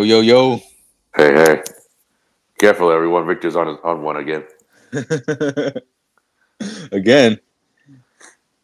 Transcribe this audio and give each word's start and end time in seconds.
Yo, 0.00 0.04
yo, 0.04 0.20
yo. 0.22 0.56
Hey, 1.14 1.34
hey. 1.34 1.62
Careful, 2.58 2.90
everyone. 2.90 3.26
Victor's 3.26 3.54
on 3.54 3.68
on 3.84 4.02
one 4.02 4.16
again. 4.16 4.44
Again. 6.90 7.38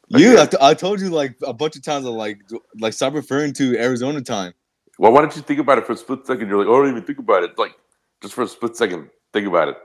You. 0.08 0.40
I, 0.40 0.46
t- 0.46 0.56
I 0.58 0.72
told 0.72 0.98
you 0.98 1.10
like 1.10 1.36
a 1.46 1.52
bunch 1.52 1.76
of 1.76 1.82
times, 1.82 2.06
of 2.06 2.14
like, 2.14 2.40
like 2.80 2.94
stop 2.94 3.12
referring 3.12 3.52
to 3.54 3.78
Arizona 3.78 4.22
time. 4.22 4.54
Well, 4.98 5.12
why 5.12 5.20
don't 5.20 5.36
you 5.36 5.42
think 5.42 5.60
about 5.60 5.76
it 5.76 5.86
for 5.86 5.92
a 5.92 5.96
split 5.98 6.26
second? 6.26 6.48
You're 6.48 6.56
like, 6.56 6.68
oh, 6.68 6.76
I 6.76 6.78
don't 6.78 6.92
even 6.92 7.02
think 7.02 7.18
about 7.18 7.42
it. 7.42 7.58
Like, 7.58 7.74
just 8.22 8.32
for 8.32 8.40
a 8.40 8.48
split 8.48 8.74
second, 8.74 9.10
think 9.34 9.46
about 9.46 9.68
it. 9.68 9.76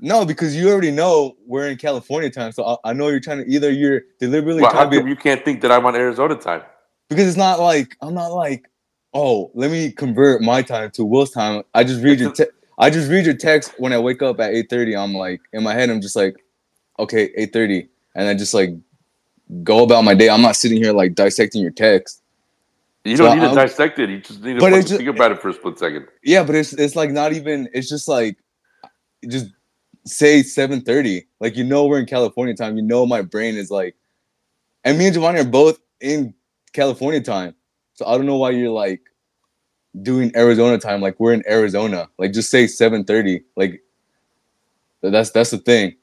No, 0.00 0.24
because 0.24 0.56
you 0.56 0.70
already 0.70 0.92
know 0.92 1.36
we're 1.46 1.68
in 1.68 1.76
California 1.76 2.30
time, 2.30 2.52
so 2.52 2.64
I, 2.64 2.90
I 2.90 2.92
know 2.94 3.08
you're 3.08 3.20
trying 3.20 3.44
to 3.44 3.50
either 3.52 3.70
you're 3.70 4.00
deliberately 4.18 4.62
Well, 4.62 4.72
how 4.72 4.88
come 4.88 5.04
be 5.04 5.10
you 5.10 5.16
can't 5.16 5.44
think 5.44 5.60
that 5.60 5.70
I'm 5.70 5.84
on 5.84 5.94
Arizona 5.94 6.36
time? 6.36 6.62
because 7.12 7.28
it's 7.28 7.36
not 7.36 7.60
like 7.60 7.96
I'm 8.00 8.14
not 8.14 8.32
like 8.32 8.68
oh 9.14 9.50
let 9.54 9.70
me 9.70 9.90
convert 9.92 10.40
my 10.42 10.62
time 10.62 10.90
to 10.92 11.04
Will's 11.04 11.30
time. 11.30 11.62
I 11.74 11.84
just 11.84 12.02
read 12.02 12.20
your 12.20 12.32
te- 12.32 12.46
I 12.78 12.90
just 12.90 13.10
read 13.10 13.24
your 13.24 13.36
text 13.36 13.74
when 13.78 13.92
I 13.92 13.98
wake 13.98 14.22
up 14.22 14.40
at 14.40 14.52
eight 14.54 14.68
thirty. 14.70 14.96
I'm 14.96 15.14
like 15.14 15.40
in 15.52 15.62
my 15.62 15.74
head 15.74 15.90
I'm 15.90 16.00
just 16.00 16.16
like 16.16 16.36
okay 16.98 17.30
eight 17.36 17.52
thirty, 17.52 17.88
and 18.14 18.28
I 18.28 18.34
just 18.34 18.54
like 18.54 18.70
go 19.62 19.82
about 19.82 20.02
my 20.04 20.14
day. 20.14 20.28
I'm 20.30 20.42
not 20.42 20.56
sitting 20.56 20.78
here 20.82 20.92
like 20.92 21.14
dissecting 21.14 21.60
your 21.62 21.70
text. 21.70 22.22
You 23.04 23.16
don't 23.16 23.34
need 23.36 23.40
to 23.42 23.46
I'm- 23.48 23.56
dissect 23.56 23.98
it. 23.98 24.10
You 24.10 24.20
just 24.20 24.42
need 24.42 24.54
to 24.54 24.60
But 24.60 24.66
fucking 24.66 24.78
it's 24.78 24.88
just- 24.88 24.98
think 24.98 25.10
about 25.10 25.32
it 25.32 25.42
for 25.42 25.48
a 25.48 25.52
split 25.54 25.78
second. 25.78 26.06
Yeah, 26.22 26.44
but 26.44 26.54
it's 26.54 26.72
it's 26.72 26.96
like 26.96 27.10
not 27.10 27.32
even. 27.32 27.68
It's 27.74 27.88
just 27.88 28.06
like 28.08 28.38
just 29.28 29.46
say 30.06 30.42
seven 30.42 30.80
thirty. 30.80 31.26
Like 31.40 31.56
you 31.56 31.64
know 31.64 31.86
we're 31.86 31.98
in 31.98 32.06
California 32.06 32.54
time. 32.54 32.76
You 32.76 32.82
know 32.82 33.04
my 33.06 33.20
brain 33.22 33.56
is 33.56 33.70
like, 33.70 33.96
and 34.84 34.96
me 34.98 35.06
and 35.06 35.14
Giovanni 35.14 35.40
are 35.40 35.44
both 35.44 35.78
in 36.00 36.32
California 36.72 37.20
time. 37.20 37.54
So 37.94 38.06
I 38.06 38.16
don't 38.16 38.26
know 38.26 38.36
why 38.36 38.50
you're 38.50 38.70
like 38.70 39.02
doing 40.00 40.32
Arizona 40.36 40.78
time. 40.78 41.00
Like 41.00 41.18
we're 41.20 41.34
in 41.34 41.44
Arizona. 41.48 42.08
Like 42.18 42.32
just 42.32 42.50
say 42.50 42.66
seven 42.66 43.04
thirty. 43.04 43.42
Like 43.56 43.82
that's 45.02 45.30
that's 45.30 45.50
the 45.50 45.58
thing. 45.58 45.96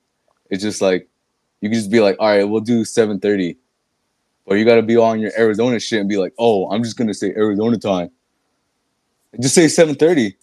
It's 0.50 0.64
just 0.64 0.82
like 0.82 1.08
you 1.62 1.70
can 1.70 1.78
just 1.78 1.92
be 1.92 2.00
like, 2.00 2.16
all 2.20 2.28
right, 2.28 2.44
we'll 2.44 2.62
do 2.62 2.86
seven 2.86 3.20
thirty. 3.20 3.58
But 4.46 4.56
you 4.56 4.66
gotta 4.66 4.82
be 4.82 4.98
on 4.98 5.20
your 5.20 5.32
Arizona 5.38 5.80
shit 5.80 6.00
and 6.00 6.10
be 6.10 6.18
like, 6.18 6.34
oh, 6.40 6.70
I'm 6.72 6.84
just 6.84 6.98
gonna 6.98 7.14
say 7.14 7.32
Arizona 7.36 7.78
time. 7.78 8.10
Just 9.40 9.56
say 9.56 9.68
seven 9.68 9.96
thirty. 9.96 10.38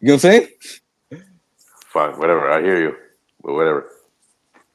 You 0.00 0.08
know 0.08 0.14
what 0.14 0.24
I'm 0.24 0.30
saying? 0.30 0.48
Fine, 1.88 2.18
whatever. 2.18 2.50
I 2.50 2.62
hear 2.62 2.80
you. 2.80 2.96
But 3.42 3.54
whatever. 3.54 3.90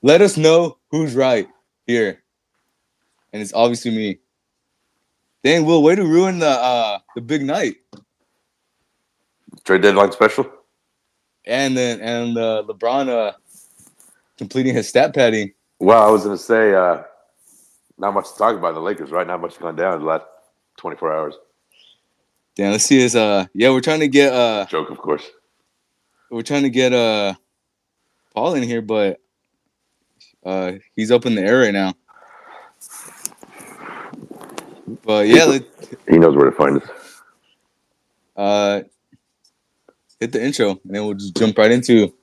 Let 0.01 0.21
us 0.21 0.35
know 0.35 0.77
who's 0.91 1.15
right 1.15 1.47
here. 1.87 2.21
And 3.31 3.41
it's 3.41 3.53
obviously 3.53 3.91
me. 3.91 4.19
Dang, 5.43 5.65
Will, 5.65 5.83
way 5.83 5.95
to 5.95 6.05
ruin 6.05 6.39
the 6.39 6.49
uh 6.49 6.99
the 7.15 7.21
big 7.21 7.43
night. 7.43 7.75
Trade 9.65 9.81
deadline 9.81 10.11
special? 10.11 10.49
And 11.45 11.75
then 11.75 11.99
and 12.01 12.37
uh 12.37 12.63
LeBron 12.67 13.09
uh 13.09 13.33
completing 14.37 14.73
his 14.73 14.87
stat 14.87 15.13
padding. 15.13 15.53
Well, 15.79 16.01
I 16.01 16.09
was 16.09 16.23
going 16.23 16.37
to 16.37 16.41
say, 16.41 16.73
uh, 16.73 17.03
not 17.97 18.13
much 18.13 18.31
to 18.31 18.37
talk 18.37 18.55
about 18.55 18.73
the 18.73 18.79
Lakers, 18.79 19.11
right? 19.11 19.27
Not 19.27 19.41
much 19.41 19.59
gone 19.59 19.75
down 19.75 19.95
in 19.95 19.99
the 19.99 20.05
last 20.05 20.25
24 20.77 21.13
hours. 21.13 21.35
Damn, 22.55 22.71
let's 22.71 22.85
see 22.85 22.99
his 22.99 23.15
uh 23.15 23.45
yeah, 23.53 23.69
we're 23.71 23.81
trying 23.81 24.01
to 24.01 24.07
get 24.07 24.31
uh 24.31 24.65
Joke, 24.67 24.91
of 24.91 24.97
course. 24.99 25.29
we're 26.29 26.43
trying 26.43 26.63
to 26.63 26.69
get 26.69 26.93
uh 26.93 27.33
Paul 28.33 28.53
in 28.53 28.63
here, 28.63 28.81
but 28.81 29.19
uh 30.45 30.73
he's 30.95 31.11
up 31.11 31.25
in 31.25 31.35
the 31.35 31.41
air 31.41 31.61
right 31.61 31.73
now. 31.73 31.95
But 35.05 35.27
yeah, 35.27 35.59
He 36.09 36.17
knows 36.17 36.35
where 36.35 36.49
to 36.49 36.55
find 36.55 36.81
us. 36.81 36.89
uh 38.35 38.81
hit 40.19 40.31
the 40.31 40.43
intro 40.43 40.71
and 40.71 40.79
then 40.85 41.05
we'll 41.05 41.13
just 41.13 41.35
jump 41.35 41.57
right 41.57 41.71
into 41.71 42.13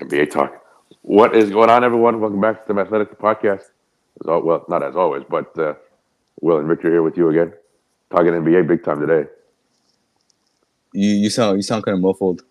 NBA 0.00 0.30
talk. 0.30 0.62
What 1.02 1.34
is 1.34 1.50
going 1.50 1.70
on, 1.70 1.84
everyone? 1.84 2.20
Welcome 2.20 2.40
back 2.40 2.66
to 2.66 2.72
the 2.72 2.80
Athletics 2.80 3.14
Podcast. 3.18 3.62
As 4.20 4.28
al- 4.28 4.42
well, 4.42 4.64
not 4.68 4.82
as 4.82 4.96
always, 4.96 5.22
but 5.28 5.56
uh, 5.58 5.74
Will 6.40 6.58
and 6.58 6.68
Victor 6.68 6.90
here 6.90 7.02
with 7.02 7.16
you 7.16 7.28
again, 7.30 7.52
talking 8.10 8.32
NBA 8.32 8.66
big 8.66 8.84
time 8.84 9.00
today. 9.00 9.28
you 10.92 11.10
you 11.10 11.30
sound 11.30 11.56
you 11.58 11.62
sound 11.62 11.84
kind 11.84 11.94
of 11.96 12.02
muffled. 12.02 12.42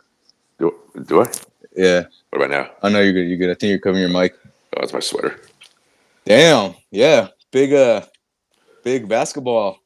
Do, 0.60 0.74
do 1.06 1.22
I? 1.24 1.32
Yeah. 1.76 2.04
What 2.30 2.46
about 2.46 2.50
now? 2.52 2.72
I 2.84 2.90
know 2.90 3.02
you're 3.02 3.14
good. 3.14 3.28
You're 3.28 3.38
good. 3.38 3.50
I 3.52 3.56
think 3.56 3.70
you're 3.70 3.80
covering 3.80 4.02
your 4.02 4.10
mic. 4.22 4.34
Oh, 4.44 4.80
that's 4.82 4.94
my 4.94 5.00
sweater. 5.00 5.40
Damn. 6.26 6.76
Yeah. 6.92 7.30
Big 7.52 7.74
uh 7.74 8.02
big 8.86 9.10
basketball 9.10 9.80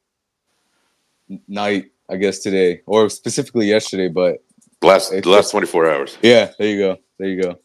night, 1.47 1.85
I 2.07 2.17
guess 2.17 2.39
today. 2.39 2.81
Or 2.85 3.09
specifically 3.09 3.65
yesterday, 3.65 4.09
but 4.09 4.43
last, 4.83 5.09
the 5.11 5.27
last 5.27 5.49
24 5.49 5.89
hours. 5.89 6.17
yeah, 6.21 6.51
there 6.59 6.67
you 6.67 6.77
go. 6.77 6.97
There 7.17 7.29
you 7.29 7.41
go. 7.41 7.59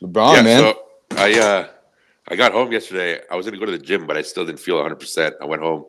LeBron, 0.00 0.34
yeah, 0.36 0.42
man. 0.42 0.60
so 0.60 0.82
I 1.16 1.38
uh, 1.38 1.68
I 2.28 2.36
got 2.36 2.52
home 2.52 2.70
yesterday. 2.70 3.20
I 3.30 3.34
was 3.34 3.46
going 3.46 3.54
to 3.54 3.60
go 3.60 3.66
to 3.70 3.76
the 3.76 3.84
gym, 3.84 4.06
but 4.06 4.16
I 4.16 4.22
still 4.22 4.46
didn't 4.46 4.60
feel 4.60 4.76
100%. 4.76 5.32
I 5.40 5.44
went 5.44 5.62
home, 5.62 5.86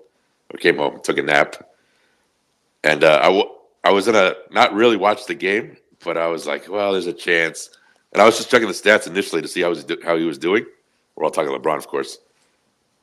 I 0.54 0.58
came 0.58 0.78
home, 0.78 1.00
took 1.04 1.18
a 1.18 1.22
nap. 1.22 1.56
And 2.84 3.04
uh, 3.04 3.20
I, 3.22 3.26
w- 3.28 3.50
I 3.84 3.92
was 3.92 4.06
going 4.06 4.16
to 4.16 4.36
not 4.52 4.74
really 4.74 4.98
watch 4.98 5.26
the 5.26 5.36
game, 5.36 5.78
but 6.04 6.18
I 6.18 6.28
was 6.28 6.46
like, 6.46 6.70
well, 6.70 6.92
there's 6.92 7.08
a 7.08 7.14
chance. 7.14 7.70
And 8.12 8.22
I 8.22 8.26
was 8.26 8.38
just 8.38 8.50
checking 8.52 8.68
the 8.68 8.74
stats 8.74 9.08
initially 9.08 9.42
to 9.42 9.48
see 9.48 9.62
how, 9.62 9.68
he 9.70 9.76
was 9.76 9.84
do- 9.86 10.02
how 10.04 10.18
he 10.18 10.26
was 10.26 10.38
doing. 10.38 10.66
We're 11.16 11.24
all 11.26 11.32
talking 11.32 11.52
LeBron, 11.52 11.78
of 11.78 11.88
course. 11.88 12.18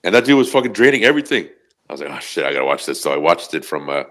And 0.03 0.15
that 0.15 0.25
dude 0.25 0.39
was 0.39 0.51
fucking 0.51 0.73
draining 0.73 1.05
everything. 1.05 1.49
I 1.89 1.93
was 1.93 2.01
like, 2.01 2.11
oh, 2.11 2.19
shit, 2.21 2.45
I 2.45 2.53
got 2.53 2.61
to 2.61 2.65
watch 2.65 2.87
this. 2.87 3.01
So 3.01 3.13
I 3.13 3.17
watched 3.17 3.53
it 3.55 3.65
from 3.65 3.91
uh, 3.91 4.05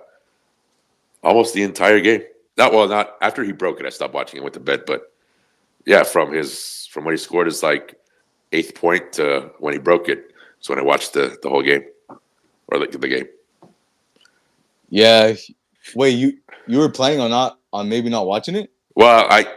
almost 1.23 1.53
the 1.53 1.63
entire 1.63 2.00
game. 2.00 2.23
Not 2.57 2.73
well, 2.73 2.88
not 2.88 3.16
after 3.22 3.44
he 3.44 3.53
broke 3.53 3.79
it. 3.79 3.85
I 3.85 3.89
stopped 3.89 4.13
watching 4.13 4.38
it, 4.38 4.44
went 4.44 4.53
to 4.55 4.59
bed. 4.59 4.83
But 4.85 5.13
yeah, 5.85 6.03
from 6.03 6.33
his 6.33 6.88
from 6.91 7.05
when 7.05 7.13
he 7.13 7.17
scored 7.17 7.47
his 7.47 7.63
like 7.63 7.95
eighth 8.51 8.75
point 8.75 9.13
to 9.13 9.51
when 9.59 9.73
he 9.73 9.79
broke 9.79 10.09
it. 10.09 10.33
So 10.59 10.73
when 10.73 10.83
I 10.83 10.85
watched 10.85 11.13
the 11.13 11.38
the 11.41 11.50
whole 11.50 11.63
game 11.63 11.85
or 12.67 12.79
like 12.79 12.91
the 12.91 13.07
game. 13.07 13.27
yeah. 14.89 15.33
Wait, 15.95 16.11
you 16.11 16.38
you 16.67 16.79
were 16.79 16.89
planning 16.89 17.19
on 17.19 17.29
not 17.29 17.59
on 17.71 17.88
maybe 17.88 18.09
not 18.09 18.27
watching 18.27 18.56
it? 18.56 18.71
Well, 18.95 19.25
I 19.29 19.47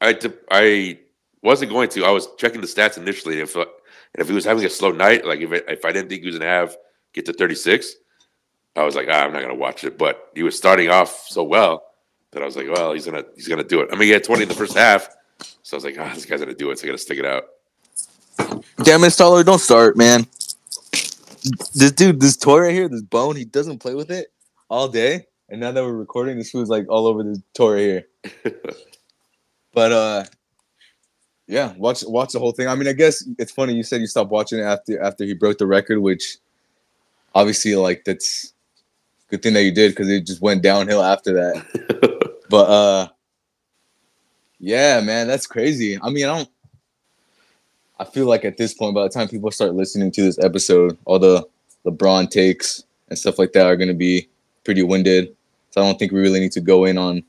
I 0.00 0.18
I 0.50 0.98
wasn't 1.42 1.70
going 1.70 1.88
to. 1.90 2.04
I 2.04 2.10
was 2.10 2.28
checking 2.36 2.60
the 2.60 2.66
stats 2.66 2.98
initially. 2.98 3.40
If 3.40 3.56
and 4.16 4.22
if 4.22 4.28
he 4.28 4.34
was 4.34 4.46
having 4.46 4.64
a 4.64 4.70
slow 4.70 4.92
night, 4.92 5.26
like 5.26 5.40
if 5.40 5.52
it, 5.52 5.66
if 5.68 5.84
I 5.84 5.92
didn't 5.92 6.08
think 6.08 6.22
he 6.22 6.26
was 6.26 6.38
gonna 6.38 6.50
have 6.50 6.74
get 7.12 7.26
to 7.26 7.34
thirty 7.34 7.54
six, 7.54 7.94
I 8.74 8.82
was 8.82 8.96
like, 8.96 9.08
ah, 9.10 9.24
I'm 9.24 9.32
not 9.32 9.42
gonna 9.42 9.54
watch 9.54 9.84
it. 9.84 9.98
But 9.98 10.30
he 10.34 10.42
was 10.42 10.56
starting 10.56 10.88
off 10.88 11.26
so 11.28 11.44
well 11.44 11.84
that 12.30 12.42
I 12.42 12.46
was 12.46 12.56
like, 12.56 12.66
well, 12.70 12.94
he's 12.94 13.04
gonna 13.04 13.24
he's 13.34 13.46
gonna 13.46 13.62
do 13.62 13.82
it. 13.82 13.90
I 13.92 13.96
mean, 13.96 14.04
he 14.04 14.10
had 14.10 14.24
twenty 14.24 14.44
in 14.44 14.48
the 14.48 14.54
first 14.54 14.74
half, 14.74 15.06
so 15.62 15.76
I 15.76 15.76
was 15.76 15.84
like, 15.84 15.98
ah, 15.98 16.12
this 16.14 16.24
guy's 16.24 16.40
gonna 16.40 16.54
do 16.54 16.70
it. 16.70 16.78
So 16.78 16.84
I 16.84 16.88
gotta 16.88 16.98
stick 16.98 17.18
it 17.18 17.26
out. 17.26 17.44
Damn 18.82 19.04
it, 19.04 19.10
Stoller, 19.10 19.44
don't 19.44 19.58
start, 19.60 19.98
man. 19.98 20.26
This 21.74 21.92
dude, 21.92 22.20
this 22.20 22.38
toy 22.38 22.60
right 22.60 22.72
here, 22.74 22.88
this 22.88 23.02
bone, 23.02 23.36
he 23.36 23.44
doesn't 23.44 23.80
play 23.80 23.94
with 23.94 24.10
it 24.10 24.28
all 24.70 24.88
day. 24.88 25.26
And 25.50 25.60
now 25.60 25.72
that 25.72 25.84
we're 25.84 25.92
recording, 25.92 26.38
this 26.38 26.50
food's 26.50 26.70
like 26.70 26.86
all 26.88 27.06
over 27.06 27.22
the 27.22 27.40
toy 27.52 27.74
right 27.74 28.04
here. 28.44 28.54
But 29.76 29.92
uh 29.92 30.24
yeah, 31.46 31.72
watch 31.76 32.02
watch 32.06 32.32
the 32.32 32.38
whole 32.38 32.52
thing. 32.52 32.68
I 32.68 32.74
mean, 32.74 32.88
I 32.88 32.92
guess 32.92 33.26
it's 33.38 33.52
funny 33.52 33.74
you 33.74 33.82
said 33.82 34.00
you 34.00 34.06
stopped 34.06 34.30
watching 34.30 34.58
it 34.58 34.62
after 34.62 35.00
after 35.00 35.24
he 35.24 35.34
broke 35.34 35.58
the 35.58 35.66
record, 35.66 36.00
which 36.00 36.38
obviously 37.34 37.74
like 37.76 38.04
that's 38.04 38.52
good 39.30 39.42
thing 39.42 39.54
that 39.54 39.62
you 39.62 39.72
did 39.72 39.92
because 39.92 40.08
it 40.08 40.26
just 40.26 40.40
went 40.40 40.62
downhill 40.62 41.02
after 41.02 41.32
that. 41.34 42.12
But 42.48 42.70
uh 42.70 43.08
yeah, 44.60 45.00
man, 45.00 45.26
that's 45.26 45.48
crazy. 45.48 45.98
I 46.00 46.10
mean, 46.10 46.26
I 46.26 46.36
don't 46.36 46.48
I 47.98 48.04
feel 48.04 48.26
like 48.26 48.44
at 48.44 48.56
this 48.56 48.72
point, 48.72 48.94
by 48.94 49.02
the 49.02 49.08
time 49.08 49.26
people 49.26 49.50
start 49.50 49.74
listening 49.74 50.12
to 50.12 50.22
this 50.22 50.38
episode, 50.38 50.96
all 51.06 51.18
the 51.18 51.44
LeBron 51.84 52.30
takes 52.30 52.84
and 53.08 53.18
stuff 53.18 53.40
like 53.40 53.52
that 53.54 53.66
are 53.66 53.76
gonna 53.76 53.94
be 53.94 54.28
pretty 54.64 54.84
winded. 54.84 55.34
So 55.70 55.82
I 55.82 55.84
don't 55.84 55.98
think 55.98 56.12
we 56.12 56.20
really 56.20 56.38
need 56.38 56.52
to 56.52 56.60
go 56.60 56.84
in 56.84 56.98
on 56.98 57.24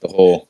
the 0.00 0.08
whole 0.08 0.48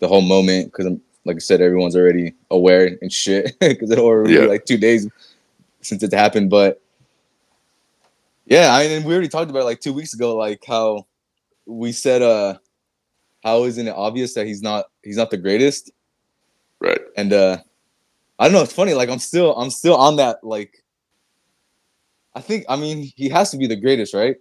the 0.00 0.08
whole 0.08 0.20
moment 0.20 0.72
because 0.72 0.86
I'm 0.86 1.00
like 1.24 1.36
I 1.36 1.40
said, 1.40 1.60
everyone's 1.60 1.96
already 1.96 2.34
aware 2.50 2.96
and 3.00 3.12
shit 3.12 3.56
because 3.60 3.90
it 3.90 3.98
already 3.98 4.34
Yeah. 4.34 4.40
like 4.46 4.64
two 4.64 4.76
days 4.78 5.08
since 5.80 6.02
it 6.02 6.12
happened. 6.12 6.50
But 6.50 6.80
yeah, 8.46 8.74
I 8.74 8.86
mean, 8.88 9.04
we 9.04 9.12
already 9.14 9.28
talked 9.28 9.50
about 9.50 9.60
it 9.62 9.64
like 9.66 9.80
two 9.80 9.92
weeks 9.92 10.12
ago, 10.14 10.36
like 10.36 10.62
how 10.66 11.06
we 11.66 11.92
said, 11.92 12.20
uh, 12.22 12.58
how 13.42 13.64
isn't 13.64 13.86
it 13.88 13.94
obvious 13.96 14.34
that 14.34 14.46
he's 14.46 14.62
not 14.62 14.86
he's 15.02 15.16
not 15.16 15.30
the 15.30 15.36
greatest? 15.38 15.90
right. 16.80 17.00
And 17.16 17.32
uh, 17.32 17.58
I 18.38 18.44
don't 18.44 18.52
know. 18.52 18.62
It's 18.62 18.72
funny. 18.72 18.94
Like 18.94 19.08
I'm 19.08 19.18
still 19.18 19.54
I'm 19.56 19.70
still 19.70 19.96
on 19.96 20.16
that. 20.16 20.42
Like 20.44 20.82
I 22.34 22.40
think 22.40 22.64
I 22.68 22.76
mean 22.76 23.10
he 23.16 23.28
has 23.30 23.50
to 23.52 23.56
be 23.56 23.66
the 23.66 23.76
greatest, 23.76 24.12
right? 24.12 24.36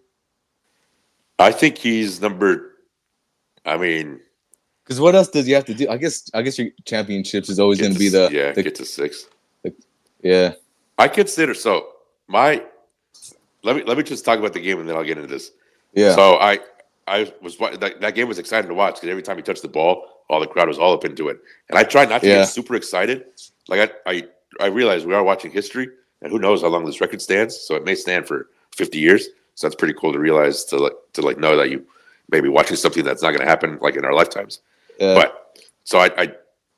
I 1.40 1.52
think 1.52 1.78
he's 1.78 2.22
number. 2.22 2.72
I 3.66 3.78
mean, 3.78 4.20
Because 4.84 5.00
what 5.00 5.16
else 5.16 5.30
does 5.30 5.46
he 5.46 5.54
have 5.54 5.66
to 5.66 5.74
do? 5.74 5.88
I 5.90 5.98
guess 5.98 6.30
I 6.34 6.42
guess 6.42 6.58
your 6.60 6.70
championships 6.86 7.50
is 7.50 7.60
always 7.60 7.80
going 7.80 7.94
to 7.94 8.00
be 8.00 8.10
the 8.10 8.30
yeah, 8.32 8.52
the- 8.52 8.64
get 8.64 8.76
to 8.76 8.86
six. 8.86 9.28
yeah. 10.22 10.54
I 10.98 11.08
consider 11.08 11.54
so. 11.54 11.88
My 12.28 12.64
let 13.64 13.76
me 13.76 13.84
let 13.84 13.98
me 13.98 14.04
just 14.04 14.26
talk 14.26 14.40
about 14.40 14.54
the 14.54 14.60
game 14.60 14.80
and 14.80 14.88
then 14.88 14.96
I'll 14.96 15.04
get 15.04 15.18
into 15.18 15.30
this. 15.30 15.52
Yeah. 15.94 16.16
So 16.16 16.36
I 16.36 16.60
I 17.08 17.32
was 17.42 17.58
that, 17.58 18.00
that 18.02 18.16
game 18.16 18.28
was 18.28 18.40
exciting 18.40 18.68
to 18.70 18.74
watch 18.76 18.96
because 18.96 19.10
every 19.10 19.24
time 19.24 19.38
he 19.38 19.44
touched 19.44 19.62
the 19.62 19.68
ball, 19.68 20.06
all 20.30 20.40
the 20.40 20.48
crowd 20.48 20.68
was 20.68 20.78
all 20.78 20.94
up 20.94 21.06
into 21.06 21.30
it. 21.30 21.40
And 21.70 21.78
I 21.78 21.84
tried 21.84 22.10
not 22.10 22.22
to 22.22 22.28
Yeah. 22.28 22.36
get 22.40 22.46
super 22.50 22.76
excited. 22.76 23.26
Like 23.68 23.92
I, 24.06 24.12
I 24.12 24.28
I 24.60 24.68
realized 24.68 25.06
we 25.06 25.14
are 25.14 25.24
watching 25.24 25.52
history, 25.52 25.88
and 26.22 26.32
who 26.32 26.40
knows 26.40 26.62
how 26.62 26.68
long 26.68 26.86
this 26.86 27.02
record 27.02 27.22
stands. 27.22 27.58
So 27.60 27.76
it 27.76 27.84
may 27.86 27.96
stand 27.96 28.28
for 28.28 28.50
50 28.76 29.00
years. 29.00 29.28
So 29.56 29.68
that's 29.68 29.76
pretty 29.76 29.94
cool 29.96 30.14
to 30.14 30.20
realize 30.20 30.64
to 30.66 30.78
like 30.78 30.94
to 31.14 31.22
like 31.22 31.38
know 31.38 31.56
that 31.58 31.70
you 31.72 31.86
may 32.30 32.40
be 32.42 32.50
watching 32.50 32.76
something 32.78 33.04
that's 33.04 33.22
not 33.24 33.32
going 33.32 33.42
to 33.42 33.48
happen 33.50 33.78
like 33.82 33.96
in 33.96 34.06
our 34.06 34.14
lifetimes. 34.14 34.60
Yeah. 35.00 35.16
But 35.16 35.58
so 35.84 36.00
I, 36.00 36.10
I 36.18 36.34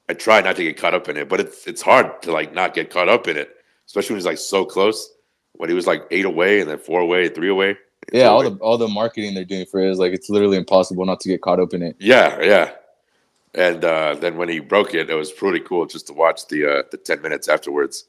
I 0.09 0.13
try 0.13 0.41
not 0.41 0.55
to 0.57 0.63
get 0.63 0.77
caught 0.77 0.93
up 0.93 1.09
in 1.09 1.17
it, 1.17 1.29
but 1.29 1.39
it's 1.39 1.65
it's 1.67 1.81
hard 1.81 2.21
to 2.23 2.31
like 2.31 2.53
not 2.53 2.73
get 2.73 2.89
caught 2.89 3.09
up 3.09 3.27
in 3.27 3.37
it, 3.37 3.55
especially 3.87 4.13
when 4.13 4.19
he's 4.19 4.25
like 4.25 4.37
so 4.37 4.65
close. 4.65 5.11
When 5.53 5.69
he 5.69 5.75
was 5.75 5.87
like 5.87 6.05
eight 6.11 6.25
away 6.25 6.59
and 6.59 6.69
then 6.69 6.77
four 6.77 6.99
away, 6.99 7.29
three 7.29 7.49
away. 7.49 7.77
Yeah, 8.11 8.27
all 8.27 8.41
over. 8.41 8.49
the 8.49 8.55
all 8.57 8.77
the 8.77 8.87
marketing 8.87 9.33
they're 9.33 9.45
doing 9.45 9.65
for 9.65 9.79
it 9.79 9.89
is 9.89 9.99
like 9.99 10.13
it's 10.13 10.29
literally 10.29 10.57
impossible 10.57 11.05
not 11.05 11.19
to 11.21 11.29
get 11.29 11.41
caught 11.41 11.59
up 11.59 11.73
in 11.73 11.81
it. 11.81 11.95
Yeah, 11.99 12.41
yeah. 12.41 12.71
And 13.53 13.85
uh, 13.85 14.15
then 14.15 14.35
when 14.35 14.49
he 14.49 14.59
broke 14.59 14.93
it, 14.93 15.09
it 15.09 15.13
was 15.13 15.31
pretty 15.31 15.61
cool 15.61 15.85
just 15.85 16.07
to 16.07 16.13
watch 16.13 16.47
the 16.47 16.65
uh, 16.65 16.83
the 16.91 16.97
ten 16.97 17.21
minutes 17.21 17.47
afterwards. 17.47 18.05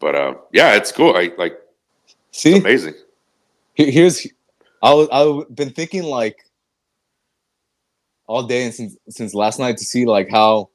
But 0.00 0.14
uh, 0.14 0.34
yeah, 0.52 0.74
it's 0.74 0.90
cool. 0.90 1.14
I 1.14 1.30
like 1.36 1.58
See, 2.32 2.58
amazing. 2.58 2.94
Here's 3.74 4.26
I 4.82 5.06
I've 5.12 5.54
been 5.54 5.70
thinking 5.70 6.02
like 6.02 6.44
all 8.26 8.42
day 8.44 8.64
and 8.64 8.74
since 8.74 8.96
since 9.08 9.34
last 9.34 9.58
night 9.58 9.76
to 9.78 9.84
see 9.84 10.06
like 10.06 10.30
how 10.30 10.70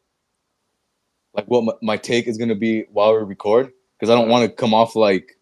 like 1.33 1.45
what 1.45 1.63
my, 1.63 1.73
my 1.81 1.97
take 1.97 2.27
is 2.27 2.37
gonna 2.37 2.55
be 2.55 2.83
while 2.91 3.13
we 3.15 3.23
record 3.23 3.71
because 3.97 4.09
I 4.09 4.15
don't 4.15 4.29
want 4.29 4.49
to 4.49 4.55
come 4.55 4.73
off 4.73 4.95
like 4.95 5.37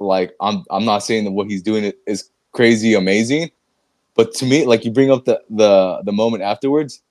like 0.00 0.34
I'm 0.40 0.64
I'm 0.70 0.84
not 0.84 1.00
saying 1.04 1.24
that 1.24 1.32
what 1.32 1.48
he's 1.48 1.62
doing 1.62 1.92
is 2.06 2.30
crazy 2.52 2.94
amazing, 2.94 3.50
but 4.14 4.34
to 4.34 4.46
me 4.46 4.66
like 4.66 4.84
you 4.84 4.90
bring 4.90 5.10
up 5.10 5.24
the 5.24 5.40
the 5.50 6.02
the 6.04 6.12
moment 6.12 6.42
afterwards, 6.42 7.02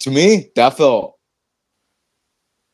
to 0.00 0.10
me 0.10 0.50
that 0.56 0.76
felt 0.76 1.18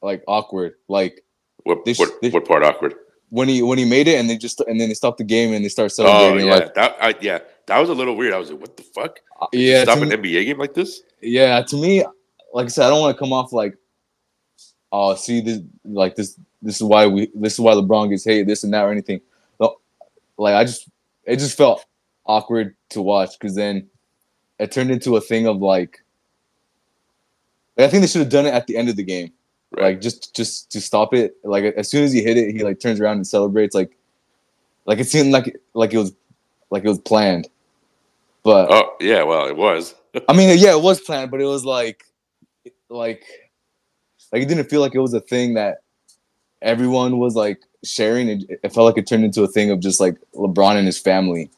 like 0.02 0.22
awkward 0.26 0.74
like 0.88 1.24
What 1.64 1.84
This- 1.84 1.98
what, 1.98 2.10
what 2.32 2.44
part 2.46 2.64
awkward? 2.64 2.94
when 3.30 3.48
he 3.48 3.62
when 3.62 3.78
he 3.78 3.84
made 3.84 4.08
it 4.08 4.16
and 4.18 4.28
they 4.28 4.36
just 4.36 4.60
and 4.60 4.80
then 4.80 4.88
they 4.88 4.94
stopped 4.94 5.18
the 5.18 5.24
game 5.24 5.52
and 5.52 5.64
they 5.64 5.68
start 5.68 5.92
Oh 5.92 5.94
celebrating 5.94 6.46
yeah, 6.48 6.54
like 6.54 6.74
that 6.74 6.96
I, 7.00 7.14
yeah, 7.20 7.38
that 7.70 7.78
was 7.78 7.88
a 7.88 7.94
little 7.94 8.16
weird. 8.16 8.32
I 8.34 8.38
was 8.38 8.50
like, 8.50 8.60
what 8.60 8.76
the 8.76 8.82
fuck? 8.82 9.20
Uh, 9.40 9.46
yeah 9.52 9.84
Stop 9.84 9.98
an 9.98 10.08
me- 10.08 10.16
NBA 10.16 10.44
game 10.46 10.58
like 10.58 10.74
this? 10.74 11.02
yeah 11.22 11.62
to 11.62 11.76
me 11.76 12.02
like 12.54 12.64
i 12.66 12.68
said 12.68 12.86
i 12.86 12.88
don't 12.90 13.00
want 13.02 13.14
to 13.14 13.18
come 13.18 13.32
off 13.32 13.52
like 13.52 13.74
oh 14.90 15.14
see 15.14 15.40
this 15.42 15.60
like 15.84 16.16
this 16.16 16.38
this 16.62 16.76
is 16.76 16.82
why 16.82 17.06
we 17.06 17.30
this 17.34 17.52
is 17.54 17.60
why 17.60 17.74
lebron 17.74 18.08
gets 18.08 18.24
hated 18.24 18.46
this 18.48 18.64
and 18.64 18.72
that 18.72 18.82
or 18.84 18.90
anything 18.90 19.20
like 20.38 20.54
i 20.54 20.64
just 20.64 20.88
it 21.24 21.36
just 21.38 21.56
felt 21.58 21.84
awkward 22.24 22.74
to 22.88 23.02
watch 23.02 23.38
because 23.38 23.54
then 23.54 23.86
it 24.58 24.72
turned 24.72 24.90
into 24.90 25.16
a 25.16 25.20
thing 25.20 25.46
of 25.46 25.58
like 25.60 26.02
i 27.78 27.86
think 27.86 28.00
they 28.00 28.06
should 28.06 28.22
have 28.22 28.30
done 28.30 28.46
it 28.46 28.54
at 28.54 28.66
the 28.66 28.76
end 28.76 28.88
of 28.88 28.96
the 28.96 29.04
game 29.04 29.30
Right. 29.72 29.82
like 29.92 30.00
just 30.00 30.34
just 30.34 30.72
to 30.72 30.80
stop 30.80 31.12
it 31.14 31.36
like 31.44 31.64
as 31.76 31.88
soon 31.90 32.02
as 32.02 32.12
he 32.12 32.22
hit 32.22 32.36
it 32.38 32.50
he 32.56 32.64
like 32.64 32.80
turns 32.80 32.98
around 33.00 33.16
and 33.18 33.26
celebrates 33.26 33.74
like 33.74 33.96
like 34.86 34.98
it 34.98 35.06
seemed 35.08 35.32
like 35.32 35.54
like 35.74 35.92
it 35.94 35.98
was 35.98 36.12
like 36.70 36.82
it 36.84 36.88
was 36.88 36.98
planned 36.98 37.46
but 38.42 38.68
Oh 38.70 38.96
yeah, 39.00 39.22
well 39.22 39.46
it 39.46 39.56
was. 39.56 39.94
I 40.28 40.32
mean, 40.32 40.56
yeah, 40.58 40.72
it 40.72 40.82
was 40.82 41.00
planned, 41.00 41.30
but 41.30 41.40
it 41.40 41.46
was 41.46 41.64
like, 41.64 42.04
like, 42.88 43.24
like 44.32 44.42
it 44.42 44.46
didn't 44.46 44.68
feel 44.68 44.80
like 44.80 44.94
it 44.94 45.00
was 45.00 45.14
a 45.14 45.20
thing 45.20 45.54
that 45.54 45.78
everyone 46.62 47.18
was 47.18 47.34
like 47.34 47.62
sharing. 47.84 48.28
It, 48.28 48.44
it 48.62 48.72
felt 48.72 48.86
like 48.86 48.98
it 48.98 49.06
turned 49.06 49.24
into 49.24 49.42
a 49.42 49.48
thing 49.48 49.70
of 49.70 49.80
just 49.80 50.00
like 50.00 50.16
LeBron 50.34 50.76
and 50.76 50.86
his 50.86 50.98
family, 50.98 51.50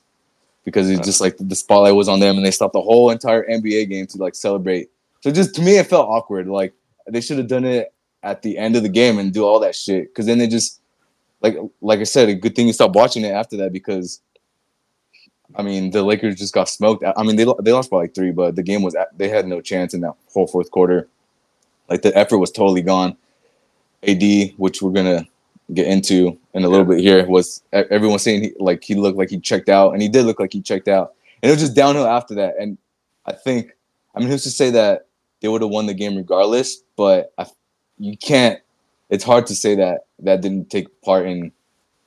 because 0.65 0.91
it's 0.91 1.07
just 1.07 1.21
like 1.21 1.37
the 1.39 1.55
spotlight 1.57 1.95
was 1.95 2.09
on 2.09 2.21
them, 2.21 2.37
and 2.37 2.45
they 2.45 2.51
stopped 2.51 2.75
the 2.75 2.83
whole 2.83 3.11
entire 3.11 3.47
NBA 3.49 3.89
game 3.89 4.07
to 4.09 4.19
like 4.19 4.35
celebrate. 4.35 4.91
So 5.21 5.31
just 5.31 5.55
to 5.57 5.63
me, 5.63 5.79
it 5.79 5.87
felt 5.87 6.09
awkward. 6.09 6.49
Like 6.49 6.75
they 7.07 7.21
should 7.21 7.39
have 7.39 7.49
done 7.49 7.65
it 7.65 7.93
at 8.23 8.43
the 8.43 8.57
end 8.59 8.77
of 8.77 8.83
the 8.83 8.89
game 8.89 9.19
and 9.19 9.33
do 9.33 9.45
all 9.45 9.61
that 9.61 9.75
shit, 9.75 10.09
because 10.09 10.27
then 10.27 10.39
they 10.39 10.47
just 10.47 10.81
like 11.41 11.57
like 11.81 12.01
I 12.01 12.05
said, 12.05 12.29
a 12.29 12.35
good 12.35 12.55
thing 12.55 12.67
you 12.67 12.73
stopped 12.73 12.95
watching 12.95 13.25
it 13.25 13.33
after 13.33 13.57
that 13.59 13.73
because 13.73 14.21
I 15.57 15.63
mean, 15.63 15.91
the 15.91 16.03
Lakers 16.03 16.37
just 16.37 16.55
got 16.55 16.69
smoked. 16.69 17.05
I 17.05 17.23
mean, 17.23 17.37
they 17.37 17.47
they 17.61 17.73
lost 17.73 17.91
by 17.91 17.99
like 17.99 18.15
three, 18.15 18.31
but 18.31 18.57
the 18.57 18.63
game 18.63 18.83
was 18.83 18.97
they 19.17 19.29
had 19.29 19.47
no 19.47 19.61
chance 19.61 19.95
in 19.95 20.01
that 20.01 20.15
whole 20.33 20.47
fourth 20.47 20.71
quarter. 20.71 21.09
Like 21.89 22.03
the 22.03 22.17
effort 22.17 22.39
was 22.39 22.51
totally 22.51 22.83
gone. 22.83 23.17
AD, 24.07 24.23
which 24.57 24.83
we're 24.83 24.91
gonna 24.91 25.27
get 25.73 25.87
into 25.87 26.39
in 26.55 26.65
a 26.65 26.69
little 26.69 26.85
bit 26.85 27.01
here, 27.01 27.27
was 27.27 27.63
everyone 27.73 28.19
saying 28.19 28.43
he, 28.43 28.53
like 28.59 28.83
he 28.83 28.95
looked 28.95 29.19
like 29.19 29.31
he 29.31 29.39
checked 29.39 29.69
out, 29.69 29.93
and 29.93 30.03
he 30.03 30.09
did 30.09 30.25
look 30.25 30.41
like 30.41 30.53
he 30.53 30.61
checked 30.61 30.89
out, 30.89 31.15
and 31.43 31.51
it 31.51 31.55
was 31.55 31.63
just 31.63 31.77
downhill 31.77 32.07
after 32.07 32.35
that. 32.35 32.55
And 32.59 32.79
I 33.27 33.33
think, 33.33 33.73
I 34.15 34.21
mean, 34.21 34.29
who's 34.29 34.43
to 34.45 34.51
say 34.51 34.71
that 34.71 35.07
they 35.41 35.49
would 35.49 35.63
have 35.63 35.71
won 35.71 35.87
the 35.87 35.95
game 35.95 36.17
regardless? 36.17 36.83
But 36.97 37.33
I, 37.39 37.47
you 37.99 38.17
can't. 38.17 38.61
It's 39.11 39.25
hard 39.25 39.47
to 39.47 39.55
say 39.55 39.75
that 39.77 40.07
that 40.21 40.41
didn't 40.41 40.71
take 40.71 40.89
part 41.03 41.27
in 41.27 41.53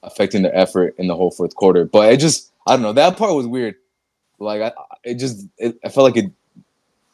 affecting 0.04 0.42
their 0.42 0.56
effort 0.56 0.96
in 0.98 1.08
the 1.08 1.16
whole 1.16 1.32
fourth 1.32 1.56
quarter. 1.56 1.86
But 1.86 2.12
it 2.12 2.20
just 2.20 2.52
I 2.66 2.74
don't 2.74 2.82
know. 2.82 2.94
That 2.94 3.18
part 3.18 3.36
was 3.36 3.48
weird. 3.48 3.76
Like 4.40 4.62
I, 4.62 4.72
it 5.04 5.16
just 5.16 5.48
it, 5.58 5.78
I 5.84 5.90
felt 5.90 6.06
like 6.06 6.24
it 6.24 6.32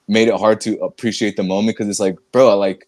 made 0.07 0.27
it 0.27 0.35
hard 0.35 0.61
to 0.61 0.77
appreciate 0.79 1.35
the 1.35 1.43
moment 1.43 1.77
because 1.77 1.89
it's 1.89 1.99
like, 1.99 2.17
bro, 2.31 2.57
like 2.57 2.87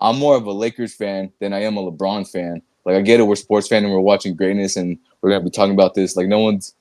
I'm 0.00 0.18
more 0.18 0.36
of 0.36 0.46
a 0.46 0.52
Lakers 0.52 0.94
fan 0.94 1.32
than 1.40 1.52
I 1.52 1.62
am 1.62 1.76
a 1.76 1.90
LeBron 1.90 2.30
fan. 2.30 2.62
Like 2.84 2.96
I 2.96 3.02
get 3.02 3.20
it, 3.20 3.24
we're 3.24 3.36
sports 3.36 3.68
fan 3.68 3.84
and 3.84 3.92
we're 3.92 4.00
watching 4.00 4.34
greatness 4.34 4.76
and 4.76 4.98
we're 5.20 5.30
gonna 5.30 5.44
be 5.44 5.50
talking 5.50 5.74
about 5.74 5.94
this. 5.94 6.16
Like 6.16 6.28
no 6.28 6.40
one's. 6.40 6.74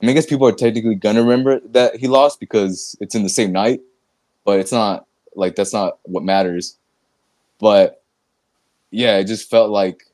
I 0.00 0.06
mean, 0.06 0.10
I 0.10 0.14
guess 0.14 0.26
people 0.26 0.46
are 0.48 0.52
technically 0.52 0.94
gonna 0.94 1.22
remember 1.22 1.60
that 1.70 1.96
he 1.96 2.08
lost 2.08 2.40
because 2.40 2.96
it's 3.00 3.14
in 3.14 3.22
the 3.22 3.28
same 3.28 3.52
night, 3.52 3.80
but 4.44 4.58
it's 4.58 4.72
not 4.72 5.06
like 5.34 5.56
that's 5.56 5.72
not 5.72 5.98
what 6.04 6.22
matters. 6.22 6.76
But 7.58 8.02
yeah, 8.90 9.18
it 9.18 9.24
just 9.24 9.50
felt 9.50 9.70
like 9.70 10.04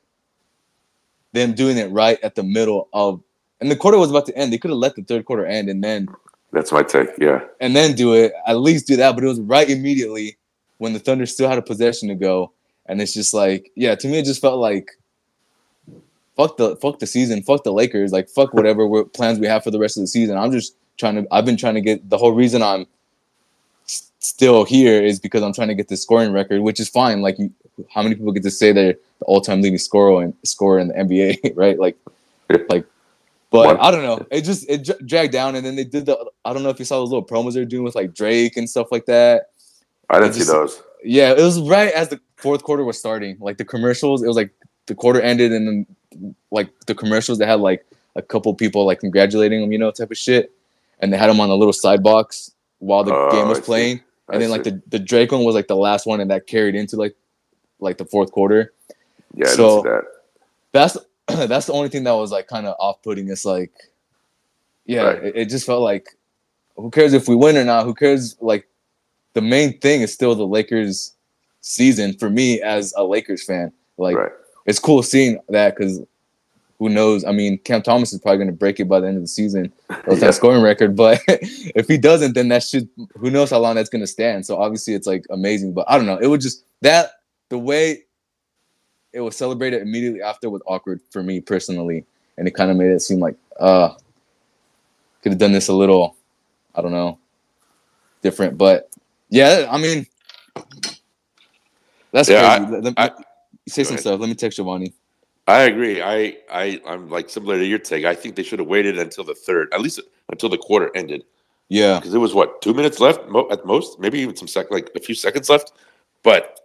them 1.33 1.53
doing 1.53 1.77
it 1.77 1.91
right 1.91 2.19
at 2.23 2.35
the 2.35 2.43
middle 2.43 2.89
of 2.93 3.21
and 3.61 3.71
the 3.71 3.75
quarter 3.75 3.97
was 3.97 4.09
about 4.09 4.25
to 4.27 4.37
end. 4.37 4.51
They 4.53 4.57
could 4.57 4.69
have 4.71 4.77
let 4.77 4.95
the 4.95 5.03
third 5.03 5.25
quarter 5.25 5.45
end 5.45 5.69
and 5.69 5.83
then 5.83 6.07
That's 6.51 6.71
my 6.71 6.83
take. 6.83 7.09
Yeah. 7.17 7.41
and 7.59 7.75
then 7.75 7.95
do 7.95 8.13
it. 8.13 8.33
At 8.45 8.59
least 8.59 8.87
do 8.87 8.95
that, 8.97 9.15
but 9.15 9.23
it 9.23 9.27
was 9.27 9.39
right 9.41 9.69
immediately 9.69 10.37
when 10.77 10.93
the 10.93 10.99
Thunder 10.99 11.25
still 11.25 11.49
had 11.49 11.57
a 11.57 11.61
possession 11.63 12.07
to 12.09 12.15
go. 12.15 12.51
And 12.85 13.01
it's 13.01 13.13
just 13.13 13.33
like, 13.33 13.71
yeah, 13.75 13.95
to 13.95 14.07
me 14.07 14.19
it 14.19 14.25
just 14.25 14.41
felt 14.41 14.59
like 14.59 14.91
fuck 16.35 16.57
the 16.57 16.75
fuck 16.77 16.99
the 16.99 17.07
season, 17.07 17.41
fuck 17.41 17.63
the 17.63 17.73
Lakers, 17.73 18.11
like 18.11 18.29
fuck 18.29 18.53
whatever 18.53 19.03
plans 19.05 19.39
we 19.39 19.47
have 19.47 19.63
for 19.63 19.71
the 19.71 19.79
rest 19.79 19.97
of 19.97 20.01
the 20.03 20.07
season. 20.07 20.37
I'm 20.37 20.51
just 20.51 20.75
trying 20.97 21.15
to 21.15 21.27
I've 21.31 21.45
been 21.45 21.57
trying 21.57 21.75
to 21.75 21.81
get 21.81 22.09
the 22.09 22.17
whole 22.17 22.31
reason 22.31 22.61
I'm 22.61 22.85
s- 23.85 24.11
still 24.19 24.63
here 24.65 25.03
is 25.03 25.19
because 25.19 25.43
I'm 25.43 25.53
trying 25.53 25.67
to 25.69 25.75
get 25.75 25.87
the 25.87 25.97
scoring 25.97 26.31
record, 26.31 26.61
which 26.61 26.79
is 26.79 26.87
fine. 26.89 27.21
Like 27.21 27.37
you, 27.39 27.51
how 27.93 28.01
many 28.03 28.15
people 28.15 28.31
get 28.31 28.43
to 28.43 28.51
say 28.51 28.71
they're 28.71 28.93
the 29.19 29.25
all-time 29.25 29.61
leading 29.61 29.77
scorer 29.79 30.23
and 30.23 30.33
scorer 30.43 30.79
in 30.79 30.87
the 30.89 30.93
NBA, 30.93 31.53
right? 31.55 31.77
Like 31.79 31.97
like 32.69 32.85
but 33.49 33.65
One. 33.65 33.77
I 33.77 33.91
don't 33.91 34.03
know. 34.03 34.25
It 34.31 34.41
just 34.41 34.69
it 34.69 34.83
dra- 34.85 35.01
dragged 35.05 35.33
down, 35.33 35.55
and 35.55 35.65
then 35.65 35.75
they 35.75 35.83
did 35.85 36.05
the. 36.05 36.17
I 36.45 36.53
don't 36.53 36.63
know 36.63 36.69
if 36.69 36.79
you 36.79 36.85
saw 36.85 36.97
those 36.99 37.09
little 37.09 37.25
promos 37.25 37.53
they're 37.53 37.65
doing 37.65 37.83
with 37.83 37.95
like 37.95 38.13
Drake 38.13 38.57
and 38.57 38.69
stuff 38.69 38.91
like 38.91 39.05
that. 39.05 39.51
I 40.09 40.19
didn't 40.19 40.35
It 40.37 40.43
see 40.45 40.51
those. 40.51 40.81
Yeah, 41.03 41.31
it 41.31 41.41
was 41.41 41.61
right 41.61 41.91
as 41.93 42.09
the 42.09 42.19
fourth 42.37 42.63
quarter 42.63 42.83
was 42.83 42.97
starting. 42.97 43.37
Like 43.39 43.57
the 43.57 43.65
commercials, 43.65 44.23
it 44.23 44.27
was 44.27 44.35
like 44.35 44.51
the 44.87 44.95
quarter 44.95 45.21
ended, 45.21 45.51
and 45.53 45.67
then 45.67 46.35
like 46.51 46.69
the 46.87 46.95
commercials, 46.95 47.37
they 47.37 47.45
had 47.45 47.59
like 47.59 47.85
a 48.15 48.21
couple 48.21 48.53
people 48.55 48.85
like 48.85 48.99
congratulating 48.99 49.61
them, 49.61 49.71
you 49.71 49.77
know, 49.77 49.91
type 49.91 50.11
of 50.11 50.17
shit, 50.17 50.51
and 50.99 51.13
they 51.13 51.17
had 51.17 51.29
them 51.29 51.39
on 51.39 51.49
a 51.49 51.55
little 51.55 51.73
side 51.73 52.01
box 52.03 52.51
while 52.79 53.03
the 53.03 53.13
Oh, 53.13 53.31
game 53.31 53.47
was 53.47 53.59
I 53.59 53.61
playing, 53.61 54.01
and 54.29 54.41
then 54.41 54.49
like 54.49 54.63
the 54.63 54.81
the 54.87 54.99
Drake 54.99 55.31
one 55.31 55.43
was 55.43 55.55
like 55.55 55.67
the 55.67 55.75
last 55.75 56.05
one, 56.05 56.19
and 56.19 56.31
that 56.31 56.47
carried 56.47 56.75
into 56.75 56.95
like 56.97 57.15
like 57.79 57.97
the 57.97 58.05
fourth 58.05 58.31
quarter. 58.31 58.73
yeah, 59.35 59.47
I 59.47 59.49
so- 59.51 59.83
didn't 59.83 59.83
see 59.83 59.89
that. 59.89 60.03
that's 60.73 60.97
that's 61.47 61.65
the 61.67 61.73
only 61.73 61.89
thing 61.89 62.03
that 62.05 62.13
was 62.13 62.31
like 62.31 62.47
kind 62.47 62.67
of 62.67 62.75
off 62.79 63.01
putting. 63.03 63.29
It's 63.29 63.45
like, 63.45 63.71
yeah, 64.85 65.03
Right. 65.03 65.23
it, 65.23 65.35
it 65.35 65.49
just 65.49 65.65
felt 65.65 65.81
like, 65.81 66.07
who 66.75 66.89
cares 66.91 67.13
if 67.13 67.27
we 67.27 67.35
win 67.35 67.57
or 67.57 67.63
not? 67.63 67.85
Who 67.85 67.93
cares? 67.93 68.35
Like, 68.39 68.67
the 69.33 69.41
main 69.41 69.77
thing 69.79 70.01
is 70.01 70.13
still 70.13 70.35
the 70.35 70.45
Lakers 70.47 71.13
season 71.61 72.13
for 72.13 72.29
me 72.29 72.61
as 72.61 72.93
a 72.95 73.03
Lakers 73.03 73.43
fan. 73.43 73.71
Like, 73.97 74.15
right. 74.15 74.31
it's 74.65 74.79
cool 74.79 75.03
seeing 75.03 75.39
that 75.49 75.75
because 75.75 76.01
who 76.79 76.89
knows? 76.89 77.25
I 77.25 77.31
mean, 77.31 77.57
Cam 77.59 77.81
Thomas 77.81 78.13
is 78.13 78.19
probably 78.19 78.37
going 78.37 78.49
to 78.49 78.53
break 78.53 78.79
it 78.79 78.85
by 78.87 78.99
the 78.99 79.07
end 79.07 79.17
of 79.17 79.23
the 79.23 79.27
season, 79.27 79.73
those 80.05 80.19
Yeah. 80.21 80.27
that 80.27 80.35
scoring 80.35 80.61
record. 80.61 80.95
But 80.95 81.21
if 81.27 81.87
he 81.87 81.97
doesn't, 81.97 82.33
then 82.33 82.49
that 82.49 82.63
should 82.63 82.87
who 83.17 83.31
knows 83.31 83.49
how 83.49 83.59
long 83.59 83.75
that's 83.75 83.89
going 83.89 84.01
to 84.03 84.07
stand. 84.07 84.45
So 84.45 84.57
obviously, 84.57 84.93
it's 84.93 85.07
like 85.07 85.25
amazing. 85.31 85.73
But 85.73 85.85
I 85.89 85.97
don't 85.97 86.05
know. 86.05 86.17
It 86.17 86.27
was 86.27 86.43
just 86.43 86.63
that 86.81 87.11
the 87.49 87.57
way 87.57 88.03
it 89.17 89.21
was 89.21 89.35
celebrated 89.35 89.81
immediately 89.81 90.21
after 90.21 90.49
was 90.49 90.61
awkward 90.67 91.01
for 91.11 91.23
me 91.23 91.41
personally, 91.41 92.05
and 92.37 92.47
it 92.47 92.51
kind 92.51 92.69
of 92.71 92.77
made 92.77 92.91
it 92.91 93.01
seem 93.01 93.19
like 93.19 93.35
uh 93.59 93.89
could 95.23 95.31
have 95.33 95.39
done 95.39 95.51
this 95.51 95.69
a 95.69 95.73
little, 95.73 96.15
I 96.75 96.81
don't 96.83 96.91
know, 96.91 97.17
different. 98.21 98.57
But 98.57 98.89
yeah, 99.29 99.67
I 99.69 99.77
mean, 99.79 100.05
that's 102.11 102.29
Yeah, 102.29 102.57
crazy. 102.59 102.71
Let- 102.73 102.83
let- 102.85 102.93
I- 102.97 103.23
say 103.67 103.83
some 103.83 103.95
ahead. 103.95 104.01
stuff. 104.01 104.19
Let 104.19 104.29
me 104.29 104.35
text 104.35 104.57
Giovanni. 104.57 104.93
I 105.47 105.63
agree. 105.63 106.01
I, 106.01 106.37
I, 106.51 106.81
I'm 106.87 107.09
like 107.09 107.29
similar 107.29 107.57
to 107.57 107.65
your 107.65 107.79
take. 107.79 108.05
I 108.05 108.15
think 108.15 108.35
they 108.35 108.43
should 108.43 108.59
have 108.59 108.67
waited 108.67 108.97
until 108.99 109.23
the 109.23 109.35
third, 109.35 109.73
at 109.73 109.81
least 109.81 109.99
until 110.29 110.49
the 110.49 110.57
quarter 110.57 110.91
ended, 110.95 111.23
Yeah. 111.69 111.99
because 111.99 112.13
it 112.13 112.17
was 112.19 112.33
what 112.33 112.61
two 112.61 112.73
minutes 112.73 112.99
left 112.99 113.27
mo- 113.29 113.47
at 113.51 113.65
most, 113.65 113.99
maybe 113.99 114.19
even 114.19 114.35
some 114.35 114.47
sec, 114.47 114.71
like 114.71 114.89
a 114.95 114.99
few 114.99 115.15
seconds 115.15 115.49
left. 115.49 115.73
But 116.23 116.59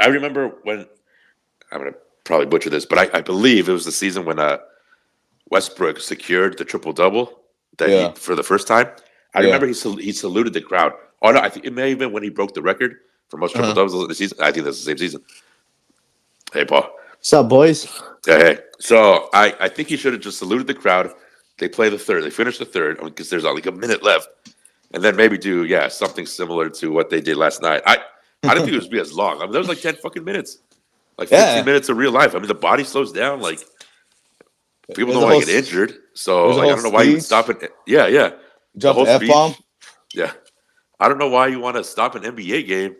I 0.00 0.06
remember 0.08 0.56
when 0.64 0.86
I'm 1.72 1.78
gonna 1.78 1.94
probably 2.24 2.46
butcher 2.46 2.70
this, 2.70 2.86
but 2.86 2.98
I, 2.98 3.18
I 3.18 3.20
believe 3.22 3.68
it 3.68 3.72
was 3.72 3.84
the 3.84 3.92
season 3.92 4.24
when 4.24 4.38
uh, 4.38 4.58
Westbrook 5.50 6.00
secured 6.00 6.58
the 6.58 6.64
triple 6.64 6.92
double 6.92 7.40
that 7.78 7.88
Yeah. 7.88 8.08
he, 8.10 8.14
for 8.14 8.34
the 8.34 8.42
first 8.42 8.66
time. 8.68 8.88
I 9.34 9.40
Yeah. 9.40 9.46
remember 9.46 9.66
he 9.66 9.74
sal- 9.74 9.96
he 9.96 10.12
saluted 10.12 10.52
the 10.52 10.60
crowd. 10.60 10.92
Oh 11.22 11.30
no, 11.32 11.40
I 11.40 11.48
think 11.48 11.64
it 11.66 11.72
may 11.72 11.90
have 11.90 11.98
been 11.98 12.12
when 12.12 12.22
he 12.22 12.28
broke 12.30 12.54
the 12.54 12.62
record 12.62 12.96
for 13.28 13.38
most 13.38 13.52
triple 13.52 13.70
Uh-huh. 13.70 13.74
doubles 13.74 13.94
of 14.02 14.08
the 14.08 14.14
season. 14.14 14.38
I 14.40 14.52
think 14.52 14.64
that's 14.66 14.78
the 14.78 14.84
same 14.84 14.98
season. 14.98 15.22
Hey, 16.52 16.64
Paul. 16.64 16.88
What's 17.16 17.32
up, 17.32 17.48
boys? 17.48 17.84
Hey, 18.26 18.38
hey. 18.38 18.58
So 18.80 19.28
I, 19.32 19.54
I 19.60 19.68
think 19.68 19.88
he 19.88 19.96
should 19.96 20.12
have 20.12 20.22
just 20.22 20.38
saluted 20.38 20.66
the 20.66 20.74
crowd. 20.74 21.12
They 21.58 21.68
play 21.68 21.88
the 21.88 21.98
third. 21.98 22.24
They 22.24 22.30
finish 22.30 22.58
the 22.58 22.64
third 22.64 22.98
because 23.02 23.30
there's 23.30 23.44
only 23.44 23.62
like 23.62 23.66
a 23.66 23.72
minute 23.78 24.02
left, 24.02 24.28
and 24.92 25.02
then 25.02 25.14
maybe 25.16 25.38
do 25.38 25.64
yeah 25.64 25.88
something 25.88 26.26
similar 26.26 26.68
to 26.70 26.90
what 26.90 27.08
they 27.10 27.20
did 27.20 27.36
last 27.36 27.62
night. 27.62 27.82
I 27.86 27.98
I 28.42 28.48
didn't 28.54 28.64
think 28.64 28.72
it 28.74 28.78
was 28.80 28.88
be 28.88 28.98
as 28.98 29.12
long. 29.12 29.38
I 29.38 29.42
mean, 29.44 29.52
there 29.52 29.60
was 29.60 29.68
like 29.68 29.80
ten 29.80 29.94
fucking 29.94 30.24
minutes, 30.24 30.58
like 31.18 31.28
fifteen 31.28 31.64
minutes 31.64 31.88
of 31.88 31.96
real 31.96 32.12
life. 32.12 32.34
I 32.34 32.38
mean, 32.38 32.48
the 32.48 32.54
body 32.54 32.84
slows 32.84 33.12
down. 33.12 33.40
Like 33.40 33.58
people 34.94 35.12
There's 35.12 35.20
don't 35.20 35.30
want 35.32 35.44
to 35.44 35.46
get 35.52 35.64
injured, 35.64 35.94
so 36.14 36.48
like, 36.48 36.66
I 36.70 36.74
don't 36.74 36.82
know 36.82 36.90
why 36.90 37.02
you 37.04 37.20
stop 37.20 37.48
it. 37.50 37.70
Yeah, 37.86 38.06
yeah, 38.06 38.32
the 38.74 38.92
F 38.94 39.26
bomb. 39.26 39.54
yeah. 40.14 40.32
I 41.00 41.08
don't 41.08 41.18
know 41.18 41.28
why 41.28 41.48
you 41.48 41.58
want 41.58 41.76
to 41.76 41.82
stop 41.84 42.14
an 42.14 42.22
NBA 42.22 42.66
game 42.68 42.94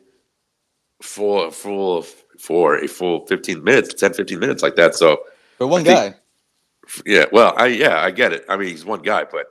for 1.00 1.50
for 1.52 2.02
for 2.38 2.76
a 2.78 2.88
full 2.88 3.24
15 3.26 3.62
minutes, 3.62 3.94
10, 3.94 4.14
15 4.14 4.38
minutes 4.40 4.62
like 4.62 4.74
that. 4.74 4.94
So 4.96 5.20
For 5.58 5.66
one 5.68 5.84
think- 5.84 6.14
guy. 6.14 6.14
yeah, 7.06 7.26
well, 7.30 7.54
I 7.56 7.66
yeah, 7.66 8.00
I 8.00 8.10
get 8.10 8.32
it. 8.32 8.44
I 8.48 8.56
mean, 8.56 8.68
he's 8.68 8.84
one 8.84 9.02
guy, 9.02 9.24
but 9.30 9.46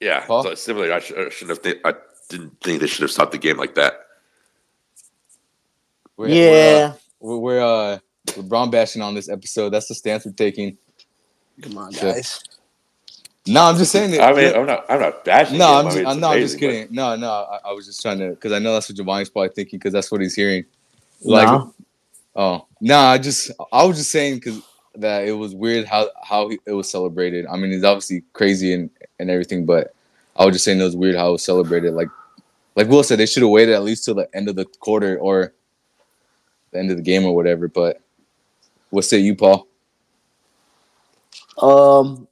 yeah, 0.00 0.24
Paul? 0.24 0.42
so 0.44 0.54
similarly, 0.54 0.92
I, 0.92 1.00
sh- 1.00 1.12
I 1.12 1.28
shouldn't 1.28 1.50
have. 1.58 1.62
Th- 1.62 1.80
I 1.84 1.94
didn't 2.30 2.60
think 2.62 2.80
they 2.80 2.86
should 2.86 3.02
have 3.02 3.10
stopped 3.10 3.32
the 3.32 3.38
game 3.38 3.56
like 3.58 3.74
that. 3.74 3.94
We're, 6.18 6.28
yeah. 6.28 6.42
We're, 6.42 6.84
uh, 6.84 6.92
we're, 7.20 7.38
we're 7.38 7.60
uh, 7.62 7.98
LeBron 8.26 8.70
bashing 8.72 9.00
on 9.00 9.14
this 9.14 9.28
episode. 9.28 9.70
That's 9.70 9.86
the 9.86 9.94
stance 9.94 10.26
we're 10.26 10.32
taking. 10.32 10.76
Come 11.62 11.78
on, 11.78 11.92
Shit. 11.92 12.02
guys. 12.02 12.42
No, 13.46 13.62
I'm 13.62 13.76
just 13.76 13.92
saying 13.92 14.10
that. 14.10 14.20
I 14.20 14.32
mean, 14.34 14.54
I'm 14.54 14.66
not. 14.66 14.84
I'm 14.90 15.00
not 15.00 15.24
bashing. 15.24 15.58
no, 15.58 15.80
him. 15.80 15.86
I'm 15.86 15.86
I 15.86 15.88
just, 15.88 15.96
mean, 15.96 16.02
it's 16.06 16.12
I'm, 16.14 16.20
no, 16.20 16.28
I'm 16.28 16.40
just 16.40 16.54
amazing, 16.56 16.80
kidding. 16.80 16.94
No, 16.94 17.16
no, 17.16 17.30
I, 17.30 17.70
I 17.70 17.72
was 17.72 17.86
just 17.86 18.02
trying 18.02 18.18
to 18.18 18.30
because 18.30 18.52
I 18.52 18.58
know 18.58 18.74
that's 18.74 18.88
what 18.90 18.96
Giovanni's 18.96 19.30
probably 19.30 19.50
thinking 19.54 19.78
because 19.78 19.92
that's 19.92 20.10
what 20.12 20.20
he's 20.20 20.34
hearing. 20.34 20.64
Like, 21.22 21.46
No. 21.46 21.74
oh 22.36 22.66
no, 22.80 22.98
I 22.98 23.16
just 23.16 23.52
I 23.72 23.84
was 23.84 23.96
just 23.96 24.10
saying 24.10 24.34
because 24.34 24.60
that 24.96 25.26
it 25.26 25.32
was 25.32 25.54
weird 25.54 25.86
how 25.86 26.10
how 26.22 26.48
he, 26.48 26.58
it 26.66 26.72
was 26.72 26.90
celebrated. 26.90 27.46
I 27.46 27.56
mean, 27.56 27.72
it's 27.72 27.84
obviously 27.84 28.24
crazy 28.32 28.74
and 28.74 28.90
and 29.18 29.30
everything, 29.30 29.64
but 29.64 29.94
I 30.36 30.44
was 30.44 30.56
just 30.56 30.64
saying 30.64 30.80
it 30.80 30.84
was 30.84 30.96
weird 30.96 31.14
how 31.14 31.28
it 31.30 31.32
was 31.32 31.42
celebrated. 31.44 31.94
Like, 31.94 32.08
like 32.76 32.88
Will 32.88 33.02
said, 33.02 33.18
they 33.18 33.26
should 33.26 33.42
have 33.44 33.50
waited 33.50 33.74
at 33.74 33.82
least 33.82 34.04
till 34.04 34.14
the 34.14 34.28
end 34.34 34.48
of 34.48 34.56
the 34.56 34.66
quarter 34.80 35.18
or 35.18 35.54
the 36.70 36.78
end 36.78 36.90
of 36.90 36.96
the 36.96 37.02
game 37.02 37.24
or 37.24 37.34
whatever. 37.34 37.68
But 37.68 38.00
what 38.90 39.04
say 39.04 39.18
you, 39.18 39.34
Paul? 39.34 39.66
Um, 41.60 42.28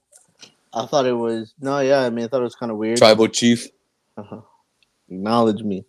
I 0.72 0.86
thought 0.86 1.06
it 1.06 1.12
was 1.12 1.54
no. 1.60 1.78
Yeah, 1.80 2.00
I 2.00 2.10
mean, 2.10 2.24
I 2.24 2.28
thought 2.28 2.40
it 2.40 2.44
was 2.44 2.56
kind 2.56 2.72
of 2.72 2.78
weird. 2.78 2.98
Tribal 2.98 3.28
chief. 3.28 3.68
Uh-huh. 4.16 4.40
Acknowledge 5.08 5.62
me. 5.62 5.84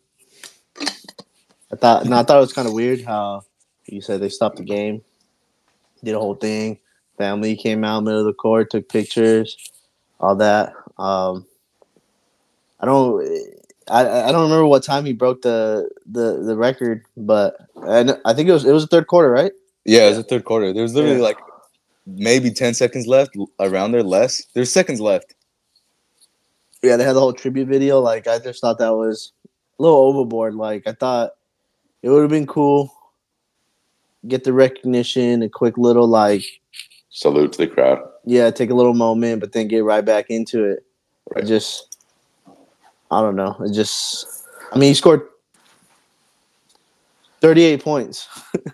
I 1.72 1.76
thought 1.76 2.06
no, 2.06 2.18
I 2.18 2.24
thought 2.24 2.38
it 2.38 2.42
was 2.42 2.54
kind 2.54 2.68
of 2.68 2.74
weird 2.74 3.04
how 3.04 3.42
you 3.86 4.02
said 4.02 4.20
they 4.20 4.30
stopped 4.30 4.58
the 4.58 4.64
game, 4.64 5.02
did 6.04 6.16
a 6.16 6.20
whole 6.20 6.36
thing. 6.36 6.80
Family 7.18 7.56
came 7.56 7.84
out 7.84 8.04
middle 8.04 8.20
of 8.20 8.26
the 8.26 8.34
court, 8.34 8.70
took 8.70 8.88
pictures, 8.88 9.72
all 10.20 10.36
that. 10.36 10.74
Um, 10.98 11.46
I 12.80 12.86
don't, 12.86 13.26
I, 13.90 14.30
I 14.30 14.32
don't 14.32 14.44
remember 14.44 14.66
what 14.66 14.84
time 14.84 15.06
he 15.06 15.14
broke 15.14 15.42
the 15.42 15.90
the, 16.06 16.42
the 16.44 16.56
record, 16.56 17.04
but 17.16 17.58
and 17.76 18.18
I 18.26 18.34
think 18.34 18.50
it 18.50 18.54
was 18.54 18.66
it 18.66 18.72
was 18.74 18.84
the 18.84 18.88
third 18.88 19.08
quarter, 19.08 19.30
right? 19.32 19.52
Yeah, 19.86 20.06
it 20.06 20.10
was 20.10 20.18
the 20.18 20.24
third 20.24 20.46
quarter. 20.46 20.74
There 20.74 20.84
was 20.84 20.94
literally 20.94 21.18
Yeah. 21.18 21.24
like 21.24 21.38
maybe 22.06 22.52
ten 22.52 22.74
seconds 22.74 23.08
left, 23.08 23.36
around 23.60 23.92
there 23.94 24.04
less. 24.04 24.46
There's 24.54 24.72
seconds 24.72 25.00
left. 25.02 25.36
Yeah, 26.84 26.96
they 26.98 27.04
had 27.04 27.14
the 27.16 27.20
whole 27.20 27.34
tribute 27.34 27.68
video. 27.68 28.00
Like 28.00 28.28
I 28.28 28.40
just 28.40 28.62
thought 28.62 28.78
that 28.80 28.96
was 28.96 29.32
a 29.80 29.84
little 29.84 29.98
overboard. 30.00 30.56
Like 30.56 30.84
I 30.88 30.94
thought 30.94 31.32
it 32.04 32.10
would 32.10 32.22
have 32.22 32.30
been 32.32 32.48
cool. 32.48 32.94
Get 34.28 34.44
the 34.44 34.54
recognition, 34.54 35.42
a 35.44 35.50
quick 35.50 35.78
little 35.78 36.08
like 36.08 36.44
Salute 37.10 37.54
to 37.54 37.58
the 37.60 37.68
crowd. 37.68 38.00
yeah, 38.26 38.52
take 38.52 38.70
a 38.70 38.76
little 38.76 38.94
moment, 38.94 39.40
but 39.40 39.54
then 39.54 39.68
get 39.68 39.84
right 39.84 40.04
back 40.06 40.30
into 40.30 40.66
it. 40.66 40.84
I 41.36 41.40
Right. 41.40 41.48
just 41.48 41.87
I 43.12 43.22
don't 43.22 43.36
know. 43.36 43.56
It 43.62 43.74
just 43.74 44.46
I 44.72 44.78
mean 44.78 44.90
he 44.90 44.94
scored 44.94 45.28
38 47.42 47.84
points. 47.84 48.28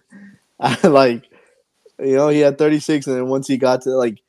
I 0.59 0.87
like 0.87 1.29
you 1.99 2.15
know, 2.15 2.29
he 2.29 2.39
had 2.39 2.57
36 2.57 3.07
and 3.07 3.15
then 3.15 3.27
once 3.27 3.47
he 3.47 3.57
got 3.57 3.81
to 3.83 3.91
like 3.91 4.19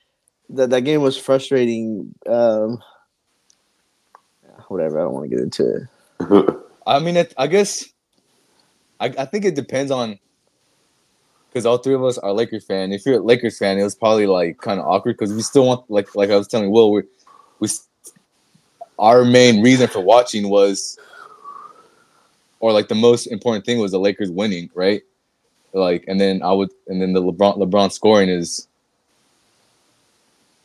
that 0.50 0.70
that 0.70 0.82
game 0.82 1.00
was 1.00 1.16
frustrating. 1.16 2.14
Um 2.26 2.82
whatever, 4.68 5.00
I 5.00 5.04
don't 5.04 5.14
want 5.14 5.30
to 5.30 5.36
get 5.36 5.42
into 5.42 5.88
it. 6.20 6.56
I 6.86 6.98
mean, 6.98 7.16
it, 7.16 7.32
I 7.38 7.46
guess 7.46 7.84
I, 9.00 9.06
I 9.18 9.24
think 9.24 9.44
it 9.44 9.54
depends 9.54 9.90
on 9.90 10.18
because 11.48 11.66
all 11.66 11.78
three 11.78 11.94
of 11.94 12.04
us 12.04 12.18
are 12.18 12.32
Lakers 12.32 12.64
fan. 12.64 12.92
If 12.92 13.06
you're 13.06 13.20
a 13.20 13.22
Lakers 13.22 13.58
fan, 13.58 13.78
it 13.78 13.84
was 13.84 13.94
probably 13.94 14.26
like 14.26 14.58
kind 14.58 14.80
of 14.80 14.86
awkward 14.86 15.16
because 15.16 15.32
we 15.32 15.42
still 15.42 15.66
want 15.66 15.90
like 15.90 16.14
like 16.14 16.30
I 16.30 16.36
was 16.36 16.48
telling 16.48 16.70
Will, 16.70 16.92
we 16.92 17.02
we 17.60 17.68
our 18.98 19.24
main 19.24 19.62
reason 19.62 19.88
for 19.88 20.00
watching 20.00 20.48
was 20.48 20.98
or 22.60 22.72
like 22.72 22.88
the 22.88 22.94
most 22.94 23.26
important 23.26 23.64
thing 23.66 23.78
was 23.78 23.92
the 23.92 23.98
Lakers 23.98 24.30
winning, 24.30 24.70
right? 24.74 25.02
Like, 25.74 26.04
and 26.06 26.20
then 26.20 26.42
I 26.42 26.52
would, 26.52 26.70
and 26.86 27.02
then 27.02 27.12
the 27.12 27.20
LeBron 27.20 27.58
LeBron 27.58 27.92
scoring 27.92 28.28
is 28.28 28.68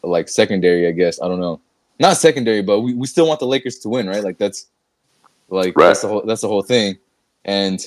like 0.04 0.30
secondary, 0.30 0.88
I 0.88 0.92
guess. 0.92 1.22
I 1.22 1.28
don't 1.28 1.40
know, 1.40 1.60
not 2.00 2.18
secondary, 2.18 2.62
but 2.62 2.82
we, 2.82 2.94
we 2.94 3.08
still 3.08 3.28
want 3.28 3.40
the 3.40 3.48
Lakers 3.48 3.80
to 3.80 3.90
win, 3.90 4.08
right? 4.08 4.24
Like 4.24 4.38
that's 4.38 4.68
like 5.50 5.76
Right. 5.76 5.88
that's 5.88 6.02
the 6.02 6.08
whole 6.08 6.22
that's 6.26 6.42
the 6.42 6.48
whole 6.48 6.62
thing, 6.62 6.98
and 7.44 7.86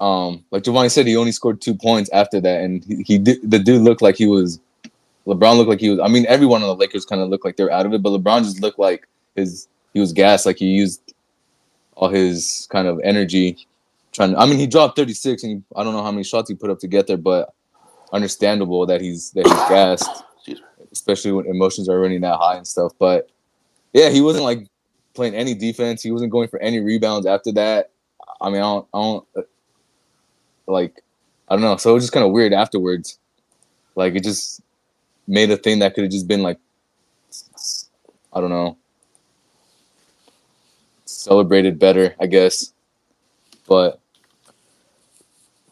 um, 0.00 0.44
like 0.50 0.64
Giovanni 0.64 0.88
said, 0.88 1.06
he 1.06 1.16
only 1.16 1.32
scored 1.32 1.60
two 1.60 1.74
points 1.74 2.10
after 2.12 2.40
that, 2.40 2.62
and 2.62 2.84
he, 2.84 3.02
he 3.04 3.18
did 3.18 3.48
the 3.48 3.60
dude 3.60 3.82
looked 3.82 4.02
like 4.02 4.16
he 4.16 4.26
was 4.26 4.58
LeBron 5.26 5.56
looked 5.56 5.70
like 5.70 5.80
he 5.80 5.90
was. 5.90 6.00
I 6.00 6.08
mean, 6.08 6.26
everyone 6.26 6.62
on 6.62 6.68
the 6.68 6.74
Lakers 6.74 7.06
kind 7.06 7.22
of 7.22 7.28
looked 7.28 7.44
like 7.44 7.56
they're 7.56 7.70
out 7.70 7.86
of 7.86 7.94
it, 7.94 8.02
but 8.02 8.10
LeBron 8.10 8.42
just 8.42 8.60
looked 8.60 8.78
like 8.78 9.08
his 9.36 9.68
he 9.94 10.00
was 10.00 10.12
gassed, 10.12 10.46
like 10.46 10.56
he 10.58 10.66
used 10.66 11.14
all 11.94 12.08
his 12.08 12.66
kind 12.70 12.88
of 12.88 13.00
energy 13.04 13.66
trying. 14.12 14.32
To, 14.32 14.38
I 14.38 14.46
mean, 14.46 14.58
he 14.58 14.66
dropped 14.66 14.96
thirty 14.96 15.14
six, 15.14 15.42
and 15.42 15.52
he, 15.52 15.62
I 15.76 15.84
don't 15.84 15.92
know 15.92 16.02
how 16.02 16.10
many 16.10 16.24
shots 16.24 16.48
he 16.48 16.54
put 16.54 16.70
up 16.70 16.78
to 16.80 16.88
get 16.88 17.06
there, 17.06 17.16
but 17.16 17.54
understandable 18.12 18.86
that 18.86 19.00
he's 19.00 19.30
that 19.32 19.46
he's 19.46 19.68
gassed, 19.68 20.24
especially 20.92 21.32
when 21.32 21.46
emotions 21.46 21.88
are 21.88 22.00
running 22.00 22.20
that 22.22 22.36
high 22.38 22.56
and 22.56 22.66
stuff. 22.66 22.92
But 22.98 23.30
yeah, 23.92 24.10
he 24.10 24.20
wasn't 24.20 24.44
like 24.44 24.68
playing 25.14 25.34
any 25.34 25.54
defense. 25.54 26.02
He 26.02 26.10
wasn't 26.10 26.32
going 26.32 26.48
for 26.48 26.58
any 26.60 26.80
rebounds 26.80 27.26
after 27.26 27.52
that. 27.52 27.90
I 28.40 28.48
mean, 28.48 28.58
I 28.58 28.62
don't, 28.62 28.88
I 28.92 29.00
don't 29.00 29.26
uh, 29.36 29.42
like, 30.66 31.02
I 31.48 31.54
don't 31.54 31.62
know. 31.62 31.76
So 31.76 31.90
it 31.90 31.94
was 31.94 32.04
just 32.04 32.12
kind 32.12 32.24
of 32.24 32.32
weird 32.32 32.52
afterwards. 32.52 33.18
Like 33.94 34.14
it 34.14 34.24
just 34.24 34.62
made 35.26 35.50
a 35.50 35.56
thing 35.56 35.80
that 35.80 35.94
could 35.94 36.04
have 36.04 36.10
just 36.10 36.26
been 36.26 36.42
like, 36.42 36.58
I 38.32 38.40
don't 38.40 38.50
know, 38.50 38.76
celebrated 41.24 41.78
better, 41.78 42.14
I 42.20 42.26
guess. 42.26 42.72
But 43.68 44.00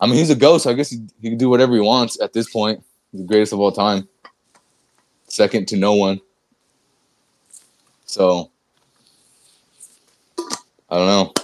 I 0.00 0.07
mean, 0.07 0.16
he's 0.16 0.30
a 0.30 0.37
ghost. 0.37 0.66
I 0.66 0.75
guess 0.75 0.90
he, 0.90 1.02
he 1.21 1.30
can 1.30 1.38
do 1.38 1.50
whatever 1.50 1.75
he 1.75 1.80
wants 1.80 2.21
at 2.21 2.33
this 2.33 2.50
point. 2.50 2.83
He's 3.12 3.23
the 3.23 3.26
greatest 3.26 3.52
of 3.52 3.61
all 3.61 3.73
time, 3.73 4.09
second 5.26 5.69
to 5.69 5.76
no 5.76 5.95
one. 5.95 6.21
So 8.07 8.50
I 10.90 10.97
don't 10.99 11.07
know. 11.09 11.35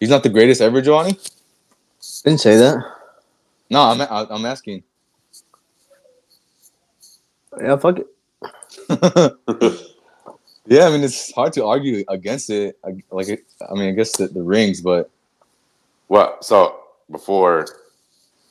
He's 0.00 0.10
not 0.10 0.22
the 0.22 0.28
greatest 0.30 0.60
ever, 0.60 0.80
Johnny. 0.82 1.18
Didn't 2.24 2.40
say 2.40 2.56
that. 2.56 2.84
No, 3.70 3.82
I'm 3.82 4.00
I'm 4.00 4.46
asking. 4.46 4.84
Yeah, 7.60 7.76
fuck 7.76 7.98
it. 8.00 8.06
yeah, 10.70 10.86
I 10.86 10.90
mean 10.90 11.02
it's 11.02 11.34
hard 11.34 11.52
to 11.54 11.66
argue 11.66 12.04
against 12.08 12.48
it. 12.48 12.78
Like, 13.10 13.44
I 13.68 13.74
mean, 13.74 13.88
I 13.88 13.92
guess 13.92 14.16
the, 14.16 14.28
the 14.28 14.42
rings, 14.42 14.80
but 14.80 15.10
Well, 16.08 16.38
so 16.40 16.80
before 17.10 17.66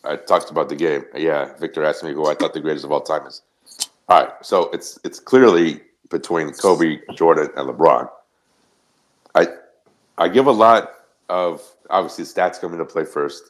I 0.03 0.17
talked 0.17 0.51
about 0.51 0.67
the 0.67 0.75
game, 0.75 1.05
yeah, 1.15 1.57
Victor 1.57 1.83
asked 1.85 2.03
me 2.03 2.11
who 2.11 2.27
I 2.27 2.35
thought 2.35 2.53
the 2.53 2.59
greatest 2.59 2.85
of 2.85 2.91
all 2.91 3.01
time 3.01 3.25
is. 3.25 3.41
All 4.09 4.21
right, 4.21 4.33
so 4.41 4.69
it's 4.71 4.99
it's 5.05 5.19
clearly 5.19 5.81
between 6.09 6.51
Kobe, 6.51 6.99
Jordan, 7.15 7.49
and 7.55 7.69
LeBron. 7.69 8.09
I 9.35 9.47
I 10.17 10.27
give 10.27 10.47
a 10.47 10.51
lot 10.51 10.91
of 11.29 11.63
obviously 11.89 12.25
stats 12.25 12.59
come 12.59 12.73
into 12.73 12.85
play 12.85 13.05
first, 13.05 13.43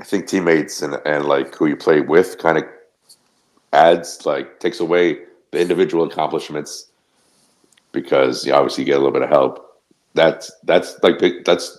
I 0.00 0.04
think 0.04 0.26
teammates 0.26 0.80
and 0.80 0.98
and 1.04 1.26
like 1.26 1.54
who 1.54 1.66
you 1.66 1.76
play 1.76 2.00
with 2.00 2.38
kind 2.38 2.56
of 2.56 2.64
adds 3.74 4.24
like 4.24 4.58
takes 4.58 4.80
away 4.80 5.18
individual 5.52 6.04
accomplishments 6.04 6.90
because 7.92 8.46
you 8.46 8.52
obviously 8.52 8.84
get 8.84 8.92
a 8.92 8.98
little 8.98 9.12
bit 9.12 9.22
of 9.22 9.28
help. 9.28 9.80
That's 10.14 10.52
that's 10.64 10.96
like 11.02 11.18
that's 11.44 11.78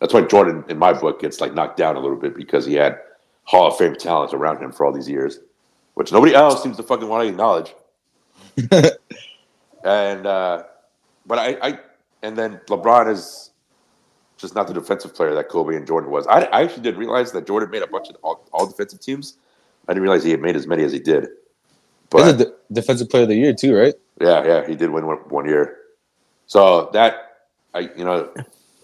that's 0.00 0.14
why 0.14 0.22
Jordan 0.22 0.64
in 0.68 0.78
my 0.78 0.92
book 0.92 1.20
gets 1.20 1.40
like 1.40 1.54
knocked 1.54 1.76
down 1.76 1.96
a 1.96 2.00
little 2.00 2.16
bit 2.16 2.34
because 2.34 2.64
he 2.64 2.74
had 2.74 2.98
Hall 3.44 3.68
of 3.68 3.76
Fame 3.76 3.94
talent 3.94 4.32
around 4.32 4.62
him 4.62 4.72
for 4.72 4.86
all 4.86 4.92
these 4.92 5.08
years, 5.08 5.40
which 5.94 6.12
nobody 6.12 6.34
else 6.34 6.62
seems 6.62 6.76
to 6.76 6.82
fucking 6.82 7.08
want 7.08 7.24
to 7.24 7.28
acknowledge. 7.28 7.74
and 9.84 10.26
uh, 10.26 10.64
but 11.26 11.38
I, 11.38 11.56
I 11.62 11.78
and 12.22 12.36
then 12.36 12.60
LeBron 12.68 13.10
is 13.10 13.50
just 14.36 14.54
not 14.54 14.66
the 14.66 14.74
defensive 14.74 15.14
player 15.14 15.34
that 15.34 15.48
Kobe 15.48 15.76
and 15.76 15.86
Jordan 15.86 16.10
was. 16.10 16.26
I, 16.26 16.44
I 16.44 16.62
actually 16.62 16.82
didn't 16.82 16.98
realize 16.98 17.32
that 17.32 17.46
Jordan 17.46 17.70
made 17.70 17.82
a 17.82 17.86
bunch 17.86 18.08
of 18.08 18.16
all, 18.22 18.46
all 18.52 18.66
defensive 18.66 19.00
teams. 19.00 19.36
I 19.86 19.92
didn't 19.92 20.02
realize 20.02 20.24
he 20.24 20.30
had 20.30 20.40
made 20.40 20.56
as 20.56 20.66
many 20.66 20.82
as 20.82 20.92
he 20.92 20.98
did. 20.98 21.28
He's 22.14 22.26
But 22.26 22.40
a 22.40 22.54
defensive 22.72 23.10
player 23.10 23.24
of 23.24 23.28
the 23.28 23.36
year 23.36 23.54
too, 23.54 23.76
right? 23.76 23.94
yeah, 24.20 24.44
yeah, 24.44 24.66
he 24.66 24.74
did 24.74 24.90
win 24.90 25.06
one, 25.06 25.18
one 25.28 25.46
year. 25.46 25.78
So 26.46 26.90
that 26.92 27.38
I, 27.74 27.90
you 27.96 28.04
know, 28.04 28.32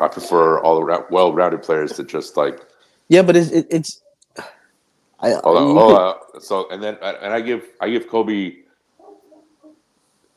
I 0.01 0.09
prefer 0.09 0.61
all 0.61 0.81
around 0.81 1.07
well-rounded 1.11 1.63
players 1.63 1.93
to 1.95 2.05
just 2.05 2.37
like 2.37 2.61
Yeah, 3.09 3.23
but 3.23 3.37
it's 3.37 3.51
it, 3.51 3.67
it's. 3.71 4.03
I, 5.21 5.31
hold 5.45 5.57
on, 5.59 5.77
hold 5.77 5.93
on. 5.99 6.41
So 6.41 6.69
and 6.71 6.83
then 6.83 6.99
and 7.03 7.33
I 7.33 7.41
give 7.41 7.65
I 7.81 7.91
give 7.91 8.09
Kobe 8.09 8.57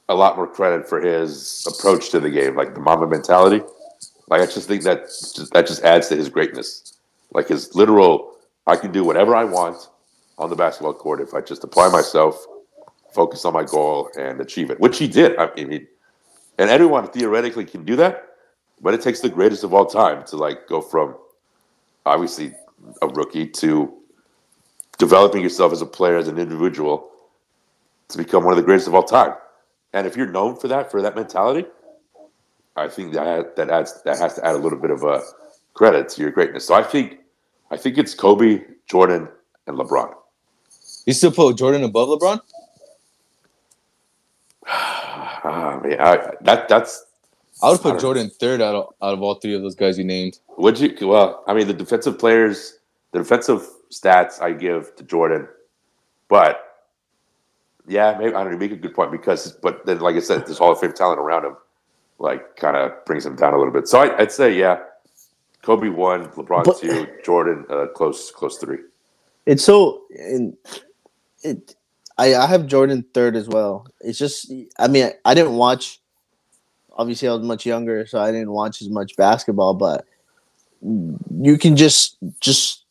a 0.09 0.15
lot 0.15 0.35
more 0.35 0.47
credit 0.47 0.87
for 0.89 0.99
his 1.01 1.65
approach 1.67 2.09
to 2.11 2.19
the 2.19 2.29
game, 2.29 2.55
like 2.55 2.73
the 2.73 2.79
Mamba 2.79 3.07
mentality. 3.07 3.63
Like 4.29 4.41
I 4.41 4.45
just 4.45 4.67
think 4.67 4.83
that 4.83 5.03
just, 5.03 5.53
that 5.53 5.67
just 5.67 5.83
adds 5.83 6.07
to 6.09 6.15
his 6.15 6.29
greatness. 6.29 6.97
Like 7.33 7.47
his 7.49 7.75
literal, 7.75 8.37
I 8.67 8.75
can 8.75 8.91
do 8.91 9.03
whatever 9.03 9.35
I 9.35 9.43
want 9.43 9.89
on 10.37 10.49
the 10.49 10.55
basketball 10.55 10.93
court 10.93 11.21
if 11.21 11.33
I 11.33 11.41
just 11.41 11.63
apply 11.63 11.89
myself, 11.89 12.45
focus 13.11 13.45
on 13.45 13.53
my 13.53 13.63
goal, 13.63 14.09
and 14.17 14.39
achieve 14.41 14.69
it, 14.69 14.79
which 14.79 14.97
he 14.97 15.07
did. 15.07 15.37
I 15.37 15.53
mean, 15.55 15.87
and 16.57 16.69
everyone 16.69 17.07
theoretically 17.07 17.65
can 17.65 17.85
do 17.85 17.95
that, 17.95 18.29
but 18.81 18.93
it 18.93 19.01
takes 19.01 19.19
the 19.21 19.29
greatest 19.29 19.63
of 19.63 19.73
all 19.73 19.85
time 19.85 20.23
to 20.25 20.37
like 20.37 20.67
go 20.67 20.81
from 20.81 21.15
obviously 22.05 22.53
a 23.01 23.07
rookie 23.07 23.47
to 23.47 23.93
developing 24.97 25.41
yourself 25.41 25.71
as 25.71 25.81
a 25.81 25.85
player, 25.85 26.17
as 26.17 26.27
an 26.27 26.37
individual, 26.37 27.09
to 28.09 28.17
become 28.17 28.43
one 28.43 28.53
of 28.53 28.57
the 28.57 28.63
greatest 28.63 28.87
of 28.87 28.95
all 28.95 29.03
time. 29.03 29.33
And 29.93 30.05
if 30.05 30.15
you're 30.15 30.27
known 30.27 30.55
for 30.55 30.67
that, 30.67 30.91
for 30.91 31.01
that 31.01 31.15
mentality, 31.15 31.67
I 32.75 32.87
think 32.87 33.13
that 33.13 33.55
that 33.55 33.69
adds 33.69 34.01
that 34.03 34.17
has 34.17 34.35
to 34.35 34.45
add 34.45 34.55
a 34.55 34.57
little 34.57 34.79
bit 34.79 34.91
of 34.91 35.03
a 35.03 35.21
credit 35.73 36.09
to 36.09 36.21
your 36.21 36.31
greatness. 36.31 36.65
So 36.67 36.73
I 36.73 36.83
think 36.83 37.19
I 37.71 37.77
think 37.77 37.97
it's 37.97 38.13
Kobe, 38.13 38.61
Jordan, 38.87 39.27
and 39.67 39.77
LeBron. 39.77 40.13
You 41.05 41.13
still 41.13 41.31
put 41.31 41.57
Jordan 41.57 41.83
above 41.83 42.09
LeBron? 42.09 42.39
Ah, 45.51 45.79
man, 45.83 45.99
I, 45.99 46.31
that 46.41 46.67
that's 46.69 47.05
I 47.63 47.71
would 47.71 47.81
put 47.81 47.89
don't- 47.91 48.01
Jordan 48.01 48.29
third 48.29 48.61
out 48.61 48.75
of, 48.75 48.93
out 49.01 49.13
of 49.13 49.21
all 49.23 49.35
three 49.35 49.55
of 49.55 49.61
those 49.63 49.75
guys 49.75 49.97
you 49.97 50.03
named. 50.03 50.39
would 50.57 50.79
you 50.79 50.95
well, 51.07 51.43
I 51.47 51.53
mean 51.53 51.67
the 51.67 51.73
defensive 51.73 52.19
players, 52.19 52.77
the 53.13 53.19
defensive 53.19 53.67
stats 53.91 54.39
I 54.41 54.51
give 54.53 54.95
to 54.97 55.03
Jordan, 55.03 55.47
but 56.27 56.65
yeah, 57.87 58.15
maybe 58.19 58.35
I 58.35 58.43
don't 58.43 58.51
know, 58.53 58.57
make 58.59 58.71
a 58.71 58.75
good 58.75 58.93
point 58.93 59.11
because 59.11 59.51
but 59.53 59.85
then 59.85 59.99
like 59.99 60.15
I 60.15 60.19
said, 60.19 60.45
this 60.45 60.57
Hall 60.59 60.71
of 60.71 60.79
Fame 60.79 60.93
talent 60.93 61.19
around 61.19 61.45
him 61.45 61.55
like 62.19 62.55
kind 62.57 62.77
of 62.77 63.03
brings 63.05 63.25
him 63.25 63.35
down 63.35 63.53
a 63.53 63.57
little 63.57 63.73
bit. 63.73 63.87
So 63.87 63.99
I, 63.99 64.19
I'd 64.19 64.31
say 64.31 64.53
yeah, 64.57 64.79
Kobe 65.63 65.89
one, 65.89 66.27
LeBron 66.29 66.65
But- 66.65 66.79
two, 66.79 67.07
Jordan 67.25 67.65
uh, 67.69 67.87
close 67.95 68.29
close 68.29 68.57
three. 68.57 68.79
It's 69.47 69.63
so 69.63 70.03
and 70.15 70.55
it. 71.43 71.75
I 72.19 72.35
I 72.35 72.47
have 72.47 72.67
Jordan 72.67 73.05
third 73.15 73.37
as 73.37 73.49
well. 73.49 73.87
It's 74.01 74.19
just 74.19 74.53
I 74.79 74.89
mean 74.89 75.05
I, 75.05 75.13
I 75.25 75.35
didn't 75.35 75.55
watch. 75.55 76.01
Obviously, 76.93 77.27
I 77.29 77.33
was 77.33 77.43
much 77.43 77.65
younger, 77.65 78.05
so 78.05 78.19
I 78.21 78.31
didn't 78.31 78.51
watch 78.51 78.81
as 78.81 78.89
much 78.89 79.15
basketball. 79.17 79.75
But 79.75 80.05
you 80.81 81.57
can 81.57 81.75
just 81.75 82.17
just 82.41 82.85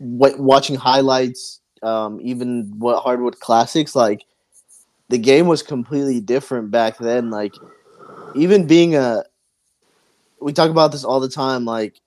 wa- 0.00 0.36
watching 0.38 0.76
highlights, 0.76 1.60
um, 1.82 2.20
even 2.22 2.72
what 2.78 3.02
hardwood 3.02 3.40
classics 3.40 3.96
like. 3.96 4.24
The 5.10 5.18
game 5.18 5.46
was 5.48 5.62
completely 5.62 6.20
different 6.20 6.70
back 6.70 6.98
then. 6.98 7.30
Like 7.30 7.54
even 8.34 8.66
being 8.66 8.96
a, 8.96 9.24
we 10.40 10.52
talk 10.52 10.70
about 10.70 10.92
this 10.92 11.04
all 11.04 11.20
the 11.20 11.28
time. 11.28 11.64
Like 11.64 12.00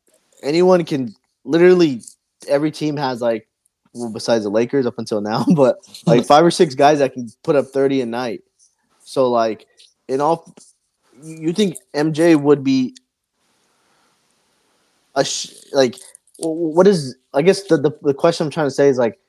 anyone 0.43 0.83
can 0.85 1.15
literally 1.43 2.01
every 2.47 2.71
team 2.71 2.97
has 2.97 3.21
like 3.21 3.47
well, 3.93 4.11
besides 4.11 4.43
the 4.43 4.49
Lakers 4.49 4.85
up 4.85 4.97
until 4.97 5.21
now, 5.21 5.45
but 5.55 5.77
like 6.05 6.25
five 6.25 6.45
or 6.45 6.51
six 6.51 6.75
guys 6.75 6.99
that 6.99 7.13
can 7.13 7.29
put 7.43 7.55
up 7.55 7.67
30 7.67 8.01
a 8.01 8.05
night. 8.05 8.43
So 9.03 9.29
like 9.29 9.67
in 10.07 10.21
all 10.21 10.53
you 11.23 11.53
think 11.53 11.77
MJ 11.95 12.41
would 12.41 12.63
be 12.63 12.95
a 15.15 15.25
sh- 15.25 15.53
like 15.73 15.95
what 16.39 16.87
is 16.87 17.15
I 17.33 17.41
guess 17.41 17.63
the, 17.63 17.77
the 17.77 17.91
the 18.01 18.13
question 18.13 18.45
I'm 18.45 18.51
trying 18.51 18.67
to 18.67 18.71
say 18.71 18.87
is 18.87 18.97
like 18.97 19.19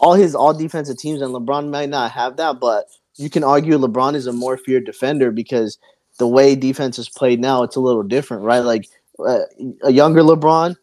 all 0.00 0.14
his 0.14 0.34
all 0.34 0.54
defensive 0.54 0.98
teams 0.98 1.20
and 1.20 1.34
LeBron 1.34 1.70
might 1.70 1.88
not 1.88 2.10
have 2.12 2.36
that, 2.36 2.60
but 2.60 2.86
you 3.16 3.30
can 3.30 3.44
argue 3.44 3.78
LeBron 3.78 4.14
is 4.14 4.26
a 4.26 4.32
more 4.32 4.56
feared 4.56 4.84
defender 4.84 5.30
because 5.30 5.78
the 6.18 6.28
way 6.28 6.54
defense 6.54 6.98
is 6.98 7.08
played 7.08 7.40
now, 7.40 7.62
it's 7.62 7.76
a 7.76 7.80
little 7.80 8.02
different, 8.02 8.42
right? 8.42 8.60
Like 8.60 8.88
uh, 9.18 9.40
a 9.82 9.92
younger 9.92 10.22
LeBron, 10.22 10.76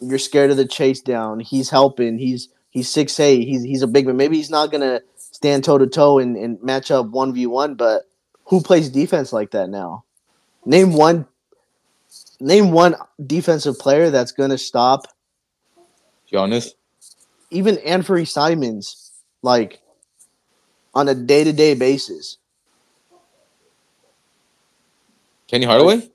you're 0.00 0.18
scared 0.18 0.50
of 0.50 0.56
the 0.56 0.66
chase 0.66 1.00
down. 1.00 1.40
He's 1.40 1.70
helping. 1.70 2.18
He's 2.18 2.48
he's 2.70 2.88
six 2.88 3.18
eight. 3.20 3.46
He's 3.46 3.62
he's 3.62 3.82
a 3.82 3.86
big 3.86 4.06
man. 4.06 4.16
Maybe 4.16 4.36
he's 4.36 4.50
not 4.50 4.72
gonna 4.72 5.02
stand 5.16 5.64
toe 5.64 5.78
to 5.78 5.86
toe 5.86 6.18
and 6.18 6.36
and 6.36 6.62
match 6.62 6.90
up 6.90 7.06
one 7.08 7.32
v 7.32 7.46
one, 7.46 7.74
but 7.74 8.02
who 8.44 8.60
plays 8.60 8.88
defense 8.88 9.32
like 9.32 9.52
that 9.52 9.68
now? 9.68 10.04
Name 10.64 10.92
one. 10.92 11.26
Name 12.40 12.72
one 12.72 12.96
defensive 13.26 13.78
player 13.78 14.10
that's 14.10 14.32
gonna 14.32 14.58
stop 14.58 15.06
Giannis. 16.32 16.72
even 17.50 17.76
Anfernee 17.76 18.26
Simons, 18.26 19.12
like 19.42 19.80
on 20.94 21.08
a 21.08 21.14
day 21.14 21.44
to 21.44 21.52
day 21.52 21.74
basis. 21.74 22.38
Penny 25.50 25.66
Hardaway? 25.66 26.08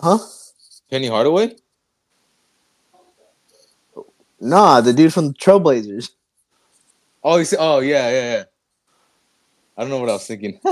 Huh? 0.00 0.18
Penny 0.88 1.08
Hardaway? 1.08 1.56
Nah, 4.42 4.80
the 4.80 4.92
dude 4.92 5.14
from 5.14 5.28
the 5.28 5.34
Trailblazers. 5.34 6.10
Oh, 7.22 7.36
you 7.36 7.44
said, 7.44 7.58
oh 7.60 7.78
yeah, 7.78 8.10
yeah, 8.10 8.32
yeah. 8.32 8.44
I 9.76 9.82
don't 9.82 9.90
know 9.90 10.00
what 10.00 10.08
I 10.08 10.14
was 10.14 10.26
thinking. 10.26 10.60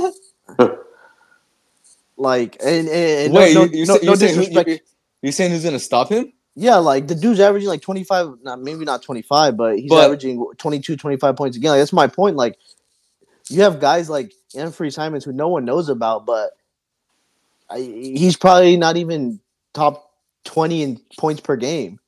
Like, 2.17 2.59
and, 2.63 2.87
and, 2.89 3.33
Wait, 3.33 3.55
no, 3.55 3.65
you, 3.65 3.71
you 3.79 3.87
no, 3.87 3.97
say, 3.97 4.01
no 4.05 4.11
you're, 4.13 4.17
saying, 4.17 4.53
who- 4.53 4.71
you, 4.73 4.79
you're 5.23 5.33
saying 5.33 5.53
who's 5.53 5.65
gonna 5.65 5.79
stop 5.79 6.11
him? 6.11 6.33
Yeah, 6.55 6.77
like 6.77 7.07
the 7.09 7.15
dude's 7.15 7.41
averaging 7.41 7.71
like 7.71 7.81
25, 7.81 8.43
not 8.43 8.61
maybe 8.61 8.85
not 8.85 9.03
25, 9.03 9.57
but 9.57 9.79
he's 9.79 9.89
But- 9.89 10.05
averaging 10.05 10.45
22, 10.59 10.99
25 10.99 11.37
points 11.37 11.57
a 11.57 11.61
game. 11.61 11.71
Like, 11.71 11.79
that's 11.81 11.95
my 11.95 12.09
point. 12.09 12.37
Like, 12.37 12.59
you 13.49 13.63
have 13.63 13.81
guys 13.81 14.11
like 14.11 14.35
Anfernee 14.55 14.93
Simons 14.93 15.25
who 15.25 15.33
no 15.33 15.49
one 15.49 15.65
knows 15.65 15.89
about, 15.89 16.27
but 16.27 16.51
I, 17.71 17.79
he's 17.79 18.37
probably 18.37 18.77
not 18.77 18.99
even 18.99 19.41
top 19.73 20.13
20 20.45 20.83
in 20.83 21.01
points 21.19 21.41
per 21.41 21.57
game. 21.57 22.00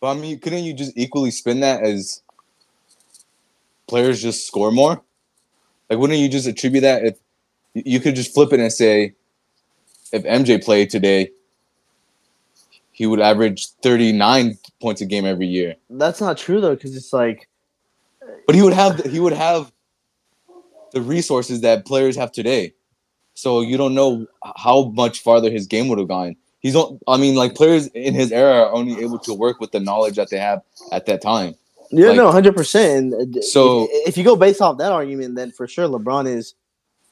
But 0.00 0.12
I 0.12 0.14
mean, 0.14 0.38
couldn't 0.38 0.64
you 0.64 0.72
just 0.72 0.96
equally 0.96 1.30
spin 1.30 1.60
that 1.60 1.82
as 1.82 2.22
players 3.86 4.22
just 4.22 4.46
score 4.46 4.72
more? 4.72 5.02
Like, 5.88 5.98
wouldn't 5.98 6.18
you 6.18 6.28
just 6.28 6.46
attribute 6.46 6.82
that 6.82 7.04
if 7.04 7.18
you- 7.74 8.00
could 8.00 8.14
just 8.14 8.32
flip 8.32 8.52
it 8.52 8.60
and 8.60 8.72
say, 8.72 9.14
if 10.12 10.24
MJ 10.24 10.58
played 10.58 10.90
today, 10.90 11.30
he 12.92 13.06
would 13.06 13.20
average 13.20 13.68
39 13.82 14.58
points 14.80 15.00
a 15.00 15.06
game 15.06 15.24
every 15.24 15.46
year. 15.46 15.76
That's 15.88 16.20
not 16.20 16.36
true 16.36 16.60
though, 16.60 16.74
because 16.74 16.96
it's 16.96 17.12
like 17.12 17.48
But 18.46 18.54
he 18.54 18.62
would 18.62 18.72
have 18.72 19.04
he 19.04 19.20
would 19.20 19.32
have 19.32 19.72
the 20.92 21.00
resources 21.00 21.60
that 21.60 21.86
players 21.86 22.16
have 22.16 22.32
today. 22.32 22.74
So 23.34 23.60
you 23.60 23.76
don't 23.76 23.94
know 23.94 24.26
how 24.56 24.90
much 24.90 25.20
farther 25.20 25.50
his 25.50 25.66
game 25.66 25.88
would 25.88 25.98
have 25.98 26.08
gone. 26.08 26.36
He's 26.60 26.76
on, 26.76 27.00
I 27.08 27.16
mean, 27.16 27.34
like 27.36 27.54
players 27.54 27.86
in 27.88 28.14
his 28.14 28.32
era 28.32 28.64
are 28.64 28.72
only 28.72 29.02
able 29.02 29.18
to 29.20 29.32
work 29.34 29.60
with 29.60 29.72
the 29.72 29.80
knowledge 29.80 30.16
that 30.16 30.28
they 30.30 30.38
have 30.38 30.62
at 30.92 31.06
that 31.06 31.22
time. 31.22 31.54
Yeah, 31.90 32.08
Like- 32.08 32.16
no, 32.16 32.30
hundred 32.30 32.54
percent. 32.54 33.14
Uh, 33.14 33.40
So- 33.40 33.88
if, 33.90 34.08
if 34.08 34.18
you 34.18 34.24
go 34.24 34.36
based 34.36 34.60
off 34.60 34.78
that 34.78 34.92
argument, 34.92 35.34
then 35.36 35.50
for 35.52 35.66
sure 35.66 35.88
LeBron 35.88 36.26
is 36.26 36.54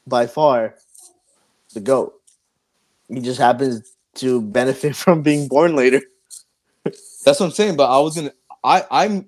by 0.06 0.26
far 0.26 0.74
the 1.74 1.80
goat. 1.80 2.14
He 3.08 3.20
just 3.20 3.40
happens 3.40 3.94
to 4.16 4.40
benefit 4.42 4.94
from 5.02 5.22
being 5.22 5.48
born 5.48 5.74
later. 5.74 6.02
That's 6.84 7.40
what 7.40 7.42
I'm 7.46 7.52
saying. 7.52 7.76
But 7.76 7.90
I 7.90 7.98
was 8.00 8.16
gonna, 8.16 8.32
I, 8.62 8.84
I'm, 8.90 9.26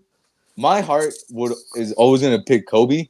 my 0.57 0.81
heart 0.83 1.15
would 1.31 1.53
is 1.77 1.93
always 1.93 2.23
gonna 2.23 2.43
pick 2.43 2.67
Kobe. 2.67 3.09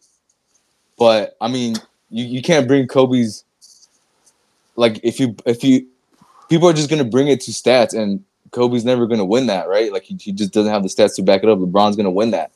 But 0.98 1.36
I 1.40 1.48
mean, 1.48 1.74
you, 2.10 2.24
you 2.24 2.42
can't 2.42 2.68
bring 2.68 2.86
Kobe's. 2.86 3.44
Like 4.76 5.00
if 5.02 5.20
you 5.20 5.36
if 5.44 5.62
you, 5.64 5.86
people 6.50 6.68
are 6.68 6.74
just 6.74 6.90
gonna 6.90 7.04
bring 7.04 7.28
it 7.28 7.40
to 7.42 7.50
stats, 7.52 7.94
and 7.98 8.22
Kobe's 8.50 8.84
never 8.84 9.06
gonna 9.06 9.24
win 9.24 9.46
that, 9.46 9.68
right? 9.68 9.90
Like 9.92 10.02
he, 10.02 10.16
he 10.20 10.32
just 10.32 10.52
doesn't 10.52 10.70
have 10.72 10.82
the 10.82 10.88
stats 10.90 11.16
to 11.16 11.22
back 11.22 11.42
it 11.42 11.48
up. 11.48 11.58
LeBron's 11.58 11.96
gonna 11.96 12.10
win 12.10 12.32
that, 12.32 12.50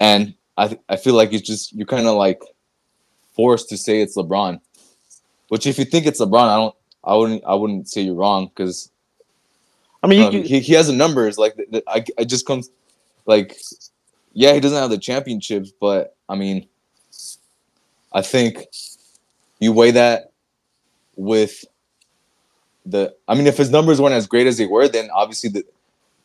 and 0.00 0.34
I 0.56 0.68
th- 0.68 0.80
I 0.88 0.96
feel 0.96 1.14
like 1.14 1.32
it's 1.32 1.46
just 1.46 1.72
you're 1.74 1.86
kind 1.86 2.06
of 2.08 2.16
like 2.16 2.42
forced 3.36 3.68
to 3.68 3.76
say 3.78 4.00
it's 4.00 4.16
LeBron, 4.16 4.60
which 5.48 5.66
if 5.66 5.78
you 5.78 5.84
think 5.84 6.06
it's 6.06 6.20
LeBron, 6.20 6.48
I 6.48 6.56
don't, 6.56 6.74
I 7.04 7.14
wouldn't, 7.14 7.44
I 7.44 7.54
wouldn't 7.54 7.88
say 7.88 8.00
you're 8.02 8.14
wrong 8.14 8.46
because 8.54 8.90
I 10.02 10.06
mean, 10.08 10.22
um, 10.22 10.32
you, 10.32 10.40
could- 10.42 10.50
he, 10.50 10.60
he 10.60 10.72
has 10.74 10.88
the 10.88 10.92
numbers. 10.92 11.38
Like 11.38 11.54
the, 11.56 11.66
the- 11.70 11.84
I, 11.86 12.04
I 12.18 12.24
just 12.24 12.46
comes 12.46 12.70
like, 13.26 13.56
yeah, 14.32 14.52
he 14.52 14.60
doesn't 14.60 14.76
have 14.78 14.90
the 14.90 14.98
championships, 14.98 15.72
but 15.80 16.16
I 16.28 16.34
mean, 16.34 16.66
I 18.12 18.20
think 18.22 18.66
you 19.60 19.72
weigh 19.72 19.92
that 19.92 20.32
with 21.16 21.64
the. 22.86 23.14
I 23.28 23.34
mean, 23.34 23.46
if 23.46 23.56
his 23.56 23.70
numbers 23.70 24.00
weren't 24.00 24.14
as 24.14 24.26
great 24.26 24.46
as 24.46 24.58
they 24.58 24.66
were, 24.66 24.88
then 24.88 25.10
obviously 25.12 25.50
the 25.50 25.64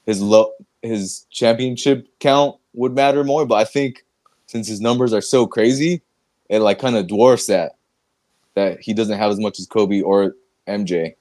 his 0.05 0.21
low 0.21 0.51
his 0.81 1.25
championship 1.29 2.07
count 2.19 2.55
would 2.73 2.93
matter 2.93 3.23
more. 3.23 3.45
But 3.45 3.55
I 3.55 3.65
think 3.65 4.05
since 4.47 4.67
his 4.67 4.81
numbers 4.81 5.13
are 5.13 5.21
so 5.21 5.45
crazy, 5.45 6.01
it 6.49 6.59
like 6.59 6.79
kind 6.79 6.95
of 6.95 7.07
dwarfs 7.07 7.47
that 7.47 7.75
that 8.55 8.79
he 8.81 8.93
doesn't 8.93 9.17
have 9.17 9.31
as 9.31 9.39
much 9.39 9.59
as 9.59 9.67
Kobe 9.67 10.01
or 10.01 10.35
MJ. 10.67 11.13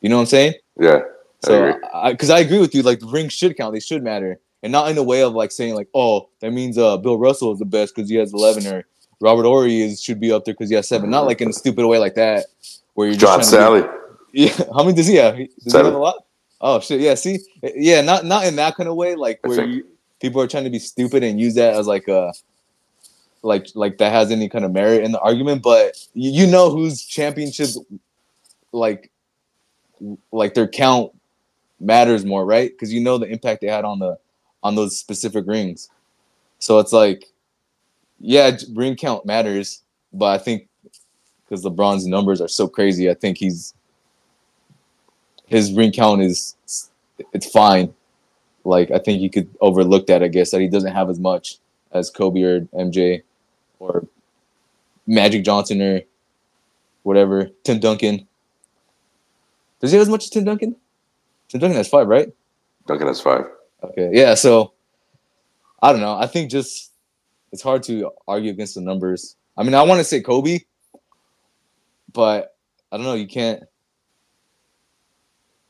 You 0.00 0.08
know 0.08 0.16
what 0.16 0.22
I'm 0.22 0.26
saying? 0.26 0.54
Yeah. 0.78 1.02
So, 1.44 1.78
because 2.08 2.30
I, 2.30 2.38
agree 2.38 2.58
with 2.58 2.74
you, 2.74 2.82
like 2.82 3.00
the 3.00 3.06
rings 3.06 3.32
should 3.32 3.56
count; 3.56 3.74
they 3.74 3.80
should 3.80 4.02
matter, 4.02 4.38
and 4.62 4.70
not 4.70 4.90
in 4.90 4.98
a 4.98 5.02
way 5.02 5.22
of 5.22 5.32
like 5.32 5.50
saying 5.50 5.74
like, 5.74 5.88
oh, 5.92 6.28
that 6.40 6.52
means 6.52 6.78
uh 6.78 6.96
Bill 6.96 7.18
Russell 7.18 7.52
is 7.52 7.58
the 7.58 7.64
best 7.64 7.94
because 7.94 8.08
he 8.08 8.16
has 8.16 8.32
eleven, 8.32 8.66
or 8.66 8.84
Robert 9.20 9.44
Horry 9.44 9.80
is 9.82 10.00
should 10.00 10.20
be 10.20 10.30
up 10.30 10.44
there 10.44 10.54
because 10.54 10.68
he 10.68 10.76
has 10.76 10.88
seven. 10.88 11.10
Not 11.10 11.26
like 11.26 11.40
in 11.40 11.48
a 11.48 11.52
stupid 11.52 11.84
way 11.86 11.98
like 11.98 12.14
that, 12.14 12.46
where 12.94 13.08
you're 13.08 13.16
John 13.16 13.40
Salley. 13.40 13.82
be- 13.82 14.01
yeah, 14.32 14.52
how 14.74 14.82
many 14.82 14.94
does 14.94 15.06
he 15.06 15.16
have? 15.16 15.36
Does 15.36 15.72
he 15.72 15.76
have 15.76 15.86
a 15.86 15.98
lot? 15.98 16.24
Oh 16.60 16.80
shit, 16.80 17.00
yeah. 17.00 17.14
See, 17.14 17.40
yeah, 17.62 18.00
not 18.00 18.24
not 18.24 18.46
in 18.46 18.56
that 18.56 18.76
kind 18.76 18.88
of 18.88 18.96
way, 18.96 19.14
like 19.14 19.40
where 19.44 19.66
you, 19.66 19.86
people 20.20 20.40
are 20.40 20.46
trying 20.46 20.64
to 20.64 20.70
be 20.70 20.78
stupid 20.78 21.22
and 21.24 21.40
use 21.40 21.54
that 21.56 21.74
as 21.74 21.86
like 21.86 22.08
a 22.08 22.32
like 23.42 23.66
like 23.74 23.98
that 23.98 24.12
has 24.12 24.30
any 24.30 24.48
kind 24.48 24.64
of 24.64 24.72
merit 24.72 25.02
in 25.02 25.12
the 25.12 25.20
argument, 25.20 25.62
but 25.62 25.96
you, 26.14 26.30
you 26.30 26.46
know 26.46 26.70
whose 26.70 27.04
championships 27.04 27.78
like 28.72 29.10
like 30.30 30.54
their 30.54 30.68
count 30.68 31.12
matters 31.80 32.24
more, 32.24 32.44
right? 32.44 32.70
Because 32.70 32.92
you 32.92 33.00
know 33.00 33.18
the 33.18 33.26
impact 33.26 33.60
they 33.60 33.66
had 33.66 33.84
on 33.84 33.98
the 33.98 34.18
on 34.62 34.74
those 34.74 34.98
specific 34.98 35.44
rings. 35.46 35.90
So 36.60 36.78
it's 36.78 36.92
like, 36.92 37.24
yeah, 38.20 38.56
ring 38.72 38.94
count 38.94 39.26
matters, 39.26 39.82
but 40.12 40.26
I 40.26 40.38
think 40.38 40.68
because 41.44 41.64
LeBron's 41.64 42.06
numbers 42.06 42.40
are 42.40 42.48
so 42.48 42.68
crazy, 42.68 43.10
I 43.10 43.14
think 43.14 43.36
he's 43.36 43.74
his 45.52 45.72
ring 45.72 45.92
count 45.92 46.22
is 46.22 46.56
it's 47.32 47.46
fine. 47.46 47.92
Like 48.64 48.90
I 48.90 48.98
think 48.98 49.20
you 49.20 49.28
could 49.28 49.48
overlook 49.60 50.06
that, 50.06 50.22
I 50.22 50.28
guess, 50.28 50.50
that 50.50 50.60
he 50.60 50.68
doesn't 50.68 50.92
have 50.92 51.10
as 51.10 51.18
much 51.18 51.58
as 51.92 52.08
Kobe 52.10 52.42
or 52.42 52.60
MJ 52.72 53.22
or 53.78 54.06
Magic 55.06 55.44
Johnson 55.44 55.82
or 55.82 56.00
whatever, 57.02 57.50
Tim 57.64 57.80
Duncan. 57.80 58.26
Does 59.80 59.90
he 59.90 59.98
have 59.98 60.06
as 60.06 60.08
much 60.08 60.24
as 60.24 60.30
Tim 60.30 60.44
Duncan? 60.44 60.74
Tim 61.48 61.60
Duncan 61.60 61.76
has 61.76 61.88
five, 61.88 62.06
right? 62.08 62.32
Duncan 62.86 63.08
has 63.08 63.20
five. 63.20 63.44
Okay, 63.82 64.10
yeah. 64.12 64.34
So 64.34 64.72
I 65.82 65.92
don't 65.92 66.00
know. 66.00 66.16
I 66.16 66.26
think 66.26 66.50
just 66.50 66.92
it's 67.52 67.62
hard 67.62 67.82
to 67.84 68.10
argue 68.26 68.50
against 68.50 68.76
the 68.76 68.80
numbers. 68.80 69.36
I 69.58 69.64
mean, 69.64 69.74
I 69.74 69.82
want 69.82 69.98
to 69.98 70.04
say 70.04 70.22
Kobe, 70.22 70.60
but 72.10 72.56
I 72.90 72.96
don't 72.96 73.04
know. 73.04 73.14
You 73.14 73.26
can't. 73.26 73.64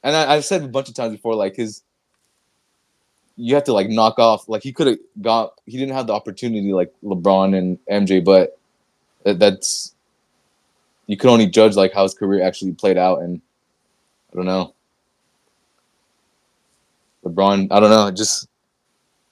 And 0.03 0.17
I, 0.17 0.35
I've 0.35 0.45
said 0.45 0.63
a 0.63 0.69
bunch 0.69 0.89
of 0.89 0.95
times 0.95 1.13
before, 1.13 1.35
like 1.35 1.57
his, 1.57 1.83
you 3.37 3.55
have 3.55 3.65
to 3.65 3.73
like 3.73 3.89
knock 3.89 4.19
off. 4.19 4.49
Like 4.49 4.63
he 4.63 4.73
could 4.73 4.87
have 4.87 4.99
got. 5.21 5.61
He 5.67 5.79
didn't 5.79 5.95
have 5.95 6.07
the 6.07 6.13
opportunity 6.13 6.73
like 6.73 6.93
LeBron 7.05 7.57
and 7.57 7.79
MJ, 7.87 8.25
but 8.25 8.59
that, 9.25 9.39
that's 9.39 9.95
you 11.07 11.17
could 11.17 11.31
only 11.31 11.47
judge 11.47 11.77
like 11.77 11.93
how 11.93 12.03
his 12.03 12.15
career 12.15 12.43
actually 12.43 12.73
played 12.73 12.99
out, 12.99 13.23
and 13.23 13.41
I 14.33 14.37
don't 14.37 14.47
know. 14.47 14.75
LeBron, 17.25 17.69
I 17.71 17.81
don't 17.81 17.91
know. 17.91 18.11
Just 18.11 18.49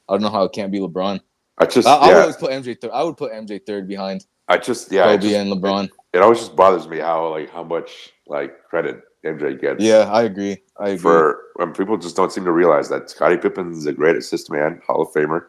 I 0.08 0.14
don't 0.14 0.22
know 0.22 0.30
how 0.30 0.44
it 0.44 0.52
can't 0.52 0.72
be 0.72 0.78
LeBron. 0.78 1.20
I 1.58 1.66
just 1.66 1.86
I, 1.86 1.94
I 1.94 2.06
would 2.06 2.12
yeah. 2.12 2.20
always 2.20 2.36
put 2.36 2.52
MJ 2.52 2.80
third. 2.80 2.90
I 2.92 3.02
would 3.02 3.16
put 3.16 3.32
MJ 3.32 3.64
third 3.64 3.86
behind 3.86 4.24
I 4.50 4.58
just 4.58 4.90
yeah. 4.90 5.08
I 5.08 5.16
Kobe 5.16 5.28
just- 5.30 5.34
and 5.36 5.52
LeBron. 5.52 5.88
It 6.12 6.18
always 6.22 6.40
just 6.40 6.56
bothers 6.56 6.88
me 6.88 6.98
how 6.98 7.28
like 7.28 7.50
how 7.50 7.62
much 7.62 8.12
like 8.26 8.64
credit 8.64 9.00
MJ 9.24 9.60
gets. 9.60 9.82
Yeah, 9.82 10.10
I 10.10 10.22
agree. 10.22 10.58
I 10.78 10.90
agree. 10.90 10.98
For 10.98 11.42
um, 11.60 11.72
people 11.72 11.96
just 11.98 12.16
don't 12.16 12.32
seem 12.32 12.44
to 12.44 12.52
realize 12.52 12.88
that 12.88 13.10
Scottie 13.10 13.36
Pippen 13.36 13.72
is 13.72 13.86
a 13.86 13.92
great 13.92 14.16
assist 14.16 14.50
man, 14.50 14.80
Hall 14.86 15.02
of 15.02 15.08
Famer. 15.12 15.46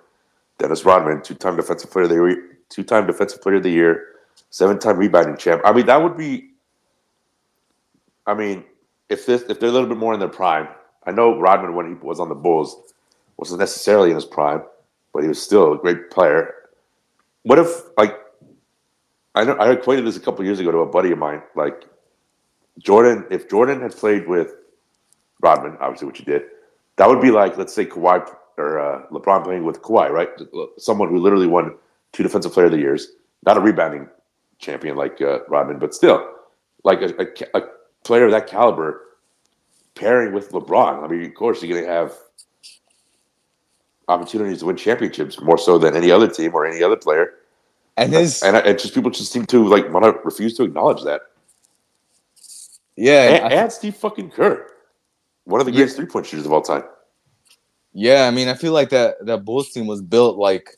Dennis 0.58 0.86
Rodman, 0.86 1.24
two-time 1.24 1.56
defensive 1.56 1.90
player 1.90 2.04
of 2.04 2.10
the 2.10 2.16
year, 2.16 2.58
two-time 2.70 3.08
defensive 3.08 3.42
player 3.42 3.56
of 3.56 3.64
the 3.64 3.72
year, 3.72 4.10
seven-time 4.52 4.98
rebounding 4.98 5.36
champ. 5.36 5.62
I 5.66 5.74
mean, 5.74 5.88
that 5.88 6.04
would 6.04 6.16
be. 6.16 6.50
I 8.28 8.36
mean, 8.36 8.64
if 9.10 9.26
this 9.26 9.42
if 9.44 9.60
they're 9.60 9.70
a 9.70 9.72
little 9.72 9.90
bit 9.90 9.98
more 9.98 10.14
in 10.14 10.20
their 10.20 10.30
prime, 10.30 10.68
I 11.06 11.12
know 11.12 11.40
Rodman 11.40 11.74
when 11.74 11.88
he 11.88 11.94
was 11.96 12.20
on 12.20 12.30
the 12.30 12.36
Bulls 12.36 12.94
wasn't 13.38 13.60
necessarily 13.60 14.10
in 14.10 14.16
his 14.16 14.26
prime, 14.26 14.62
but 15.14 15.24
he 15.24 15.28
was 15.28 15.42
still 15.42 15.74
a 15.74 15.78
great 15.78 16.12
player. 16.12 16.54
What 17.44 17.58
if 17.58 17.68
like 17.98 18.20
I 19.34 19.44
know 19.44 19.54
I 19.54 19.72
equated 19.72 20.06
this 20.06 20.18
a 20.18 20.20
couple 20.20 20.46
years 20.46 20.60
ago 20.60 20.72
to 20.72 20.80
a 20.80 20.86
buddy 20.86 21.12
of 21.12 21.18
mine, 21.18 21.42
like 21.56 21.86
Jordan. 22.80 23.26
If 23.30 23.50
Jordan 23.50 23.82
had 23.82 23.96
played 23.96 24.28
with 24.28 24.56
Rodman, 25.42 25.78
obviously, 25.80 26.08
what 26.08 26.20
you 26.20 26.26
did, 26.26 26.44
that 26.98 27.08
would 27.08 27.22
be 27.22 27.32
like 27.32 27.58
let's 27.58 27.74
say 27.74 27.86
Kawhi 27.86 28.28
or 28.58 28.80
uh, 28.80 29.08
LeBron 29.08 29.44
playing 29.44 29.64
with 29.64 29.82
Kawhi, 29.82 30.10
right? 30.10 30.30
Someone 30.78 31.10
who 31.10 31.18
literally 31.20 31.48
won 31.48 31.76
two 32.12 32.24
Defensive 32.24 32.54
Player 32.54 32.68
of 32.68 32.72
the 32.72 32.78
Years, 32.78 33.14
not 33.46 33.58
a 33.58 33.60
rebounding 33.60 34.08
champion 34.60 34.96
like 34.96 35.22
uh, 35.22 35.40
Rodman, 35.48 35.80
but 35.80 35.94
still 35.94 36.28
like 36.84 37.02
a, 37.02 37.14
a, 37.20 37.60
a 37.60 37.68
player 38.04 38.26
of 38.26 38.32
that 38.32 38.48
caliber 38.48 39.02
pairing 39.96 40.34
with 40.34 40.52
LeBron. 40.52 41.04
I 41.04 41.08
mean, 41.08 41.26
of 41.26 41.34
course, 41.36 41.62
you're 41.62 41.72
going 41.72 41.86
to 41.86 41.92
have 41.92 42.14
opportunities 44.08 44.60
to 44.60 44.66
win 44.66 44.76
championships 44.76 45.42
more 45.42 45.58
so 45.58 45.78
than 45.78 45.96
any 45.96 46.12
other 46.12 46.28
team 46.28 46.54
or 46.54 46.66
any 46.66 46.84
other 46.84 46.96
player. 46.96 47.34
and 47.98 48.14
his 48.14 48.42
And, 48.44 48.56
and 48.58 48.78
just 48.78 48.94
people 48.94 49.12
just 49.12 49.32
seem 49.32 49.46
to 49.48 49.68
like 49.68 49.92
want 49.92 50.06
to 50.06 50.20
refuse 50.24 50.56
to 50.58 50.64
acknowledge 50.64 51.04
that. 51.04 51.22
Yeah, 52.98 53.30
And, 53.30 53.46
I- 53.46 53.50
and 53.64 53.72
Steve 53.72 53.96
fucking 53.96 54.32
Kerr, 54.32 54.68
one 55.46 55.60
of 55.62 55.66
the 55.66 55.72
Yeah. 55.72 55.78
greatest 55.78 55.98
three 55.98 56.06
point 56.08 56.26
shooters 56.26 56.46
of 56.46 56.54
all 56.54 56.62
time. 56.62 56.84
yeah. 57.94 58.28
I 58.28 58.32
mean, 58.32 58.48
I 58.48 58.54
feel 58.56 58.74
like 58.74 58.90
that 58.90 59.26
that 59.26 59.46
Bulls 59.46 59.72
team 59.72 59.88
was 59.88 60.02
built 60.02 60.38
like 60.38 60.78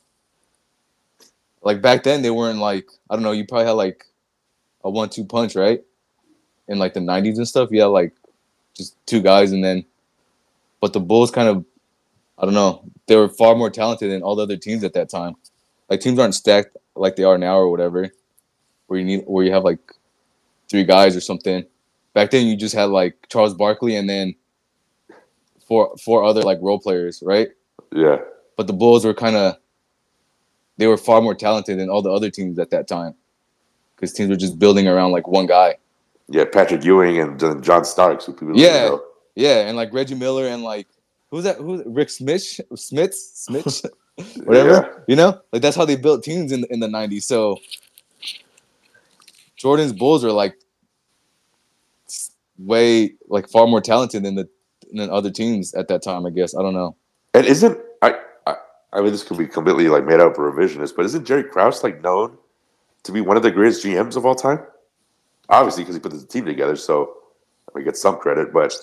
like 1.64 1.82
back 1.82 2.04
then 2.04 2.22
they 2.22 2.32
weren't 2.32 2.60
like 2.60 2.88
I 3.10 3.16
don't 3.16 3.24
know. 3.24 3.32
You 3.32 3.46
probably 3.46 3.66
had 3.68 3.72
like 3.74 4.06
a 4.84 4.90
one-two 4.90 5.26
punch, 5.26 5.56
right? 5.56 5.82
In 6.68 6.80
like 6.80 6.94
the 6.94 7.00
'90s 7.02 7.38
and 7.38 7.48
stuff, 7.48 7.70
you 7.72 7.82
had 7.82 7.88
like 7.88 8.14
just 8.76 8.96
two 9.06 9.22
guys, 9.22 9.52
and 9.52 9.64
then 9.64 9.86
but 10.82 10.94
the 10.94 11.00
Bulls 11.00 11.32
kind 11.32 11.50
of 11.50 11.66
I 12.38 12.46
don't 12.46 12.54
know. 12.56 12.84
They 13.08 13.16
were 13.16 13.30
far 13.30 13.56
more 13.56 13.70
talented 13.70 14.12
than 14.12 14.24
all 14.24 14.36
the 14.36 14.44
other 14.44 14.58
teams 14.58 14.84
at 14.84 14.94
that 14.94 15.10
time. 15.10 15.36
Like 15.90 16.00
teams 16.02 16.20
aren't 16.20 16.36
stacked 16.36 16.78
like 16.96 17.16
they 17.16 17.24
are 17.24 17.38
now 17.38 17.58
or 17.58 17.70
whatever, 17.70 18.10
where 18.88 19.00
you 19.00 19.06
need 19.06 19.24
where 19.28 19.46
you 19.46 19.52
have 19.54 19.64
like 19.64 19.80
three 20.70 20.84
guys 20.84 21.16
or 21.16 21.22
something. 21.22 21.66
Back 22.14 22.32
then, 22.32 22.48
you 22.48 22.56
just 22.56 22.76
had 22.76 22.86
like 22.90 23.16
Charles 23.30 23.54
Barkley 23.54 23.96
and 23.96 24.10
then 24.10 24.36
four 25.68 25.96
four 26.04 26.24
other 26.24 26.42
like 26.42 26.60
role 26.62 26.80
players, 26.80 27.22
right? 27.26 27.50
Yeah. 27.92 28.18
But 28.58 28.68
the 28.68 28.74
Bulls 28.74 29.06
were 29.06 29.14
kind 29.14 29.36
of 29.36 29.58
they 30.78 30.88
were 30.88 30.98
far 30.98 31.22
more 31.22 31.36
talented 31.36 31.80
than 31.80 31.90
all 31.90 32.02
the 32.02 32.12
other 32.12 32.30
teams 32.30 32.60
at 32.60 32.70
that 32.72 32.88
time 32.88 33.14
because 33.96 34.14
teams 34.14 34.30
were 34.30 34.36
just 34.36 34.60
building 34.60 34.88
around 34.88 35.12
like 35.12 35.28
one 35.28 35.46
guy. 35.46 35.78
Yeah, 36.30 36.46
Patrick 36.46 36.84
Ewing 36.84 37.20
and 37.20 37.64
John 37.64 37.84
Starks, 37.86 38.26
who 38.26 38.34
people 38.34 38.58
Yeah. 38.58 38.90
know. 38.90 39.04
Yeah, 39.36 39.68
and 39.68 39.76
like 39.76 39.92
Reggie 39.94 40.16
Miller 40.16 40.48
and 40.48 40.64
like 40.64 40.88
who's 41.32 41.44
that? 41.46 41.58
Who's 41.58 41.82
Rick 41.86 42.10
Smith? 42.12 42.44
Smith? 42.76 43.14
Smith? 43.16 43.86
Whatever. 44.44 44.70
Yeah. 44.70 45.04
You 45.08 45.16
know, 45.16 45.42
like 45.52 45.64
that's 45.64 45.76
how 45.76 45.86
they 45.86 45.96
built 45.96 46.24
teams 46.24 46.52
in 46.52 46.66
in 46.70 46.80
the 46.80 46.88
'90s. 46.88 47.24
So 47.24 47.58
Jordan's 49.56 49.94
Bulls 49.94 50.24
are 50.24 50.32
like 50.32 50.56
way 52.66 53.14
like 53.28 53.50
far 53.50 53.68
more 53.68 53.82
talented 53.82 54.24
than 54.24 54.36
the 54.36 54.48
than 54.92 55.10
other 55.10 55.32
teams 55.32 55.74
at 55.74 55.88
that 55.88 56.04
time. 56.04 56.26
I 56.26 56.30
guess 56.30 56.56
I 56.56 56.62
don't 56.62 56.74
know. 56.74 56.96
And 57.34 57.46
isn't 57.46 57.78
I, 58.02 58.16
I 58.48 58.56
I 58.94 59.02
mean 59.02 59.12
this 59.12 59.24
could 59.24 59.38
be 59.38 59.48
completely 59.48 59.90
like 59.90 60.06
made 60.06 60.20
up 60.20 60.36
revisionist, 60.36 60.96
but 60.96 61.06
isn't 61.06 61.26
Jerry 61.26 61.44
Krause 61.44 61.84
like 61.84 62.02
known 62.02 62.38
to 63.04 63.12
be 63.12 63.22
one 63.22 63.38
of 63.38 63.44
the 63.44 63.52
greatest 63.52 63.86
GMs 63.86 64.16
of 64.16 64.26
all 64.26 64.36
time? 64.36 64.60
Obviously, 65.50 65.84
because 65.84 65.96
he 65.96 66.00
put 66.00 66.12
the 66.12 66.26
team 66.26 66.46
together, 66.46 66.76
so 66.76 67.18
we 67.74 67.84
get 67.84 67.98
some 67.98 68.18
credit, 68.18 68.54
but 68.54 68.76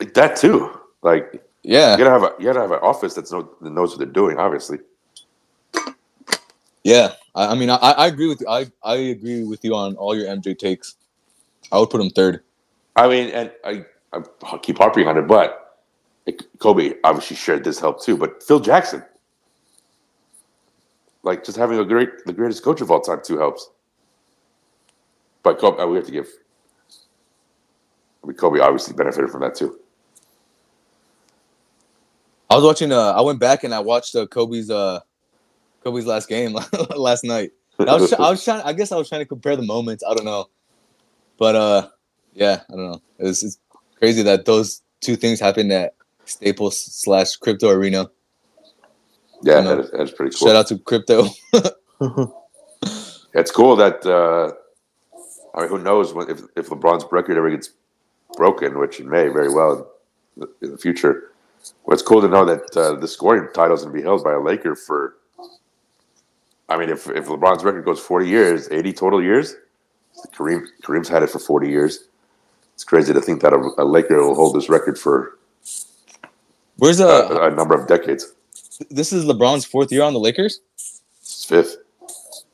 like 0.00 0.14
that 0.14 0.36
too. 0.36 0.70
Like 1.02 1.42
Yeah, 1.62 1.92
you 1.92 2.04
gotta 2.04 2.10
have 2.10 2.22
a 2.22 2.34
you 2.38 2.46
gotta 2.46 2.60
have 2.60 2.72
an 2.72 2.80
office 2.82 3.14
that's 3.14 3.32
know, 3.32 3.48
that 3.60 3.70
knows 3.70 3.90
what 3.90 3.98
they're 3.98 4.06
doing. 4.06 4.38
Obviously, 4.38 4.78
yeah. 6.82 7.12
I, 7.34 7.48
I 7.48 7.54
mean, 7.54 7.70
I, 7.70 7.76
I 7.76 8.06
agree 8.06 8.28
with 8.28 8.40
you. 8.40 8.48
I 8.48 8.66
I 8.82 8.96
agree 8.96 9.44
with 9.44 9.64
you 9.64 9.74
on 9.74 9.96
all 9.96 10.16
your 10.16 10.26
MJ 10.26 10.56
takes. 10.56 10.96
I 11.72 11.78
would 11.78 11.90
put 11.90 12.00
him 12.00 12.10
third. 12.10 12.42
I 12.96 13.08
mean, 13.08 13.30
and 13.30 13.52
I 13.64 13.84
I 14.12 14.58
keep 14.58 14.78
harping 14.78 15.08
on 15.08 15.18
it, 15.18 15.26
but 15.26 15.64
Kobe 16.58 16.94
obviously 17.04 17.36
shared 17.36 17.64
this 17.64 17.80
help 17.80 18.02
too. 18.02 18.16
But 18.16 18.42
Phil 18.42 18.60
Jackson, 18.60 19.04
like 21.22 21.44
just 21.44 21.58
having 21.58 21.78
a 21.78 21.84
great, 21.84 22.24
the 22.26 22.32
greatest 22.32 22.62
coach 22.62 22.80
of 22.80 22.90
all 22.90 23.00
time 23.00 23.20
too 23.24 23.38
helps. 23.38 23.70
But 25.42 25.58
Kobe, 25.58 25.80
uh, 25.80 25.86
we 25.86 25.96
have 25.96 26.06
to 26.06 26.12
give. 26.12 26.28
I 28.22 28.26
mean, 28.26 28.36
Kobe 28.36 28.60
obviously 28.60 28.94
benefited 28.94 29.30
from 29.30 29.42
that 29.42 29.54
too. 29.54 29.78
I 32.48 32.56
was 32.56 32.64
watching. 32.64 32.92
Uh, 32.92 33.12
I 33.12 33.20
went 33.20 33.40
back 33.40 33.64
and 33.64 33.74
I 33.74 33.80
watched 33.80 34.14
uh, 34.14 34.26
Kobe's 34.26 34.70
uh, 34.70 35.00
Kobe's 35.82 36.06
last 36.06 36.28
game 36.28 36.56
last 36.96 37.24
night. 37.24 37.50
I 37.78 37.96
was, 37.96 38.12
I 38.12 38.30
was 38.30 38.44
trying. 38.44 38.62
I 38.62 38.72
guess 38.72 38.92
I 38.92 38.96
was 38.96 39.08
trying 39.08 39.22
to 39.22 39.26
compare 39.26 39.56
the 39.56 39.62
moments. 39.62 40.04
I 40.08 40.14
don't 40.14 40.24
know, 40.24 40.48
but 41.38 41.54
uh, 41.54 41.88
yeah, 42.34 42.62
I 42.70 42.72
don't 42.72 42.92
know. 42.92 43.02
It's, 43.18 43.42
it's 43.42 43.58
crazy 43.96 44.22
that 44.22 44.44
those 44.44 44.82
two 45.00 45.16
things 45.16 45.40
happened 45.40 45.72
at 45.72 45.94
Staples 46.24 46.78
slash 46.80 47.36
Crypto 47.36 47.70
Arena. 47.70 48.10
Yeah, 49.42 49.58
You 49.58 49.64
know, 49.64 49.76
that 49.76 49.84
is, 49.84 49.90
that's 49.90 50.10
pretty 50.12 50.36
cool. 50.36 50.48
Shout 50.48 50.56
out 50.56 50.66
to 50.68 50.78
Crypto. 50.78 51.28
It's 53.34 53.50
cool 53.50 53.74
that 53.76 54.06
uh, 54.06 54.52
I 55.54 55.62
mean, 55.62 55.68
who 55.68 55.78
knows 55.78 56.14
when, 56.14 56.30
if 56.30 56.42
if 56.56 56.68
LeBron's 56.68 57.04
record 57.10 57.36
ever 57.36 57.50
gets 57.50 57.70
broken, 58.36 58.78
which 58.78 59.00
it 59.00 59.06
may 59.06 59.28
very 59.28 59.52
well 59.52 59.90
in 60.36 60.42
the, 60.42 60.66
in 60.66 60.70
the 60.72 60.78
future. 60.78 61.32
Well, 61.84 61.94
it's 61.94 62.02
cool 62.02 62.20
to 62.20 62.28
know 62.28 62.44
that 62.44 62.76
uh, 62.76 62.94
the 62.94 63.08
scoring 63.08 63.48
title 63.54 63.74
is 63.74 63.82
going 63.82 63.94
to 63.94 63.98
be 63.98 64.04
held 64.04 64.22
by 64.22 64.32
a 64.32 64.40
Laker 64.40 64.76
for. 64.76 65.16
I 66.68 66.76
mean, 66.78 66.88
if 66.88 67.08
if 67.10 67.26
LeBron's 67.26 67.64
record 67.64 67.84
goes 67.84 67.98
forty 67.98 68.28
years, 68.28 68.68
eighty 68.70 68.92
total 68.92 69.20
years, 69.20 69.56
Kareem 70.34 70.66
Kareem's 70.82 71.08
had 71.08 71.22
it 71.22 71.30
for 71.30 71.38
forty 71.38 71.68
years. 71.68 72.08
It's 72.74 72.84
crazy 72.84 73.12
to 73.12 73.20
think 73.20 73.40
that 73.42 73.52
a, 73.52 73.82
a 73.82 73.84
Laker 73.84 74.20
will 74.24 74.34
hold 74.34 74.56
this 74.56 74.68
record 74.68 74.98
for 74.98 75.38
Where's 76.76 77.00
a, 77.00 77.06
uh? 77.06 77.48
a 77.48 77.54
number 77.54 77.74
of 77.74 77.86
decades. 77.86 78.34
This 78.90 79.12
is 79.12 79.24
LeBron's 79.24 79.64
fourth 79.64 79.92
year 79.92 80.02
on 80.02 80.12
the 80.12 80.18
Lakers. 80.18 80.60
It's 81.20 81.44
fifth. 81.44 81.76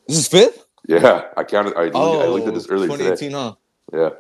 This 0.07 0.19
is 0.19 0.29
fifth. 0.29 0.67
Yeah, 0.87 1.29
I 1.37 1.45
counted. 1.45 1.75
I, 1.77 1.85
I 1.85 2.27
looked 2.27 2.49
at 2.49 2.55
this 2.55 2.69
earlier 2.69 2.91
today. 2.91 3.17
2018, 3.17 3.33
huh? 3.33 3.55
Yeah, 3.93 4.11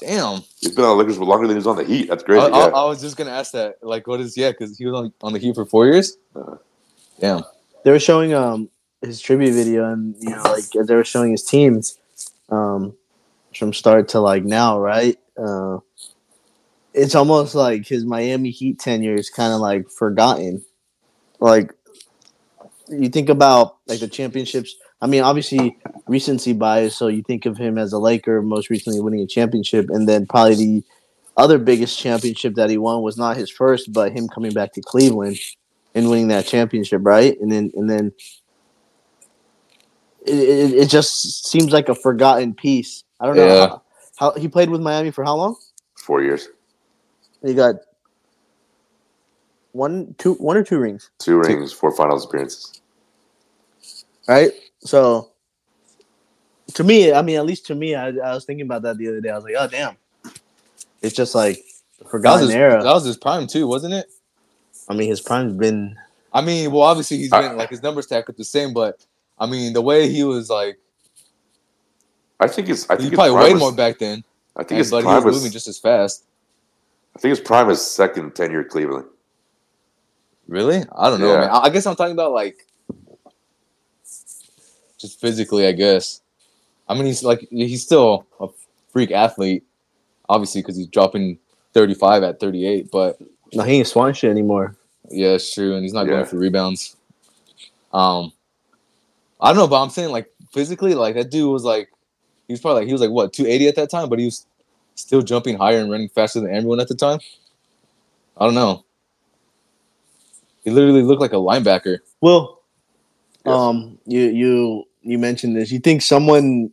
Damn. 0.00 0.42
he's 0.58 0.74
been 0.74 0.84
on 0.84 0.96
the 0.96 1.02
Lakers 1.02 1.18
for 1.18 1.24
longer 1.24 1.46
than 1.46 1.56
he 1.56 1.58
was 1.58 1.66
on 1.66 1.76
the 1.76 1.84
Heat. 1.84 2.08
That's 2.08 2.22
I, 2.22 2.26
crazy. 2.26 2.46
I, 2.46 2.48
yeah. 2.48 2.64
I 2.66 2.84
was 2.84 3.00
just 3.00 3.16
gonna 3.16 3.30
ask 3.30 3.52
that. 3.52 3.76
Like, 3.82 4.06
what 4.06 4.20
is 4.20 4.36
yeah? 4.36 4.50
Because 4.50 4.78
he 4.78 4.86
was 4.86 4.94
on, 4.94 5.12
on 5.22 5.32
the 5.32 5.38
Heat 5.38 5.54
for 5.54 5.66
four 5.66 5.86
years. 5.86 6.16
Uh-huh. 6.34 6.56
Damn. 7.20 7.42
they 7.84 7.90
were 7.90 8.00
showing 8.00 8.32
um 8.32 8.70
his 9.02 9.20
tribute 9.20 9.52
video 9.52 9.90
and 9.92 10.14
you 10.20 10.30
know 10.30 10.42
like 10.42 10.64
they 10.70 10.94
were 10.94 11.04
showing 11.04 11.30
his 11.30 11.42
teams 11.44 11.98
um 12.50 12.96
from 13.54 13.72
start 13.72 14.08
to 14.08 14.20
like 14.20 14.44
now 14.44 14.78
right? 14.80 15.16
Uh 15.36 15.78
it's 16.92 17.14
almost 17.14 17.54
like 17.54 17.86
his 17.86 18.04
miami 18.04 18.50
heat 18.50 18.78
tenure 18.78 19.14
is 19.14 19.30
kind 19.30 19.52
of 19.52 19.60
like 19.60 19.90
forgotten. 19.90 20.64
Like 21.38 21.72
you 22.88 23.08
think 23.08 23.28
about 23.28 23.76
like 23.86 24.00
the 24.00 24.08
championships. 24.08 24.74
I 25.00 25.06
mean 25.06 25.22
obviously 25.22 25.78
recency 26.06 26.52
bias 26.52 26.96
so 26.96 27.08
you 27.08 27.22
think 27.22 27.46
of 27.46 27.56
him 27.56 27.78
as 27.78 27.92
a 27.92 27.98
laker 27.98 28.42
most 28.42 28.70
recently 28.70 29.00
winning 29.00 29.20
a 29.20 29.26
championship 29.26 29.88
and 29.88 30.08
then 30.08 30.26
probably 30.26 30.54
the 30.56 30.84
other 31.36 31.58
biggest 31.58 31.98
championship 31.98 32.54
that 32.56 32.68
he 32.68 32.76
won 32.76 33.02
was 33.02 33.16
not 33.16 33.36
his 33.36 33.50
first 33.50 33.92
but 33.92 34.12
him 34.12 34.28
coming 34.28 34.52
back 34.52 34.72
to 34.72 34.80
cleveland 34.82 35.38
and 35.94 36.08
winning 36.08 36.28
that 36.28 36.46
championship, 36.46 37.00
right? 37.04 37.38
And 37.40 37.50
then 37.50 37.70
and 37.74 37.88
then 37.88 38.12
it, 40.26 40.34
it, 40.34 40.72
it 40.74 40.88
just 40.90 41.46
seems 41.48 41.72
like 41.72 41.88
a 41.88 41.94
forgotten 41.94 42.54
piece. 42.54 43.04
I 43.20 43.26
don't 43.26 43.36
know 43.36 43.46
Yeah. 43.46 43.68
how, 43.68 43.82
how 44.16 44.32
he 44.32 44.48
played 44.48 44.70
with 44.70 44.80
Miami 44.80 45.10
for 45.10 45.24
how 45.24 45.36
long? 45.36 45.56
Four 45.96 46.22
years, 46.22 46.48
He 47.42 47.54
got 47.54 47.76
one, 49.72 50.14
two, 50.18 50.34
one 50.34 50.56
or 50.56 50.64
two 50.64 50.78
rings, 50.78 51.10
two 51.18 51.38
rings, 51.38 51.72
four 51.72 51.92
finals 51.94 52.24
appearances. 52.24 52.80
right? 54.28 54.52
So 54.80 55.30
to 56.74 56.84
me, 56.84 57.12
I 57.12 57.22
mean, 57.22 57.36
at 57.36 57.46
least 57.46 57.66
to 57.66 57.74
me, 57.74 57.94
I, 57.94 58.08
I 58.08 58.34
was 58.34 58.44
thinking 58.44 58.66
about 58.66 58.82
that 58.82 58.96
the 58.98 59.08
other 59.08 59.20
day. 59.20 59.30
I 59.30 59.34
was 59.36 59.44
like, 59.44 59.54
oh 59.58 59.68
damn, 59.68 59.96
it's 61.02 61.14
just 61.14 61.34
like 61.34 61.58
a 62.00 62.04
That 62.04 62.10
forgotten 62.10 62.46
his, 62.46 62.54
era. 62.56 62.82
that 62.82 62.92
was 62.92 63.04
his 63.04 63.16
prime 63.16 63.46
too, 63.46 63.66
wasn't 63.66 63.94
it? 63.94 64.06
I 64.88 64.94
mean, 64.94 65.08
his 65.08 65.20
prime's 65.20 65.54
been 65.54 65.96
I 66.32 66.40
mean, 66.40 66.70
well, 66.70 66.82
obviously 66.82 67.18
he's 67.18 67.30
been 67.30 67.56
like 67.56 67.70
his 67.70 67.82
numbers 67.82 68.06
stack 68.06 68.28
up 68.28 68.36
the 68.36 68.44
same, 68.44 68.72
but 68.72 69.04
I 69.40 69.46
mean 69.46 69.72
the 69.72 69.80
way 69.82 70.08
he 70.08 70.22
was 70.22 70.48
like 70.50 70.78
I 72.38 72.46
think 72.46 72.68
his. 72.68 72.84
I 72.88 72.96
think 72.96 73.10
his 73.10 73.14
probably 73.16 73.32
prime 73.32 73.42
way 73.44 73.52
was- 73.54 73.60
more 73.60 73.72
back 73.72 73.98
then, 73.98 74.22
I 74.56 74.60
think 74.60 74.70
and, 74.72 74.78
his 74.78 74.90
but 74.90 74.98
he 74.98 75.02
prime 75.04 75.16
was 75.16 75.24
was. 75.24 75.36
moving 75.36 75.50
just 75.52 75.66
as 75.68 75.78
fast. 75.78 76.24
I 77.16 77.18
think 77.18 77.30
his 77.30 77.40
prime 77.40 77.68
is 77.70 77.82
second 77.84 78.34
tenure 78.36 78.60
at 78.60 78.68
Cleveland. 78.68 79.06
Really? 80.46 80.84
I 80.96 81.10
don't 81.10 81.20
know, 81.20 81.32
Yeah. 81.32 81.40
man. 81.40 81.50
I, 81.50 81.58
I 81.64 81.68
guess 81.70 81.86
I'm 81.86 81.96
talking 81.96 82.12
about 82.14 82.32
like 82.32 82.66
just 84.98 85.20
physically. 85.20 85.66
I 85.66 85.72
guess. 85.72 86.20
I 86.88 86.94
mean, 86.94 87.06
he's 87.06 87.22
like 87.22 87.46
he's 87.50 87.82
still 87.82 88.26
a 88.40 88.48
freak 88.92 89.10
athlete, 89.12 89.64
obviously, 90.28 90.62
because 90.62 90.76
he's 90.76 90.86
dropping 90.88 91.38
35 91.74 92.22
at 92.24 92.40
38. 92.40 92.90
But 92.90 93.18
no, 93.52 93.62
he 93.64 93.74
ain't 93.74 93.86
swan 93.86 94.12
shit 94.14 94.30
anymore. 94.30 94.76
yeah, 95.10 95.28
it's 95.30 95.52
true, 95.52 95.74
and 95.74 95.82
he's 95.84 95.92
not 95.92 96.06
Yeah. 96.06 96.12
going 96.12 96.24
for 96.26 96.36
rebounds. 96.38 96.96
Um, 97.92 98.32
I 99.40 99.48
don't 99.50 99.56
know, 99.58 99.68
but 99.68 99.82
I'm 99.82 99.90
saying 99.90 100.10
like 100.10 100.30
physically, 100.52 100.94
like 100.94 101.14
that 101.16 101.30
dude 101.30 101.52
was 101.52 101.64
like 101.64 101.90
he 102.48 102.52
was 102.54 102.60
probably 102.60 102.82
like 102.82 102.88
he 102.88 102.92
was 102.94 103.02
like 103.02 103.10
what 103.10 103.32
280 103.32 103.68
at 103.68 103.76
that 103.76 103.90
time, 103.90 104.08
but 104.08 104.18
he 104.18 104.26
was 104.26 104.46
still 104.96 105.22
jumping 105.22 105.58
higher 105.58 105.78
and 105.78 105.90
running 105.90 106.08
faster 106.10 106.40
than 106.40 106.54
everyone 106.54 106.80
at 106.80 106.88
the 106.88 106.94
time. 106.96 107.20
I 108.36 108.46
don't 108.46 108.54
know. 108.54 108.84
He 110.64 110.70
literally 110.70 111.02
looked 111.02 111.22
like 111.22 111.32
a 111.32 111.36
linebacker. 111.36 111.98
Well, 112.20 112.62
Yes. 113.44 113.70
um, 113.70 113.98
you 114.06 114.22
you 114.22 114.84
you 115.02 115.18
mentioned 115.18 115.56
this. 115.56 115.72
You 115.72 115.80
think 115.80 116.02
someone 116.02 116.72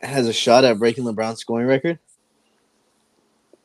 has 0.00 0.28
a 0.28 0.32
shot 0.32 0.64
at 0.64 0.78
breaking 0.78 1.04
LeBron's 1.04 1.40
scoring 1.40 1.66
record? 1.68 1.98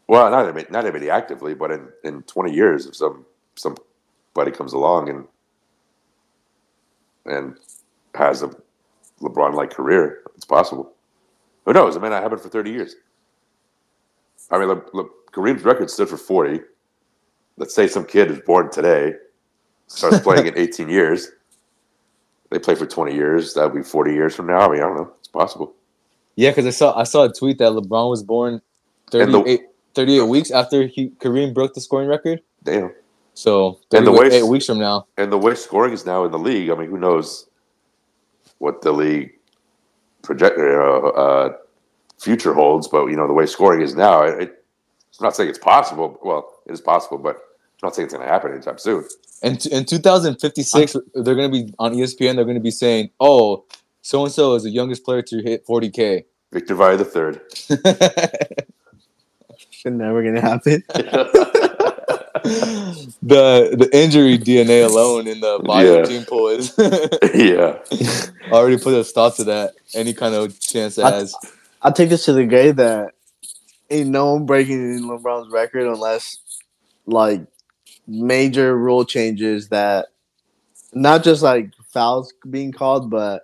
Well, 0.07 0.29
not 0.31 0.47
admit, 0.49 0.71
not 0.71 0.85
admitting 0.85 1.09
actively, 1.09 1.55
but 1.55 1.71
in, 1.71 1.89
in 2.03 2.23
twenty 2.23 2.53
years, 2.53 2.85
if 2.87 2.95
some 2.95 3.25
somebody 3.55 4.51
comes 4.51 4.73
along 4.73 5.09
and 5.09 5.27
and 7.25 7.57
has 8.15 8.43
a 8.43 8.49
LeBron 9.21 9.53
like 9.53 9.71
career, 9.71 10.21
it's 10.35 10.45
possible. 10.45 10.91
Who 11.65 11.73
knows? 11.73 11.95
It 11.95 12.01
may 12.01 12.09
not 12.09 12.21
happen 12.23 12.37
for 12.37 12.49
thirty 12.49 12.71
years. 12.71 12.95
I 14.51 14.59
mean, 14.59 14.69
Kareem's 15.31 15.63
record 15.63 15.89
stood 15.89 16.09
for 16.09 16.17
forty. 16.17 16.59
Let's 17.57 17.73
say 17.73 17.87
some 17.87 18.05
kid 18.05 18.29
is 18.31 18.39
born 18.41 18.69
today, 18.71 19.13
starts 19.87 20.19
playing 20.23 20.47
in 20.47 20.57
eighteen 20.57 20.89
years. 20.89 21.29
They 22.51 22.59
play 22.59 22.75
for 22.75 22.85
twenty 22.85 23.15
years. 23.15 23.53
That 23.55 23.63
would 23.65 23.75
be 23.75 23.83
forty 23.87 24.13
years 24.13 24.35
from 24.35 24.47
now. 24.47 24.59
I 24.59 24.67
mean, 24.71 24.81
I 24.81 24.85
don't 24.87 24.97
know. 24.97 25.11
It's 25.19 25.27
possible. 25.27 25.73
Yeah, 26.35 26.51
because 26.51 26.65
I 26.67 26.71
saw 26.71 26.97
I 26.99 27.03
saw 27.03 27.23
a 27.23 27.33
tweet 27.33 27.57
that 27.59 27.71
LeBron 27.71 28.09
was 28.09 28.21
born 28.21 28.61
And 29.13 29.33
the- 29.33 29.39
38, 29.39 29.61
38 29.95 30.21
weeks 30.23 30.51
after 30.51 30.85
he 30.85 31.09
Kareem 31.11 31.53
broke 31.53 31.73
the 31.73 31.79
scoring 31.81 32.09
record. 32.09 32.41
Damn. 32.63 32.91
So 33.33 33.79
And 33.93 34.05
the 34.05 34.11
38 34.11 34.43
way- 34.43 34.49
weeks 34.49 34.65
from 34.65 34.77
now. 34.79 35.07
and 35.17 35.31
the 35.31 35.37
way 35.37 35.55
scoring 35.55 35.93
is 35.93 36.05
now 36.05 36.25
in 36.25 36.31
the 36.31 36.39
league, 36.39 36.69
I 36.69 36.75
mean, 36.75 36.89
who 36.89 36.97
knows 36.97 37.47
what 38.59 38.81
the 38.81 38.91
league 38.91 39.33
project 40.21 40.57
uh, 40.57 41.07
uh, 41.07 41.53
future 42.19 42.53
holds? 42.53 42.87
But 42.87 43.07
you 43.07 43.15
know, 43.15 43.27
the 43.27 43.33
way 43.33 43.45
scoring 43.45 43.81
is 43.81 43.95
now, 43.95 44.23
it, 44.23 44.41
it, 44.41 44.63
I'm 45.19 45.25
not 45.25 45.35
saying 45.35 45.49
it's 45.49 45.59
possible. 45.59 46.19
Well, 46.23 46.53
it 46.65 46.73
is 46.73 46.81
possible, 46.81 47.17
but 47.17 47.35
I'm 47.35 47.41
not 47.83 47.95
saying 47.95 48.05
it's 48.05 48.13
going 48.13 48.25
to 48.25 48.31
happen 48.31 48.51
anytime 48.51 48.77
soon. 48.77 49.05
And 49.41 49.59
t- 49.59 49.71
in 49.71 49.85
2056, 49.85 50.95
they're 51.13 51.35
going 51.35 51.51
to 51.51 51.65
be 51.65 51.73
on 51.79 51.93
ESPN. 51.93 52.35
They're 52.35 52.45
going 52.45 52.55
to 52.55 52.61
be 52.61 52.71
saying, 52.71 53.11
"Oh, 53.19 53.65
so 54.01 54.23
and 54.23 54.31
so 54.31 54.55
is 54.55 54.63
the 54.63 54.69
youngest 54.69 55.03
player 55.03 55.21
to 55.21 55.41
hit 55.41 55.65
40k." 55.67 56.25
Victor 56.51 56.75
Vaya 56.75 56.97
the 56.97 57.05
third. 57.05 57.41
Shit, 59.71 59.93
never 59.93 60.23
gonna 60.23 60.41
happen. 60.41 60.83
the 62.43 63.75
the 63.77 63.89
injury 63.93 64.37
DNA 64.37 64.85
alone 64.87 65.27
in 65.27 65.39
the 65.39 65.59
bio 65.65 65.97
Yeah. 65.99 66.03
gene 66.03 66.25
pool 66.25 66.47
is 66.49 66.73
yeah, 67.33 67.79
already 68.51 68.77
put 68.77 68.93
a 68.93 69.03
stop 69.03 69.35
to 69.37 69.43
that. 69.45 69.73
Any 69.93 70.13
kind 70.13 70.35
of 70.35 70.59
chance 70.59 70.97
it 70.97 71.05
I- 71.05 71.11
has. 71.11 71.35
I'll 71.81 71.91
take 71.93 72.09
this 72.09 72.25
to 72.25 72.33
the 72.33 72.45
grave 72.45 72.77
that 72.77 73.11
ain't 73.91 74.09
no 74.09 74.33
one 74.33 74.45
breaking 74.47 75.01
LeBron's 75.01 75.51
record 75.51 75.85
unless 75.87 76.37
like 77.05 77.45
major 78.07 78.75
rule 78.75 79.05
changes 79.05 79.69
that 79.69 80.07
not 80.93 81.23
just 81.23 81.43
like 81.43 81.71
fouls 81.93 82.33
being 82.49 82.71
called, 82.71 83.11
but 83.11 83.43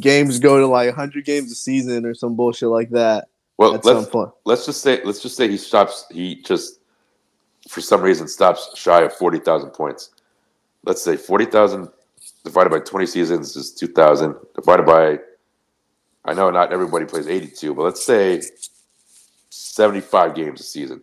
games 0.00 0.38
go 0.38 0.58
to 0.60 0.66
like 0.66 0.88
100 0.88 1.24
games 1.24 1.50
a 1.52 1.54
season 1.54 2.04
or 2.04 2.14
some 2.14 2.34
bullshit 2.36 2.68
like 2.68 2.90
that 2.90 3.28
well, 3.56 3.74
at 3.76 3.84
let's 3.84 4.08
point. 4.10 4.30
let's 4.44 4.66
just 4.66 4.82
say 4.82 5.00
let's 5.04 5.20
just 5.22 5.36
say 5.36 5.48
he 5.48 5.56
stops. 5.56 6.04
He 6.10 6.42
just 6.42 6.80
for 7.68 7.80
some 7.80 8.02
reason 8.02 8.28
stops 8.28 8.70
shy 8.76 9.02
of 9.02 9.12
forty 9.14 9.38
thousand 9.38 9.70
points. 9.70 10.10
Let's 10.84 11.02
say 11.02 11.16
forty 11.16 11.46
thousand 11.46 11.88
divided 12.44 12.70
by 12.70 12.80
twenty 12.80 13.06
seasons 13.06 13.56
is 13.56 13.72
two 13.72 13.86
thousand. 13.88 14.34
Divided 14.54 14.86
by, 14.86 15.18
I 16.24 16.34
know 16.34 16.50
not 16.50 16.72
everybody 16.72 17.04
plays 17.06 17.26
eighty-two, 17.26 17.74
but 17.74 17.82
let's 17.82 18.04
say 18.04 18.42
seventy-five 19.50 20.34
games 20.34 20.60
a 20.60 20.64
season. 20.64 21.00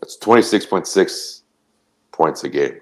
That's 0.00 0.16
twenty 0.16 0.42
six 0.42 0.64
point 0.66 0.86
six 0.86 1.42
points 2.12 2.44
a 2.44 2.48
game. 2.48 2.78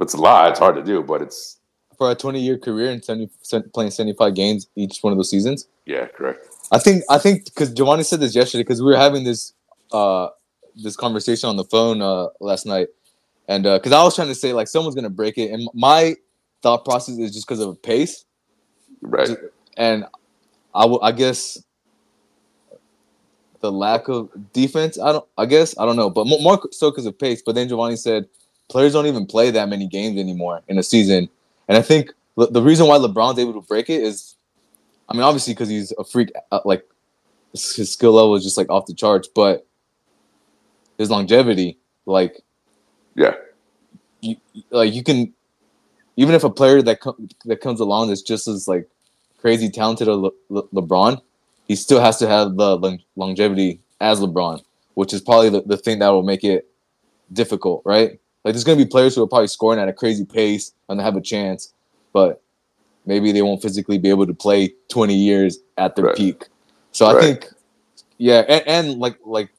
It's 0.00 0.14
a 0.14 0.18
lot. 0.20 0.50
It's 0.50 0.58
hard 0.58 0.76
to 0.76 0.82
do, 0.84 1.02
but 1.02 1.22
it's 1.22 1.58
For 1.96 2.10
a 2.10 2.14
20 2.14 2.38
year 2.40 2.58
career 2.58 2.90
and 2.90 3.02
70, 3.02 3.30
playing 3.72 3.90
75 3.90 4.34
games 4.34 4.66
each 4.76 4.98
one 5.00 5.12
of 5.12 5.18
those 5.18 5.30
seasons. 5.30 5.68
yeah, 5.86 6.06
correct. 6.06 6.46
I 6.70 6.78
think 6.78 7.02
I 7.08 7.16
think 7.18 7.46
because 7.46 7.72
Giovanni 7.72 8.02
said 8.02 8.20
this 8.20 8.34
yesterday 8.34 8.62
because 8.62 8.80
we 8.82 8.88
were 8.88 8.96
having 8.98 9.24
this 9.24 9.54
uh 9.92 10.28
this 10.76 10.96
conversation 10.96 11.48
on 11.48 11.56
the 11.56 11.64
phone 11.64 12.02
uh 12.02 12.28
last 12.40 12.66
night, 12.66 12.88
and 13.48 13.64
because 13.64 13.92
I 13.92 14.02
was 14.02 14.14
trying 14.14 14.28
to 14.28 14.34
say 14.34 14.52
like 14.52 14.68
someone's 14.68 14.94
gonna 14.94 15.10
break 15.10 15.38
it, 15.38 15.50
and 15.52 15.68
my 15.74 16.16
thought 16.62 16.84
process 16.84 17.18
is 17.18 17.32
just 17.34 17.46
because 17.46 17.60
of 17.60 17.80
pace, 17.82 18.24
Right. 19.02 19.36
and 19.76 20.04
I 20.74 20.86
will 20.86 21.02
I 21.02 21.12
guess 21.12 21.62
the 23.60 23.72
lack 23.72 24.08
of 24.08 24.30
defense. 24.52 24.98
I 24.98 25.12
don't 25.12 25.26
I 25.38 25.46
guess 25.46 25.76
I 25.78 25.86
don't 25.86 25.96
know, 25.96 26.10
but 26.10 26.26
more, 26.26 26.40
more 26.40 26.60
so 26.72 26.90
because 26.90 27.06
of 27.06 27.18
pace. 27.18 27.42
But 27.44 27.54
then 27.54 27.68
Giovanni 27.68 27.96
said 27.96 28.28
players 28.68 28.92
don't 28.92 29.06
even 29.06 29.26
play 29.26 29.50
that 29.50 29.68
many 29.68 29.86
games 29.86 30.18
anymore 30.18 30.62
in 30.68 30.78
a 30.78 30.82
season, 30.82 31.28
and 31.68 31.78
I 31.78 31.82
think 31.82 32.12
the 32.36 32.46
the 32.48 32.62
reason 32.62 32.86
why 32.86 32.98
LeBron's 32.98 33.38
able 33.38 33.54
to 33.54 33.62
break 33.66 33.90
it 33.90 34.02
is 34.02 34.36
I 35.08 35.14
mean, 35.14 35.22
obviously 35.22 35.54
because 35.54 35.68
he's 35.68 35.92
a 35.98 36.04
freak, 36.04 36.32
uh, 36.50 36.60
like 36.64 36.84
his 37.52 37.92
skill 37.92 38.12
level 38.12 38.34
is 38.34 38.42
just 38.44 38.56
like 38.56 38.68
off 38.70 38.86
the 38.86 38.94
charts, 38.94 39.28
but 39.28 39.66
his 40.98 41.10
longevity, 41.10 41.78
like, 42.06 42.42
Yeah. 43.14 43.34
you, 44.20 44.36
like 44.70 44.92
you 44.94 45.02
can, 45.02 45.32
even 46.16 46.34
if 46.34 46.44
a 46.44 46.50
player 46.50 46.82
that 46.82 47.00
co- 47.00 47.16
that 47.44 47.60
comes 47.60 47.80
along 47.80 48.10
is 48.10 48.22
just 48.22 48.48
as 48.48 48.66
like 48.66 48.88
crazy 49.38 49.68
talented 49.70 50.08
as 50.08 50.16
Le- 50.16 50.30
Le- 50.48 50.68
LeBron, 50.68 51.20
he 51.68 51.76
still 51.76 52.00
has 52.00 52.18
to 52.18 52.26
have 52.26 52.56
the 52.56 52.76
long- 52.76 53.02
longevity 53.16 53.80
as 54.00 54.20
LeBron, 54.20 54.62
which 54.94 55.12
is 55.12 55.20
probably 55.20 55.50
the, 55.50 55.62
the 55.62 55.76
thing 55.76 55.98
that 55.98 56.08
will 56.08 56.22
make 56.22 56.44
it 56.44 56.68
difficult, 57.32 57.82
right? 57.84 58.12
Like, 58.44 58.54
there's 58.54 58.64
gonna 58.64 58.76
be 58.76 58.86
players 58.86 59.14
who 59.14 59.22
are 59.22 59.26
probably 59.28 59.48
scoring 59.48 59.80
at 59.80 59.88
a 59.88 59.92
crazy 59.92 60.24
pace 60.24 60.72
and 60.88 60.98
they 60.98 61.04
have 61.04 61.16
a 61.16 61.20
chance, 61.20 61.72
but 62.12 62.40
maybe 63.04 63.32
they 63.32 63.42
won't 63.42 63.60
physically 63.62 63.98
be 63.98 64.08
able 64.08 64.26
to 64.26 64.34
play 64.34 64.72
20 64.88 65.14
years 65.14 65.58
at 65.76 65.96
their 65.96 66.06
Right. 66.06 66.16
peak. 66.16 66.44
So 66.92 67.06
I 67.06 67.20
think, 67.20 67.48
yeah, 68.18 68.40
and, 68.48 68.66
and 68.66 68.98
like 68.98 69.18
like 69.24 69.50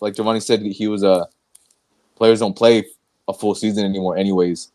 like 0.00 0.14
Giovanni 0.14 0.40
said, 0.40 0.62
he 0.62 0.88
was 0.88 1.02
a 1.02 1.28
players 2.16 2.40
don't 2.40 2.56
play 2.56 2.84
a 3.28 3.32
full 3.32 3.54
season 3.54 3.84
anymore, 3.84 4.16
anyways, 4.16 4.70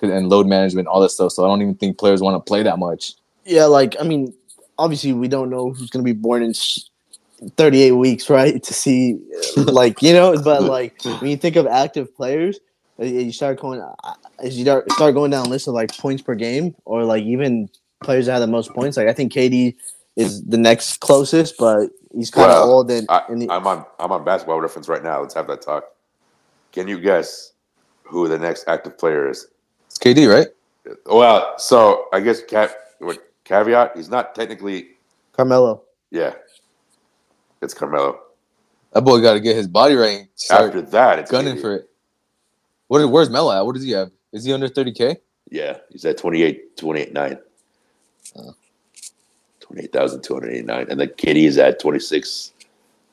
and 0.00 0.28
load 0.28 0.46
management, 0.46 0.88
all 0.88 1.00
that 1.00 1.10
stuff. 1.10 1.32
So 1.32 1.44
I 1.44 1.48
don't 1.48 1.62
even 1.62 1.74
think 1.74 1.98
players 1.98 2.20
want 2.20 2.34
to 2.34 2.48
play 2.48 2.62
that 2.62 2.78
much. 2.78 3.14
Yeah, 3.44 3.64
like 3.66 3.96
I 4.00 4.04
mean, 4.04 4.34
obviously 4.78 5.12
we 5.12 5.28
don't 5.28 5.50
know 5.50 5.72
who's 5.72 5.90
gonna 5.90 6.04
be 6.04 6.12
born 6.12 6.42
in 6.42 6.50
s- 6.50 6.88
38 7.56 7.92
weeks, 7.92 8.30
right? 8.38 8.62
To 8.62 8.74
see, 8.74 9.18
like 9.56 10.02
you 10.02 10.12
know, 10.12 10.40
but 10.42 10.62
like 10.64 11.02
when 11.04 11.30
you 11.30 11.36
think 11.36 11.56
of 11.56 11.66
active 11.66 12.14
players, 12.16 12.58
uh, 13.00 13.04
you 13.04 13.32
start 13.32 13.60
going 13.60 13.80
uh, 13.80 14.14
as 14.38 14.58
you 14.58 14.64
start 14.64 15.14
going 15.14 15.30
down 15.30 15.50
list 15.50 15.68
of 15.68 15.74
like 15.74 15.96
points 15.96 16.22
per 16.22 16.34
game, 16.34 16.74
or 16.84 17.04
like 17.04 17.24
even 17.24 17.68
players 18.02 18.26
that 18.26 18.32
have 18.32 18.40
the 18.40 18.46
most 18.46 18.72
points. 18.74 18.96
Like 18.96 19.08
I 19.08 19.12
think 19.12 19.32
KD 19.32 19.74
is 20.16 20.42
the 20.44 20.58
next 20.58 21.00
closest, 21.00 21.56
but 21.58 21.90
he's 22.14 22.30
kind 22.30 22.50
of 22.50 22.56
Well, 22.58 22.70
old 22.72 22.90
and, 22.90 23.06
I, 23.08 23.22
and 23.28 23.42
he- 23.42 23.50
I'm 23.50 23.66
on 23.66 23.84
I'm 23.98 24.12
on 24.12 24.24
basketball 24.24 24.60
reference 24.60 24.88
right 24.88 25.02
now. 25.02 25.20
Let's 25.20 25.34
have 25.34 25.46
that 25.48 25.62
talk. 25.62 25.84
Can 26.72 26.88
you 26.88 27.00
guess 27.00 27.52
who 28.04 28.28
the 28.28 28.38
next 28.38 28.66
active 28.68 28.98
player 28.98 29.28
is? 29.30 29.46
It's 29.86 29.98
KD, 29.98 30.32
right? 30.32 30.48
Well, 31.06 31.54
so 31.58 32.06
I 32.12 32.20
guess 32.20 32.42
cat 32.42 32.70
what 32.98 33.18
caveat, 33.44 33.96
he's 33.96 34.08
not 34.08 34.34
technically 34.34 34.90
Carmelo. 35.32 35.82
yeah. 36.10 36.34
It's 37.60 37.74
Carmelo. 37.74 38.20
That 38.92 39.02
boy 39.02 39.20
got 39.20 39.34
to 39.34 39.40
get 39.40 39.56
his 39.56 39.66
body 39.66 39.94
right. 39.96 40.28
After 40.50 40.80
that, 40.80 41.18
it's 41.18 41.30
gunning 41.30 41.56
KD. 41.56 41.60
for 41.60 41.74
it. 41.74 41.90
What? 42.86 43.00
is- 43.00 43.06
Where's 43.08 43.30
Melo 43.30 43.52
at? 43.52 43.66
What 43.66 43.74
does 43.74 43.84
he 43.84 43.90
have? 43.90 44.10
Is 44.32 44.44
he 44.44 44.52
under 44.52 44.68
30k? 44.68 45.16
Yeah, 45.50 45.78
he's 45.90 46.04
at 46.04 46.18
28, 46.18 46.76
28 46.76 47.12
9. 47.12 47.38
Oh. 49.70 49.74
28,289. 49.74 50.86
And 50.90 51.00
the 51.00 51.08
KD 51.08 51.44
is 51.44 51.58
at 51.58 51.80
26, 51.80 52.52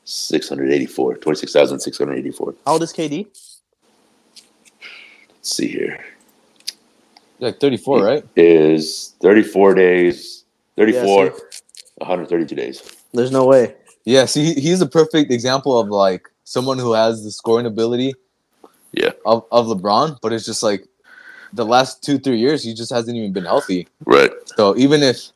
684. 0.04 1.16
26,684. 1.18 2.54
How 2.64 2.72
old 2.72 2.82
is 2.82 2.92
KD? 2.92 3.26
Let's 5.30 5.56
see 5.56 5.68
here. 5.68 6.04
He's 7.38 7.40
like 7.40 7.60
34, 7.60 8.02
right? 8.02 8.24
Is 8.36 9.14
34 9.20 9.74
days, 9.74 10.44
34, 10.76 11.24
Yeah, 11.24 11.30
132 11.98 12.54
days. 12.54 12.96
There's 13.12 13.30
no 13.30 13.44
way. 13.44 13.74
Yeah. 14.04 14.24
See, 14.24 14.54
he's 14.54 14.80
a 14.80 14.86
perfect 14.86 15.30
example 15.30 15.78
of 15.78 15.88
like 15.88 16.28
someone 16.44 16.78
who 16.78 16.92
has 16.92 17.24
the 17.24 17.30
scoring 17.30 17.66
ability. 17.66 18.14
Yeah. 18.92 19.10
Of 19.26 19.44
of 19.52 19.66
LeBron, 19.66 20.18
but 20.22 20.32
it's 20.32 20.46
just 20.46 20.62
like 20.62 20.86
the 21.52 21.66
last 21.66 22.02
two 22.02 22.18
three 22.18 22.38
years 22.38 22.62
he 22.62 22.72
just 22.72 22.90
hasn't 22.90 23.16
even 23.16 23.32
been 23.32 23.44
healthy. 23.44 23.88
Right. 24.04 24.30
So 24.56 24.76
even 24.76 25.02
if 25.02 25.30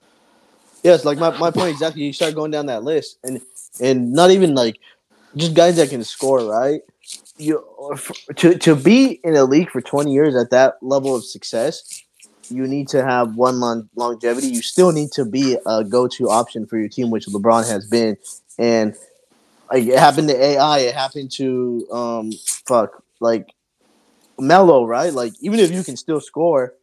Yes, 0.83 1.05
like 1.05 1.19
my, 1.19 1.37
my 1.39 1.51
point 1.51 1.71
exactly. 1.71 2.03
You 2.03 2.13
start 2.13 2.35
going 2.35 2.51
down 2.51 2.67
that 2.67 2.85
list, 2.85 3.19
and 3.23 3.41
and 3.81 4.13
not 4.13 4.31
even 4.31 4.55
like 4.55 4.79
just 5.37 5.55
guys 5.55 5.77
that 5.77 5.91
can 5.91 6.05
score, 6.05 6.45
right? 6.45 6.81
You 7.39 7.65
to 8.37 8.59
to 8.59 8.77
be 8.77 9.21
in 9.25 9.37
a 9.37 9.45
league 9.45 9.71
for 9.71 9.81
twenty 9.83 10.13
years 10.13 10.37
at 10.37 10.51
that 10.51 10.75
level 10.83 11.15
of 11.17 11.25
success, 11.25 12.03
you 12.49 12.67
need 12.67 12.89
to 12.89 13.03
have 13.05 13.37
one 13.37 13.61
long, 13.61 13.89
longevity. 13.95 14.49
You 14.49 14.63
still 14.63 14.93
need 14.93 15.13
to 15.13 15.25
be 15.25 15.59
a 15.67 15.85
go 15.85 16.09
to 16.09 16.31
option 16.31 16.67
for 16.67 16.79
your 16.79 16.89
team, 16.89 17.11
which 17.11 17.27
LeBron 17.27 17.69
has 17.69 17.87
been, 17.87 18.17
and 18.59 18.95
like 19.73 19.85
it 19.87 19.99
happened 19.99 20.29
to 20.29 20.37
AI, 20.43 20.79
it 20.81 20.95
happened 20.95 21.31
to 21.33 21.87
um 21.93 22.33
fuck 22.67 23.03
like 23.21 23.49
Melo, 24.39 24.87
right? 24.87 25.13
Like 25.13 25.35
even 25.41 25.61
if 25.61 25.71
you 25.71 25.85
can 25.85 25.97
still 25.97 26.21
score 26.21 26.75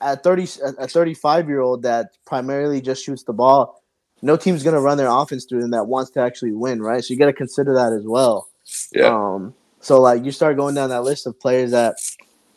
at 0.00 0.22
30 0.22 0.48
a 0.78 0.88
35 0.88 1.48
year 1.48 1.60
old 1.60 1.82
that 1.82 2.10
primarily 2.26 2.80
just 2.80 3.04
shoots 3.04 3.22
the 3.22 3.32
ball 3.32 3.82
no 4.22 4.36
team's 4.36 4.62
going 4.62 4.74
to 4.74 4.80
run 4.80 4.96
their 4.96 5.08
offense 5.08 5.44
through 5.44 5.60
them 5.60 5.70
that 5.70 5.84
wants 5.86 6.10
to 6.12 6.20
actually 6.20 6.52
win 6.52 6.82
right? 6.82 7.04
So 7.04 7.12
you 7.12 7.18
got 7.18 7.26
to 7.26 7.32
consider 7.32 7.74
that 7.74 7.92
as 7.92 8.04
well. 8.06 8.48
Yeah. 8.92 9.08
um 9.08 9.54
so 9.80 10.00
like 10.00 10.24
you 10.24 10.32
start 10.32 10.56
going 10.56 10.74
down 10.74 10.90
that 10.90 11.02
list 11.02 11.26
of 11.26 11.38
players 11.38 11.70
that 11.72 11.96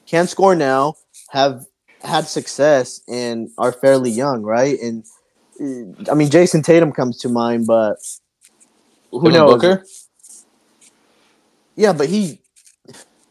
can 0.06 0.28
score 0.28 0.56
now 0.56 0.96
have 1.30 1.66
had 2.02 2.28
success 2.28 3.02
and 3.10 3.50
are 3.58 3.74
fairly 3.74 4.12
young 4.12 4.44
right? 4.44 4.80
And 4.80 5.06
i 6.12 6.14
mean 6.14 6.30
jayson 6.30 6.64
tatum 6.64 6.92
comes 6.92 7.18
to 7.18 7.30
mind 7.30 7.66
but 7.66 7.98
who 9.10 9.24
Devin 9.24 9.34
knows? 9.34 9.54
Booker, 9.56 9.84
yeah 11.76 11.94
but 11.94 12.08
he 12.08 12.40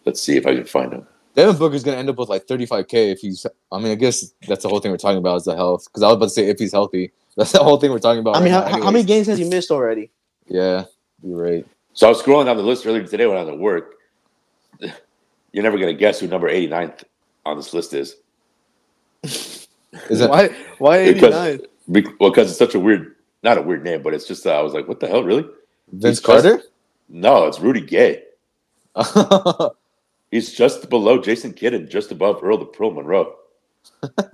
Let's 0.07 0.23
see 0.23 0.37
if 0.37 0.47
I 0.47 0.55
can 0.55 0.64
find 0.64 0.92
him. 0.92 1.07
Devin 1.37 1.57
Booker's 1.59 1.85
gonna 1.85 1.99
end 1.99 2.09
up 2.09 2.16
with 2.16 2.31
like 2.31 2.46
35k 2.46 3.12
if 3.12 3.20
he's. 3.20 3.46
I 3.70 3.79
mean, 3.79 3.92
I 3.92 3.94
guess 3.94 4.33
that's 4.49 4.62
the 4.62 4.70
whole 4.70 4.81
thing 4.81 4.90
we're 4.90 4.96
talking 4.96 5.18
about 5.18 5.37
is 5.37 5.44
the 5.44 5.55
health. 5.55 5.87
Because 5.87 6.03
I 6.03 6.07
was 6.07 6.16
about 6.16 6.25
to 6.27 6.31
say 6.31 6.49
if 6.49 6.59
he's 6.59 6.72
healthy, 6.72 7.12
that's 7.37 7.53
the 7.53 7.62
whole 7.62 7.79
thing 7.79 7.90
we're 7.90 7.99
talking 7.99 8.20
about. 8.20 8.37
i 8.37 8.40
mean 8.40 8.55
right 8.55 8.72
how, 8.72 8.83
how 8.83 8.90
many 8.90 9.05
games 9.05 9.27
has 9.27 9.38
he 9.38 9.49
missed 9.49 9.70
already 9.70 10.11
Yeah, 10.49 10.85
you're 11.22 11.40
right. 11.40 11.66
So 11.92 12.07
I 12.07 12.11
was 12.11 12.22
scrolling 12.22 12.46
down 12.46 12.57
the 12.57 12.62
list 12.62 12.87
earlier 12.87 13.07
today 13.07 13.27
when 13.27 13.37
I 13.37 13.40
was 13.40 13.51
at 13.51 13.59
work. 13.59 13.94
You're 15.53 15.62
never 15.62 15.79
going 15.79 15.88
to 15.88 15.99
guess 15.99 16.20
who 16.20 16.27
number 16.27 16.51
89th 16.51 17.05
on 17.46 17.57
this 17.57 17.72
list 17.72 17.94
is. 17.94 18.16
Is 19.22 19.68
that 20.18 20.29
why 20.29 20.49
why 20.77 20.99
89 20.99 21.61
Because, 21.90 22.12
well, 22.20 22.29
because 22.29 22.51
it's 22.51 22.59
such 22.59 22.75
a 22.75 22.79
weird, 22.79 23.14
not 23.42 23.57
a 23.57 23.62
weird 23.62 23.83
name, 23.83 24.03
but 24.03 24.12
it's 24.12 24.29
just, 24.29 24.46
uh, 24.46 24.59
I 24.59 24.61
was 24.61 24.75
like, 24.75 24.87
what 24.87 25.01
the 25.01 25.09
hell, 25.09 25.25
really? 25.25 25.49
Vince 25.90 26.18
He's 26.18 26.27
Carter? 26.27 26.61
No, 27.09 27.46
it's 27.46 27.61
Rudy 27.61 27.81
Gay. 27.81 28.25
yeah, 30.31 30.37
He's 30.37 30.53
just 30.53 30.89
below 30.91 31.21
Jason 31.21 31.53
Kidd 31.53 31.75
and 31.75 31.89
just 31.89 32.11
above 32.13 32.42
Earl 32.42 32.59
the 32.59 32.67
Pearl 32.67 32.90
Monroe. 32.92 33.35
I 34.03 34.25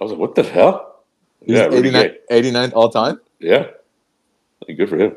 was 0.00 0.10
like, 0.12 0.18
what 0.20 0.34
the 0.34 0.42
hell? 0.42 1.02
Yeah, 1.44 1.68
89, 1.72 1.92
Gay. 1.92 2.18
89th 2.30 2.72
all 2.74 2.88
time. 2.90 3.20
Yeah. 3.38 3.68
Good 4.66 4.88
for 4.88 4.98
him. 4.98 5.16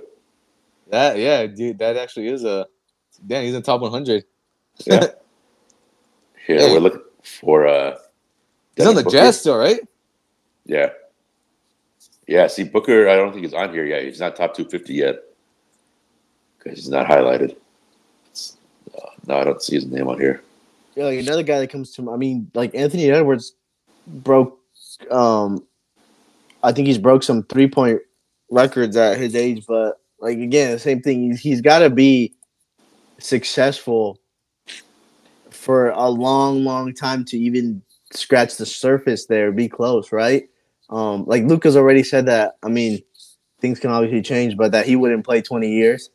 That 0.89 1.17
yeah, 1.17 1.45
dude, 1.45 1.77
that 1.79 1.97
actually 1.97 2.27
is 2.29 2.43
a. 2.43 2.65
Damn, 3.27 3.43
he's 3.43 3.53
in 3.53 3.61
top 3.61 3.81
100. 3.81 4.23
Yeah. 4.85 4.99
Here, 6.47 6.59
Hey. 6.59 6.71
we're 6.73 6.79
looking 6.79 7.01
for. 7.23 7.67
uh 7.67 7.97
He's 8.75 8.87
on 8.87 8.95
the 8.95 9.03
Booker. 9.03 9.17
Jazz 9.17 9.39
still, 9.39 9.57
right? 9.57 9.79
Yeah. 10.65 10.89
Yeah, 12.27 12.47
see, 12.47 12.63
Booker, 12.63 13.07
I 13.09 13.15
don't 13.15 13.31
think 13.33 13.43
he's 13.43 13.53
on 13.53 13.71
here 13.73 13.85
yet. 13.85 14.03
He's 14.03 14.19
not 14.19 14.35
top 14.35 14.55
250 14.55 14.93
yet 14.93 15.15
because 16.57 16.79
he's 16.79 16.89
not 16.89 17.05
highlighted. 17.07 17.55
Uh, 18.95 19.09
no, 19.27 19.37
I 19.37 19.43
don't 19.43 19.61
see 19.61 19.75
his 19.75 19.85
name 19.85 20.07
on 20.07 20.19
here. 20.19 20.41
Yeah, 20.95 21.05
like 21.05 21.19
another 21.19 21.43
guy 21.43 21.59
that 21.59 21.69
comes 21.69 21.91
to 21.93 22.11
I 22.11 22.17
mean, 22.17 22.51
like 22.53 22.75
Anthony 22.75 23.09
Edwards 23.09 23.53
broke 24.07 24.59
um 25.09 25.65
I 26.61 26.71
think 26.71 26.87
he's 26.87 26.97
broke 26.97 27.23
some 27.23 27.43
three 27.43 27.67
point 27.67 27.99
records 28.49 28.95
at 28.95 29.17
his 29.17 29.35
age, 29.35 29.65
but 29.67 29.99
like 30.19 30.37
again, 30.37 30.71
the 30.71 30.79
same 30.79 31.01
thing. 31.01 31.31
He's, 31.31 31.39
he's 31.41 31.61
gotta 31.61 31.89
be 31.89 32.33
successful 33.19 34.19
for 35.49 35.89
a 35.89 36.09
long, 36.09 36.63
long 36.63 36.93
time 36.93 37.23
to 37.25 37.37
even 37.37 37.81
scratch 38.11 38.57
the 38.57 38.65
surface 38.65 39.25
there, 39.25 39.51
be 39.51 39.67
close, 39.69 40.11
right? 40.11 40.49
Um, 40.89 41.25
like 41.25 41.43
Luka's 41.43 41.75
already 41.75 42.03
said 42.03 42.25
that, 42.27 42.57
I 42.63 42.69
mean, 42.69 43.01
things 43.59 43.79
can 43.79 43.91
obviously 43.91 44.21
change, 44.21 44.57
but 44.57 44.71
that 44.73 44.85
he 44.85 44.95
wouldn't 44.95 45.25
play 45.25 45.41
20 45.41 45.69
years. 45.69 46.09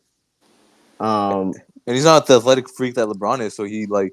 Um, 1.01 1.55
and 1.89 1.95
he's 1.97 2.05
not 2.05 2.26
the 2.26 2.36
athletic 2.36 2.68
freak 2.68 2.97
that 2.97 3.09
LeBron 3.09 3.41
is. 3.41 3.57
So 3.57 3.64
he 3.64 3.86
like. 3.86 4.12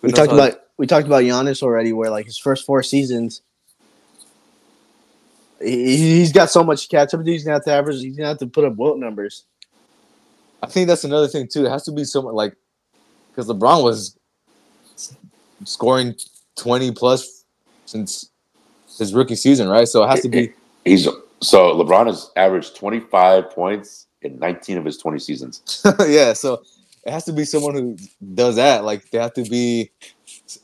We 0.00 0.12
talked 0.12 0.30
how- 0.30 0.36
about 0.36 0.60
we 0.78 0.86
talked 0.86 1.06
about 1.06 1.24
Giannis 1.24 1.60
already, 1.60 1.92
where 1.92 2.08
like 2.08 2.26
his 2.26 2.38
first 2.38 2.64
four 2.64 2.84
seasons, 2.84 3.42
he, 5.60 5.96
he's 5.96 6.30
got 6.32 6.48
so 6.48 6.62
much 6.62 6.82
to 6.82 6.96
catch 6.96 7.12
up 7.12 7.24
to. 7.24 7.30
He's 7.30 7.42
gonna 7.42 7.56
have 7.56 7.64
to 7.64 7.72
average. 7.72 8.00
He's 8.00 8.16
gonna 8.16 8.28
have 8.28 8.38
to 8.38 8.46
put 8.46 8.62
up 8.62 8.76
Wilt 8.76 8.98
numbers. 8.98 9.44
I 10.62 10.68
think 10.68 10.86
that's 10.86 11.02
another 11.02 11.26
thing 11.26 11.48
too. 11.48 11.66
It 11.66 11.70
has 11.70 11.82
to 11.84 11.92
be 11.92 12.04
someone 12.04 12.34
like 12.34 12.54
because 13.30 13.48
LeBron 13.48 13.82
was 13.82 14.16
scoring 15.64 16.14
twenty 16.54 16.92
plus 16.92 17.44
since 17.86 18.30
his 18.98 19.12
rookie 19.12 19.34
season, 19.34 19.68
right? 19.68 19.88
So 19.88 20.04
it 20.04 20.08
has 20.08 20.20
to 20.20 20.28
be. 20.28 20.52
He's 20.84 21.08
so 21.42 21.74
LeBron 21.74 22.06
has 22.06 22.30
averaged 22.36 22.76
25 22.76 23.50
points 23.50 24.05
in 24.32 24.38
19 24.38 24.78
of 24.78 24.84
his 24.84 24.98
20 24.98 25.18
seasons. 25.18 25.82
yeah, 26.08 26.32
so 26.32 26.62
it 27.04 27.12
has 27.12 27.24
to 27.26 27.32
be 27.32 27.44
someone 27.44 27.74
who 27.74 27.96
does 28.34 28.56
that. 28.56 28.84
Like 28.84 29.10
they 29.10 29.18
have 29.18 29.34
to 29.34 29.44
be 29.44 29.90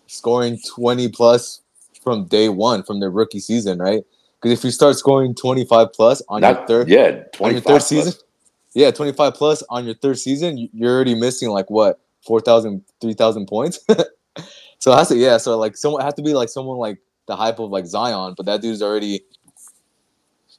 scoring 0.07 0.59
twenty 0.75 1.09
plus 1.09 1.63
from 2.03 2.27
day 2.27 2.49
one 2.49 2.83
from 2.83 3.01
their 3.01 3.11
rookie 3.11 3.41
season, 3.41 3.79
right? 3.79 4.03
Because 4.41 4.59
if 4.59 4.65
you 4.65 4.71
start 4.71 4.97
scoring 4.97 5.35
twenty 5.35 5.65
five 5.65 5.93
plus 5.93 6.23
on 6.29 6.43
your 6.43 6.67
third, 6.67 6.89
yeah, 6.89 7.23
on 7.41 7.53
25 7.53 7.53
your 7.53 7.61
third 7.61 7.65
plus. 7.67 7.89
season, 7.89 8.13
yeah, 8.75 8.91
twenty 8.91 9.13
five 9.13 9.35
plus 9.35 9.63
on 9.71 9.85
your 9.85 9.95
third 9.95 10.19
season, 10.19 10.59
you- 10.59 10.69
you're 10.73 10.95
already 10.95 11.15
missing 11.15 11.51
like 11.51 11.71
what 11.71 12.01
4,000, 12.27 12.85
3,000 13.01 13.47
points. 13.47 13.81
so 14.79 14.93
it 14.93 14.97
has 14.97 15.09
to, 15.09 15.17
yeah. 15.17 15.37
So 15.39 15.59
like 15.59 15.77
someone 15.77 16.03
has 16.03 16.15
to 16.15 16.23
be 16.23 16.35
like 16.35 16.49
someone 16.49 16.79
like 16.79 16.99
the 17.27 17.35
hype 17.37 17.59
of 17.59 17.71
like 17.71 17.87
Zion, 17.87 18.35
but 18.37 18.47
that 18.47 18.63
dude's 18.63 18.83
already 18.83 19.23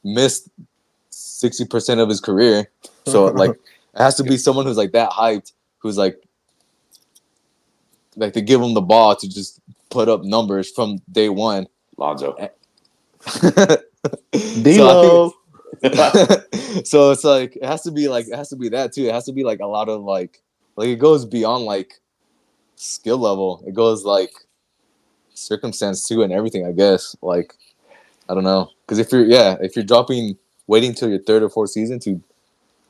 missed 0.04 0.50
sixty 1.44 1.66
percent 1.66 2.00
of 2.00 2.08
his 2.08 2.22
career. 2.22 2.70
So 3.06 3.26
like 3.44 3.52
it 3.52 3.60
has 3.98 4.16
to 4.16 4.24
be 4.24 4.38
someone 4.38 4.66
who's 4.66 4.78
like 4.78 4.94
that 4.94 5.10
hyped, 5.12 5.52
who's 5.80 5.98
like 5.98 6.16
like 8.16 8.32
to 8.34 8.42
give 8.42 8.62
him 8.62 8.74
the 8.74 8.82
ball 8.82 9.14
to 9.18 9.28
just 9.28 9.60
put 9.90 10.08
up 10.08 10.24
numbers 10.24 10.72
from 10.72 11.00
day 11.12 11.28
one. 11.28 11.68
Lonzo. 11.98 12.36
so, 13.28 13.50
I 13.60 13.78
D'Lo. 14.64 15.34
so 16.86 17.12
it's 17.12 17.26
like 17.26 17.58
it 17.58 17.66
has 17.66 17.82
to 17.82 17.92
be 17.92 18.08
like 18.08 18.28
it 18.28 18.36
has 18.36 18.50
to 18.50 18.56
be 18.56 18.70
that 18.70 18.94
too. 18.94 19.06
It 19.06 19.14
has 19.14 19.26
to 19.26 19.34
be 19.34 19.44
like 19.44 19.60
a 19.60 19.68
lot 19.68 19.90
of 19.90 20.02
like 20.02 20.42
like 20.78 20.88
it 20.88 20.96
goes 20.96 21.26
beyond 21.26 21.66
like 21.66 22.00
skill 22.78 23.18
level. 23.18 23.62
It 23.68 23.74
goes 23.74 24.06
like 24.06 24.32
circumstance 25.34 26.08
too 26.08 26.24
and 26.24 26.32
everything. 26.32 26.66
I 26.66 26.72
guess 26.72 27.18
like 27.22 27.54
I 28.30 28.34
don't 28.34 28.46
know 28.46 28.70
because 28.86 29.00
if 29.00 29.12
you're 29.12 29.26
yeah 29.26 29.58
if 29.60 29.76
you're 29.76 29.86
dropping 29.86 30.38
waiting 30.68 30.94
till 30.94 31.10
your 31.10 31.20
third 31.20 31.44
or 31.44 31.50
fourth 31.50 31.72
season 31.72 32.00
to 32.00 32.22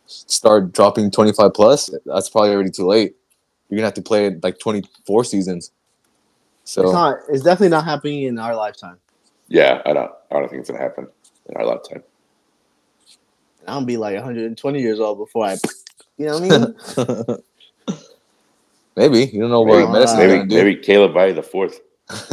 start 0.05 0.71
dropping 0.73 1.09
25 1.09 1.53
plus 1.53 1.89
that's 2.05 2.29
probably 2.29 2.51
already 2.51 2.69
too 2.69 2.85
late 2.85 3.15
you're 3.69 3.77
gonna 3.77 3.87
have 3.87 3.93
to 3.93 4.01
play 4.01 4.27
it 4.27 4.43
like 4.43 4.59
24 4.59 5.23
seasons 5.23 5.71
so 6.63 6.83
It's 6.83 6.93
not. 6.93 7.17
It's 7.29 7.43
definitely 7.43 7.69
not 7.69 7.85
happening 7.85 8.23
in 8.23 8.39
our 8.39 8.55
lifetime. 8.55 8.97
Yeah, 9.47 9.81
I 9.85 9.93
don't. 9.93 10.11
I 10.31 10.39
don't 10.39 10.49
think 10.49 10.61
it's 10.61 10.69
gonna 10.69 10.81
happen 10.81 11.07
in 11.49 11.57
our 11.57 11.65
lifetime. 11.65 12.03
I'm 13.67 13.75
gonna 13.75 13.85
be 13.85 13.97
like 13.97 14.15
120 14.15 14.81
years 14.81 14.99
old 14.99 15.17
before 15.17 15.45
I. 15.45 15.57
You 16.17 16.27
know 16.27 16.39
what 16.39 16.51
I 16.51 16.57
mean? 16.57 17.97
maybe 18.95 19.31
you 19.33 19.41
don't 19.41 19.49
know 19.49 19.65
Maybe, 19.65 19.83
what 19.83 19.91
medicine 19.93 20.17
maybe, 20.19 20.47
do. 20.47 20.55
maybe 20.55 20.75
Caleb 20.75 21.13
by 21.13 21.31
the 21.31 21.43
fourth. 21.43 21.81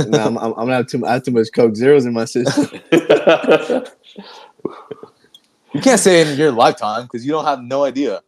no, 0.06 0.18
I'm, 0.18 0.36
I'm, 0.38 0.52
I'm 0.52 0.54
gonna 0.54 0.74
have 0.74 0.86
too, 0.86 1.04
I 1.06 1.14
have 1.14 1.22
too 1.22 1.30
much 1.30 1.48
Coke 1.54 1.74
Zeros 1.74 2.04
in 2.04 2.12
my 2.12 2.26
system. 2.26 2.80
You 5.72 5.80
can't 5.80 6.00
say 6.00 6.22
in 6.22 6.36
your 6.38 6.52
lifetime 6.52 7.04
because 7.04 7.24
you 7.24 7.32
don't 7.32 7.44
have 7.44 7.62
no 7.62 7.84
idea. 7.84 8.22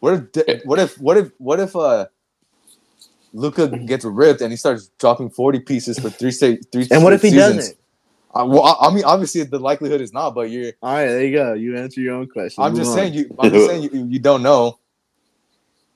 What 0.00 0.28
if 0.34 0.64
what 0.64 0.78
if 0.78 0.98
what 1.00 1.16
if 1.16 1.30
what 1.38 1.60
if 1.60 1.76
uh 1.76 2.06
Luka 3.32 3.68
gets 3.68 4.04
ripped 4.04 4.40
and 4.40 4.50
he 4.52 4.56
starts 4.56 4.90
dropping 4.98 5.30
forty 5.30 5.60
pieces 5.60 5.98
for 5.98 6.10
three 6.10 6.32
say 6.32 6.56
three. 6.70 6.86
And 6.90 7.02
what 7.02 7.12
if 7.12 7.22
he 7.22 7.30
seasons? 7.30 7.56
doesn't? 7.56 7.78
Uh, 8.34 8.46
well, 8.46 8.62
I, 8.62 8.88
I 8.88 8.94
mean, 8.94 9.04
obviously 9.04 9.42
the 9.44 9.58
likelihood 9.58 10.00
is 10.00 10.12
not, 10.12 10.34
but 10.34 10.50
you're. 10.50 10.72
All 10.82 10.94
right, 10.94 11.06
there 11.06 11.24
you 11.24 11.36
go. 11.36 11.52
You 11.52 11.76
answer 11.76 12.00
your 12.00 12.14
own 12.14 12.28
question. 12.28 12.62
I'm 12.64 12.72
Move 12.72 12.80
just 12.80 12.90
on. 12.92 12.96
saying 12.96 13.14
you. 13.14 13.36
I'm 13.38 13.52
just 13.52 13.66
saying 13.66 13.82
you. 13.82 14.06
You 14.06 14.18
don't 14.18 14.42
know. 14.42 14.78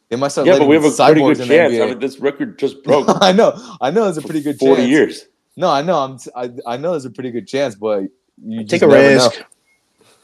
They 0.09 0.17
might 0.17 0.29
start. 0.29 0.47
yeah, 0.47 0.59
but 0.59 0.69
we 0.69 0.77
have 0.77 0.85
a 0.85 0.91
pretty 0.91 1.21
cyborgs 1.21 1.39
good 1.39 1.49
chance. 1.49 1.73
NBA. 1.73 1.83
I 1.83 1.87
mean, 1.87 1.99
this 1.99 2.19
record 2.21 2.59
just 2.59 2.83
broke 2.85 3.07
I 3.23 3.33
know. 3.33 3.55
I 3.81 3.91
know. 3.91 4.05
There's 4.05 4.19
a 4.19 4.23
pretty 4.23 4.43
good 4.43 4.59
40 4.59 4.83
chance. 4.83 4.91
years. 4.91 5.27
No, 5.57 5.71
I 5.71 5.83
know. 5.83 5.99
I'm. 5.99 6.19
I, 6.37 6.75
I 6.75 6.77
know. 6.77 6.93
There's 6.93 7.07
a 7.07 7.11
pretty 7.11 7.31
good 7.31 7.49
chance, 7.49 7.75
but 7.75 8.05
you 8.45 8.65
Take 8.65 8.83
a 8.83 8.89
risk. 8.89 9.39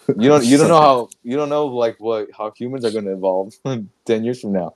Know. 0.09 0.15
You 0.19 0.29
don't. 0.29 0.45
You 0.45 0.59
don't 0.59 0.69
know 0.75 0.81
how. 0.81 1.09
You 1.23 1.37
don't 1.37 1.49
know 1.49 1.67
like 1.67 1.97
what 2.01 2.29
how 2.37 2.51
humans 2.57 2.85
are 2.85 2.91
going 2.91 3.05
to 3.05 3.13
evolve 3.13 3.55
ten 4.05 4.25
years 4.25 4.41
from 4.41 4.53
now. 4.53 4.75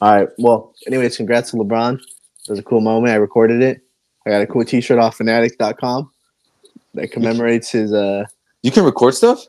All 0.00 0.16
right. 0.16 0.28
Well, 0.38 0.74
anyways, 0.86 1.16
congrats 1.16 1.50
to 1.50 1.56
LeBron. 1.56 1.94
It 1.98 2.48
was 2.50 2.58
a 2.58 2.62
cool 2.62 2.80
moment. 2.80 3.12
I 3.12 3.16
recorded 3.16 3.62
it. 3.62 3.82
I 4.26 4.30
got 4.30 4.42
a 4.42 4.46
cool 4.46 4.64
T-shirt 4.64 4.98
off 4.98 5.16
Fanatic.com 5.16 6.10
that 6.94 7.10
commemorates 7.12 7.70
his. 7.70 7.92
uh 7.92 8.24
You 8.62 8.70
can 8.70 8.84
record 8.84 9.14
stuff. 9.14 9.46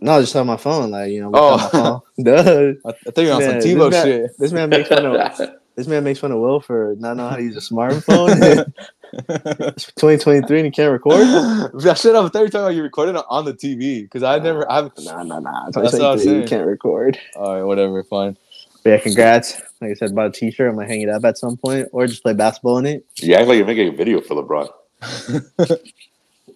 No, 0.00 0.18
just 0.20 0.34
on 0.34 0.46
my 0.46 0.56
phone. 0.56 0.90
Like 0.90 1.12
you 1.12 1.20
know. 1.22 1.30
Oh. 1.34 2.02
Duh. 2.22 2.72
I, 2.84 2.88
I 2.88 2.92
thought 3.10 3.18
you 3.22 3.28
were 3.28 3.34
on 3.34 3.38
Man, 3.40 3.60
some 3.60 3.70
TiVo 3.70 3.90
this 3.90 3.92
man- 3.92 4.04
shit. 4.06 4.30
This 4.38 4.52
man 4.52 4.68
makes 4.70 4.88
fun 4.88 5.06
of 5.06 5.40
this 5.76 5.86
man 5.86 6.02
makes 6.04 6.18
fun 6.18 6.32
of 6.32 6.40
Will 6.40 6.60
for 6.60 6.96
not 6.98 7.16
knowing 7.16 7.30
how 7.30 7.36
to 7.36 7.42
use 7.42 7.56
a 7.56 7.74
smartphone. 7.74 8.72
it's 9.28 9.86
2023 9.94 10.58
and 10.58 10.66
he 10.66 10.70
can't 10.70 10.92
record. 10.92 11.20
I 11.86 11.94
should 11.94 12.14
have. 12.14 12.26
I 12.26 12.28
thought 12.28 12.38
you 12.38 12.44
were 12.44 12.48
talking 12.48 12.60
about 12.60 12.74
you 12.74 12.82
recorded 12.82 13.16
on 13.28 13.44
the 13.44 13.54
TV 13.54 14.02
because 14.02 14.22
I 14.22 14.38
never. 14.38 14.70
I've. 14.70 14.90
Nah, 14.98 15.22
nah, 15.22 15.40
nah. 15.40 15.70
That's 15.70 15.76
what 15.76 15.84
I'm 15.86 16.18
2023, 16.18 16.24
saying. 16.24 16.42
you 16.42 16.48
can't 16.48 16.66
record. 16.66 17.18
All 17.36 17.54
right, 17.56 17.62
whatever. 17.62 18.02
Fine. 18.04 18.36
But 18.82 18.90
yeah, 18.90 18.98
congrats. 18.98 19.60
Like 19.80 19.90
I 19.90 19.94
said, 19.94 20.14
bought 20.14 20.26
a 20.26 20.30
T-shirt. 20.30 20.68
I'm 20.70 20.76
gonna 20.76 20.86
hang 20.86 21.02
it 21.02 21.08
up 21.08 21.24
at 21.24 21.36
some 21.38 21.56
point, 21.56 21.88
or 21.92 22.06
just 22.06 22.22
play 22.22 22.32
basketball 22.34 22.78
in 22.78 22.86
it. 22.86 23.04
You 23.16 23.34
act 23.34 23.46
like 23.48 23.56
you're 23.58 23.66
making 23.66 23.88
a 23.92 23.96
video 23.96 24.20
for 24.20 24.34
LeBron. 24.42 24.68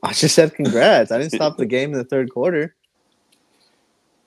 I 0.02 0.12
just 0.12 0.34
said 0.34 0.54
congrats. 0.54 1.10
I 1.10 1.18
didn't 1.18 1.32
stop 1.32 1.56
the 1.56 1.66
game 1.66 1.92
in 1.92 1.98
the 1.98 2.04
third 2.04 2.30
quarter. 2.30 2.74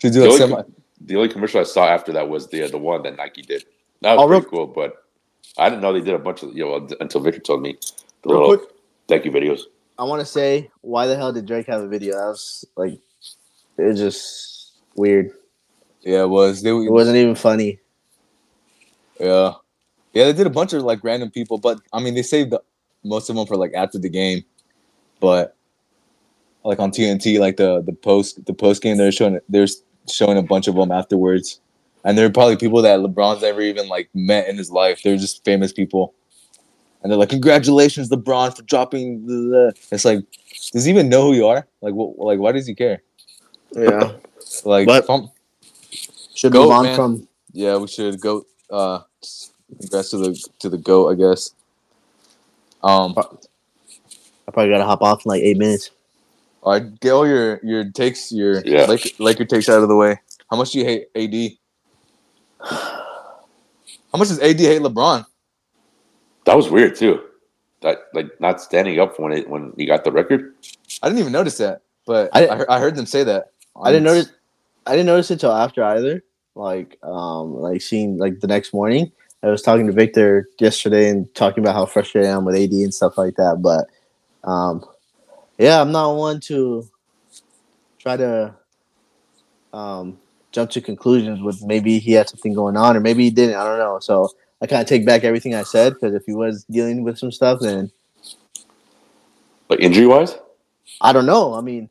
Should 0.01 0.13
do 0.13 0.19
The 0.21 0.25
a 0.25 0.28
only, 0.28 0.38
semi. 0.39 0.63
the 1.01 1.15
only 1.15 1.30
commercial 1.30 1.59
I 1.59 1.63
saw 1.63 1.88
after 1.88 2.11
that 2.13 2.30
was 2.30 2.47
the 2.49 2.63
uh, 2.63 2.67
the 2.67 2.78
one 2.78 3.03
that 3.03 3.15
Nike 3.17 3.41
did. 3.41 3.63
That 4.01 4.15
was 4.17 4.23
Oh, 4.25 4.28
real- 4.28 4.43
cool, 4.43 4.67
but 4.67 5.03
I 5.57 5.69
didn't 5.69 5.82
know 5.82 5.91
they 5.93 6.01
did 6.01 6.13
a 6.13 6.19
bunch 6.19 6.43
of 6.43 6.55
you 6.55 6.65
know 6.65 6.88
until 6.99 7.21
Victor 7.21 7.39
told 7.41 7.61
me 7.63 7.73
the 7.73 8.06
Real 8.28 8.41
little 8.41 8.57
quick. 8.57 8.69
thank 9.07 9.25
you 9.25 9.32
videos. 9.32 9.61
I 9.97 10.03
want 10.03 10.19
to 10.19 10.25
say, 10.25 10.69
why 10.82 11.07
the 11.07 11.15
hell 11.15 11.32
did 11.32 11.45
Drake 11.45 11.67
have 11.67 11.82
a 11.82 11.88
video? 11.88 12.13
That 12.13 12.28
was 12.28 12.65
like, 12.75 12.99
it 13.78 13.82
was 13.84 13.97
just 13.97 14.73
weird. 14.95 15.32
Yeah, 16.01 16.23
it 16.23 16.30
was. 16.30 16.61
They, 16.61 16.69
It 16.69 16.91
wasn't 16.91 17.17
even 17.17 17.36
funny. 17.36 17.80
Yeah, 19.19 19.53
yeah. 20.13 20.25
They 20.25 20.34
did 20.34 20.45
a 20.45 20.51
bunch 20.51 20.73
of 20.73 20.84
like 20.84 21.03
random 21.03 21.32
people, 21.32 21.57
but 21.57 21.80
I 21.91 21.99
mean, 21.99 22.13
they 22.13 22.21
saved 22.21 22.51
the, 22.51 22.61
most 23.03 23.30
of 23.30 23.36
them 23.36 23.47
for 23.47 23.55
like 23.55 23.73
after 23.73 23.97
the 23.97 24.09
game. 24.09 24.43
But 25.19 25.55
like 26.63 26.80
on 26.80 26.91
TNT, 26.91 27.39
like 27.39 27.57
the 27.57 27.82
the 27.82 27.93
post 27.93 28.45
the 28.45 28.53
post 28.53 28.84
game, 28.84 28.97
they're 28.97 29.11
showing 29.11 29.39
they're 29.49 29.67
showing 30.09 30.38
a 30.38 30.43
bunch 30.43 30.67
of 30.67 30.75
them 30.75 30.91
afterwards, 30.91 31.59
and 32.03 32.17
they're 32.17 32.30
probably 32.30 32.57
people 32.57 32.82
that 32.84 32.99
LeBron's 32.99 33.41
never 33.41 33.61
even 33.61 33.88
like 33.88 34.09
met 34.13 34.47
in 34.47 34.57
his 34.57 34.69
life. 34.69 35.01
They're 35.03 35.17
just 35.17 35.43
famous 35.43 35.73
people, 35.73 36.13
and 37.07 37.11
they're 37.13 37.17
like, 37.17 37.29
"Congratulations, 37.29 38.09
LeBron, 38.09 38.53
for 38.57 38.63
dropping 38.63 39.25
the." 39.25 39.33
the-" 39.33 39.73
It's 39.93 40.03
like, 40.03 40.19
does 40.73 40.83
he 40.83 40.91
even 40.91 41.07
know 41.07 41.21
who 41.23 41.33
you 41.35 41.47
are? 41.47 41.65
Like, 41.81 41.93
what? 41.93 42.19
Like, 42.19 42.37
why 42.37 42.51
does 42.51 42.67
he 42.67 42.75
care? 42.75 43.01
Yeah, 43.71 44.11
Like, 44.65 44.85
But- 44.87 45.05
if 45.09 45.29
should 46.35 46.51
Goat, 46.51 46.63
move 46.63 46.71
on 46.71 46.83
man. 46.83 46.95
from. 46.97 47.27
yeah, 47.53 47.77
we 47.77 47.87
should 47.87 48.19
go. 48.19 48.45
Uh, 48.69 48.99
congrats 49.79 50.09
to 50.11 50.17
the 50.17 50.49
to 50.59 50.67
the 50.69 50.77
goat, 50.77 51.11
I 51.11 51.15
guess. 51.15 51.51
Um, 52.83 53.13
I 53.17 54.51
probably 54.51 54.69
gotta 54.69 54.83
hop 54.83 55.01
off 55.01 55.25
in 55.25 55.29
like 55.29 55.41
eight 55.43 55.57
minutes. 55.57 55.91
all 56.61 56.73
right, 56.73 56.99
get 56.99 57.11
all 57.11 57.25
your 57.25 57.61
your 57.63 57.89
takes, 57.91 58.31
your 58.33 58.61
Yeah. 58.65 58.85
Laker, 58.85 59.09
Laker 59.19 59.45
takes 59.45 59.69
out 59.69 59.81
of 59.81 59.87
the 59.87 59.95
way. 59.95 60.19
How 60.51 60.57
much 60.57 60.71
do 60.71 60.79
you 60.79 60.85
hate 60.85 61.07
AD? 61.15 61.57
How 64.11 64.17
much 64.19 64.27
does 64.27 64.39
AD 64.39 64.59
hate 64.59 64.81
LeBron? 64.81 65.25
That 66.47 66.55
was 66.55 66.69
weird 66.69 66.95
too. 66.95 67.21
That 67.81 68.05
like 68.13 68.29
not 68.39 68.61
standing 68.61 68.99
up 68.99 69.19
when 69.19 69.33
it 69.33 69.49
when 69.49 69.73
he 69.75 69.85
got 69.85 70.05
the 70.05 70.11
record. 70.13 70.55
I 71.03 71.09
didn't 71.09 71.19
even 71.19 71.33
notice 71.33 71.57
that, 71.57 71.81
but 72.05 72.29
I 72.33 72.47
I, 72.47 72.55
heard, 72.55 72.67
I 72.69 72.79
heard 72.79 72.95
them 72.95 73.05
say 73.05 73.25
that. 73.25 73.51
I 73.75 73.91
didn't 73.91 74.05
notice. 74.05 74.31
I 74.85 74.91
didn't 74.91 75.07
notice 75.07 75.29
it 75.29 75.41
till 75.41 75.51
after 75.51 75.83
either. 75.83 76.23
Like, 76.55 76.97
um, 77.03 77.53
like 77.53 77.81
seeing 77.81 78.17
like 78.17 78.39
the 78.39 78.47
next 78.47 78.73
morning. 78.73 79.11
I 79.43 79.47
was 79.47 79.61
talking 79.61 79.87
to 79.87 79.93
Victor 79.93 80.47
yesterday 80.57 81.09
and 81.09 81.33
talking 81.35 81.63
about 81.63 81.75
how 81.75 81.85
frustrated 81.85 82.31
I 82.31 82.33
am 82.33 82.45
with 82.45 82.55
AD 82.55 82.71
and 82.71 82.93
stuff 82.93 83.17
like 83.17 83.35
that. 83.35 83.59
But, 83.61 83.85
um, 84.49 84.83
yeah, 85.59 85.79
I'm 85.79 85.91
not 85.91 86.15
one 86.15 86.39
to 86.41 86.89
try 87.99 88.17
to 88.17 88.55
um, 89.73 90.17
jump 90.51 90.71
to 90.71 90.81
conclusions 90.81 91.41
with 91.41 91.61
maybe 91.63 91.99
he 91.99 92.13
had 92.13 92.29
something 92.29 92.53
going 92.53 92.77
on 92.77 92.97
or 92.97 93.01
maybe 93.01 93.25
he 93.25 93.29
didn't. 93.29 93.55
I 93.55 93.63
don't 93.63 93.77
know. 93.77 93.99
So 93.99 94.31
I 94.61 94.67
kind 94.67 94.81
of 94.81 94.87
take 94.87 95.05
back 95.05 95.23
everything 95.23 95.53
I 95.53 95.63
said 95.63 95.93
because 95.93 96.13
if 96.13 96.23
he 96.25 96.33
was 96.33 96.63
dealing 96.65 97.03
with 97.03 97.17
some 97.17 97.31
stuff, 97.31 97.59
then 97.61 97.91
Like 99.69 99.79
injury 99.79 100.07
wise, 100.07 100.35
I 101.01 101.13
don't 101.13 101.25
know. 101.25 101.53
I 101.53 101.61
mean, 101.61 101.89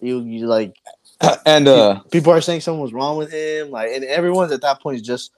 you 0.00 0.20
you 0.20 0.46
like 0.46 0.74
and 1.46 1.68
uh, 1.68 2.00
people 2.10 2.32
are 2.32 2.40
saying 2.40 2.60
something 2.60 2.80
was 2.80 2.92
wrong 2.92 3.16
with 3.16 3.32
him. 3.32 3.70
Like, 3.70 3.90
and 3.92 4.04
everyone's 4.04 4.52
at 4.52 4.62
that 4.62 4.80
point 4.80 4.96
is 4.96 5.02
just 5.02 5.32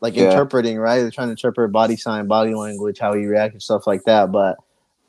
like 0.00 0.14
Yeah. 0.14 0.30
interpreting, 0.30 0.78
right? 0.78 1.00
They're 1.00 1.10
trying 1.10 1.28
to 1.28 1.32
interpret 1.32 1.72
body 1.72 1.96
sign, 1.96 2.26
body 2.26 2.54
language, 2.54 2.98
how 2.98 3.14
he 3.14 3.26
reacted, 3.26 3.62
stuff 3.62 3.86
like 3.86 4.04
that. 4.04 4.32
But 4.32 4.58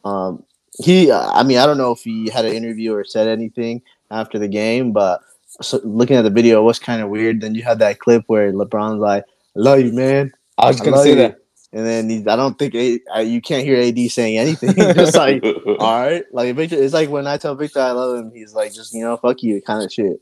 um, 0.03 0.43
he, 0.79 1.11
I 1.11 1.43
mean, 1.43 1.57
I 1.57 1.65
don't 1.65 1.77
know 1.77 1.91
if 1.91 2.01
he 2.01 2.29
had 2.29 2.45
an 2.45 2.53
interview 2.53 2.93
or 2.93 3.03
said 3.03 3.27
anything 3.27 3.81
after 4.09 4.39
the 4.39 4.47
game, 4.47 4.91
but 4.91 5.21
so, 5.61 5.79
looking 5.83 6.15
at 6.15 6.23
the 6.23 6.29
video, 6.29 6.59
it 6.61 6.63
was 6.63 6.79
kind 6.79 7.01
of 7.01 7.09
weird. 7.09 7.41
Then 7.41 7.55
you 7.55 7.63
had 7.63 7.79
that 7.79 7.99
clip 7.99 8.23
where 8.27 8.51
LeBron's 8.53 8.99
like, 8.99 9.23
"I 9.23 9.59
love 9.59 9.81
you, 9.81 9.91
man," 9.91 10.31
I 10.61 10.67
was 10.67 10.79
gonna 10.79 10.95
love 10.97 11.03
say 11.03 11.09
you. 11.11 11.15
that. 11.17 11.39
and 11.73 11.85
then 11.85 12.09
he, 12.09 12.17
I 12.27 12.35
don't 12.35 12.57
think 12.57 12.75
A- 12.75 12.99
I, 13.13 13.21
you 13.21 13.41
can't 13.41 13.65
hear 13.65 13.81
AD 13.81 13.99
saying 14.11 14.37
anything. 14.37 14.73
just 14.75 15.15
like, 15.15 15.43
all 15.79 16.01
right, 16.01 16.23
like 16.31 16.55
Victor, 16.55 16.75
it's 16.81 16.93
like 16.93 17.09
when 17.09 17.27
I 17.27 17.37
tell 17.37 17.55
Victor 17.55 17.79
I 17.79 17.91
love 17.91 18.17
him, 18.19 18.31
he's 18.33 18.53
like, 18.53 18.73
just 18.73 18.93
you 18.93 19.01
know, 19.01 19.17
fuck 19.17 19.41
you, 19.43 19.61
kind 19.61 19.83
of 19.83 19.91
shit. 19.91 20.19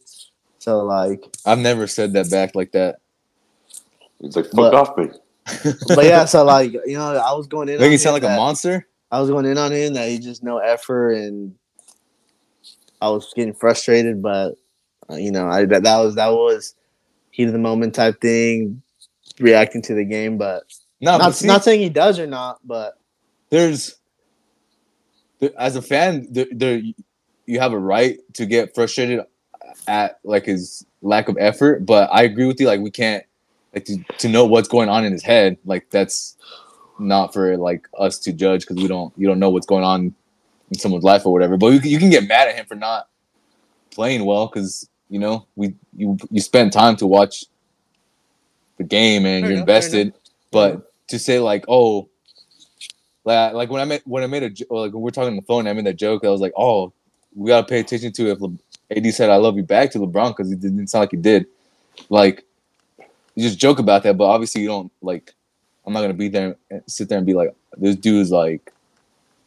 So 0.59 0.83
like, 0.83 1.23
I've 1.45 1.59
never 1.59 1.87
said 1.87 2.13
that 2.13 2.29
back 2.29 2.55
like 2.55 2.71
that. 2.73 2.97
He's 4.21 4.35
like, 4.35 4.45
fuck 4.45 4.55
But- 4.55 4.73
off 4.73 4.97
me. 4.97 5.09
but 5.95 6.05
yeah, 6.05 6.25
so 6.25 6.43
like 6.45 6.73
you 6.73 6.97
know, 6.97 7.15
I 7.17 7.33
was 7.33 7.47
going 7.47 7.69
in. 7.69 7.79
Make 7.79 7.85
on 7.87 7.91
you 7.93 7.97
sound 7.97 8.17
him 8.17 8.23
like 8.23 8.31
a 8.31 8.35
monster. 8.35 8.87
I 9.11 9.19
was 9.19 9.31
going 9.31 9.45
in 9.45 9.57
on 9.57 9.71
him 9.71 9.93
that 9.95 10.07
he 10.07 10.19
just 10.19 10.43
no 10.43 10.59
effort, 10.59 11.13
and 11.13 11.55
I 13.01 13.09
was 13.09 13.33
getting 13.35 13.55
frustrated. 13.55 14.21
But 14.21 14.55
uh, 15.09 15.15
you 15.15 15.31
know, 15.31 15.47
I 15.47 15.65
that, 15.65 15.81
that 15.83 15.97
was 15.97 16.13
that 16.15 16.27
was 16.31 16.75
heat 17.31 17.45
of 17.47 17.53
the 17.53 17.57
moment 17.57 17.95
type 17.95 18.21
thing, 18.21 18.83
reacting 19.39 19.81
to 19.83 19.93
the 19.93 20.05
game. 20.05 20.37
But 20.37 20.63
No, 21.01 21.13
but 21.13 21.17
not 21.19 21.35
see, 21.35 21.47
not 21.47 21.63
saying 21.63 21.81
he 21.81 21.89
does 21.89 22.19
or 22.19 22.27
not, 22.27 22.59
but 22.65 22.99
there's 23.49 23.95
there, 25.39 25.51
as 25.57 25.75
a 25.75 25.81
fan, 25.81 26.27
there, 26.29 26.47
there 26.51 26.81
you 27.45 27.59
have 27.59 27.73
a 27.73 27.79
right 27.79 28.19
to 28.33 28.45
get 28.45 28.75
frustrated 28.75 29.21
at 29.87 30.19
like 30.23 30.45
his 30.45 30.85
lack 31.01 31.29
of 31.29 31.37
effort. 31.39 31.85
But 31.85 32.09
I 32.11 32.23
agree 32.23 32.45
with 32.45 32.59
you. 32.59 32.67
Like 32.67 32.81
we 32.81 32.91
can't 32.91 33.23
like 33.73 33.85
to, 33.85 33.97
to 34.19 34.29
know 34.29 34.45
what's 34.45 34.67
going 34.67 34.89
on 34.89 35.05
in 35.05 35.11
his 35.11 35.23
head. 35.23 35.57
Like 35.65 35.89
that's 35.89 36.35
not 36.99 37.33
for 37.33 37.57
like 37.57 37.87
us 37.97 38.19
to 38.19 38.33
judge 38.33 38.61
because 38.61 38.77
we 38.77 38.87
don't 38.87 39.13
you 39.17 39.27
don't 39.27 39.39
know 39.39 39.49
what's 39.49 39.65
going 39.67 39.83
on 39.83 40.13
in 40.71 40.77
someone's 40.77 41.03
life 41.03 41.25
or 41.25 41.33
whatever. 41.33 41.57
But 41.57 41.67
you, 41.73 41.79
can- 41.79 41.89
you 41.89 41.99
can 41.99 42.09
get 42.09 42.27
mad 42.27 42.47
at 42.47 42.55
him 42.55 42.65
for 42.65 42.75
not 42.75 43.07
playing 43.91 44.25
well 44.25 44.47
because 44.47 44.87
you 45.09 45.19
know 45.19 45.47
we 45.55 45.73
you 45.95 46.17
you 46.29 46.41
spend 46.41 46.71
time 46.73 46.95
to 46.97 47.07
watch 47.07 47.45
the 48.79 48.83
game 48.83 49.27
and 49.27 49.43
Fair 49.43 49.51
you're 49.51 49.57
enough, 49.57 49.69
invested. 49.69 50.13
But 50.51 50.91
to 51.09 51.19
say 51.19 51.39
like 51.39 51.65
oh 51.67 52.09
like, 53.25 53.53
like 53.53 53.69
when 53.69 53.81
I 53.81 53.85
made 53.85 54.01
when 54.05 54.23
I 54.23 54.27
made 54.27 54.43
a 54.43 54.73
like 54.73 54.93
when 54.93 55.01
we're 55.01 55.11
talking 55.11 55.31
on 55.31 55.35
the 55.35 55.43
phone, 55.43 55.67
I 55.67 55.73
made 55.73 55.85
that 55.85 55.97
joke. 55.97 56.25
I 56.25 56.29
was 56.29 56.41
like, 56.41 56.53
"Oh, 56.57 56.91
we 57.35 57.49
gotta 57.49 57.67
pay 57.67 57.79
attention 57.79 58.11
to 58.13 58.31
if 58.31 58.41
Le- 58.41 58.57
AD 58.95 59.13
said 59.13 59.29
I 59.29 59.35
love 59.35 59.55
you 59.55 59.63
back 59.63 59.91
to 59.91 59.99
LeBron 59.99 60.35
because 60.35 60.51
it 60.51 60.59
didn't 60.59 60.87
sound 60.87 61.03
like 61.03 61.11
he 61.11 61.17
did." 61.17 61.45
Like, 62.09 62.43
you 63.35 63.43
just 63.43 63.59
joke 63.59 63.77
about 63.77 64.03
that, 64.03 64.17
but 64.17 64.25
obviously 64.25 64.61
you 64.61 64.67
don't 64.67 64.91
like. 65.01 65.33
I'm 65.85 65.93
not 65.93 66.01
gonna 66.01 66.13
be 66.13 66.29
there 66.29 66.55
and 66.71 66.81
sit 66.87 67.09
there 67.09 67.17
and 67.17 67.27
be 67.27 67.33
like, 67.33 67.53
"This 67.77 67.95
dude's 67.95 68.31
like, 68.31 68.71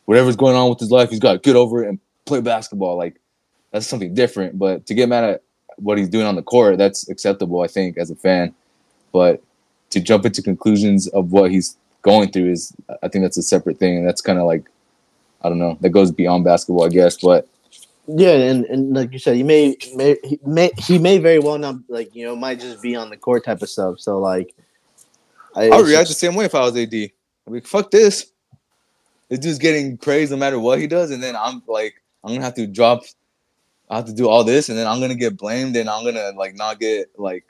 whatever's 0.05 0.37
going 0.37 0.55
on 0.55 0.68
with 0.68 0.78
his 0.78 0.91
life, 0.91 1.11
he's 1.11 1.18
got 1.18 1.33
to 1.33 1.39
get 1.39 1.57
over 1.57 1.83
it 1.83 1.89
and 1.89 1.99
play 2.24 2.41
basketball." 2.41 2.97
Like, 2.97 3.20
that's 3.72 3.87
something 3.87 4.14
different. 4.14 4.59
But 4.59 4.87
to 4.87 4.95
get 4.95 5.09
mad 5.09 5.24
at 5.24 5.43
what 5.76 5.99
he's 5.99 6.09
doing 6.09 6.26
on 6.26 6.37
the 6.37 6.43
court, 6.43 6.78
that's 6.78 7.09
acceptable, 7.09 7.62
I 7.62 7.66
think, 7.66 7.97
as 7.99 8.11
a 8.11 8.16
fan. 8.16 8.55
But 9.12 9.42
to 9.90 10.00
jump 10.00 10.24
into 10.24 10.42
conclusions 10.42 11.06
of 11.08 11.32
what 11.32 11.50
he's 11.50 11.76
going 12.02 12.30
through 12.30 12.50
is 12.50 12.74
I 13.02 13.08
think 13.08 13.24
that's 13.24 13.36
a 13.36 13.42
separate 13.42 13.78
thing, 13.78 13.98
and 13.98 14.06
that's 14.06 14.20
kind 14.20 14.38
of 14.38 14.46
like 14.46 14.68
I 15.42 15.48
don't 15.48 15.58
know 15.58 15.76
that 15.80 15.90
goes 15.90 16.10
beyond 16.10 16.44
basketball, 16.44 16.84
I 16.84 16.88
guess. 16.88 17.18
But 17.18 17.48
yeah, 18.06 18.32
and, 18.32 18.64
and 18.66 18.94
like 18.94 19.12
you 19.12 19.18
said, 19.18 19.36
he 19.36 19.42
may, 19.42 19.76
may 19.94 20.16
he 20.24 20.38
may 20.44 20.70
he 20.78 20.98
may 20.98 21.18
very 21.18 21.38
well 21.38 21.58
not 21.58 21.76
like 21.88 22.14
you 22.14 22.24
know 22.24 22.34
might 22.34 22.60
just 22.60 22.82
be 22.82 22.96
on 22.96 23.10
the 23.10 23.16
court 23.16 23.44
type 23.44 23.62
of 23.62 23.68
stuff. 23.68 24.00
So 24.00 24.18
like, 24.18 24.54
I, 25.54 25.66
I 25.66 25.68
would 25.70 25.80
it's 25.80 25.88
react 25.88 26.08
the 26.08 26.14
same 26.14 26.34
way 26.34 26.44
if 26.44 26.54
I 26.54 26.60
was 26.60 26.76
AD. 26.76 26.82
I'd 26.82 26.90
be 26.90 27.12
like, 27.46 27.66
fuck 27.66 27.90
this. 27.90 28.26
This 29.28 29.38
dude's 29.38 29.58
getting 29.58 29.96
praised 29.96 30.30
no 30.30 30.36
matter 30.36 30.58
what 30.58 30.78
he 30.78 30.86
does, 30.86 31.10
and 31.10 31.22
then 31.22 31.36
I'm 31.36 31.62
like, 31.66 32.02
I'm 32.24 32.32
gonna 32.32 32.44
have 32.44 32.54
to 32.54 32.66
drop. 32.66 33.04
I 33.88 33.96
have 33.96 34.06
to 34.06 34.12
do 34.12 34.28
all 34.28 34.44
this, 34.44 34.68
and 34.68 34.76
then 34.76 34.86
I'm 34.86 35.00
gonna 35.00 35.14
get 35.14 35.36
blamed, 35.36 35.76
and 35.76 35.88
I'm 35.88 36.04
gonna 36.04 36.32
like 36.36 36.54
not 36.56 36.80
get 36.80 37.10
like 37.18 37.44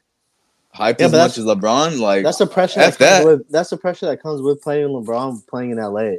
hyped 0.75 1.01
Yeah, 1.01 1.07
as 1.07 1.12
much 1.12 1.37
that's- 1.37 1.39
as 1.39 1.45
LeBron. 1.45 2.01
Like 2.01 2.23
That's 2.25 2.39
the 2.39 2.47
pressure. 2.47 2.81
That 2.81 2.99
comes 2.99 2.99
that. 2.99 3.25
with, 3.27 3.49
that's 3.51 3.70
the 3.70 3.77
pressure 3.77 4.07
that 4.07 4.23
comes 4.23 4.41
with 4.43 4.61
playing 4.62 4.89
LeBron 4.89 5.47
playing 5.47 5.70
in 5.73 5.79
LA. 5.79 6.16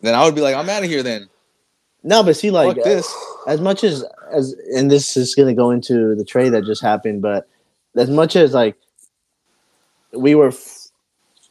then 0.00 0.14
I 0.14 0.24
would 0.24 0.34
be 0.34 0.40
like, 0.40 0.54
I'm 0.56 0.68
out 0.68 0.82
of 0.84 0.88
here. 0.90 1.02
Then 1.02 1.28
No, 2.02 2.22
but 2.22 2.36
see, 2.36 2.50
like 2.50 2.76
fuck 2.76 2.84
this. 2.84 3.14
as 3.46 3.60
much 3.60 3.84
as 3.84 4.04
as 4.32 4.54
and 4.74 4.90
this 4.90 5.16
is 5.16 5.34
going 5.34 5.48
to 5.48 5.54
go 5.54 5.70
into 5.70 6.14
the 6.14 6.24
trade 6.24 6.50
that 6.50 6.64
just 6.64 6.82
happened, 6.82 7.22
but 7.22 7.48
as 7.96 8.10
much 8.10 8.36
as 8.36 8.52
like 8.54 8.76
we 10.12 10.34
were 10.34 10.52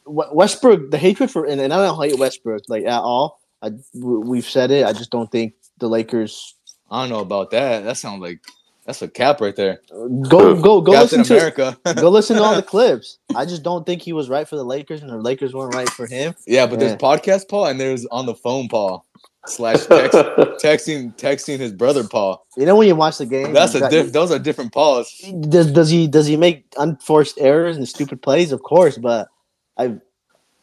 Westbrook, 0.06 0.90
the 0.90 0.98
hatred 0.98 1.30
for 1.30 1.44
and, 1.44 1.60
and 1.60 1.72
I 1.72 1.84
don't 1.84 2.02
hate 2.02 2.18
Westbrook 2.18 2.62
like 2.68 2.84
at 2.84 3.00
all. 3.00 3.40
I 3.62 3.72
we've 3.94 4.44
said 4.48 4.70
it. 4.70 4.86
I 4.86 4.92
just 4.92 5.10
don't 5.10 5.30
think 5.30 5.54
the 5.78 5.88
Lakers 5.88 6.54
I 6.90 7.02
don't 7.02 7.10
know 7.10 7.20
about 7.20 7.50
that. 7.50 7.84
That 7.84 7.96
sounds 7.98 8.22
like 8.22 8.40
that's 8.88 9.02
a 9.02 9.08
cap 9.08 9.42
right 9.42 9.54
there. 9.54 9.82
go 9.90 10.54
go 10.58 10.80
go 10.80 10.92
Captain 10.92 11.20
listen 11.20 11.24
to 11.24 11.34
America. 11.36 11.78
go 12.00 12.08
listen 12.08 12.36
to 12.38 12.42
all 12.42 12.56
the 12.56 12.62
clips. 12.74 13.18
I 13.36 13.44
just 13.44 13.62
don't 13.62 13.84
think 13.84 14.00
he 14.00 14.14
was 14.14 14.30
right 14.30 14.48
for 14.48 14.56
the 14.56 14.64
Lakers, 14.64 15.02
and 15.02 15.10
the 15.10 15.18
Lakers 15.18 15.52
weren't 15.52 15.74
right 15.74 15.90
for 15.90 16.06
him. 16.06 16.34
yeah, 16.46 16.66
but 16.66 16.80
there's 16.80 16.96
podcast 16.96 17.50
Paul 17.50 17.66
and 17.66 17.78
there's 17.78 18.06
on 18.06 18.24
the 18.24 18.34
phone 18.34 18.66
Paul 18.68 19.04
slash 19.44 19.84
text, 19.84 20.16
texting 20.64 21.14
texting 21.16 21.58
his 21.58 21.70
brother 21.70 22.02
Paul. 22.02 22.46
You 22.56 22.64
know 22.64 22.76
when 22.76 22.88
you 22.88 22.96
watch 22.96 23.18
the 23.18 23.26
game, 23.26 23.52
That's 23.52 23.74
a 23.74 23.90
diff- 23.90 24.12
those 24.12 24.30
are 24.30 24.38
different 24.38 24.72
Pauls. 24.72 25.12
does 25.40 25.70
does 25.70 25.90
he 25.90 26.06
does 26.06 26.26
he 26.26 26.38
make 26.38 26.64
unforced 26.78 27.38
errors 27.38 27.76
and 27.76 27.86
stupid 27.86 28.22
plays? 28.22 28.52
Of 28.52 28.62
course, 28.62 28.96
but 28.96 29.28
I 29.76 29.98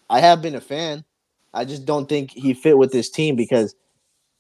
I 0.10 0.20
have 0.20 0.42
been 0.42 0.56
a 0.56 0.62
fan. 0.62 1.06
I 1.54 1.64
just 1.64 1.86
don't 1.86 2.10
think 2.10 2.32
he 2.32 2.56
fit 2.56 2.80
with 2.80 2.92
this 2.92 3.08
team 3.12 3.36
because 3.36 3.76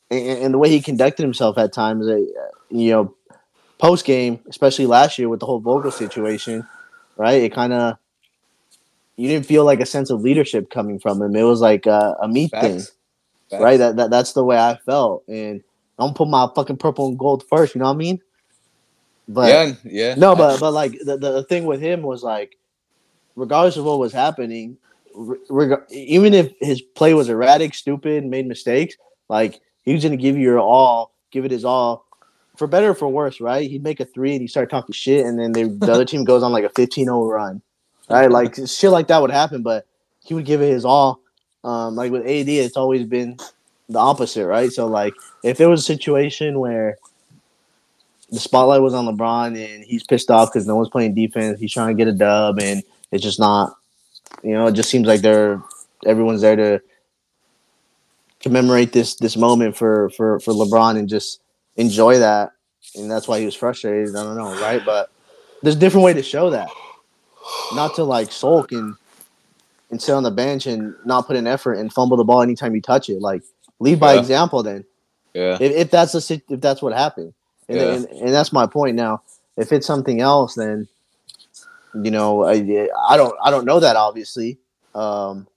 and, 0.10 0.28
and 0.28 0.54
the 0.56 0.58
way 0.58 0.70
he 0.70 0.82
conducted 0.82 1.22
himself 1.22 1.60
at 1.60 1.72
times, 1.72 2.08
uh, 2.08 2.18
you 2.72 2.90
know, 2.92 3.15
post 3.78 4.06
game, 4.06 4.40
especially 4.48 4.86
last 4.86 5.18
year 5.18 5.30
with 5.30 5.40
the 5.40 5.46
whole 5.46 5.60
Vogel 5.60 5.92
situation, 5.92 6.66
right? 7.18 7.42
It 7.42 7.54
kind 7.54 7.74
of 7.74 7.98
you 9.18 9.28
didn't 9.30 9.46
feel 9.46 9.64
like 9.64 9.80
a 9.80 9.86
sense 9.86 10.10
of 10.10 10.22
leadership 10.22 10.70
coming 10.70 11.00
from 11.00 11.22
him. 11.22 11.36
It 11.36 11.44
was 11.44 11.62
like 11.62 11.88
uh, 11.88 12.16
a, 12.20 12.26
a 12.26 12.28
me 12.28 12.48
thing, 12.48 12.80
Facts. 12.80 12.92
Facts. 13.50 13.64
right? 13.64 13.78
That, 13.78 13.96
that 13.96 14.10
that's 14.10 14.34
the 14.34 14.44
way 14.44 14.58
I 14.58 14.78
felt, 14.86 15.24
and 15.28 15.64
I'm 15.98 16.14
put 16.14 16.28
my 16.28 16.48
fucking 16.56 16.78
purple 16.78 17.08
and 17.08 17.18
gold 17.18 17.44
first. 17.50 17.76
You 17.76 17.80
know 17.80 17.86
what 17.86 17.94
I 17.94 17.98
mean? 17.98 18.22
But 19.28 19.50
yeah, 19.50 19.74
yeah. 19.84 20.16
no, 20.16 20.36
but 20.36 20.60
but 20.60 20.72
like 20.72 20.92
the, 21.00 21.18
the 21.18 21.44
thing 21.44 21.66
with 21.66 21.82
him 21.82 22.02
was 22.02 22.24
like, 22.24 22.58
regardless 23.36 23.78
of 23.78 23.86
what 23.86 24.00
was 24.00 24.14
happening, 24.14 24.78
reg- 25.50 25.82
even 25.90 26.34
if 26.34 26.54
his 26.60 26.82
play 26.82 27.14
was 27.14 27.30
erratic, 27.30 27.74
stupid, 27.74 28.26
made 28.26 28.48
mistakes, 28.48 28.96
like 29.30 29.62
he 29.84 29.94
was 29.94 30.04
gonna 30.04 30.18
give 30.18 30.36
you 30.36 30.44
your 30.44 30.60
all, 30.60 31.14
give 31.32 31.46
it 31.46 31.52
his 31.52 31.66
all, 31.66 32.05
for 32.58 32.68
better 32.68 32.92
or 32.92 32.96
for 32.96 33.08
worse, 33.08 33.42
right? 33.42 33.70
He'd 33.70 33.84
make 33.84 34.00
a 34.00 34.06
three 34.06 34.34
and 34.34 34.42
he 34.42 34.48
start 34.48 34.70
talking 34.70 34.94
shit, 34.94 35.26
and 35.26 35.40
then 35.40 35.52
they, 35.52 35.64
the 35.64 35.92
other 35.92 36.06
team 36.06 36.24
goes 36.24 36.44
on 36.44 36.52
like 36.52 36.64
a 36.64 36.70
15-0 36.70 37.30
run, 37.30 37.62
right? 38.10 38.30
Like 38.30 38.56
shit 38.68 38.92
like 38.92 39.08
that 39.08 39.22
would 39.22 39.32
happen, 39.32 39.62
but 39.62 39.86
he 40.24 40.34
would 40.34 40.46
give 40.46 40.62
it 40.62 40.70
his 40.70 40.86
all. 40.86 41.20
Um, 41.64 41.96
like 41.96 42.12
with 42.12 42.22
AD, 42.22 42.48
it's 42.48 42.78
always 42.78 43.06
been 43.06 43.38
the 43.90 44.00
opposite, 44.00 44.46
right? 44.46 44.72
So 44.72 44.88
like 44.88 45.14
if 45.44 45.58
there 45.58 45.70
was 45.70 45.82
a 45.82 45.84
situation 45.84 46.60
where 46.60 46.98
the 48.32 48.40
spotlight 48.40 48.82
was 48.82 48.94
on 48.94 49.06
LeBron 49.06 49.48
and 49.48 49.84
he's 49.84 50.04
pissed 50.04 50.32
off 50.32 50.52
because 50.52 50.68
no 50.68 50.76
one's 50.76 50.90
playing 50.90 51.14
defense. 51.14 51.60
He's 51.60 51.72
trying 51.72 51.96
to 51.96 52.04
get 52.04 52.12
a 52.12 52.16
dub 52.16 52.60
and 52.60 52.84
it's 53.12 53.24
just 53.24 53.40
not, 53.40 53.76
you 54.44 54.54
know, 54.54 54.68
it 54.68 54.74
just 54.74 54.90
seems 54.90 55.08
like 55.08 55.22
they're 55.22 55.62
everyone's 56.06 56.42
there 56.42 56.56
to 56.56 56.82
commemorate 58.40 58.92
this 58.92 59.16
this 59.16 59.38
moment 59.38 59.76
for 59.76 60.10
for 60.12 60.40
for 60.40 60.54
LeBron 60.54 60.98
and 60.98 61.10
just 61.10 61.40
enjoy 61.76 62.20
that. 62.20 62.52
And 62.96 63.10
that's 63.10 63.28
why 63.28 63.40
he 63.40 63.46
was 63.46 63.56
frustrated. 63.56 64.16
I 64.16 64.24
don't 64.24 64.38
know, 64.38 64.54
right? 64.62 64.82
But 64.86 65.10
there's 65.62 65.76
a 65.76 65.80
different 65.80 66.06
way 66.06 66.14
to 66.14 66.24
show 66.24 66.50
that, 66.52 66.70
not 67.76 67.96
to 67.96 68.04
like 68.04 68.32
sulk 68.32 68.72
and 68.72 68.96
and 69.92 70.02
sit 70.02 70.14
on 70.14 70.24
the 70.24 70.32
bench 70.32 70.66
and 70.66 70.96
not 71.06 71.28
put 71.28 71.36
in 71.36 71.48
effort 71.48 71.74
and 71.74 71.92
fumble 71.92 72.18
the 72.18 72.24
ball 72.24 72.42
anytime 72.42 72.76
you 72.76 72.82
touch 72.82 73.10
it. 73.10 73.22
Like 73.22 73.44
lead 73.80 74.00
by 74.00 74.14
Yeah. 74.14 74.20
example. 74.20 74.64
Then 74.64 74.86
Yeah. 75.34 75.58
if, 75.60 75.72
if 75.72 75.92
that's 75.92 76.12
the 76.14 76.22
sit- 76.22 76.44
if 76.50 76.62
that's 76.62 76.82
what 76.82 76.94
happened, 76.94 77.34
and, 77.70 77.80
Yeah. 77.80 77.86
and 77.94 78.06
and 78.06 78.30
that's 78.30 78.54
my 78.54 78.68
point. 78.68 78.96
Now, 78.96 79.22
if 79.58 79.72
it's 79.72 79.88
something 79.88 80.22
else, 80.22 80.56
then 80.56 80.88
you 81.96 82.12
know 82.12 82.44
I 82.46 82.90
I 83.08 83.18
don't 83.18 83.36
I 83.44 83.52
don't 83.52 83.66
know 83.66 83.80
that 83.80 83.96
obviously, 83.96 84.58
um, 84.94 85.48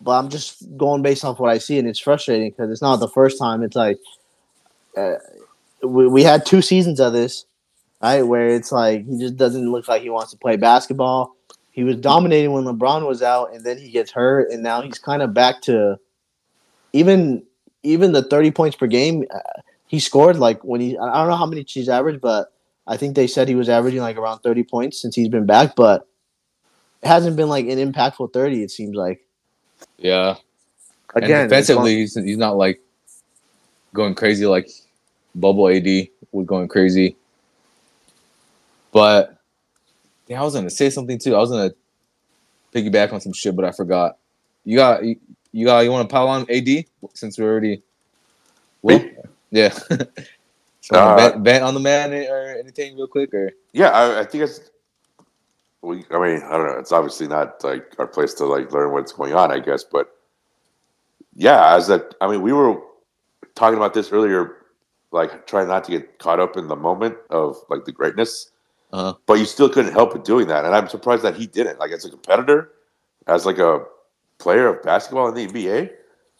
but 0.00 0.12
I'm 0.12 0.28
just 0.28 0.76
going 0.76 1.02
based 1.02 1.24
off 1.24 1.40
what 1.40 1.50
I 1.50 1.58
see, 1.58 1.78
and 1.78 1.88
it's 1.88 1.98
frustrating 2.00 2.50
because 2.50 2.70
it's 2.70 2.82
not 2.82 2.96
the 2.96 3.08
first 3.08 3.38
time. 3.38 3.62
It's 3.62 3.76
like 3.76 3.98
uh, 4.96 5.14
we 5.82 6.06
we 6.06 6.22
had 6.22 6.46
two 6.46 6.62
seasons 6.62 7.00
of 7.00 7.12
this, 7.12 7.44
right? 8.02 8.22
Where 8.22 8.48
it's 8.48 8.72
like 8.72 9.06
he 9.06 9.18
just 9.18 9.36
doesn't 9.36 9.70
look 9.70 9.88
like 9.88 10.02
he 10.02 10.10
wants 10.10 10.30
to 10.32 10.38
play 10.38 10.56
basketball. 10.56 11.36
He 11.70 11.84
was 11.84 11.96
dominating 11.96 12.52
when 12.52 12.64
LeBron 12.64 13.06
was 13.06 13.22
out, 13.22 13.54
and 13.54 13.64
then 13.64 13.78
he 13.78 13.90
gets 13.90 14.10
hurt, 14.12 14.50
and 14.50 14.62
now 14.62 14.82
he's 14.82 14.98
kind 14.98 15.22
of 15.22 15.34
back 15.34 15.62
to 15.62 15.98
even 16.92 17.42
even 17.82 18.12
the 18.12 18.22
30 18.22 18.50
points 18.52 18.76
per 18.76 18.86
game 18.86 19.24
uh, 19.34 19.38
he 19.92 19.98
scored 19.98 20.36
like 20.36 20.62
when 20.62 20.80
he 20.80 20.96
I 20.96 21.18
don't 21.18 21.28
know 21.28 21.36
how 21.36 21.46
many 21.46 21.64
he's 21.68 21.88
averaged, 21.88 22.22
but 22.22 22.52
I 22.86 22.96
think 22.96 23.14
they 23.14 23.26
said 23.26 23.46
he 23.46 23.54
was 23.54 23.68
averaging 23.68 24.00
like 24.00 24.16
around 24.16 24.38
30 24.40 24.64
points 24.64 25.00
since 25.00 25.14
he's 25.14 25.28
been 25.28 25.46
back, 25.46 25.76
but 25.76 26.06
it 27.02 27.08
hasn't 27.08 27.36
been 27.36 27.48
like 27.50 27.66
an 27.66 27.92
impactful 27.92 28.32
30. 28.32 28.62
It 28.62 28.70
seems 28.70 28.96
like 28.96 29.20
Yeah. 29.98 30.36
again 31.14 31.42
and 31.42 31.50
defensively, 31.50 31.96
he's, 31.96 32.14
he's 32.14 32.38
not 32.38 32.56
like 32.56 32.80
going 33.92 34.14
crazy 34.14 34.46
like 34.46 34.70
Bubble 35.34 35.68
AD 35.68 36.08
was 36.32 36.46
going 36.46 36.68
crazy. 36.68 37.16
But 38.92 39.38
yeah, 40.28 40.40
I 40.40 40.44
was 40.44 40.54
gonna 40.54 40.70
say 40.70 40.90
something 40.90 41.18
too. 41.18 41.34
I 41.34 41.38
was 41.38 41.50
gonna 41.50 41.72
piggyback 42.74 43.12
on 43.12 43.20
some 43.20 43.32
shit, 43.32 43.56
but 43.56 43.64
I 43.64 43.72
forgot. 43.72 44.18
You 44.64 44.76
got 44.76 45.04
you, 45.04 45.16
you 45.52 45.66
got 45.66 45.80
you 45.80 45.90
want 45.90 46.08
to 46.08 46.12
pile 46.12 46.28
on 46.28 46.46
AD 46.50 46.84
since 47.14 47.38
we're 47.38 47.50
already. 47.50 47.82
Well, 48.82 49.04
yeah. 49.50 49.68
so 50.80 50.96
Uh, 50.96 51.16
vent, 51.16 51.44
vent 51.44 51.64
on 51.64 51.74
the 51.74 51.80
man 51.80 52.12
or 52.12 52.56
anything 52.58 52.96
real 52.96 53.06
quick 53.06 53.32
or 53.34 53.52
Yeah, 53.72 53.88
I, 53.88 54.20
I 54.20 54.24
think 54.24 54.44
it's. 54.44 54.60
We, 55.82 56.04
I 56.12 56.18
mean, 56.18 56.42
I 56.44 56.56
don't 56.56 56.66
know. 56.66 56.78
It's 56.78 56.92
obviously 56.92 57.26
not 57.26 57.62
like 57.64 57.94
our 57.98 58.06
place 58.06 58.34
to 58.34 58.46
like 58.46 58.72
learn 58.72 58.92
what's 58.92 59.12
going 59.12 59.34
on, 59.34 59.50
I 59.50 59.58
guess. 59.58 59.82
But 59.82 60.08
yeah, 61.34 61.74
as 61.74 61.88
that, 61.88 62.14
I 62.20 62.28
mean, 62.28 62.40
we 62.42 62.52
were 62.52 62.80
talking 63.54 63.76
about 63.76 63.92
this 63.92 64.12
earlier, 64.12 64.56
like 65.12 65.46
trying 65.46 65.68
not 65.68 65.84
to 65.84 65.90
get 65.92 66.18
caught 66.18 66.40
up 66.40 66.56
in 66.56 66.68
the 66.68 66.76
moment 66.76 67.16
of 67.30 67.56
like 67.68 67.84
the 67.84 67.92
greatness, 67.92 68.50
uh 68.92 69.14
but 69.26 69.34
you 69.34 69.44
still 69.44 69.68
couldn't 69.68 69.92
help 69.92 70.12
but 70.12 70.24
doing 70.24 70.48
that. 70.48 70.64
And 70.64 70.74
I'm 70.74 70.88
surprised 70.88 71.22
that 71.22 71.36
he 71.36 71.46
didn't. 71.46 71.78
Like 71.78 71.92
as 71.92 72.04
a 72.04 72.10
competitor, 72.10 72.72
as 73.26 73.46
like 73.46 73.58
a 73.58 73.84
player 74.38 74.66
of 74.68 74.82
basketball 74.82 75.28
in 75.28 75.34
the 75.34 75.46
NBA, 75.46 75.90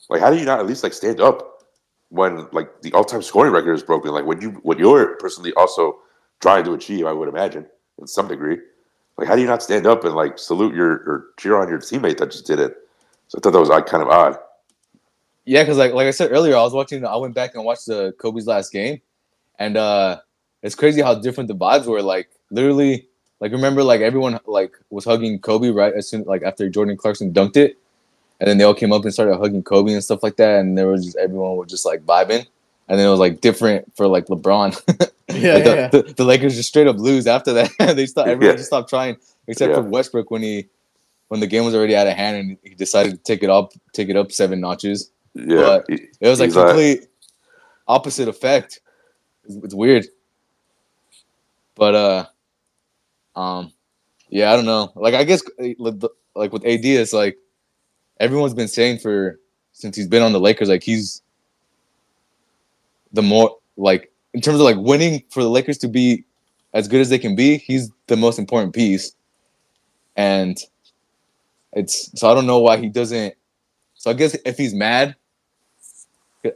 like 0.08 0.20
how 0.20 0.30
do 0.30 0.38
you 0.38 0.44
not 0.44 0.58
at 0.58 0.66
least 0.66 0.82
like 0.82 0.92
stand 0.92 1.20
up 1.20 1.64
when 2.08 2.46
like 2.52 2.82
the 2.82 2.92
all-time 2.92 3.22
scoring 3.22 3.52
record 3.52 3.74
is 3.74 3.82
broken? 3.82 4.10
Like 4.10 4.26
when 4.26 4.40
you 4.40 4.50
what 4.62 4.78
you're 4.78 5.16
personally 5.16 5.52
also 5.54 5.98
trying 6.40 6.64
to 6.64 6.72
achieve, 6.74 7.06
I 7.06 7.12
would 7.12 7.28
imagine, 7.28 7.66
in 7.98 8.06
some 8.06 8.28
degree. 8.28 8.58
Like, 9.16 9.28
how 9.28 9.36
do 9.36 9.40
you 9.40 9.46
not 9.46 9.62
stand 9.62 9.86
up 9.86 10.04
and 10.04 10.14
like 10.14 10.38
salute 10.38 10.74
your 10.74 10.90
or 10.90 11.26
cheer 11.38 11.56
on 11.56 11.68
your 11.68 11.78
teammate 11.78 12.18
that 12.18 12.32
just 12.32 12.46
did 12.46 12.58
it? 12.58 12.76
So 13.28 13.38
I 13.38 13.40
thought 13.40 13.52
that 13.52 13.60
was 13.60 13.68
like 13.68 13.86
kind 13.86 14.02
of 14.02 14.08
odd. 14.08 14.36
Yeah, 15.44 15.62
because 15.62 15.78
like 15.78 15.92
like 15.92 16.06
I 16.06 16.12
said 16.12 16.30
earlier, 16.32 16.56
I 16.56 16.62
was 16.62 16.72
watching. 16.72 17.04
I 17.04 17.16
went 17.16 17.34
back 17.34 17.54
and 17.54 17.64
watched 17.64 17.86
the 17.86 18.12
Kobe's 18.18 18.46
last 18.46 18.72
game, 18.72 19.00
and 19.58 19.76
uh 19.76 20.20
it's 20.62 20.74
crazy 20.76 21.02
how 21.02 21.14
different 21.16 21.48
the 21.48 21.56
vibes 21.56 21.86
were. 21.86 22.02
Like 22.02 22.30
literally, 22.50 23.08
like 23.40 23.52
remember, 23.52 23.82
like 23.82 24.00
everyone 24.02 24.38
like 24.46 24.74
was 24.90 25.04
hugging 25.04 25.40
Kobe 25.40 25.70
right 25.70 25.92
as 25.94 26.08
soon 26.08 26.24
like 26.24 26.42
after 26.44 26.68
Jordan 26.68 26.96
Clarkson 26.96 27.32
dunked 27.32 27.56
it, 27.56 27.78
and 28.40 28.48
then 28.48 28.58
they 28.58 28.64
all 28.64 28.74
came 28.74 28.92
up 28.92 29.04
and 29.04 29.12
started 29.12 29.36
hugging 29.38 29.62
Kobe 29.64 29.92
and 29.92 30.04
stuff 30.04 30.22
like 30.22 30.36
that, 30.36 30.60
and 30.60 30.78
there 30.78 30.88
was 30.88 31.04
just 31.04 31.16
everyone 31.18 31.56
was 31.56 31.70
just 31.70 31.86
like 31.86 32.06
vibing, 32.06 32.46
and 32.88 32.98
then 33.00 33.06
it 33.06 33.10
was 33.10 33.20
like 33.20 33.40
different 33.40 33.94
for 33.96 34.08
like 34.08 34.26
LeBron. 34.26 34.72
yeah, 35.30 35.54
Like, 35.54 35.64
the, 35.64 35.70
yeah. 35.76 35.88
The, 35.88 36.02
the 36.18 36.24
Lakers 36.24 36.56
just 36.56 36.68
straight 36.70 36.86
up 36.88 36.98
lose 36.98 37.26
after 37.26 37.52
that. 37.54 37.70
they 37.96 38.06
stopped. 38.06 38.28
Everyone 38.28 38.54
Yeah. 38.54 38.58
just 38.58 38.68
stopped 38.68 38.90
trying, 38.90 39.16
except 39.48 39.70
Yeah. 39.70 39.76
for 39.76 39.88
Westbrook 39.88 40.30
when 40.30 40.42
he 40.42 40.68
when 41.28 41.40
the 41.40 41.48
game 41.48 41.64
was 41.64 41.74
already 41.74 41.96
out 41.96 42.06
of 42.08 42.14
hand 42.14 42.36
and 42.38 42.58
he 42.64 42.74
decided 42.74 43.12
to 43.12 43.18
take 43.18 43.42
it 43.44 43.50
up, 43.50 43.72
take 43.94 44.10
it 44.10 44.16
up 44.16 44.32
seven 44.32 44.60
notches. 44.60 45.11
Yeah, 45.34 45.80
But- 45.86 45.86
It 46.20 46.28
was 46.28 46.40
like 46.40 46.50
complete 46.68 47.06
opposite 47.88 48.28
effect. 48.28 48.80
It's, 49.44 49.56
it's 49.56 49.74
weird. 49.74 50.06
But 51.74 51.94
uh 51.94 52.26
um 53.38 53.72
yeah, 54.28 54.52
I 54.52 54.56
don't 54.56 54.66
know. 54.66 54.92
Like 54.94 55.14
I 55.14 55.24
guess 55.24 55.42
uh, 55.60 55.68
like 56.34 56.52
with 56.52 56.64
AD 56.64 56.84
it's 56.84 57.12
like 57.12 57.38
everyone's 58.20 58.54
been 58.54 58.68
saying 58.68 58.98
for 58.98 59.38
since 59.72 59.96
he's 59.96 60.06
been 60.08 60.22
on 60.22 60.32
the 60.32 60.40
Lakers 60.40 60.68
like 60.68 60.82
he's 60.82 61.22
the 63.12 63.22
more 63.22 63.56
like 63.76 64.10
in 64.34 64.40
terms 64.40 64.56
of 64.60 64.64
like 64.64 64.76
winning 64.78 65.22
for 65.30 65.42
the 65.42 65.48
Lakers 65.50 65.78
to 65.78 65.88
be 65.88 66.24
as 66.74 66.88
good 66.88 67.00
as 67.02 67.10
they 67.10 67.18
can 67.18 67.36
be, 67.36 67.58
he's 67.58 67.90
the 68.06 68.16
most 68.16 68.38
important 68.38 68.74
piece. 68.74 69.14
And 70.16 70.58
it's 71.74 72.10
so 72.18 72.30
I 72.30 72.34
don't 72.34 72.46
know 72.46 72.58
why 72.60 72.76
he 72.78 72.88
doesn't 72.88 73.34
so 73.94 74.10
I 74.10 74.14
guess 74.14 74.36
if 74.44 74.56
he's 74.58 74.74
mad 74.74 75.16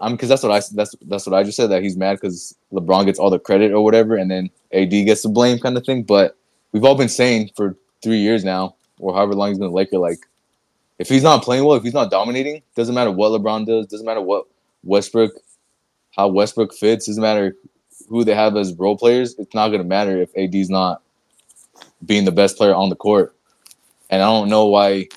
I'm 0.00 0.12
because 0.12 0.28
that's 0.28 0.42
what 0.42 0.52
I 0.52 0.60
that's 0.72 0.94
that's 1.02 1.26
what 1.26 1.38
I 1.38 1.42
just 1.42 1.56
said 1.56 1.70
that 1.70 1.82
he's 1.82 1.96
mad 1.96 2.14
because 2.20 2.56
LeBron 2.72 3.06
gets 3.06 3.18
all 3.18 3.30
the 3.30 3.38
credit 3.38 3.72
or 3.72 3.82
whatever, 3.84 4.16
and 4.16 4.30
then 4.30 4.50
AD 4.72 4.90
gets 4.90 5.22
the 5.22 5.28
blame 5.28 5.58
kind 5.58 5.76
of 5.76 5.84
thing. 5.84 6.02
But 6.02 6.36
we've 6.72 6.84
all 6.84 6.96
been 6.96 7.08
saying 7.08 7.50
for 7.56 7.76
three 8.02 8.18
years 8.18 8.44
now, 8.44 8.74
or 8.98 9.14
however 9.14 9.34
long 9.34 9.50
he's 9.50 9.58
been 9.58 9.68
a 9.68 9.72
Laker, 9.72 9.98
like 9.98 10.18
if 10.98 11.08
he's 11.08 11.22
not 11.22 11.42
playing 11.42 11.64
well, 11.64 11.76
if 11.76 11.84
he's 11.84 11.94
not 11.94 12.10
dominating, 12.10 12.62
doesn't 12.74 12.94
matter 12.94 13.10
what 13.10 13.30
LeBron 13.30 13.66
does, 13.66 13.86
doesn't 13.86 14.06
matter 14.06 14.20
what 14.20 14.46
Westbrook, 14.82 15.32
how 16.16 16.28
Westbrook 16.28 16.74
fits, 16.74 17.06
doesn't 17.06 17.22
matter 17.22 17.54
who 18.08 18.24
they 18.24 18.34
have 18.34 18.56
as 18.56 18.74
role 18.74 18.96
players. 18.96 19.34
It's 19.38 19.54
not 19.54 19.68
gonna 19.68 19.84
matter 19.84 20.20
if 20.20 20.30
AD's 20.36 20.70
not 20.70 21.02
being 22.04 22.24
the 22.24 22.32
best 22.32 22.56
player 22.56 22.74
on 22.74 22.88
the 22.88 22.96
court. 22.96 23.34
And 24.10 24.22
I 24.22 24.26
don't 24.26 24.48
know 24.48 24.66
why. 24.66 25.08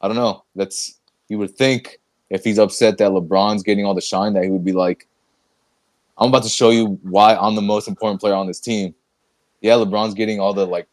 I 0.00 0.08
don't 0.08 0.16
know. 0.16 0.44
That's 0.54 0.98
you 1.28 1.38
would 1.38 1.56
think 1.56 1.98
if 2.32 2.42
he's 2.42 2.58
upset 2.58 2.96
that 2.96 3.10
LeBron's 3.10 3.62
getting 3.62 3.84
all 3.84 3.94
the 3.94 4.00
shine, 4.00 4.32
that 4.32 4.42
he 4.42 4.50
would 4.50 4.64
be 4.64 4.72
like, 4.72 5.06
I'm 6.16 6.30
about 6.30 6.42
to 6.44 6.48
show 6.48 6.70
you 6.70 6.98
why 7.02 7.36
I'm 7.36 7.54
the 7.54 7.62
most 7.62 7.86
important 7.86 8.20
player 8.22 8.34
on 8.34 8.46
this 8.46 8.58
team. 8.58 8.94
Yeah, 9.60 9.74
LeBron's 9.74 10.14
getting 10.14 10.40
all 10.40 10.54
the 10.54 10.66
like 10.66 10.88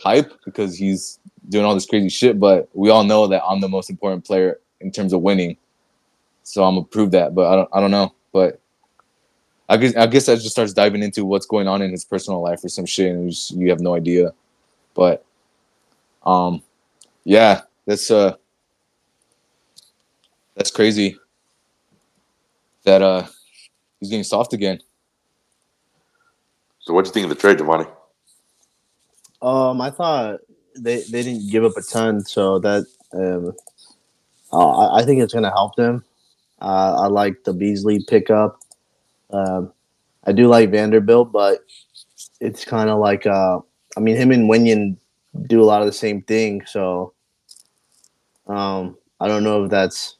hype 0.00 0.32
because 0.44 0.78
he's 0.78 1.18
doing 1.48 1.64
all 1.64 1.74
this 1.74 1.84
crazy 1.84 2.08
shit, 2.08 2.38
but 2.38 2.68
we 2.74 2.90
all 2.90 3.02
know 3.02 3.26
that 3.26 3.42
I'm 3.44 3.60
the 3.60 3.68
most 3.68 3.90
important 3.90 4.24
player 4.24 4.60
in 4.80 4.92
terms 4.92 5.12
of 5.12 5.20
winning. 5.20 5.56
So 6.44 6.62
I'm 6.62 6.76
gonna 6.76 6.86
prove 6.86 7.10
that, 7.10 7.34
but 7.34 7.52
I 7.52 7.56
don't 7.56 7.68
I 7.72 7.80
don't 7.80 7.90
know. 7.90 8.14
But 8.32 8.60
I 9.68 9.76
guess 9.76 9.96
I 9.96 10.06
guess 10.06 10.26
that 10.26 10.36
just 10.36 10.52
starts 10.52 10.72
diving 10.72 11.02
into 11.02 11.24
what's 11.24 11.46
going 11.46 11.66
on 11.66 11.82
in 11.82 11.90
his 11.90 12.04
personal 12.04 12.40
life 12.40 12.64
or 12.64 12.68
some 12.68 12.86
shit 12.86 13.10
and 13.10 13.24
you, 13.24 13.30
just, 13.30 13.50
you 13.50 13.68
have 13.70 13.80
no 13.80 13.96
idea. 13.96 14.32
But 14.94 15.24
um 16.24 16.62
yeah, 17.24 17.62
that's 17.84 18.12
uh 18.12 18.36
that's 20.56 20.70
crazy. 20.70 21.18
That 22.84 23.02
uh 23.02 23.26
he's 24.00 24.10
getting 24.10 24.24
soft 24.24 24.52
again. 24.52 24.80
So 26.80 26.94
what 26.94 27.04
do 27.04 27.08
you 27.08 27.12
think 27.12 27.24
of 27.24 27.30
the 27.30 27.36
trade, 27.36 27.58
Giovanni? 27.58 27.86
Um, 29.42 29.80
I 29.80 29.90
thought 29.90 30.40
they 30.78 31.02
they 31.02 31.22
didn't 31.22 31.50
give 31.50 31.64
up 31.64 31.76
a 31.76 31.82
ton, 31.82 32.24
so 32.24 32.58
that 32.60 32.86
um, 33.12 33.52
uh, 34.52 34.70
I 34.70 35.00
I 35.00 35.04
think 35.04 35.20
it's 35.20 35.34
gonna 35.34 35.50
help 35.50 35.76
them. 35.76 36.04
Uh, 36.60 36.96
I 37.02 37.06
like 37.08 37.44
the 37.44 37.52
Beasley 37.52 38.04
pickup. 38.08 38.58
Um, 39.30 39.72
I 40.24 40.32
do 40.32 40.48
like 40.48 40.70
Vanderbilt, 40.70 41.32
but 41.32 41.60
it's 42.40 42.64
kind 42.64 42.88
of 42.88 42.98
like 42.98 43.26
uh, 43.26 43.58
I 43.96 44.00
mean, 44.00 44.16
him 44.16 44.30
and 44.30 44.48
Wenyen 44.50 44.96
do 45.46 45.62
a 45.62 45.66
lot 45.66 45.82
of 45.82 45.86
the 45.86 45.92
same 45.92 46.22
thing, 46.22 46.64
so 46.66 47.12
um, 48.46 48.96
I 49.20 49.28
don't 49.28 49.44
know 49.44 49.64
if 49.64 49.70
that's 49.70 50.15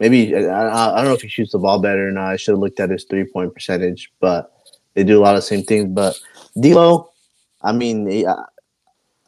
maybe 0.00 0.34
I, 0.34 0.92
I, 0.92 0.96
don't 0.96 1.06
know 1.06 1.14
if 1.14 1.22
he 1.22 1.28
shoots 1.28 1.52
the 1.52 1.58
ball 1.58 1.80
better 1.80 2.08
or 2.08 2.12
not. 2.12 2.30
I 2.30 2.36
should 2.36 2.52
have 2.52 2.60
looked 2.60 2.80
at 2.80 2.90
his 2.90 3.04
three 3.04 3.24
point 3.24 3.54
percentage, 3.54 4.12
but 4.20 4.52
they 4.94 5.04
do 5.04 5.18
a 5.18 5.22
lot 5.22 5.34
of 5.34 5.38
the 5.38 5.46
same 5.46 5.62
things. 5.62 5.88
But 5.88 6.18
D'Lo, 6.58 7.10
I 7.62 7.72
mean, 7.72 8.08
he, 8.08 8.26
uh, 8.26 8.36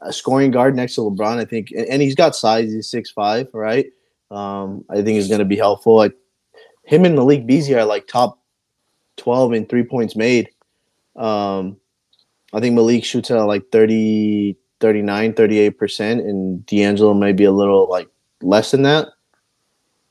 a 0.03 0.13
scoring 0.13 0.51
guard 0.51 0.75
next 0.77 0.95
to 0.95 1.03
LeBron, 1.03 1.39
I 1.39 1.45
think, 1.45 1.71
and, 1.73 1.87
and 1.87 2.03
he's 2.03 2.15
got 2.15 2.35
size. 2.35 2.73
He's 2.73 2.91
six 2.91 3.11
five, 3.11 3.49
right? 3.53 3.87
Um, 4.31 4.85
I 4.89 5.03
think 5.03 5.19
is 5.19 5.29
going 5.29 5.41
to 5.41 5.45
be 5.45 5.57
helpful. 5.57 5.97
Like 5.97 6.17
him 6.85 7.05
and 7.05 7.15
Malik 7.15 7.47
Beasley 7.47 7.75
are 7.75 7.85
like 7.85 8.07
top 8.07 8.41
twelve 9.17 9.53
in 9.53 9.67
three 9.67 9.85
points 9.85 10.17
made. 10.17 10.51
Um, 11.17 11.77
I 12.53 12.61
think 12.61 12.75
Malik 12.75 13.05
shoots 13.05 13.31
at 13.31 13.39
like 13.43 13.71
30, 13.71 14.57
39, 14.81 15.35
38 15.35 15.71
percent, 15.79 16.21
and 16.21 16.65
D'Angelo 16.67 17.15
may 17.15 17.33
be 17.33 17.45
a 17.45 17.53
little 17.53 17.89
like 17.89 18.09
less 18.43 18.71
than 18.71 18.83
that. 18.83 19.09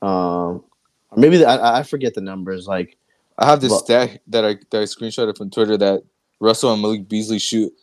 Um, 0.01 0.63
or 1.11 1.17
maybe 1.17 1.37
the, 1.37 1.47
I, 1.47 1.79
I 1.79 1.83
forget 1.83 2.13
the 2.13 2.21
numbers. 2.21 2.67
Like 2.67 2.97
I 3.37 3.45
have 3.45 3.61
this 3.61 3.71
Well- 3.71 3.79
stat 3.83 4.21
that 4.27 4.45
I 4.45 4.55
that 4.71 4.81
I 4.81 4.83
screenshotted 4.85 5.37
from 5.37 5.49
Twitter 5.49 5.77
that 5.77 6.03
Russell 6.39 6.71
and 6.73 6.81
Malik 6.81 7.07
Beasley 7.07 7.39
shoot 7.39 7.73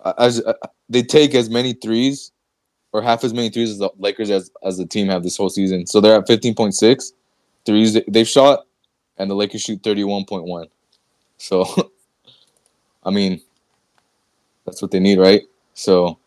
uh, 0.00 0.14
as 0.18 0.40
uh, 0.42 0.54
they 0.88 1.02
take 1.02 1.34
as 1.34 1.50
many 1.50 1.72
threes 1.74 2.32
or 2.92 3.02
half 3.02 3.24
as 3.24 3.34
many 3.34 3.50
threes 3.50 3.70
as 3.70 3.78
the 3.78 3.90
Lakers 3.98 4.30
as 4.30 4.50
as 4.62 4.78
the 4.78 4.86
team 4.86 5.08
have 5.08 5.22
this 5.22 5.36
whole 5.36 5.50
season. 5.50 5.86
So 5.86 6.00
they're 6.00 6.16
at 6.16 6.26
15.6 6.26 7.12
threes 7.66 7.92
they- 7.94 8.04
they've 8.08 8.28
shot, 8.28 8.66
and 9.18 9.30
the 9.30 9.34
Lakers 9.34 9.62
shoot 9.62 9.82
31.1. 9.82 10.66
So, 11.38 11.66
I 13.04 13.10
mean, 13.10 13.40
that's 14.64 14.80
what 14.80 14.90
they 14.92 15.00
need, 15.00 15.18
right? 15.18 15.42
So, 15.74 16.18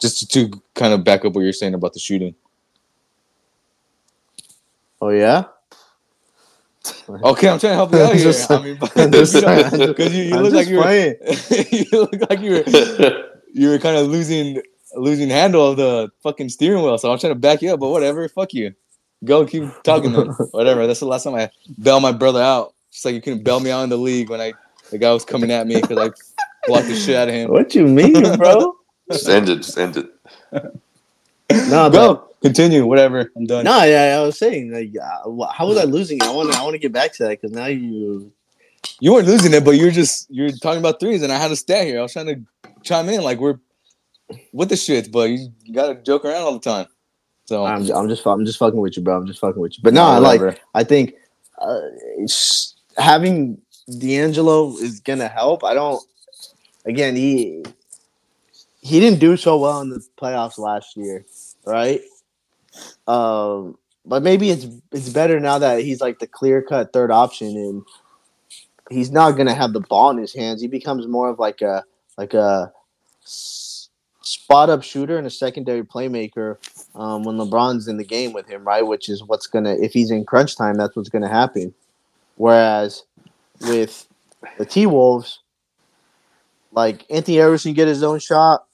just 0.00 0.18
to, 0.20 0.26
to 0.50 0.62
kind 0.74 0.94
of 0.94 1.04
back 1.04 1.24
up 1.24 1.34
what 1.34 1.42
you're 1.42 1.52
saying 1.52 1.74
about 1.74 1.92
the 1.92 2.00
shooting. 2.00 2.34
Oh 5.00 5.10
yeah. 5.10 5.44
Okay, 7.08 7.48
I'm 7.48 7.58
trying 7.58 7.72
to 7.72 7.74
help 7.74 7.92
you 7.92 8.00
out 8.00 8.14
here. 8.14 8.24
Just- 8.24 8.50
I 8.50 8.62
mean, 8.62 8.76
but, 8.80 8.90
I'm 8.96 9.12
you 9.12 9.78
know, 9.86 9.94
'cause 9.94 10.14
you, 10.14 10.22
you 10.24 10.36
look 10.36 10.52
like 10.54 10.68
you 10.68 10.76
were 10.78 10.82
playing. 10.82 11.14
you 11.70 11.86
look 11.92 12.30
like 12.30 12.40
you 12.40 12.50
were 12.52 13.24
you 13.52 13.68
were 13.68 13.78
kind 13.78 13.96
of 13.96 14.06
losing 14.06 14.62
losing 14.96 15.28
handle 15.28 15.68
of 15.70 15.76
the 15.76 16.10
fucking 16.22 16.48
steering 16.48 16.82
wheel. 16.82 16.96
So 16.98 17.12
I'm 17.12 17.18
trying 17.18 17.32
to 17.34 17.38
back 17.38 17.62
you 17.62 17.72
up, 17.74 17.80
but 17.80 17.88
whatever. 17.90 18.26
Fuck 18.28 18.54
you. 18.54 18.74
Go 19.24 19.44
keep 19.44 19.64
talking 19.82 20.12
then. 20.12 20.28
whatever. 20.52 20.86
That's 20.86 21.00
the 21.00 21.06
last 21.06 21.24
time 21.24 21.34
I 21.34 21.50
bail 21.82 22.00
my 22.00 22.12
brother 22.12 22.40
out. 22.42 22.74
Just 22.90 23.04
like 23.04 23.14
you 23.14 23.20
couldn't 23.20 23.44
bail 23.44 23.60
me 23.60 23.70
out 23.70 23.82
in 23.82 23.90
the 23.90 23.98
league 23.98 24.30
when 24.30 24.40
I 24.40 24.52
the 24.90 24.98
guy 24.98 25.12
was 25.12 25.24
coming 25.24 25.50
at 25.50 25.66
me 25.66 25.80
because 25.80 25.98
I 25.98 26.10
blocked 26.66 26.86
the 26.88 26.96
shit 26.96 27.16
out 27.16 27.28
of 27.28 27.34
him. 27.34 27.50
What 27.50 27.74
you 27.74 27.86
mean, 27.86 28.36
bro? 28.38 28.76
Just 29.10 29.28
end 29.28 29.48
it. 29.48 29.56
Just 29.56 29.76
end 29.76 29.96
it. 29.98 30.10
no, 30.52 31.90
but 31.90 31.90
Go 31.90 32.29
continue. 32.42 32.86
Whatever. 32.86 33.30
I'm 33.36 33.46
done. 33.46 33.64
no, 33.64 33.82
yeah, 33.84 34.18
I 34.18 34.24
was 34.24 34.38
saying 34.38 34.72
like, 34.72 34.92
uh, 34.96 35.46
how 35.52 35.66
was 35.66 35.78
I 35.78 35.84
losing? 35.84 36.22
I 36.22 36.30
want 36.30 36.52
to, 36.52 36.58
I 36.58 36.62
want 36.62 36.74
to 36.74 36.78
get 36.78 36.92
back 36.92 37.12
to 37.14 37.24
that 37.24 37.40
because 37.40 37.52
now 37.52 37.66
you. 37.66 38.32
You 38.98 39.12
weren't 39.12 39.26
losing 39.26 39.52
it, 39.52 39.62
but 39.62 39.72
you're 39.72 39.90
just 39.90 40.30
you're 40.30 40.50
talking 40.50 40.78
about 40.78 41.00
threes, 41.00 41.22
and 41.22 41.30
I 41.30 41.36
had 41.36 41.48
to 41.48 41.56
stay 41.56 41.86
here. 41.86 41.98
I 41.98 42.02
was 42.02 42.14
trying 42.14 42.26
to 42.26 42.40
chime 42.82 43.10
in 43.10 43.20
like 43.22 43.38
we're 43.38 43.58
with 44.52 44.70
the 44.70 44.76
shit, 44.76 45.12
but 45.12 45.28
you, 45.28 45.52
you 45.64 45.74
gotta 45.74 45.94
joke 45.96 46.24
around 46.24 46.42
all 46.42 46.52
the 46.52 46.60
time. 46.60 46.86
So 47.44 47.64
I'm, 47.64 47.90
I'm 47.90 48.08
just, 48.08 48.26
I'm 48.26 48.46
just 48.46 48.58
fucking 48.58 48.80
with 48.80 48.96
you, 48.96 49.02
bro. 49.02 49.16
I'm 49.16 49.26
just 49.26 49.40
fucking 49.40 49.60
with 49.60 49.76
you. 49.76 49.82
But 49.82 49.92
no, 49.92 50.04
I 50.04 50.18
like. 50.18 50.60
I 50.74 50.84
think 50.84 51.14
uh, 51.58 51.80
having 52.96 53.60
D'Angelo 53.98 54.76
is 54.76 55.00
gonna 55.00 55.28
help. 55.28 55.64
I 55.64 55.74
don't. 55.74 56.02
Again, 56.86 57.16
he 57.16 57.64
he 58.80 59.00
didn't 59.00 59.18
do 59.18 59.36
so 59.36 59.58
well 59.58 59.80
in 59.80 59.90
the 59.90 60.04
playoffs 60.20 60.58
last 60.58 60.96
year, 60.96 61.26
right? 61.66 62.00
Um, 63.06 63.76
but 64.04 64.22
maybe 64.22 64.50
it's 64.50 64.66
it's 64.92 65.08
better 65.08 65.40
now 65.40 65.58
that 65.58 65.80
he's 65.80 66.00
like 66.00 66.18
the 66.18 66.26
clear 66.26 66.62
cut 66.62 66.92
third 66.92 67.10
option, 67.10 67.48
and 67.48 67.82
he's 68.90 69.10
not 69.10 69.32
gonna 69.32 69.54
have 69.54 69.72
the 69.72 69.80
ball 69.80 70.10
in 70.10 70.18
his 70.18 70.34
hands. 70.34 70.60
He 70.60 70.68
becomes 70.68 71.06
more 71.06 71.28
of 71.28 71.38
like 71.38 71.60
a 71.62 71.84
like 72.16 72.34
a 72.34 72.72
spot 73.24 74.70
up 74.70 74.82
shooter 74.82 75.18
and 75.18 75.26
a 75.26 75.30
secondary 75.30 75.82
playmaker 75.82 76.56
um, 76.94 77.22
when 77.24 77.36
LeBron's 77.36 77.88
in 77.88 77.96
the 77.96 78.04
game 78.04 78.32
with 78.32 78.46
him, 78.46 78.64
right? 78.64 78.86
Which 78.86 79.08
is 79.08 79.24
what's 79.24 79.46
gonna 79.46 79.74
if 79.74 79.92
he's 79.92 80.10
in 80.10 80.24
crunch 80.24 80.56
time, 80.56 80.76
that's 80.76 80.96
what's 80.96 81.08
gonna 81.08 81.28
happen. 81.28 81.74
Whereas 82.36 83.04
with 83.62 84.06
the 84.58 84.64
T 84.64 84.86
Wolves, 84.86 85.40
like 86.72 87.04
Anthony 87.10 87.40
Edwards 87.40 87.64
can 87.64 87.74
get 87.74 87.88
his 87.88 88.02
own 88.02 88.18
shot. 88.18 88.66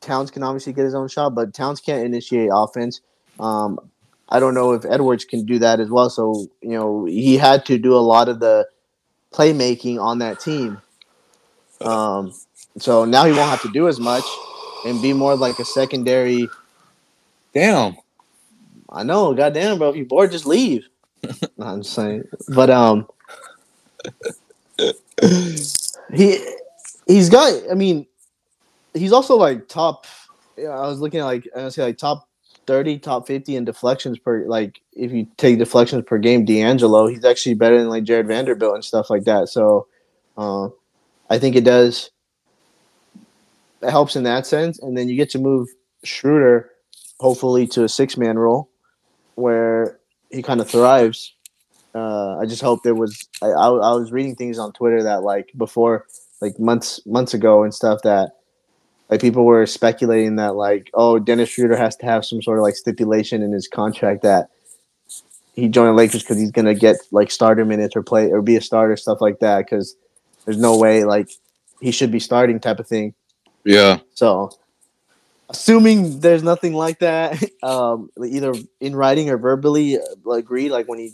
Towns 0.00 0.30
can 0.30 0.42
obviously 0.42 0.72
get 0.72 0.84
his 0.84 0.94
own 0.94 1.08
shot, 1.08 1.34
but 1.34 1.54
Towns 1.54 1.80
can't 1.80 2.04
initiate 2.04 2.50
offense. 2.52 3.00
Um, 3.40 3.78
I 4.28 4.40
don't 4.40 4.54
know 4.54 4.72
if 4.72 4.84
Edwards 4.84 5.24
can 5.24 5.44
do 5.44 5.58
that 5.58 5.80
as 5.80 5.90
well. 5.90 6.10
So 6.10 6.46
you 6.60 6.70
know 6.70 7.04
he 7.04 7.36
had 7.36 7.64
to 7.66 7.78
do 7.78 7.94
a 7.94 7.98
lot 8.00 8.28
of 8.28 8.40
the 8.40 8.66
playmaking 9.32 10.00
on 10.00 10.18
that 10.18 10.40
team. 10.40 10.80
Um, 11.80 12.32
so 12.78 13.04
now 13.04 13.24
he 13.24 13.32
won't 13.32 13.50
have 13.50 13.62
to 13.62 13.72
do 13.72 13.88
as 13.88 14.00
much 14.00 14.24
and 14.86 15.00
be 15.02 15.12
more 15.12 15.36
like 15.36 15.58
a 15.58 15.64
secondary. 15.64 16.48
damn. 17.52 17.96
I 18.90 19.02
know, 19.02 19.34
goddamn, 19.34 19.78
bro. 19.78 19.90
If 19.90 19.96
you're 19.96 20.06
bored, 20.06 20.30
just 20.30 20.46
leave. 20.46 20.86
No, 21.56 21.66
I'm 21.66 21.82
just 21.82 21.94
saying, 21.94 22.24
but 22.48 22.68
um, 22.68 23.06
he 26.12 26.44
he's 27.06 27.30
got. 27.30 27.70
I 27.70 27.74
mean, 27.74 28.06
he's 28.92 29.12
also 29.12 29.36
like 29.36 29.68
top. 29.68 30.06
Yeah, 30.58 30.70
I 30.70 30.86
was 30.86 31.00
looking 31.00 31.20
at 31.20 31.24
like 31.24 31.48
I 31.56 31.64
was 31.64 31.74
say 31.76 31.82
like 31.82 31.96
top 31.96 32.28
thirty, 32.66 32.98
top 32.98 33.26
fifty 33.26 33.56
in 33.56 33.64
deflections 33.64 34.18
per. 34.18 34.44
Like 34.46 34.80
if 34.92 35.12
you 35.12 35.26
take 35.36 35.58
deflections 35.58 36.04
per 36.06 36.18
game, 36.18 36.44
D'Angelo, 36.44 37.06
he's 37.06 37.24
actually 37.24 37.54
better 37.54 37.78
than 37.78 37.88
like 37.88 38.04
Jared 38.04 38.26
Vanderbilt 38.26 38.74
and 38.74 38.84
stuff 38.84 39.10
like 39.10 39.24
that. 39.24 39.48
So, 39.48 39.86
uh, 40.36 40.68
I 41.30 41.38
think 41.38 41.56
it 41.56 41.64
does. 41.64 42.10
It 43.82 43.90
helps 43.90 44.16
in 44.16 44.22
that 44.24 44.46
sense, 44.46 44.78
and 44.78 44.96
then 44.96 45.08
you 45.08 45.16
get 45.16 45.30
to 45.30 45.38
move 45.38 45.68
Schroeder, 46.04 46.70
hopefully 47.20 47.66
to 47.68 47.84
a 47.84 47.88
six 47.88 48.16
man 48.16 48.38
role, 48.38 48.70
where 49.34 49.98
he 50.30 50.42
kind 50.42 50.60
of 50.60 50.68
thrives. 50.70 51.34
Uh, 51.94 52.38
I 52.38 52.46
just 52.46 52.62
hope 52.62 52.82
there 52.82 52.94
was. 52.94 53.28
I, 53.42 53.46
I, 53.46 53.68
I 53.68 53.94
was 53.94 54.10
reading 54.10 54.34
things 54.34 54.58
on 54.58 54.72
Twitter 54.72 55.02
that 55.02 55.22
like 55.22 55.52
before, 55.56 56.06
like 56.40 56.58
months 56.58 57.00
months 57.06 57.34
ago 57.34 57.62
and 57.62 57.74
stuff 57.74 58.00
that 58.02 58.32
like 59.10 59.20
people 59.20 59.44
were 59.44 59.66
speculating 59.66 60.36
that 60.36 60.54
like 60.54 60.90
oh 60.94 61.18
Dennis 61.18 61.50
Schroeder 61.50 61.76
has 61.76 61.96
to 61.96 62.06
have 62.06 62.24
some 62.24 62.42
sort 62.42 62.58
of 62.58 62.62
like 62.62 62.76
stipulation 62.76 63.42
in 63.42 63.52
his 63.52 63.68
contract 63.68 64.22
that 64.22 64.50
he 65.54 65.68
joined 65.68 65.90
the 65.90 65.92
Lakers 65.92 66.22
because 66.22 66.38
he's 66.38 66.50
gonna 66.50 66.74
get 66.74 66.96
like 67.10 67.30
starter 67.30 67.64
minutes 67.64 67.94
or 67.96 68.02
play 68.02 68.30
or 68.30 68.42
be 68.42 68.56
a 68.56 68.60
starter 68.60 68.96
stuff 68.96 69.20
like 69.20 69.38
that 69.40 69.58
because 69.58 69.96
there's 70.44 70.58
no 70.58 70.76
way 70.76 71.04
like 71.04 71.30
he 71.80 71.90
should 71.90 72.10
be 72.10 72.20
starting 72.20 72.60
type 72.60 72.78
of 72.78 72.86
thing. 72.86 73.14
Yeah. 73.64 73.98
So, 74.14 74.50
assuming 75.48 76.20
there's 76.20 76.42
nothing 76.42 76.74
like 76.74 77.00
that, 77.00 77.42
um, 77.62 78.10
either 78.24 78.54
in 78.80 78.96
writing 78.96 79.30
or 79.30 79.38
verbally 79.38 79.98
uh, 79.98 80.30
agreed, 80.30 80.70
like 80.70 80.88
when 80.88 80.98
he 80.98 81.12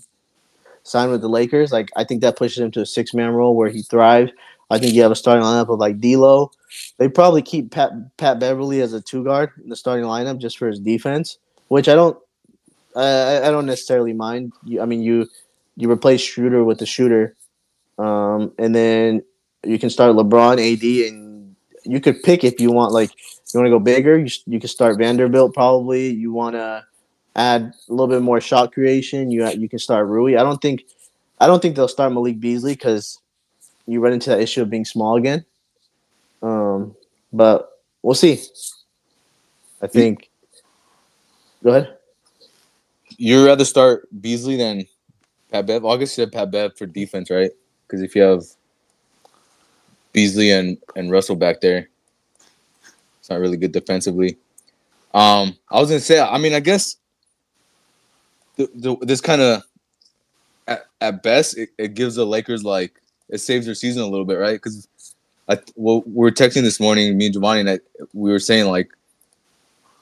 signed 0.83 1.11
with 1.11 1.21
the 1.21 1.29
Lakers, 1.29 1.73
like 1.73 1.91
I 1.97 2.05
think 2.05 2.21
that 2.23 2.37
pushes 2.37 2.59
him 2.59 2.71
to 2.73 2.83
a 2.83 2.87
six 2.87 3.15
man 3.15 3.31
role 3.31 3.57
where 3.57 3.69
he 3.69 3.83
thrives. 3.83 4.33
I 4.71 4.79
think 4.79 4.95
you 4.95 5.03
have 5.03 5.11
a 5.11 5.17
starting 5.17 5.45
lineup 5.45 5.69
of 5.69 5.79
like 5.79 6.01
D'Lo. 6.01 6.51
They 6.99 7.09
probably 7.09 7.43
keep 7.43 7.71
Pat 7.73 7.93
Pat 8.17 8.39
Beverley 8.39 8.81
as 8.81 8.93
a 8.93 9.01
two 9.01 9.25
guard 9.25 9.51
in 9.63 9.69
the 9.69 9.77
starting 9.77 10.05
lineup 10.05 10.39
just 10.39 10.59
for 10.59 10.69
his 10.69 10.79
defense, 10.79 11.39
which 11.69 11.89
I 11.89 11.95
don't. 11.95 12.17
I, 12.97 13.43
I 13.45 13.51
don't 13.51 13.67
necessarily 13.67 14.13
mind. 14.13 14.53
You, 14.65 14.81
I 14.81 14.87
mean, 14.87 15.03
you 15.03 15.29
you 15.77 15.91
replace 15.91 16.21
Shooter 16.21 16.65
with 16.65 16.79
the 16.79 16.87
shooter, 16.87 17.37
um, 17.99 18.53
and 18.59 18.75
then 18.75 19.23
you 19.65 19.79
can 19.79 19.91
start 19.91 20.15
LeBron, 20.15 20.55
AD, 20.55 21.13
and 21.13 21.57
you 21.85 22.01
could 22.01 22.23
pick 22.23 22.45
if 22.45 22.61
you 22.61 22.71
want. 22.71 22.93
Like 22.93 23.11
you 23.53 23.61
want 23.61 23.67
to 23.67 23.71
go 23.71 23.81
bigger, 23.81 24.19
you 24.19 24.31
you 24.47 24.61
can 24.61 24.69
start 24.69 24.99
Vanderbilt. 24.99 25.55
Probably 25.55 26.11
you 26.11 26.33
want 26.33 26.55
to 26.55 26.85
add 27.35 27.63
a 27.89 27.93
little 27.93 28.09
bit 28.09 28.23
more 28.23 28.41
shot 28.41 28.73
creation. 28.73 29.31
You 29.31 29.49
you 29.51 29.69
can 29.69 29.79
start 29.79 30.07
Rui. 30.07 30.37
I 30.37 30.43
don't 30.43 30.63
think 30.63 30.85
I 31.41 31.47
don't 31.47 31.61
think 31.61 31.75
they'll 31.75 31.89
start 31.89 32.13
Malik 32.13 32.39
Beasley 32.39 32.75
because 32.75 33.19
you 33.91 34.01
run 34.01 34.13
into 34.13 34.31
that 34.31 34.41
issue 34.41 34.63
of 34.63 34.71
being 34.71 34.85
small 34.85 35.17
again. 35.17 35.45
Um, 36.43 36.95
but 37.33 37.81
we'll 38.03 38.15
see. 38.15 38.41
I 39.83 39.87
think. 39.87 40.31
Go 41.63 41.71
ahead. 41.71 41.97
You'd 43.17 43.47
rather 43.47 43.65
start 43.65 44.09
Beasley 44.21 44.57
than 44.57 44.87
Pat 45.51 45.67
Bev? 45.67 45.85
August 45.85 46.15
said 46.15 46.33
Pat 46.33 46.51
Bev 46.51 46.77
for 46.77 46.87
defense, 46.87 47.31
right? 47.31 47.51
Because 47.87 48.03
if 48.03 48.15
you 48.15 48.23
have 48.23 48.45
Beasley 50.13 50.53
and, 50.53 50.79
and 50.97 51.11
Russell 51.11 51.37
back 51.37 51.61
there, 51.61 51.89
it's 53.19 53.29
not 53.29 53.41
really 53.41 53.57
good 53.57 53.73
defensively. 53.73 54.39
Um, 55.13 55.57
I 55.71 55.81
was 55.81 55.89
gonna 55.89 56.01
say, 56.01 56.21
I 56.21 56.39
mean, 56.39 56.55
I 56.55 56.61
guess 56.61 56.97
the, 58.57 58.71
the, 58.75 58.97
this 59.03 59.21
kind 59.21 59.43
of 59.43 59.63
at, 60.69 60.87
at 61.01 61.23
best 61.23 61.59
it, 61.59 61.71
it 61.77 61.95
gives 61.95 62.15
the 62.15 62.25
Lakers 62.25 62.63
like 62.63 63.01
it 63.31 63.39
saves 63.39 63.67
their 63.67 63.75
season 63.75 64.03
a 64.03 64.07
little 64.07 64.27
bit, 64.27 64.35
right? 64.35 64.55
Because 64.55 64.89
I 65.49 65.59
well, 65.77 66.03
we 66.07 66.13
were 66.15 66.31
texting 66.31 66.63
this 66.63 66.81
morning, 66.81 67.17
me 67.17 67.27
and 67.27 67.33
Giovanni, 67.33 67.61
and 67.61 67.71
I, 67.71 67.81
we 68.13 68.31
were 68.31 68.39
saying 68.39 68.67
like 68.67 68.91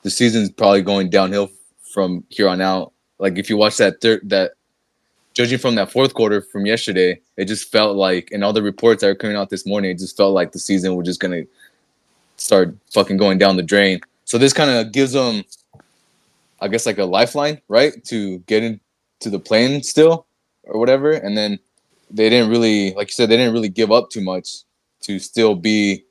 the 0.02 0.10
season's 0.10 0.50
probably 0.50 0.82
going 0.82 1.10
downhill 1.10 1.50
from 1.92 2.24
here 2.28 2.48
on 2.48 2.60
out. 2.60 2.92
Like 3.18 3.38
if 3.38 3.48
you 3.48 3.56
watch 3.56 3.76
that 3.76 4.00
third 4.00 4.28
that 4.28 4.52
judging 5.34 5.58
from 5.58 5.74
that 5.76 5.92
fourth 5.92 6.14
quarter 6.14 6.40
from 6.40 6.66
yesterday, 6.66 7.20
it 7.36 7.44
just 7.46 7.70
felt 7.70 7.96
like 7.96 8.30
and 8.32 8.42
all 8.42 8.52
the 8.52 8.62
reports 8.62 9.02
that 9.02 9.08
are 9.08 9.14
coming 9.14 9.36
out 9.36 9.50
this 9.50 9.66
morning, 9.66 9.90
it 9.90 9.98
just 9.98 10.16
felt 10.16 10.34
like 10.34 10.52
the 10.52 10.58
season 10.58 10.96
was 10.96 11.06
just 11.06 11.20
gonna 11.20 11.42
start 12.36 12.74
fucking 12.92 13.16
going 13.16 13.38
down 13.38 13.56
the 13.56 13.62
drain. 13.62 14.00
So 14.24 14.38
this 14.38 14.52
kind 14.52 14.70
of 14.70 14.92
gives 14.92 15.12
them, 15.12 15.44
I 16.60 16.68
guess, 16.68 16.86
like 16.86 16.98
a 16.98 17.04
lifeline, 17.04 17.60
right, 17.68 18.04
to 18.04 18.38
get 18.40 18.62
into 18.62 19.30
the 19.30 19.38
play-in 19.38 19.82
still 19.82 20.26
or 20.64 20.78
whatever. 20.78 21.12
And 21.12 21.36
then 21.36 21.58
they 22.10 22.28
didn't 22.28 22.50
really, 22.50 22.94
like 22.94 23.08
you 23.08 23.12
said, 23.12 23.28
they 23.28 23.36
didn't 23.36 23.52
really 23.52 23.68
give 23.68 23.92
up 23.92 24.10
too 24.10 24.20
much 24.20 24.58
to 25.02 25.18
still 25.18 25.54
be 25.54 26.04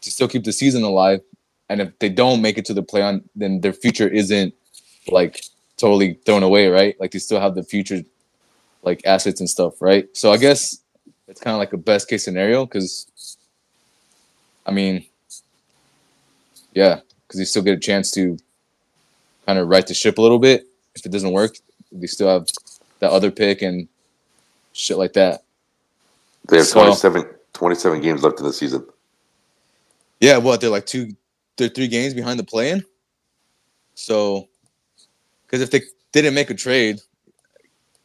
to 0.00 0.10
still 0.10 0.28
keep 0.28 0.44
the 0.44 0.52
season 0.52 0.82
alive. 0.82 1.20
And 1.68 1.80
if 1.80 1.98
they 1.98 2.08
don't 2.08 2.40
make 2.40 2.58
it 2.58 2.64
to 2.66 2.74
the 2.74 2.82
play 2.82 3.02
on, 3.02 3.28
then 3.34 3.60
their 3.60 3.72
future 3.72 4.08
isn't 4.08 4.54
like 5.08 5.42
totally 5.76 6.18
thrown 6.24 6.42
away, 6.42 6.68
right? 6.68 6.98
Like 7.00 7.10
they 7.10 7.18
still 7.18 7.40
have 7.40 7.54
the 7.54 7.64
future 7.64 8.02
like 8.82 9.04
assets 9.04 9.40
and 9.40 9.50
stuff, 9.50 9.82
right? 9.82 10.08
So 10.16 10.32
I 10.32 10.36
guess 10.36 10.78
it's 11.28 11.40
kind 11.40 11.54
of 11.54 11.58
like 11.58 11.72
a 11.72 11.76
best 11.76 12.08
case 12.08 12.24
scenario 12.24 12.64
because 12.64 13.36
I 14.64 14.70
mean, 14.70 15.04
yeah, 16.72 17.00
because 17.26 17.40
you 17.40 17.46
still 17.46 17.62
get 17.62 17.76
a 17.76 17.80
chance 17.80 18.10
to 18.12 18.36
kind 19.46 19.58
of 19.58 19.68
right 19.68 19.86
the 19.86 19.94
ship 19.94 20.18
a 20.18 20.22
little 20.22 20.38
bit. 20.38 20.66
If 20.94 21.04
it 21.04 21.12
doesn't 21.12 21.32
work, 21.32 21.56
they 21.92 22.06
still 22.06 22.28
have 22.28 22.48
that 23.00 23.10
other 23.10 23.30
pick 23.30 23.62
and 23.62 23.88
shit 24.76 24.98
like 24.98 25.14
that. 25.14 25.42
They 26.48 26.58
have 26.58 26.66
So- 26.66 26.80
27, 26.80 27.24
27 27.54 28.00
games 28.00 28.22
left 28.22 28.38
in 28.38 28.44
the 28.46 28.52
season. 28.52 28.86
Yeah, 30.20 30.36
what 30.38 30.60
they're 30.60 30.70
like 30.70 30.86
two, 30.86 31.14
they're 31.56 31.68
three 31.68 31.88
games 31.88 32.14
behind 32.14 32.38
the 32.38 32.44
play-in. 32.44 32.84
So, 33.94 34.48
because 35.46 35.62
if 35.62 35.70
they 35.70 35.82
didn't 36.12 36.34
make 36.34 36.50
a 36.50 36.54
trade, 36.54 37.00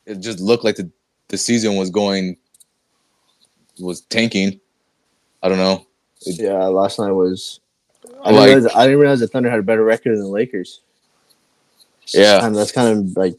it 0.05 0.15
just 0.19 0.39
looked 0.39 0.63
like 0.63 0.76
the 0.78 0.89
the 1.28 1.38
season 1.38 1.76
was 1.78 1.89
going 1.89 2.36
was 3.80 4.01
tanking. 4.01 4.59
I 5.41 5.47
don't 5.49 5.57
know. 5.57 5.86
Yeah, 6.26 6.65
last 6.65 6.99
night 6.99 7.11
was. 7.11 7.59
I 8.24 8.32
Like- 8.32 8.47
didn't, 8.47 8.63
realize, 8.63 8.76
I 8.76 8.84
didn't 8.86 8.99
realize 8.99 9.19
the 9.22 9.28
Thunder 9.28 9.49
had 9.49 9.59
a 9.59 9.63
better 9.63 9.84
record 9.84 10.11
than 10.17 10.24
the 10.24 10.28
Lakers. 10.30 10.82
Yeah. 12.08 12.45
And 12.45 12.56
that's 12.56 12.72
kind 12.72 12.97
of 12.97 13.18
like, 13.18 13.36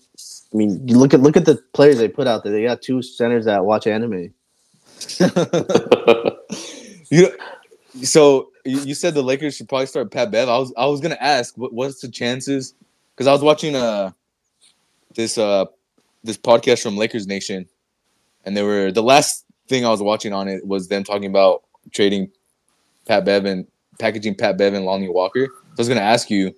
I 0.52 0.56
mean, 0.56 0.86
you 0.86 0.98
look 0.98 1.14
at 1.14 1.20
look 1.20 1.36
at 1.36 1.44
the 1.44 1.56
players 1.72 1.98
they 1.98 2.08
put 2.08 2.26
out 2.26 2.44
there. 2.44 2.52
They 2.52 2.64
got 2.64 2.82
two 2.82 3.02
centers 3.02 3.44
that 3.46 3.64
watch 3.64 3.86
anime. 3.86 4.32
you 7.10 7.22
know, 7.22 7.30
so 8.02 8.52
you 8.64 8.80
you 8.80 8.94
said 8.94 9.14
the 9.14 9.22
Lakers 9.22 9.56
should 9.56 9.68
probably 9.68 9.86
start 9.86 10.10
Pat 10.10 10.30
Bev. 10.30 10.48
I 10.48 10.58
was 10.58 10.72
I 10.76 10.86
was 10.86 11.00
gonna 11.00 11.18
ask 11.20 11.56
what 11.56 11.72
what's 11.72 12.00
the 12.00 12.08
chances 12.08 12.74
because 13.14 13.26
I 13.26 13.32
was 13.32 13.42
watching 13.42 13.74
uh 13.74 14.12
this 15.14 15.38
uh 15.38 15.66
this 16.24 16.38
podcast 16.38 16.82
from 16.82 16.96
Lakers 16.96 17.26
Nation, 17.26 17.68
and 18.44 18.56
they 18.56 18.62
were 18.62 18.92
the 18.92 19.02
last 19.02 19.44
thing 19.68 19.84
I 19.84 19.90
was 19.90 20.02
watching 20.02 20.32
on 20.32 20.48
it 20.48 20.66
was 20.66 20.88
them 20.88 21.04
talking 21.04 21.26
about 21.26 21.62
trading 21.92 22.30
Pat 23.06 23.24
Bev 23.24 23.44
and 23.44 23.66
packaging 23.98 24.34
Pat 24.36 24.56
Bev 24.56 24.74
and 24.74 24.84
Lonnie 24.84 25.08
Walker. 25.08 25.46
So 25.46 25.70
I 25.70 25.80
was 25.80 25.88
gonna 25.88 26.00
ask 26.00 26.30
you, 26.30 26.54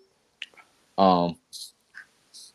um, 0.98 1.36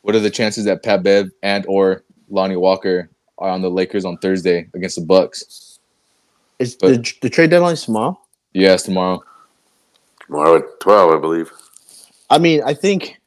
what 0.02 0.16
are 0.16 0.20
the 0.20 0.30
chances 0.30 0.66
that 0.66 0.84
Pat 0.84 1.04
Bev 1.04 1.30
and 1.44 1.66
or 1.68 2.04
Lonnie 2.30 2.56
Walker 2.56 3.10
are 3.38 3.50
on 3.50 3.62
the 3.62 3.70
Lakers 3.70 4.06
on 4.06 4.18
Thursday 4.18 4.68
against 4.74 4.96
the 4.96 5.06
Bucks? 5.06 5.80
Is 6.60 6.76
But- 6.76 7.04
the, 7.04 7.14
the 7.22 7.30
trade 7.30 7.50
deadline 7.50 7.76
tomorrow? 7.76 8.20
Yes, 8.54 8.84
tomorrow. 8.84 9.24
Tomorrow 10.26 10.58
at 10.58 10.80
twelve, 10.80 11.14
I 11.14 11.20
believe. 11.20 11.52
I 12.30 12.38
mean, 12.38 12.62
I 12.64 12.74
think, 12.74 13.20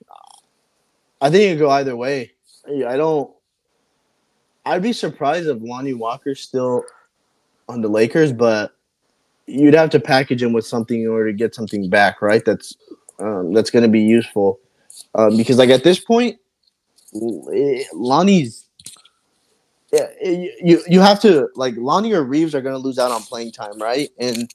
I 1.21 1.31
think 1.31 1.43
it 1.45 1.55
could 1.55 1.61
go 1.61 1.71
either 1.71 1.97
way. 1.97 2.33
I 2.67 2.97
don't. 2.97 3.31
I'd 4.65 4.83
be 4.83 4.93
surprised 4.93 5.49
if 5.49 5.59
Lonnie 5.61 5.95
Walker's 5.95 6.41
still 6.41 6.85
on 7.69 7.81
the 7.81 7.89
Lakers, 7.89 8.33
but 8.33 8.77
you'd 9.47 9.75
have 9.75 9.91
to 9.91 10.01
package 10.01 10.43
him 10.43 10.53
with 10.53 10.65
something 10.67 11.03
in 11.03 11.09
order 11.09 11.33
to 11.33 11.37
get 11.37 11.55
something 11.55 11.91
back, 11.91 12.23
right? 12.23 12.45
That's 12.45 12.77
um, 13.19 13.53
that's 13.53 13.71
going 13.71 13.83
to 13.83 13.89
be 13.89 14.03
useful 14.03 14.61
um, 15.17 15.37
because, 15.37 15.59
like 15.59 15.71
at 15.71 15.83
this 15.83 15.99
point, 15.99 16.39
Lonnie's. 17.13 18.69
Yeah, 19.93 20.09
you 20.23 20.83
you 20.89 21.01
have 21.01 21.21
to 21.21 21.49
like 21.55 21.75
Lonnie 21.77 22.13
or 22.15 22.23
Reaves 22.23 22.55
are 22.55 22.63
going 22.63 22.75
to 22.75 22.79
lose 22.79 22.99
out 22.99 23.11
on 23.11 23.23
playing 23.23 23.53
time, 23.53 23.79
right? 23.79 24.09
And 24.19 24.53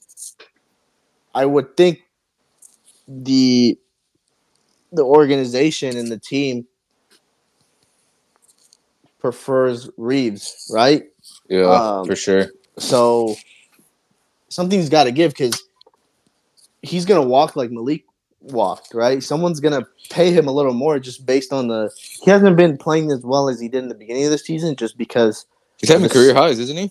I 1.34 1.46
would 1.46 1.76
think 1.76 2.00
the 3.06 3.78
the 4.92 5.04
organization 5.04 5.96
and 5.96 6.10
the 6.10 6.18
team 6.18 6.66
prefers 9.20 9.88
Reaves, 9.96 10.70
right? 10.74 11.04
Yeah, 11.48 11.80
Um, 12.00 12.06
for 12.06 12.16
sure. 12.16 12.46
So 12.78 13.36
something's 14.48 14.88
got 14.88 15.04
to 15.04 15.12
give 15.12 15.32
because 15.32 15.62
he's 16.82 17.04
gonna 17.04 17.22
walk 17.22 17.56
like 17.56 17.70
Malik 17.70 18.04
walked, 18.40 18.94
right? 18.94 19.22
Someone's 19.22 19.60
gonna 19.60 19.86
pay 20.10 20.32
him 20.32 20.46
a 20.46 20.52
little 20.52 20.74
more 20.74 20.98
just 20.98 21.26
based 21.26 21.52
on 21.52 21.68
the. 21.68 21.90
He 22.22 22.30
hasn't 22.30 22.56
been 22.56 22.76
playing 22.76 23.10
as 23.10 23.22
well 23.24 23.48
as 23.48 23.60
he 23.60 23.68
did 23.68 23.82
in 23.82 23.88
the 23.88 23.94
beginning 23.94 24.24
of 24.24 24.30
the 24.30 24.38
season, 24.38 24.76
just 24.76 24.96
because. 24.98 25.46
He's 25.78 25.90
having 25.90 26.08
career 26.08 26.34
highs, 26.34 26.58
isn't 26.58 26.76
he? 26.76 26.90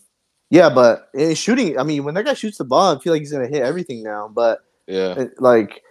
Yeah, 0.50 0.70
but 0.70 1.10
in 1.14 1.36
shooting, 1.36 1.78
I 1.78 1.84
mean, 1.84 2.06
when 2.06 2.14
that 2.16 2.24
guy 2.24 2.34
shoots 2.34 2.58
the 2.58 2.64
ball, 2.64 2.96
I 2.96 3.00
feel 3.00 3.12
like 3.12 3.22
he's 3.22 3.32
gonna 3.34 3.48
hit 3.48 3.64
everything 3.64 4.02
now. 4.04 4.30
But 4.34 4.60
Yeah. 4.88 5.20
it- 5.20 5.42
like 5.42 5.84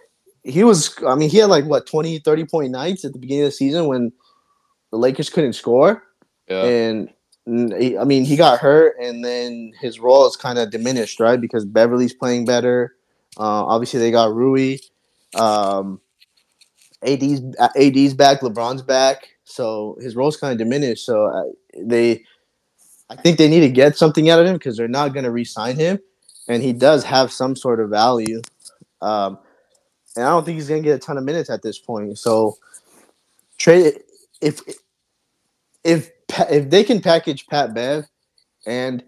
he 0.43 0.63
was 0.63 0.95
i 1.05 1.13
mean 1.13 1.29
he 1.29 1.37
had 1.39 1.49
like 1.49 1.65
what 1.65 1.85
20 1.85 2.19
30 2.19 2.45
point 2.45 2.71
nights 2.71 3.03
at 3.03 3.11
the 3.11 3.19
beginning 3.19 3.43
of 3.43 3.47
the 3.49 3.51
season 3.51 3.85
when 3.87 4.13
the 4.91 4.97
lakers 4.97 5.29
couldn't 5.29 5.51
score 5.53 6.01
Yeah. 6.47 6.63
and 6.63 7.09
i 7.49 8.05
mean 8.05 8.23
he 8.23 8.37
got 8.37 8.59
hurt 8.59 8.95
and 8.97 9.25
then 9.25 9.73
his 9.81 9.99
role 9.99 10.25
is 10.25 10.37
kind 10.37 10.57
of 10.57 10.69
diminished 10.71 11.19
right 11.19 11.41
because 11.41 11.65
beverley's 11.65 12.13
playing 12.13 12.45
better 12.45 12.95
uh, 13.37 13.65
obviously 13.65 13.99
they 13.99 14.09
got 14.09 14.33
rui 14.33 14.77
um, 15.37 15.99
ad's 17.03 17.41
ad's 17.75 18.13
back 18.13 18.41
lebron's 18.41 18.81
back 18.81 19.29
so 19.43 19.97
his 20.01 20.15
role's 20.15 20.37
kind 20.37 20.51
of 20.51 20.57
diminished 20.57 21.05
so 21.05 21.25
uh, 21.25 21.43
they 21.77 22.23
i 23.09 23.15
think 23.15 23.37
they 23.37 23.47
need 23.47 23.61
to 23.61 23.69
get 23.69 23.97
something 23.97 24.29
out 24.29 24.39
of 24.39 24.45
him 24.45 24.53
because 24.53 24.75
they're 24.77 24.87
not 24.87 25.13
going 25.13 25.23
to 25.23 25.31
re-sign 25.31 25.75
him 25.75 25.99
and 26.47 26.63
he 26.63 26.73
does 26.73 27.03
have 27.03 27.31
some 27.31 27.55
sort 27.55 27.79
of 27.79 27.89
value 27.89 28.41
um, 29.01 29.37
and 30.15 30.25
I 30.25 30.29
don't 30.29 30.43
think 30.43 30.55
he's 30.55 30.67
gonna 30.67 30.81
get 30.81 30.95
a 30.95 30.99
ton 30.99 31.17
of 31.17 31.23
minutes 31.23 31.49
at 31.49 31.61
this 31.61 31.77
point. 31.77 32.17
So 32.17 32.57
trade 33.57 33.99
if 34.41 34.61
if 35.83 36.11
if 36.49 36.69
they 36.69 36.83
can 36.83 37.01
package 37.01 37.45
Pat 37.47 37.73
Bev 37.73 38.05
and 38.65 39.03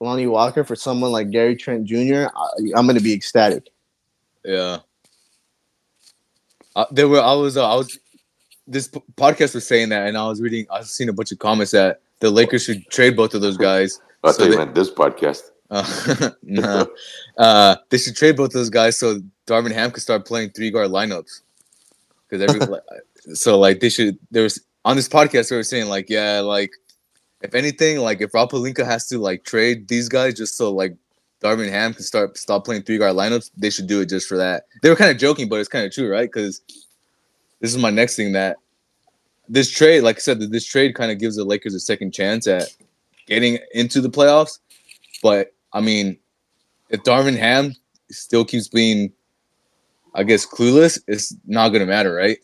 Lonnie 0.00 0.26
Walker 0.26 0.64
for 0.64 0.74
someone 0.74 1.12
like 1.12 1.30
Gary 1.30 1.54
Trent 1.54 1.84
Jr., 1.84 2.26
I, 2.34 2.48
I'm 2.74 2.86
gonna 2.86 3.00
be 3.00 3.12
ecstatic. 3.12 3.68
Yeah. 4.44 4.78
Uh, 6.76 6.84
there 6.90 7.08
were 7.08 7.20
I 7.20 7.34
was 7.34 7.56
uh, 7.56 7.70
I 7.70 7.74
was 7.76 7.98
this 8.66 8.88
p- 8.88 9.02
podcast 9.16 9.54
was 9.54 9.66
saying 9.66 9.88
that 9.90 10.06
and 10.08 10.16
I 10.16 10.26
was 10.28 10.40
reading 10.40 10.66
I 10.70 10.78
was 10.78 10.90
seeing 10.90 11.08
a 11.08 11.12
bunch 11.12 11.32
of 11.32 11.38
comments 11.38 11.72
that 11.72 12.00
the 12.20 12.30
Lakers 12.30 12.64
should 12.64 12.86
trade 12.90 13.16
both 13.16 13.34
of 13.34 13.40
those 13.42 13.56
guys. 13.56 14.00
I 14.24 14.30
So 14.30 14.38
thought 14.38 14.44
you 14.44 14.50
they- 14.52 14.56
meant 14.58 14.74
this 14.74 14.90
podcast. 14.90 15.42
Uh, 15.72 16.30
no. 16.42 16.86
uh, 17.38 17.76
they 17.88 17.96
should 17.96 18.14
trade 18.14 18.36
both 18.36 18.52
those 18.52 18.68
guys 18.68 18.98
so 18.98 19.20
Darvin 19.46 19.72
Ham 19.72 19.90
could 19.90 20.02
start 20.02 20.26
playing 20.26 20.50
three 20.50 20.70
guard 20.70 20.90
lineups. 20.90 21.40
Because 22.28 22.42
every 22.54 22.76
so 23.34 23.58
like 23.58 23.80
they 23.80 23.88
should 23.88 24.18
there 24.30 24.42
was 24.42 24.60
on 24.84 24.96
this 24.96 25.08
podcast 25.08 25.48
they 25.48 25.56
were 25.56 25.62
saying 25.62 25.86
like 25.88 26.10
yeah 26.10 26.40
like 26.40 26.72
if 27.40 27.54
anything 27.54 28.00
like 28.00 28.20
if 28.20 28.34
Rob 28.34 28.50
Pelinka 28.50 28.84
has 28.84 29.08
to 29.08 29.18
like 29.18 29.44
trade 29.44 29.88
these 29.88 30.10
guys 30.10 30.34
just 30.34 30.56
so 30.58 30.70
like 30.70 30.94
Darvin 31.42 31.70
Ham 31.70 31.92
can 31.92 32.02
start 32.02 32.36
stop 32.38 32.64
playing 32.64 32.82
three 32.82 32.98
guard 32.98 33.16
lineups 33.16 33.50
they 33.56 33.70
should 33.70 33.86
do 33.86 34.00
it 34.00 34.08
just 34.08 34.28
for 34.28 34.36
that. 34.36 34.64
They 34.82 34.90
were 34.90 34.96
kind 34.96 35.10
of 35.10 35.18
joking 35.18 35.48
but 35.48 35.60
it's 35.60 35.68
kind 35.68 35.84
of 35.84 35.92
true 35.92 36.10
right 36.10 36.30
because 36.32 36.62
this 37.60 37.74
is 37.74 37.78
my 37.78 37.90
next 37.90 38.16
thing 38.16 38.32
that 38.32 38.56
this 39.48 39.70
trade 39.70 40.02
like 40.02 40.16
I 40.16 40.20
said 40.20 40.40
this 40.40 40.64
trade 40.64 40.94
kind 40.94 41.10
of 41.10 41.18
gives 41.18 41.36
the 41.36 41.44
Lakers 41.44 41.74
a 41.74 41.80
second 41.80 42.12
chance 42.12 42.46
at 42.46 42.68
getting 43.26 43.58
into 43.72 44.00
the 44.00 44.10
playoffs. 44.10 44.58
But 45.22 45.54
I 45.72 45.80
mean, 45.80 46.18
if 46.90 47.02
Darvin 47.02 47.38
Ham 47.38 47.74
still 48.10 48.44
keeps 48.44 48.68
being, 48.68 49.12
I 50.14 50.22
guess, 50.22 50.46
clueless, 50.46 50.98
it's 51.06 51.34
not 51.46 51.70
gonna 51.70 51.86
matter, 51.86 52.14
right? 52.14 52.38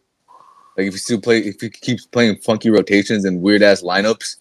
Like 0.76 0.86
if 0.86 0.94
he 0.94 0.98
still 0.98 1.20
play, 1.20 1.40
if 1.40 1.60
he 1.60 1.70
keeps 1.70 2.06
playing 2.06 2.36
funky 2.36 2.70
rotations 2.70 3.24
and 3.24 3.42
weird 3.42 3.62
ass 3.62 3.82
lineups, 3.82 4.36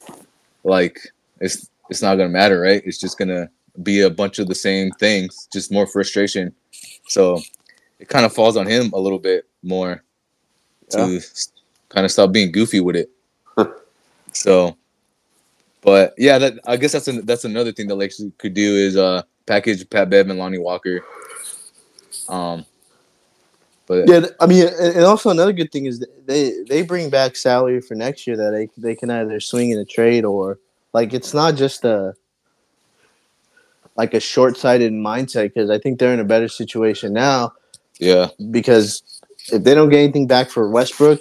like 0.64 1.00
it's 1.42 1.70
it's 1.90 2.02
not 2.02 2.16
gonna 2.16 2.30
matter, 2.30 2.60
right? 2.62 2.82
It's 2.86 3.00
just 3.00 3.18
gonna 3.18 3.50
be 3.84 4.02
a 4.02 4.10
bunch 4.10 4.40
of 4.40 4.48
the 4.48 4.56
same 4.56 4.92
things, 4.92 5.48
just 5.52 5.72
more 5.72 5.88
frustration. 5.88 6.54
So 7.08 7.42
it 8.00 8.10
kind 8.10 8.26
of 8.26 8.34
falls 8.34 8.58
on 8.58 8.68
him 8.68 8.92
a 8.94 9.00
little 9.00 9.20
bit 9.20 9.46
more 9.64 10.04
to 10.90 11.22
kind 11.90 12.06
of 12.06 12.12
stop 12.12 12.32
being 12.32 12.52
goofy 12.52 12.80
with 12.80 12.96
it. 12.96 13.10
so, 14.32 14.78
but 15.82 16.14
yeah, 16.18 16.38
that 16.38 16.60
I 16.66 16.78
guess 16.78 16.92
that's 16.92 17.08
an, 17.08 17.26
that's 17.26 17.46
another 17.46 17.72
thing 17.72 17.88
the 17.88 17.96
Lakers 17.96 18.24
could 18.38 18.54
do 18.54 18.76
is 18.76 18.98
uh 18.98 19.24
package 19.46 19.90
Pat 19.90 20.10
Bev 20.10 20.30
and 20.30 20.40
Lonnie 20.40 20.58
Walker. 20.58 21.04
Um, 22.30 22.66
but 23.88 24.08
Yeah, 24.08 24.28
I 24.40 24.46
mean, 24.46 24.68
and 24.68 24.96
and 24.98 25.06
also 25.06 25.30
another 25.30 25.54
good 25.54 25.72
thing 25.72 25.86
is 25.86 26.06
they 26.26 26.64
they 26.68 26.82
bring 26.82 27.10
back 27.10 27.36
salary 27.36 27.82
for 27.82 27.96
next 27.96 28.28
year 28.28 28.36
that 28.36 28.52
they 28.52 28.70
they 28.78 28.96
can 28.96 29.10
either 29.10 29.40
swing 29.40 29.72
in 29.72 29.80
a 29.80 29.86
trade 29.86 30.26
or 30.26 30.60
like 30.94 31.14
it's 31.14 31.34
not 31.34 31.56
just 31.56 31.86
a 31.86 32.14
like 33.98 34.14
a 34.14 34.20
short 34.20 34.58
sighted 34.58 34.94
mindset 34.94 35.54
because 35.54 35.70
I 35.70 35.80
think 35.80 36.00
they're 36.00 36.14
in 36.14 36.20
a 36.20 36.26
better 36.26 36.48
situation 36.48 37.14
now 37.14 37.54
yeah, 38.00 38.30
because 38.52 39.22
if 39.52 39.64
they 39.64 39.74
don't 39.74 39.90
get 39.90 40.00
anything 40.00 40.28
back 40.28 40.50
for 40.50 40.70
Westbrook, 40.70 41.20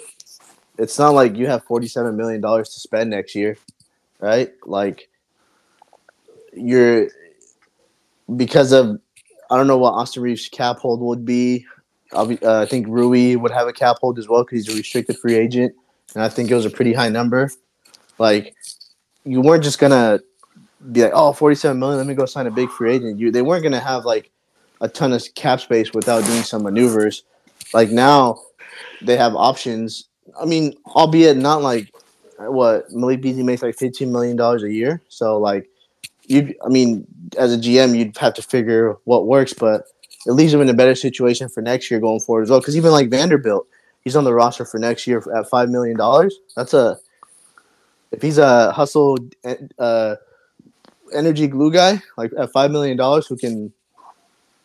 it's 0.77 0.99
not 0.99 1.13
like 1.13 1.35
you 1.35 1.47
have 1.47 1.63
forty-seven 1.63 2.15
million 2.15 2.41
dollars 2.41 2.69
to 2.69 2.79
spend 2.79 3.09
next 3.09 3.35
year, 3.35 3.57
right? 4.19 4.51
Like 4.65 5.09
you're 6.53 7.07
because 8.35 8.71
of 8.71 8.99
I 9.49 9.57
don't 9.57 9.67
know 9.67 9.77
what 9.77 9.93
Austin 9.93 10.23
Reaves' 10.23 10.49
cap 10.49 10.77
hold 10.77 11.01
would 11.01 11.25
be. 11.25 11.65
Obvi- 12.13 12.43
Uh, 12.43 12.61
I 12.61 12.65
think 12.65 12.87
Rui 12.87 13.35
would 13.35 13.51
have 13.51 13.67
a 13.67 13.73
cap 13.73 13.97
hold 14.01 14.19
as 14.19 14.27
well 14.27 14.43
because 14.43 14.65
he's 14.65 14.73
a 14.73 14.77
restricted 14.77 15.17
free 15.17 15.35
agent, 15.35 15.73
and 16.13 16.23
I 16.23 16.29
think 16.29 16.51
it 16.51 16.55
was 16.55 16.65
a 16.65 16.69
pretty 16.69 16.93
high 16.93 17.09
number. 17.09 17.49
Like 18.19 18.55
you 19.23 19.41
weren't 19.41 19.63
just 19.63 19.79
gonna 19.79 20.19
be 20.91 21.03
like, 21.03 21.11
oh, 21.13 21.33
47 21.33 21.77
million, 21.77 21.97
let 21.97 22.07
me 22.07 22.13
go 22.13 22.25
sign 22.25 22.47
a 22.47 22.51
big 22.51 22.69
free 22.69 22.93
agent. 22.93 23.19
You 23.19 23.31
they 23.31 23.41
weren't 23.41 23.63
gonna 23.63 23.79
have 23.79 24.05
like 24.05 24.31
a 24.81 24.87
ton 24.87 25.13
of 25.13 25.23
cap 25.35 25.59
space 25.59 25.93
without 25.93 26.23
doing 26.25 26.43
some 26.43 26.63
maneuvers. 26.63 27.23
Like 27.73 27.89
now, 27.89 28.39
they 29.01 29.17
have 29.17 29.35
options. 29.35 30.07
I 30.39 30.45
mean, 30.45 30.75
albeit 30.87 31.37
not 31.37 31.61
like 31.61 31.91
what 32.37 32.91
Malik 32.91 33.21
Beasley 33.21 33.43
makes 33.43 33.61
like 33.61 33.75
fifteen 33.75 34.11
million 34.11 34.37
dollars 34.37 34.63
a 34.63 34.71
year. 34.71 35.01
So 35.09 35.37
like, 35.39 35.69
you, 36.25 36.53
I 36.63 36.69
mean, 36.69 37.07
as 37.37 37.53
a 37.53 37.57
GM, 37.57 37.97
you'd 37.97 38.17
have 38.17 38.33
to 38.35 38.41
figure 38.41 38.95
what 39.05 39.25
works, 39.25 39.53
but 39.53 39.85
it 40.25 40.31
leaves 40.31 40.51
them 40.51 40.61
in 40.61 40.69
a 40.69 40.73
better 40.73 40.95
situation 40.95 41.49
for 41.49 41.61
next 41.61 41.89
year 41.89 41.99
going 41.99 42.19
forward 42.19 42.43
as 42.43 42.49
well. 42.49 42.59
Because 42.59 42.77
even 42.77 42.91
like 42.91 43.09
Vanderbilt, 43.09 43.65
he's 44.03 44.15
on 44.15 44.25
the 44.25 44.33
roster 44.33 44.65
for 44.65 44.77
next 44.77 45.07
year 45.07 45.23
at 45.35 45.49
five 45.49 45.69
million 45.69 45.97
dollars. 45.97 46.37
That's 46.55 46.73
a 46.73 46.99
if 48.11 48.21
he's 48.21 48.37
a 48.37 48.71
hustle 48.71 49.17
uh, 49.79 50.15
energy 51.13 51.47
glue 51.47 51.71
guy 51.71 52.01
like 52.17 52.31
at 52.37 52.51
five 52.51 52.71
million 52.71 52.97
dollars 52.97 53.27
who 53.27 53.37
can 53.37 53.71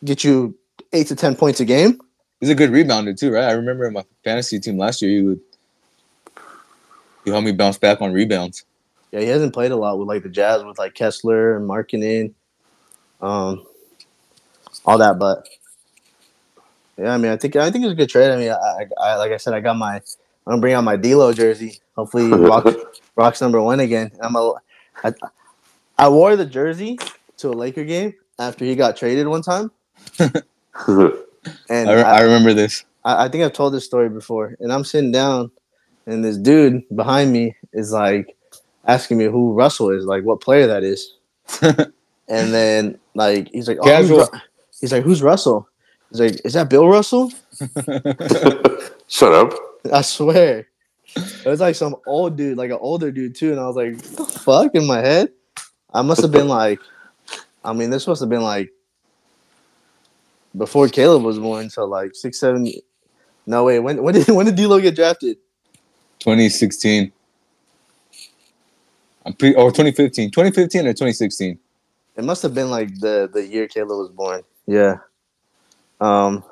get 0.03 0.23
you 0.23 0.55
eight 0.91 1.07
to 1.07 1.15
ten 1.15 1.35
points 1.35 1.59
a 1.59 1.65
game. 1.65 1.99
he's 2.39 2.49
a 2.49 2.55
good 2.55 2.71
rebounder 2.71 3.17
too, 3.17 3.31
right? 3.31 3.45
I 3.45 3.51
remember 3.51 3.85
in 3.85 3.93
my 3.93 4.03
fantasy 4.23 4.59
team 4.59 4.77
last 4.77 5.01
year, 5.01 5.11
he 5.11 5.21
would 5.21 5.39
He 7.25 7.31
helped 7.31 7.45
me 7.45 7.51
bounce 7.51 7.77
back 7.77 8.01
on 8.01 8.11
rebounds. 8.11 8.65
Yeah, 9.11 9.21
he 9.21 9.27
hasn't 9.27 9.53
played 9.53 9.71
a 9.71 9.75
lot 9.75 9.99
with 9.99 10.07
like 10.07 10.23
the 10.23 10.29
Jazz 10.29 10.63
with 10.63 10.79
like 10.79 10.95
Kessler 10.95 11.55
and 11.55 11.69
Markkanen, 11.69 12.33
um, 13.21 13.65
all 14.85 14.97
that. 14.97 15.19
But 15.19 15.47
yeah, 16.97 17.13
I 17.13 17.17
mean, 17.17 17.31
I 17.31 17.37
think 17.37 17.55
I 17.55 17.69
think 17.69 17.85
it's 17.85 17.93
a 17.93 17.95
good 17.95 18.09
trade. 18.09 18.31
I 18.31 18.37
mean, 18.37 18.49
I, 18.49 18.55
I, 18.55 18.87
I 18.99 19.15
like 19.15 19.31
I 19.31 19.37
said, 19.37 19.53
I 19.53 19.59
got 19.59 19.77
my 19.77 20.01
I'm 20.45 20.51
gonna 20.51 20.61
bring 20.61 20.73
out 20.73 20.83
my 20.83 20.97
D'Lo 20.97 21.31
jersey. 21.31 21.79
Hopefully, 21.95 22.25
he 22.25 22.33
rock, 22.33 22.67
rocks 23.15 23.39
number 23.41 23.61
one 23.61 23.79
again. 23.79 24.11
I'm 24.21 24.35
a, 24.35 24.55
I, 25.03 25.13
I 26.03 26.09
wore 26.09 26.35
the 26.35 26.45
jersey 26.45 26.99
to 27.37 27.47
a 27.47 27.53
Laker 27.53 27.85
game 27.85 28.13
after 28.37 28.65
he 28.65 28.75
got 28.75 28.97
traded 28.97 29.25
one 29.25 29.41
time, 29.41 29.71
and 30.19 30.33
I, 31.69 31.93
re- 31.93 32.01
I 32.01 32.21
remember 32.23 32.53
this. 32.53 32.83
I, 33.05 33.23
I 33.23 33.29
think 33.29 33.45
I've 33.45 33.53
told 33.53 33.73
this 33.73 33.85
story 33.85 34.09
before, 34.09 34.57
and 34.59 34.73
I'm 34.73 34.83
sitting 34.83 35.13
down, 35.13 35.49
and 36.05 36.21
this 36.21 36.37
dude 36.37 36.83
behind 36.93 37.31
me 37.31 37.55
is 37.71 37.93
like 37.93 38.35
asking 38.85 39.17
me 39.17 39.27
who 39.27 39.53
Russell 39.53 39.91
is, 39.91 40.03
like 40.03 40.25
what 40.25 40.41
player 40.41 40.67
that 40.67 40.83
is, 40.83 41.15
and 41.61 42.53
then 42.53 42.99
like 43.15 43.47
he's 43.53 43.69
like, 43.69 43.77
oh, 43.79 44.03
who's. 44.03 44.29
He's 44.81 44.91
like, 44.91 45.03
who's 45.03 45.21
Russell? 45.21 45.69
He's 46.11 46.19
like, 46.19 46.41
is 46.43 46.51
that 46.51 46.69
Bill 46.69 46.89
Russell? 46.89 47.31
Shut 49.07 49.31
up. 49.31 49.53
I 49.93 50.01
swear, 50.01 50.67
it 51.15 51.45
was 51.45 51.61
like 51.61 51.75
some 51.75 51.95
old 52.05 52.35
dude, 52.35 52.57
like 52.57 52.71
an 52.71 52.79
older 52.81 53.09
dude 53.09 53.35
too, 53.35 53.51
and 53.51 53.59
I 53.61 53.67
was 53.67 53.77
like, 53.77 53.93
what 54.17 54.27
the 54.27 54.39
fuck 54.39 54.75
in 54.75 54.85
my 54.85 54.99
head? 54.99 55.31
I 55.93 56.01
must 56.01 56.21
have 56.21 56.31
been 56.31 56.47
like, 56.47 56.79
I 57.63 57.73
mean, 57.73 57.89
this 57.89 58.07
must 58.07 58.21
have 58.21 58.29
been 58.29 58.41
like 58.41 58.71
before 60.57 60.87
Caleb 60.89 61.23
was 61.23 61.39
born, 61.39 61.69
so 61.69 61.85
like 61.85 62.15
six, 62.15 62.39
seven. 62.39 62.67
No 63.45 63.65
wait, 63.65 63.79
when 63.79 64.01
when 64.03 64.13
did 64.13 64.27
when 64.29 64.45
did 64.45 64.55
D'Lo 64.55 64.79
get 64.79 64.95
drafted? 64.95 65.37
2016. 66.19 67.11
I'm 69.25 69.33
pre 69.33 69.53
or 69.55 69.71
2015. 69.71 70.31
2015 70.31 70.81
or 70.81 70.93
2016. 70.93 71.59
It 72.15 72.23
must 72.23 72.43
have 72.43 72.53
been 72.53 72.69
like 72.69 72.99
the 72.99 73.29
the 73.31 73.45
year 73.45 73.67
Caleb 73.67 73.97
was 73.97 74.09
born. 74.09 74.43
Yeah. 74.67 74.97
Um. 76.01 76.43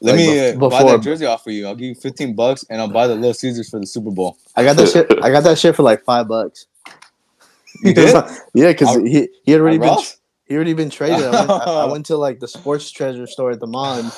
Let 0.00 0.16
Like 0.16 0.18
me 0.18 0.50
uh, 0.50 0.56
buy 0.68 0.84
that 0.84 1.00
jersey 1.02 1.26
off 1.26 1.44
for 1.44 1.50
you. 1.50 1.66
I'll 1.66 1.74
give 1.74 1.88
you 1.88 1.94
15 1.94 2.34
bucks 2.34 2.64
and 2.68 2.80
I'll 2.80 2.88
buy 2.88 3.06
the 3.06 3.14
Little 3.14 3.34
Caesars 3.34 3.70
for 3.70 3.80
the 3.80 3.86
Super 3.86 4.10
Bowl. 4.10 4.36
I 4.54 4.64
got 4.64 4.76
that 4.76 4.88
shit. 4.92 5.10
I 5.22 5.30
got 5.30 5.44
that 5.44 5.58
shit 5.58 5.74
for 5.76 5.82
like 5.82 6.04
five 6.04 6.28
bucks. 6.28 6.66
You 7.82 7.94
did? 7.94 8.14
yeah, 8.54 8.68
because 8.72 8.94
he 8.96 9.28
he 9.44 9.52
had 9.52 9.60
already 9.60 9.78
been 9.78 9.88
Ross? 9.88 10.18
he 10.46 10.54
already 10.54 10.74
been 10.74 10.90
traded. 10.90 11.22
I 11.26 11.30
went, 11.46 11.50
I, 11.50 11.54
I 11.54 11.84
went 11.86 12.06
to 12.06 12.16
like 12.16 12.40
the 12.40 12.48
sports 12.48 12.90
treasure 12.90 13.26
store 13.26 13.50
at 13.50 13.60
the 13.60 13.66
mall. 13.66 13.98
And 13.98 14.12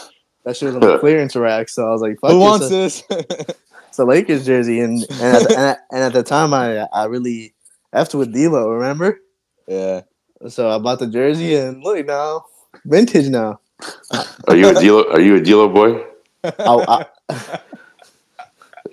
that 0.44 0.56
shit 0.56 0.66
was 0.66 0.74
on 0.76 0.80
the 0.80 0.98
clearance 1.00 1.34
rack. 1.36 1.68
So 1.68 1.86
I 1.86 1.90
was 1.90 2.00
like, 2.02 2.20
"Fuck 2.20 2.30
Who 2.30 2.36
it, 2.36 2.40
wants 2.40 2.70
it's 2.70 3.04
a- 3.10 3.16
this? 3.16 3.56
It's 3.88 3.98
a 3.98 4.04
Lakers 4.04 4.44
jersey." 4.44 4.80
And 4.80 5.02
and 5.10 5.36
at, 5.36 5.42
the, 5.42 5.48
and, 5.56 5.66
at, 5.66 5.78
and 5.90 6.00
at 6.02 6.12
the 6.12 6.22
time, 6.22 6.52
I 6.52 6.86
I 6.92 7.04
really 7.06 7.54
after 7.92 8.18
with 8.18 8.32
D'Lo. 8.32 8.68
Remember? 8.70 9.20
yeah. 9.66 10.02
So 10.48 10.68
I 10.68 10.78
bought 10.78 10.98
the 10.98 11.06
jersey 11.06 11.54
and 11.56 11.82
look 11.82 12.04
now, 12.06 12.44
vintage 12.84 13.28
now. 13.30 13.58
Are 14.48 14.54
you 14.56 14.68
a 14.68 14.74
D'Lo? 14.74 15.10
Are 15.10 15.20
you 15.20 15.36
a 15.36 15.40
D'Lo 15.40 15.68
boy? 15.68 16.04
I, 16.44 17.06
I, 17.30 17.60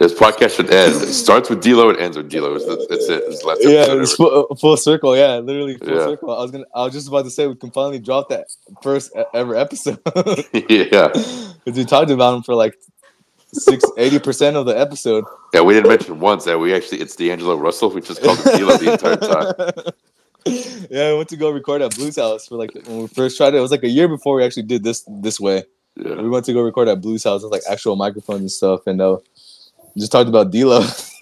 This 0.04 0.14
podcast 0.14 0.58
should 0.58 0.70
end. 0.70 1.02
It 1.02 1.14
starts 1.14 1.50
with 1.50 1.62
D'Lo 1.64 1.90
and 1.90 1.98
ends 1.98 2.18
with 2.18 2.30
D'Lo. 2.30 2.60
That's, 2.60 2.88
that's 2.88 3.08
it. 3.08 3.24
It's 3.26 3.42
last 3.46 3.62
Yeah, 3.64 3.86
it's 4.02 4.14
full, 4.16 4.54
full 4.60 4.76
circle. 4.76 5.16
Yeah, 5.16 5.38
literally 5.38 5.78
full 5.78 5.96
Yeah. 5.96 6.04
circle. 6.08 6.32
I 6.38 6.42
was 6.42 6.52
gonna. 6.52 6.66
I 6.76 6.84
was 6.84 6.92
just 6.92 7.08
about 7.08 7.24
to 7.24 7.32
say 7.32 7.48
we 7.48 7.56
can 7.56 7.72
finally 7.72 8.00
drop 8.00 8.28
that 8.28 8.48
first 8.82 9.14
ever 9.34 9.56
episode 9.56 10.00
yeah. 10.70 11.08
because 11.08 11.78
we 11.78 11.86
talked 11.86 12.12
about 12.12 12.36
him 12.36 12.44
for 12.44 12.54
like 12.54 12.76
six 13.54 13.86
eighty 13.98 14.20
percent 14.20 14.58
of 14.58 14.66
the 14.66 14.78
episode. 14.78 15.24
Yeah, 15.54 15.62
we 15.62 15.74
didn't 15.74 15.88
mention 15.88 16.20
once 16.20 16.44
that 16.44 16.60
we 16.60 16.74
actually 16.74 17.00
it's 17.00 17.16
D'Angelo 17.16 17.56
Russell. 17.56 17.90
We 17.90 18.02
just 18.02 18.22
called 18.22 18.40
him 18.40 18.58
D'Lo 18.58 18.76
the 18.76 18.92
entire 18.92 19.16
time. 19.16 19.94
yeah, 20.92 21.12
I 21.12 21.14
went 21.14 21.30
to 21.30 21.38
go 21.38 21.50
record 21.50 21.82
at 21.82 21.96
Blue's 21.96 22.18
house 22.18 22.50
for 22.50 22.58
like 22.58 22.74
when 22.88 23.04
we 23.04 23.08
first 23.08 23.38
tried 23.38 23.54
it. 23.54 23.58
It 23.60 23.62
was 23.62 23.72
like 23.72 23.84
a 23.84 23.90
year 23.90 24.10
before 24.10 24.36
we 24.36 24.44
actually 24.44 24.64
did 24.64 24.84
this 24.84 25.06
this 25.08 25.40
way. 25.40 25.64
Yeah. 25.96 26.16
We 26.16 26.28
went 26.28 26.44
to 26.46 26.54
go 26.54 26.62
record 26.62 26.88
at 26.90 27.02
Blue's 27.02 27.24
house 27.24 27.44
with 27.44 27.52
like 27.54 27.62
actual 27.70 27.96
microphones 27.96 28.42
and 28.42 28.52
stuff, 28.52 28.88
and 28.88 29.00
uh, 29.00 29.18
just 29.98 30.12
talked 30.12 30.30
about 30.30 30.52
D'Lo. 30.52 30.82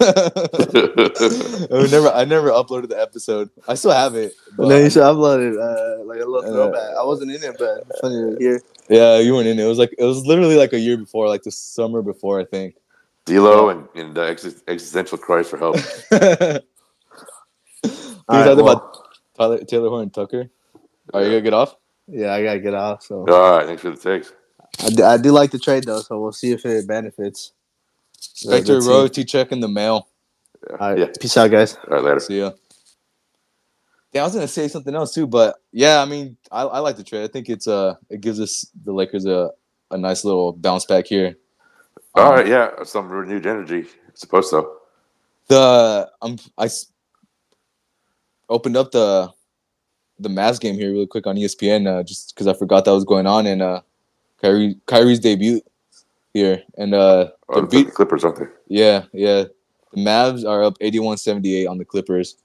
And 1.72 1.82
we 1.82 1.90
never, 1.90 2.08
I 2.08 2.24
never 2.24 2.50
uploaded 2.50 2.88
the 2.88 3.00
episode. 3.00 3.50
I 3.68 3.74
still 3.74 3.92
have 3.92 4.14
it. 4.14 4.34
but 4.56 4.64
and 4.64 4.72
then 4.72 4.84
you 4.84 4.90
should 4.90 5.02
upload 5.02 5.40
it 5.52 5.56
uh, 5.58 6.04
like 6.04 6.20
a 6.20 6.24
little 6.24 6.42
throwback. 6.42 6.96
I 6.98 7.04
wasn't 7.04 7.30
in 7.30 7.42
it, 7.42 7.56
but 7.58 7.84
funny 8.00 8.32
to 8.32 8.36
hear. 8.38 8.60
yeah, 8.88 9.18
you 9.18 9.34
weren't 9.34 9.46
in 9.46 9.58
it. 9.58 9.64
It 9.64 9.68
was 9.68 9.78
like 9.78 9.94
it 9.96 10.04
was 10.04 10.26
literally 10.26 10.56
like 10.56 10.72
a 10.72 10.78
year 10.78 10.96
before, 10.96 11.28
like 11.28 11.42
the 11.42 11.50
summer 11.50 12.02
before, 12.02 12.40
I 12.40 12.44
think. 12.44 12.76
D'Lo 13.26 13.68
and, 13.68 13.86
and 13.94 14.18
uh, 14.18 14.22
exis- 14.22 14.62
existential 14.66 15.16
cry 15.18 15.42
for 15.44 15.56
help. 15.56 15.76
we 16.10 16.18
All 16.18 16.20
right, 18.28 18.44
talked 18.44 18.56
well- 18.56 18.68
about 18.70 19.08
Tyler, 19.36 19.58
Taylor 19.64 19.88
Horn 19.88 20.10
Tucker. 20.10 20.50
Are 21.14 21.22
you 21.22 21.28
gonna 21.28 21.40
get 21.42 21.54
off? 21.54 21.76
Yeah, 22.08 22.34
I 22.34 22.42
gotta 22.42 22.60
get 22.60 22.74
off. 22.74 23.02
So 23.04 23.24
All 23.28 23.56
right, 23.58 23.66
thanks 23.66 23.82
for 23.82 23.90
the 23.90 23.96
takes. 23.96 24.32
I 24.84 24.90
do, 24.90 25.04
I 25.04 25.16
do 25.18 25.30
like 25.32 25.50
the 25.50 25.58
trade 25.58 25.84
though, 25.84 26.00
so 26.00 26.20
we'll 26.20 26.32
see 26.32 26.52
if 26.52 26.64
it 26.66 26.86
benefits. 26.88 27.52
The- 28.44 28.56
Expect 28.56 28.66
the 28.66 28.72
your 28.72 28.80
team. 28.80 28.90
royalty 28.90 29.24
check 29.24 29.52
in 29.52 29.60
the 29.60 29.68
mail. 29.68 30.08
Yeah. 30.68 30.76
All 30.76 30.90
right, 30.90 30.98
yeah. 30.98 31.06
peace 31.20 31.36
out, 31.36 31.50
guys. 31.50 31.76
All 31.88 31.94
right, 31.96 32.04
later. 32.04 32.20
See 32.20 32.38
ya. 32.38 32.52
Yeah, 34.12 34.20
I 34.22 34.24
was 34.24 34.34
gonna 34.34 34.46
say 34.48 34.68
something 34.68 34.94
else 34.94 35.14
too, 35.14 35.26
but 35.26 35.56
yeah, 35.72 36.02
I 36.02 36.04
mean, 36.04 36.36
I, 36.50 36.62
I 36.62 36.78
like 36.80 36.96
the 36.96 37.02
trade. 37.04 37.24
I 37.24 37.28
think 37.28 37.48
it's 37.48 37.66
uh, 37.66 37.94
it 38.10 38.20
gives 38.20 38.38
us 38.40 38.66
the 38.84 38.92
Lakers 38.92 39.24
a, 39.24 39.50
a 39.90 39.96
nice 39.96 40.24
little 40.24 40.52
bounce 40.52 40.84
back 40.84 41.06
here. 41.06 41.36
All 42.14 42.26
Um, 42.28 42.32
right, 42.34 42.46
yeah, 42.46 42.70
some 42.84 43.08
renewed 43.08 43.46
energy. 43.46 43.82
I 43.86 44.10
suppose 44.14 44.50
so. 44.50 44.76
The 45.48 46.10
um, 46.20 46.36
I 46.58 46.66
s- 46.66 46.86
opened 48.50 48.76
up 48.76 48.90
the 48.92 49.30
the 50.18 50.28
Mavs 50.28 50.60
game 50.60 50.74
here 50.76 50.92
really 50.92 51.06
quick 51.06 51.26
on 51.26 51.36
ESPN 51.36 51.86
uh, 51.88 52.02
just 52.02 52.34
because 52.34 52.46
I 52.46 52.52
forgot 52.52 52.84
that 52.84 52.92
was 52.92 53.04
going 53.04 53.26
on 53.26 53.46
and 53.46 53.62
uh, 53.62 53.80
Kyrie 54.40 54.76
Kyrie's 54.86 55.18
debut 55.20 55.60
here 56.34 56.62
and 56.76 56.94
uh, 56.94 57.28
Oh, 57.48 57.62
the 57.62 57.84
the 57.84 57.90
Clippers, 57.90 58.24
aren't 58.24 58.38
they? 58.38 58.46
yeah 58.68 59.04
yeah 59.12 59.44
the 59.92 60.00
Mavs 60.00 60.48
are 60.48 60.64
up 60.64 60.78
81-78 60.78 61.68
on 61.68 61.76
the 61.78 61.84
Clippers. 61.84 62.36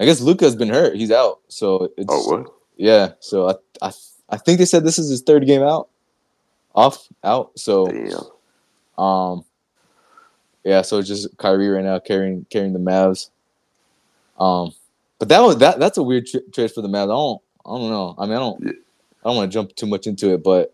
I 0.00 0.06
guess 0.06 0.20
Luka's 0.22 0.56
been 0.56 0.70
hurt; 0.70 0.96
he's 0.96 1.10
out, 1.10 1.40
so 1.48 1.92
it's 1.98 2.06
Oh, 2.08 2.30
what? 2.38 2.52
Yeah, 2.76 3.12
so 3.20 3.48
I, 3.50 3.54
I 3.82 3.92
I 4.30 4.36
think 4.38 4.58
they 4.58 4.64
said 4.64 4.84
this 4.84 4.98
is 4.98 5.10
his 5.10 5.20
third 5.22 5.44
game 5.46 5.62
out, 5.62 5.88
off 6.74 7.08
out. 7.24 7.50
So 7.58 7.86
Damn. 7.88 9.04
um, 9.04 9.44
yeah, 10.64 10.82
so 10.82 10.98
it's 10.98 11.08
just 11.08 11.36
Kyrie 11.36 11.68
right 11.68 11.84
now 11.84 11.98
carrying 11.98 12.46
carrying 12.50 12.72
the 12.72 12.78
Mavs. 12.78 13.30
Um, 14.38 14.72
but 15.18 15.28
that 15.30 15.40
was 15.40 15.58
that 15.58 15.80
that's 15.80 15.98
a 15.98 16.02
weird 16.02 16.26
tr- 16.26 16.38
trade 16.52 16.70
for 16.72 16.80
the 16.80 16.88
Mavs. 16.88 17.04
I 17.04 17.06
don't 17.08 17.42
I 17.66 17.78
don't 17.78 17.90
know. 17.90 18.14
I 18.18 18.24
mean, 18.26 18.36
I 18.36 18.38
don't 18.38 18.62
Yeah. 18.64 18.72
I 19.24 19.28
don't 19.28 19.36
want 19.36 19.50
to 19.50 19.54
jump 19.54 19.74
too 19.74 19.86
much 19.86 20.06
into 20.06 20.32
it, 20.32 20.42
but 20.44 20.72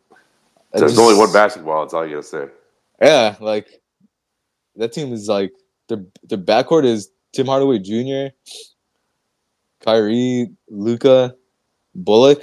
There's 0.80 0.92
just- 0.92 1.00
only 1.00 1.16
one 1.18 1.32
basketball. 1.32 1.82
That's 1.82 1.94
all 1.94 2.04
you 2.06 2.16
gotta 2.16 2.26
say. 2.26 2.46
Yeah, 3.00 3.36
like 3.40 3.80
that 4.76 4.92
team 4.92 5.12
is 5.12 5.28
like 5.28 5.52
their 5.88 6.04
their 6.24 6.38
backcourt 6.38 6.84
is 6.84 7.10
Tim 7.32 7.46
Hardaway 7.46 7.78
Jr., 7.78 8.34
Kyrie, 9.80 10.50
Luka, 10.68 11.34
Bullock. 11.94 12.42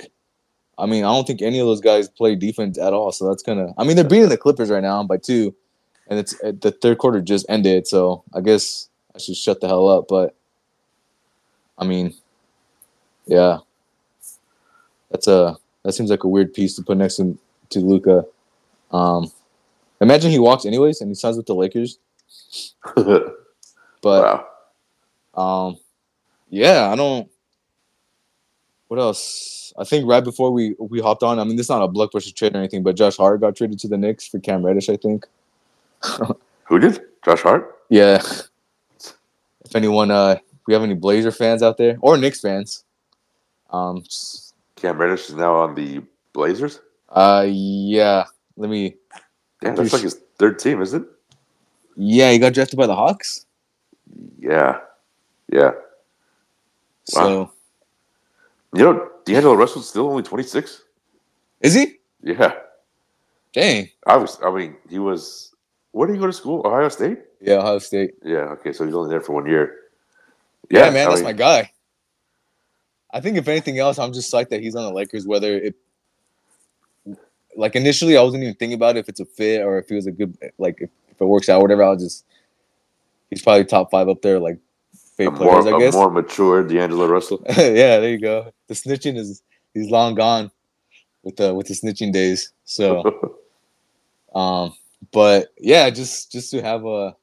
I 0.77 0.85
mean, 0.85 1.03
I 1.03 1.07
don't 1.13 1.25
think 1.27 1.41
any 1.41 1.59
of 1.59 1.67
those 1.67 1.81
guys 1.81 2.09
play 2.09 2.35
defense 2.35 2.77
at 2.77 2.93
all. 2.93 3.11
So 3.11 3.27
that's 3.27 3.43
kind 3.43 3.59
of. 3.59 3.71
I 3.77 3.83
mean, 3.83 3.95
they're 3.95 4.07
beating 4.07 4.29
the 4.29 4.37
Clippers 4.37 4.69
right 4.69 4.81
now 4.81 5.03
by 5.03 5.17
two, 5.17 5.55
and 6.09 6.19
it's 6.19 6.33
uh, 6.43 6.53
the 6.59 6.71
third 6.71 6.97
quarter 6.97 7.21
just 7.21 7.45
ended. 7.49 7.87
So 7.87 8.23
I 8.33 8.41
guess 8.41 8.89
I 9.15 9.19
should 9.19 9.35
shut 9.35 9.61
the 9.61 9.67
hell 9.67 9.87
up. 9.87 10.07
But 10.07 10.35
I 11.77 11.85
mean, 11.85 12.13
yeah, 13.25 13.59
that's 15.09 15.27
a 15.27 15.57
that 15.83 15.93
seems 15.93 16.09
like 16.09 16.23
a 16.23 16.27
weird 16.27 16.53
piece 16.53 16.75
to 16.75 16.83
put 16.83 16.97
next 16.97 17.15
to 17.17 17.37
to 17.71 17.79
Luka. 17.79 18.25
Um, 18.91 19.31
imagine 19.99 20.31
he 20.31 20.39
walks 20.39 20.65
anyways 20.65 21.01
and 21.01 21.09
he 21.09 21.15
signs 21.15 21.37
with 21.37 21.45
the 21.47 21.55
Lakers. 21.55 21.99
But 24.01 24.45
wow. 25.35 25.67
um, 25.67 25.77
yeah, 26.49 26.89
I 26.91 26.95
don't. 26.95 27.29
What 28.87 28.99
else? 28.99 29.73
I 29.77 29.83
think 29.83 30.07
right 30.07 30.23
before 30.23 30.51
we 30.51 30.75
we 30.79 30.99
hopped 30.99 31.23
on, 31.23 31.39
I 31.39 31.43
mean, 31.43 31.55
this 31.55 31.67
is 31.67 31.69
not 31.69 31.83
a 31.83 31.87
blockbuster 31.87 32.33
trade 32.33 32.55
or 32.55 32.57
anything, 32.59 32.83
but 32.83 32.95
Josh 32.95 33.17
Hart 33.17 33.39
got 33.41 33.55
traded 33.55 33.79
to 33.79 33.87
the 33.87 33.97
Knicks 33.97 34.27
for 34.27 34.39
Cam 34.39 34.65
Reddish, 34.65 34.89
I 34.89 34.97
think. 34.97 35.27
Who 36.65 36.79
did? 36.79 37.01
Josh 37.23 37.41
Hart? 37.41 37.77
Yeah. 37.89 38.21
If 39.63 39.75
anyone, 39.75 40.09
uh, 40.11 40.37
if 40.39 40.67
we 40.67 40.73
have 40.73 40.83
any 40.83 40.95
Blazer 40.95 41.31
fans 41.31 41.61
out 41.61 41.77
there 41.77 41.97
or 42.01 42.17
Knicks 42.17 42.41
fans, 42.41 42.83
um, 43.69 44.01
just- 44.01 44.55
Cam 44.75 44.97
Reddish 44.97 45.29
is 45.29 45.35
now 45.35 45.55
on 45.55 45.75
the 45.75 46.01
Blazers. 46.33 46.81
Uh, 47.11 47.45
yeah, 47.49 48.25
let 48.57 48.69
me. 48.69 48.95
Damn, 49.61 49.75
that's 49.75 49.93
like 49.93 50.03
his 50.03 50.19
third 50.37 50.59
team, 50.59 50.81
isn't 50.81 51.03
it? 51.03 51.09
Yeah, 51.97 52.31
he 52.31 52.39
got 52.39 52.53
drafted 52.53 52.77
by 52.77 52.87
the 52.87 52.95
Hawks. 52.95 53.45
Yeah. 54.39 54.79
Yeah. 55.51 55.71
So 57.05 57.51
You 58.73 58.83
know, 58.85 59.09
D'Angelo 59.25 59.55
Russell's 59.55 59.89
still 59.89 60.07
only 60.09 60.23
26? 60.23 60.83
is 61.61 61.73
he? 61.75 61.97
Yeah. 62.23 62.53
Dang. 63.53 63.89
I 64.07 64.17
was 64.17 64.39
I 64.43 64.51
mean, 64.51 64.77
he 64.89 64.99
was 64.99 65.53
Where 65.91 66.07
did 66.07 66.15
he 66.15 66.19
go 66.19 66.27
to 66.27 66.33
school? 66.33 66.61
Ohio 66.65 66.89
State. 66.89 67.19
Yeah, 67.41 67.55
Ohio 67.57 67.79
State. 67.79 68.15
Yeah. 68.23 68.55
Okay, 68.59 68.73
so 68.73 68.85
he's 68.85 68.95
only 68.95 69.09
there 69.09 69.21
for 69.21 69.33
one 69.33 69.47
year. 69.47 69.75
Yeah, 70.69 70.89
man, 70.91 71.07
I 71.07 71.09
that's 71.09 71.15
mean, 71.17 71.25
my 71.25 71.33
guy. 71.33 71.71
I 73.13 73.21
think 73.21 73.37
if 73.37 73.47
anything 73.47 73.79
else, 73.79 73.99
I'm 73.99 74.13
just 74.13 74.33
psyched 74.33 74.49
that 74.49 74.61
he's 74.61 74.75
on 74.75 74.85
the 74.85 74.93
Lakers. 74.93 75.27
Whether 75.27 75.57
it, 75.57 75.75
like 77.55 77.75
initially, 77.75 78.17
I 78.17 78.21
wasn't 78.21 78.43
even 78.43 78.55
thinking 78.55 78.75
about 78.75 78.95
it 78.97 79.01
if 79.01 79.09
it's 79.09 79.19
a 79.19 79.25
fit 79.25 79.61
or 79.61 79.77
if 79.77 79.89
he 79.89 79.95
was 79.95 80.07
a 80.07 80.11
good, 80.11 80.37
like 80.57 80.77
if, 80.81 80.89
if 81.09 81.21
it 81.21 81.25
works 81.25 81.49
out, 81.49 81.61
whatever. 81.61 81.83
I'll 81.83 81.97
just, 81.97 82.25
he's 83.29 83.41
probably 83.41 83.65
top 83.65 83.91
five 83.91 84.09
up 84.09 84.21
there, 84.21 84.39
like 84.39 84.59
fake 85.15 85.33
more, 85.33 85.37
players, 85.37 85.65
I 85.67 85.75
a 85.75 85.79
guess. 85.79 85.93
more 85.93 86.09
mature 86.09 86.63
D'Angelo 86.63 87.07
Russell. 87.07 87.43
yeah, 87.49 87.99
there 87.99 88.09
you 88.09 88.19
go. 88.19 88.51
The 88.67 88.73
snitching 88.73 89.17
is 89.17 89.43
he's 89.73 89.89
long 89.89 90.15
gone 90.15 90.51
with 91.23 91.35
the 91.37 91.53
with 91.53 91.67
the 91.67 91.73
snitching 91.73 92.11
days. 92.11 92.53
So, 92.65 93.37
um, 94.35 94.73
but 95.11 95.49
yeah, 95.57 95.89
just 95.89 96.31
just 96.31 96.51
to 96.51 96.61
have 96.61 96.85
a 96.85 97.15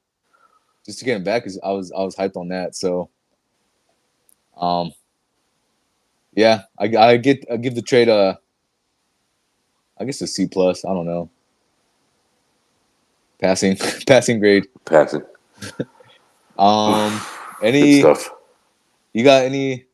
just 0.84 0.98
to 1.00 1.04
get 1.04 1.16
him 1.16 1.24
back 1.24 1.46
is 1.46 1.58
I 1.62 1.70
was 1.70 1.92
I 1.92 2.02
was 2.02 2.16
hyped 2.16 2.36
on 2.36 2.48
that. 2.48 2.74
So, 2.74 3.10
um, 4.56 4.92
yeah, 6.34 6.62
I 6.78 6.84
I 6.96 7.16
get 7.16 7.44
I 7.50 7.56
give 7.56 7.74
the 7.74 7.82
trade 7.82 8.08
a 8.08 8.38
I 10.00 10.04
guess 10.04 10.20
a 10.20 10.26
C 10.26 10.46
plus. 10.46 10.84
I 10.84 10.88
don't 10.88 11.06
know. 11.06 11.28
Passing 13.40 13.76
passing 14.06 14.40
grade. 14.40 14.66
Passing. 14.84 15.22
Um, 16.58 17.20
Good 17.60 17.66
any 17.68 18.00
stuff. 18.00 18.28
you 19.12 19.22
got 19.22 19.44
any 19.44 19.84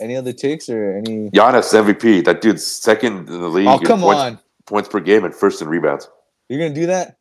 any 0.00 0.16
other 0.16 0.32
takes 0.32 0.68
or 0.68 0.96
any? 0.98 1.30
Giannis 1.30 1.72
MVP. 1.72 2.24
That 2.26 2.42
dude's 2.42 2.64
second 2.64 3.28
in 3.28 3.40
the 3.40 3.48
league. 3.48 3.66
Oh 3.66 3.78
come 3.78 4.00
points, 4.00 4.20
on! 4.20 4.38
Points 4.66 4.88
per 4.88 5.00
game 5.00 5.24
and 5.24 5.34
first 5.34 5.62
in 5.62 5.68
rebounds. 5.68 6.10
You're 6.48 6.60
gonna 6.60 6.74
do 6.74 6.86
that? 6.86 7.16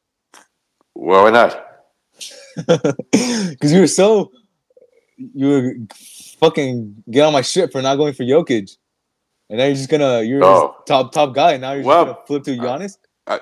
Well, 0.94 1.24
why 1.24 1.30
not? 1.30 1.62
Because 3.12 3.72
you 3.72 3.82
were 3.82 3.88
so 3.88 4.32
you 5.18 5.48
were 5.48 5.76
fucking 6.40 7.04
get 7.10 7.22
on 7.26 7.34
my 7.34 7.42
shit 7.42 7.72
for 7.72 7.82
not 7.82 7.96
going 7.96 8.14
for 8.14 8.24
Jokic, 8.24 8.76
and 9.50 9.58
now 9.60 9.66
you're 9.66 9.76
just 9.76 9.90
gonna 9.90 10.22
you're 10.22 10.44
Oh. 10.44 10.76
top 10.88 11.12
top 11.12 11.34
guy. 11.34 11.54
And 11.54 11.62
now 11.62 11.74
you're 11.74 11.84
just 11.84 11.90
gonna 11.90 12.18
flip 12.28 12.44
to 12.44 12.58
Giannis. 12.58 12.98
I, 13.28 13.40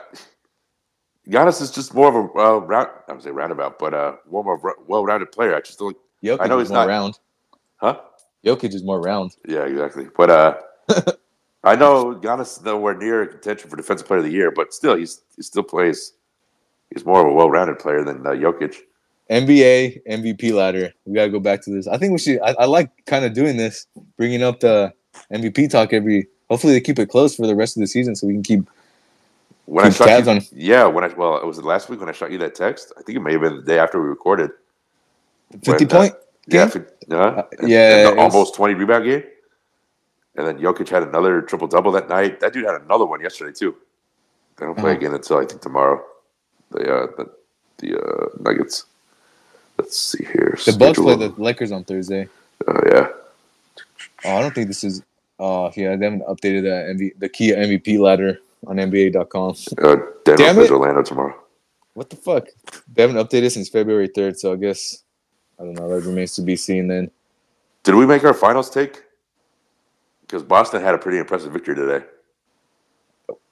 Giannis 1.27 1.61
is 1.61 1.71
just 1.71 1.93
more 1.93 2.09
of 2.09 2.15
a 2.15 2.39
uh, 2.39 2.57
round. 2.59 2.89
I 3.07 3.13
would 3.13 3.23
say 3.23 3.31
roundabout, 3.31 3.79
but 3.79 3.93
uh, 3.93 4.15
more 4.29 4.55
of 4.55 4.63
a 4.65 4.71
well-rounded 4.87 5.31
player. 5.31 5.55
I 5.55 5.61
just 5.61 5.79
don't. 5.79 5.95
Jokic 6.23 6.37
I 6.41 6.47
know 6.47 6.59
he's 6.59 6.71
not- 6.71 6.87
round. 6.87 7.19
Huh? 7.77 7.99
Jokic 8.45 8.73
is 8.73 8.83
more 8.83 9.01
round. 9.01 9.35
Yeah, 9.47 9.63
exactly. 9.65 10.07
But 10.17 10.29
uh, 10.29 10.57
I 11.63 11.75
know 11.75 12.15
Giannis 12.15 12.57
is 12.57 12.63
nowhere 12.63 12.93
near 12.93 13.25
contention 13.25 13.69
for 13.69 13.77
Defensive 13.77 14.05
Player 14.05 14.19
of 14.19 14.25
the 14.25 14.31
Year, 14.31 14.51
but 14.51 14.73
still, 14.73 14.95
he's 14.95 15.21
he 15.35 15.41
still 15.43 15.63
plays. 15.63 16.13
He's 16.93 17.05
more 17.05 17.21
of 17.21 17.27
a 17.27 17.33
well-rounded 17.33 17.79
player 17.79 18.03
than 18.03 18.25
uh, 18.27 18.31
Jokic. 18.31 18.75
NBA 19.29 20.01
MVP 20.09 20.51
ladder. 20.53 20.91
We 21.05 21.15
gotta 21.15 21.31
go 21.31 21.39
back 21.39 21.61
to 21.63 21.71
this. 21.71 21.87
I 21.87 21.97
think 21.97 22.11
we 22.11 22.17
should. 22.19 22.41
I, 22.41 22.53
I 22.59 22.65
like 22.65 22.91
kind 23.05 23.23
of 23.23 23.33
doing 23.33 23.55
this, 23.55 23.87
bringing 24.17 24.43
up 24.43 24.59
the 24.59 24.93
MVP 25.31 25.69
talk 25.69 25.93
every. 25.93 26.27
Hopefully 26.49 26.73
they 26.73 26.81
keep 26.81 26.99
it 26.99 27.09
close 27.09 27.35
for 27.35 27.47
the 27.47 27.55
rest 27.55 27.77
of 27.77 27.81
the 27.81 27.87
season, 27.87 28.15
so 28.15 28.27
we 28.27 28.33
can 28.33 28.43
keep. 28.43 28.69
When 29.65 29.85
I 29.85 29.89
shot 29.91 30.25
you, 30.25 30.31
on- 30.31 30.41
yeah, 30.51 30.85
when 30.85 31.03
I 31.03 31.07
well, 31.07 31.37
it 31.37 31.45
was 31.45 31.57
last 31.63 31.89
week 31.89 31.99
when 31.99 32.09
I 32.09 32.11
shot 32.11 32.31
you 32.31 32.37
that 32.39 32.53
text. 32.55 32.91
I 32.97 33.01
think 33.01 33.17
it 33.17 33.21
may 33.21 33.31
have 33.33 33.41
been 33.41 33.55
the 33.57 33.61
day 33.63 33.79
after 33.79 34.01
we 34.01 34.09
recorded. 34.09 34.51
Fifty 35.63 35.85
When, 35.85 35.95
uh, 35.95 35.99
point. 35.99 36.15
Yeah, 36.47 36.67
game? 36.69 36.83
fi- 37.09 37.15
uh, 37.15 37.43
and- 37.59 37.69
yeah, 37.69 38.07
and 38.07 38.17
the 38.17 38.21
was- 38.23 38.33
almost 38.33 38.55
twenty 38.55 38.73
rebound 38.73 39.05
game. 39.05 39.23
And 40.35 40.47
then 40.47 40.57
Jokic 40.57 40.89
had 40.89 41.03
another 41.03 41.43
triple 41.43 41.67
double 41.67 41.91
that 41.91 42.09
night. 42.09 42.39
That 42.39 42.53
dude 42.53 42.65
had 42.65 42.81
another 42.81 43.05
one 43.05 43.21
yesterday 43.21 43.53
too. 43.57 43.75
They 44.57 44.65
don't 44.65 44.75
play 44.75 44.91
Uh-huh. 44.91 44.97
again 44.99 45.13
until 45.13 45.37
I 45.37 45.45
think 45.45 45.61
tomorrow. 45.61 46.03
The 46.71 46.79
uh, 46.93 47.07
the 47.17 47.29
the 47.77 47.99
uh, 48.01 48.25
Nuggets. 48.39 48.85
Let's 49.77 49.97
see 49.97 50.23
here. 50.25 50.57
The 50.65 50.73
Bucks 50.73 50.99
play 50.99 51.15
the 51.15 51.29
Lakers 51.37 51.71
on 51.71 51.83
Thursday. 51.83 52.27
Oh 52.67 52.79
yeah. 52.91 53.07
Oh, 54.25 54.37
I 54.37 54.41
don't 54.41 54.53
think 54.53 54.67
this 54.67 54.83
is. 54.83 55.01
Oh, 55.39 55.71
yeah, 55.75 55.95
they 55.95 56.05
haven't 56.05 56.25
updated 56.25 56.63
the 56.63 56.93
MV, 56.93 57.19
the 57.19 57.29
key 57.29 57.51
MVP 57.51 57.99
ladder 57.99 58.39
on 58.67 58.77
NBA.com. 58.77 59.55
Uh, 59.81 59.95
Denver 60.23 60.37
Damn 60.37 60.55
plays 60.55 60.69
it. 60.69 60.71
Orlando 60.71 61.01
tomorrow. 61.01 61.35
What 61.95 62.09
the 62.09 62.15
fuck? 62.15 62.47
They 62.93 63.01
haven't 63.01 63.17
updated 63.17 63.51
since 63.51 63.69
February 63.69 64.07
third, 64.07 64.39
so 64.39 64.53
I 64.53 64.55
guess 64.55 65.03
I 65.59 65.63
don't 65.63 65.73
know. 65.73 65.89
That 65.89 66.07
remains 66.07 66.35
to 66.35 66.41
be 66.41 66.55
seen. 66.55 66.87
Then 66.87 67.11
Did 67.83 67.95
we 67.95 68.05
make 68.05 68.23
our 68.23 68.33
finals 68.33 68.69
take? 68.69 69.03
Because 70.21 70.43
Boston 70.43 70.81
had 70.81 70.95
a 70.95 70.97
pretty 70.97 71.19
impressive 71.19 71.53
victory 71.53 71.75
today. 71.75 72.05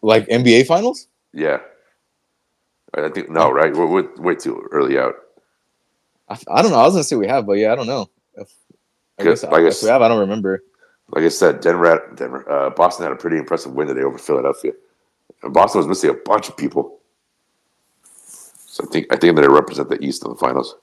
like 0.02 0.28
NBA 0.28 0.66
finals. 0.66 1.08
Yeah. 1.34 1.60
I 2.94 3.10
think 3.10 3.30
no, 3.30 3.52
right? 3.52 3.74
We're, 3.74 3.86
we're 3.86 4.16
way 4.18 4.36
too 4.36 4.68
early 4.72 5.00
out. 5.00 5.16
I, 6.28 6.38
I 6.50 6.62
don't 6.62 6.72
know. 6.72 6.80
I 6.80 6.84
was 6.84 6.94
gonna 6.94 7.04
say 7.04 7.16
we 7.16 7.28
have, 7.28 7.46
but 7.46 7.54
yeah, 7.54 7.72
I 7.72 7.76
don't 7.76 7.88
know. 7.88 8.10
If, 8.36 8.52
I 9.22 9.24
guess 9.24 9.44
I 9.44 9.62
guess- 9.62 9.84
we 9.84 9.90
have. 9.90 10.02
I 10.02 10.08
don't 10.08 10.20
remember. 10.20 10.64
Like 11.14 11.26
I 11.26 11.30
said, 11.30 11.60
Denver, 11.60 11.90
had, 11.90 12.16
Denver, 12.16 12.50
uh, 12.50 12.70
Boston 12.70 13.04
had 13.04 13.12
a 13.12 13.18
pretty 13.18 13.38
impressive 13.38 13.74
win 13.74 13.88
today 13.88 14.02
over 14.04 14.18
Philadelphia. 14.18 14.72
And 15.44 15.54
Boston 15.54 15.80
was 15.80 15.88
missing 15.88 16.10
a 16.10 16.14
bunch 16.14 16.48
of 16.48 16.56
people. 16.56 17.00
So 18.04 18.86
I 18.86 18.88
think 18.92 19.08
I 19.12 19.18
think 19.18 19.36
going 19.36 19.48
to 19.48 19.54
represent 19.54 19.90
the 19.90 20.02
East 20.02 20.24
in 20.24 20.32
the 20.32 20.38
finals. 20.38 20.76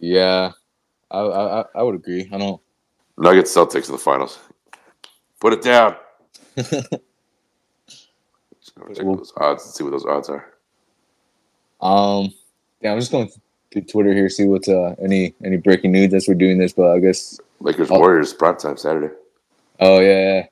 Yeah, 0.00 0.50
I, 1.10 1.18
I 1.20 1.60
I- 1.62 1.66
I 1.76 1.82
would 1.82 1.94
agree. 1.94 2.28
I 2.30 2.36
don't. 2.38 2.60
Nuggets, 3.16 3.54
Celtics 3.54 3.86
in 3.86 3.92
the 3.92 3.98
finals. 3.98 4.38
Put 5.40 5.52
it 5.54 5.62
down. 5.62 5.96
Check 6.56 6.66
those 8.96 9.32
odds 9.36 9.64
and 9.64 9.74
see 9.74 9.84
what 9.84 9.90
those 9.90 10.04
odds 10.06 10.28
are. 10.28 10.54
Um, 11.80 12.32
yeah, 12.80 12.92
I'm 12.92 12.98
just 12.98 13.10
going 13.12 13.30
through 13.72 13.82
Twitter 13.82 14.14
here 14.14 14.28
see 14.28 14.46
what's 14.46 14.68
uh 14.68 14.94
any 15.02 15.34
any 15.44 15.56
breaking 15.56 15.92
news 15.92 16.14
as 16.14 16.28
we're 16.28 16.34
doing 16.34 16.58
this, 16.58 16.72
but 16.72 16.92
I 16.92 16.98
guess 17.00 17.40
Lakers, 17.60 17.90
Oh. 17.90 17.98
Warriors, 17.98 18.34
prime 18.34 18.56
time 18.56 18.76
Saturday. 18.76 19.14
Oh 19.80 20.00
yeah, 20.00 20.34
yeah. 20.34 20.46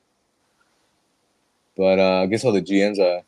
But 1.77 1.99
uh, 1.99 2.21
I 2.23 2.25
guess 2.27 2.43
all 2.45 2.51
the 2.53 2.61
GMs 2.61 2.99
uh 2.99 3.21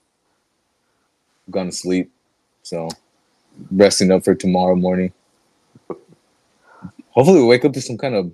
gone 1.52 1.68
to 1.68 1.72
sleep, 1.72 2.12
so 2.64 2.90
resting 3.72 4.12
up 4.12 4.24
for 4.24 4.36
tomorrow 4.36 4.76
morning. 4.76 5.14
Hopefully, 7.12 7.40
we 7.42 7.48
wake 7.48 7.66
up 7.66 7.74
to 7.74 7.82
some 7.82 7.98
kind 7.98 8.16
of 8.16 8.32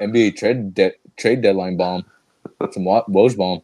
NBA 0.00 0.36
trade 0.36 0.74
de- 0.74 0.94
trade 1.16 1.42
deadline 1.42 1.76
bomb, 1.76 2.04
some 2.72 2.84
Woj 2.84 3.36
bomb. 3.36 3.62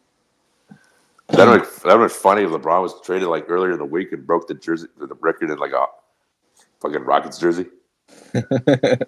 That 1.29 1.47
would 1.47 1.65
that 1.83 1.97
would 1.99 2.07
be 2.07 2.13
funny 2.13 2.43
if 2.43 2.51
LeBron 2.51 2.81
was 2.81 3.01
traded 3.01 3.27
like 3.27 3.45
earlier 3.49 3.73
in 3.73 3.79
the 3.79 3.85
week 3.85 4.13
and 4.13 4.25
broke 4.25 4.47
the 4.47 4.53
jersey 4.53 4.87
the 4.97 5.07
record 5.19 5.49
in 5.49 5.57
like 5.57 5.73
a 5.73 5.85
fucking 6.81 7.03
Rockets 7.03 7.39
jersey. 7.39 7.67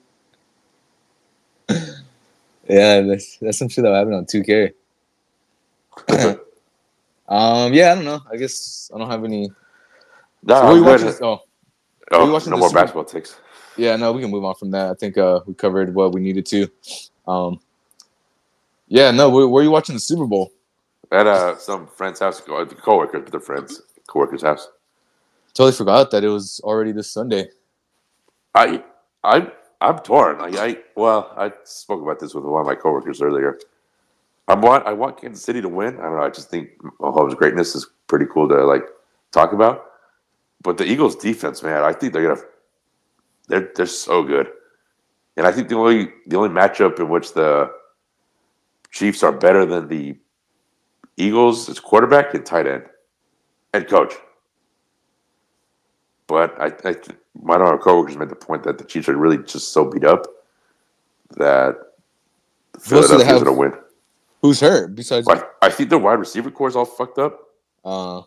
Yeah, 2.69 3.01
that's 3.01 3.37
that's 3.37 3.57
some 3.57 3.69
shit 3.69 3.83
that 3.83 3.93
happened 3.95 4.15
on 4.15 4.25
2K. 4.25 4.73
Um, 7.29 7.73
yeah, 7.73 7.91
I 7.91 7.95
don't 7.95 8.05
know. 8.05 8.21
I 8.31 8.37
guess 8.37 8.91
I 8.93 8.97
don't 8.97 9.09
have 9.09 9.23
any. 9.23 9.49
no, 10.43 10.55
So 10.55 10.67
what 10.67 10.73
are 10.73 10.77
I'm 10.77 10.77
you 10.77 10.83
good. 10.83 11.01
watching? 11.03 11.13
Oh, 11.21 11.41
Oh, 12.11 12.31
watching 12.33 12.51
no 12.51 12.57
more 12.57 12.71
basketball 12.71 13.05
takes. 13.05 13.35
Yeah, 13.77 13.95
no, 13.95 14.11
we 14.13 14.21
can 14.21 14.31
move 14.31 14.43
on 14.45 14.55
from 14.55 14.71
that. 14.71 14.91
I 14.91 14.93
think 14.95 15.17
uh, 15.17 15.41
we 15.45 15.53
covered 15.53 15.93
what 15.93 16.13
we 16.13 16.21
needed 16.21 16.45
to. 16.47 16.67
Um, 17.27 17.59
yeah, 18.87 19.11
no, 19.11 19.29
where, 19.29 19.47
where 19.47 19.61
are 19.61 19.63
you 19.63 19.71
watching 19.71 19.95
the 19.95 19.99
Super 20.01 20.25
Bowl? 20.25 20.51
At 21.11 21.27
uh, 21.27 21.57
some 21.57 21.87
friend's 21.87 22.19
house, 22.19 22.41
co- 22.41 22.65
coworkers, 22.65 23.23
but 23.23 23.31
they're 23.31 23.39
friends, 23.41 23.81
coworkers' 24.07 24.43
house. 24.43 24.69
Totally 25.53 25.73
forgot 25.73 26.11
that 26.11 26.23
it 26.23 26.29
was 26.29 26.61
already 26.63 26.91
this 26.91 27.11
Sunday. 27.11 27.49
I, 28.55 28.83
I, 29.23 29.51
I'm 29.81 29.99
torn. 29.99 30.41
I, 30.41 30.47
I, 30.57 30.77
well, 30.95 31.33
I 31.37 31.51
spoke 31.63 32.01
about 32.01 32.19
this 32.19 32.33
with 32.33 32.43
one 32.43 32.61
of 32.61 32.67
my 32.67 32.75
coworkers 32.75 33.21
earlier. 33.21 33.59
I 34.47 34.55
want, 34.55 34.87
I 34.87 34.93
want 34.93 35.21
Kansas 35.21 35.43
City 35.43 35.61
to 35.61 35.69
win. 35.69 35.99
I 35.99 36.03
don't 36.03 36.17
know. 36.17 36.23
I 36.23 36.29
just 36.29 36.49
think 36.49 36.69
Mahomes' 36.99 37.35
greatness 37.37 37.75
is 37.75 37.87
pretty 38.07 38.25
cool 38.31 38.49
to 38.49 38.65
like 38.65 38.83
talk 39.31 39.53
about. 39.53 39.85
But 40.63 40.77
the 40.77 40.85
Eagles' 40.85 41.15
defense, 41.15 41.63
man, 41.63 41.83
I 41.83 41.93
think 41.93 42.13
they're 42.13 42.27
gonna, 42.27 42.41
they're 43.47 43.71
they're 43.75 43.85
so 43.85 44.23
good. 44.23 44.47
And 45.37 45.47
I 45.47 45.51
think 45.51 45.69
the 45.69 45.75
only 45.75 46.09
the 46.27 46.35
only 46.35 46.49
matchup 46.49 46.99
in 46.99 47.07
which 47.09 47.33
the 47.33 47.71
Chiefs 48.91 49.23
are 49.23 49.31
better 49.31 49.65
than 49.65 49.87
the 49.87 50.17
Eagles 51.15 51.69
is 51.69 51.79
quarterback 51.79 52.33
and 52.33 52.45
tight 52.45 52.67
end 52.67 52.85
and 53.73 53.87
coach. 53.87 54.15
But 56.29 56.61
I, 56.61 56.67
I 56.87 56.95
one 57.33 57.59
of 57.59 57.67
our 57.67 57.79
coworkers 57.79 58.15
made 58.15 58.29
the 58.29 58.35
point 58.35 58.61
that 58.63 58.77
the 58.77 58.83
Chiefs 58.83 59.09
are 59.09 59.17
really 59.17 59.39
just 59.39 59.73
so 59.73 59.83
beat 59.83 60.03
up 60.05 60.27
that 61.37 61.75
Philadelphia's 62.79 63.23
have? 63.27 63.43
going 63.43 63.55
to 63.55 63.59
win. 63.59 63.73
Who's 64.43 64.59
hurt 64.59 64.93
besides? 64.95 65.27
I, 65.27 65.41
I 65.63 65.69
think 65.71 65.89
their 65.89 65.97
wide 65.97 66.19
receiver 66.19 66.51
corps 66.51 66.67
is 66.69 66.75
all 66.75 66.85
fucked 66.85 67.17
up. 67.17 67.39
Uh, 67.83 68.21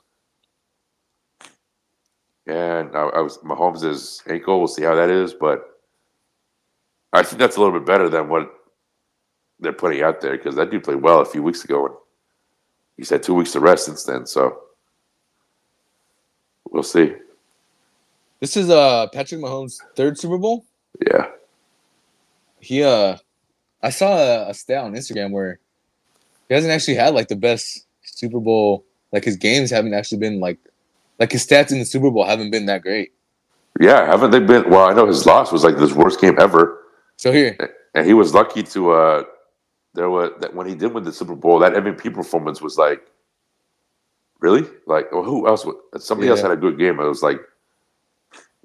And 2.48 2.94
I, 2.96 3.02
I 3.02 3.20
was 3.20 3.38
Mahomes' 3.38 4.28
ankle. 4.28 4.58
We'll 4.58 4.66
see 4.66 4.82
how 4.82 4.96
that 4.96 5.08
is, 5.08 5.32
but 5.32 5.64
I 7.12 7.22
think 7.22 7.38
that's 7.38 7.56
a 7.56 7.60
little 7.60 7.78
bit 7.78 7.86
better 7.86 8.08
than 8.08 8.28
what 8.28 8.52
they're 9.60 9.72
putting 9.72 10.02
out 10.02 10.20
there 10.20 10.36
because 10.36 10.56
that 10.56 10.72
dude 10.72 10.82
played 10.82 11.00
well 11.00 11.20
a 11.20 11.24
few 11.24 11.42
weeks 11.42 11.64
ago, 11.64 11.86
and 11.86 11.94
he's 12.96 13.10
had 13.10 13.22
two 13.22 13.34
weeks 13.34 13.52
to 13.52 13.60
rest 13.60 13.84
since 13.84 14.02
then. 14.02 14.26
So 14.26 14.58
we'll 16.68 16.82
see. 16.82 17.14
This 18.42 18.56
is 18.56 18.70
uh 18.70 19.06
Patrick 19.12 19.40
Mahomes' 19.40 19.78
third 19.94 20.18
Super 20.18 20.36
Bowl. 20.36 20.64
Yeah. 21.06 21.28
He 22.58 22.82
uh, 22.82 23.16
I 23.80 23.90
saw 23.90 24.16
a, 24.16 24.50
a 24.50 24.54
stat 24.54 24.82
on 24.82 24.94
Instagram 24.94 25.30
where 25.30 25.60
he 26.48 26.54
hasn't 26.54 26.72
actually 26.72 26.96
had 26.96 27.14
like 27.14 27.28
the 27.28 27.36
best 27.36 27.86
Super 28.02 28.40
Bowl. 28.40 28.84
Like 29.12 29.22
his 29.22 29.36
games 29.36 29.70
haven't 29.70 29.94
actually 29.94 30.18
been 30.18 30.40
like, 30.40 30.58
like 31.20 31.30
his 31.30 31.46
stats 31.46 31.70
in 31.70 31.78
the 31.78 31.84
Super 31.84 32.10
Bowl 32.10 32.24
haven't 32.24 32.50
been 32.50 32.66
that 32.66 32.82
great. 32.82 33.12
Yeah, 33.80 34.06
haven't 34.06 34.32
they 34.32 34.40
been? 34.40 34.68
Well, 34.68 34.88
I 34.88 34.92
know 34.92 35.06
his 35.06 35.24
loss 35.24 35.52
was 35.52 35.62
like 35.62 35.78
his 35.78 35.94
worst 35.94 36.20
game 36.20 36.36
ever, 36.40 36.82
So 37.18 37.30
here, 37.30 37.56
and 37.94 38.04
he 38.04 38.12
was 38.12 38.34
lucky 38.34 38.64
to. 38.64 38.90
uh 38.90 39.24
There 39.94 40.10
was 40.10 40.32
that 40.40 40.52
when 40.52 40.66
he 40.66 40.74
did 40.74 40.92
win 40.92 41.04
the 41.04 41.12
Super 41.12 41.36
Bowl, 41.36 41.60
that 41.60 41.74
MVP 41.74 42.12
performance 42.12 42.60
was 42.60 42.76
like, 42.76 43.06
really, 44.40 44.66
like 44.88 45.12
well, 45.12 45.22
who 45.22 45.46
else? 45.46 45.64
Somebody 45.98 46.28
else 46.28 46.42
had 46.42 46.50
a 46.50 46.56
good 46.56 46.76
game. 46.76 46.98
It 46.98 47.06
was 47.06 47.22
like 47.22 47.38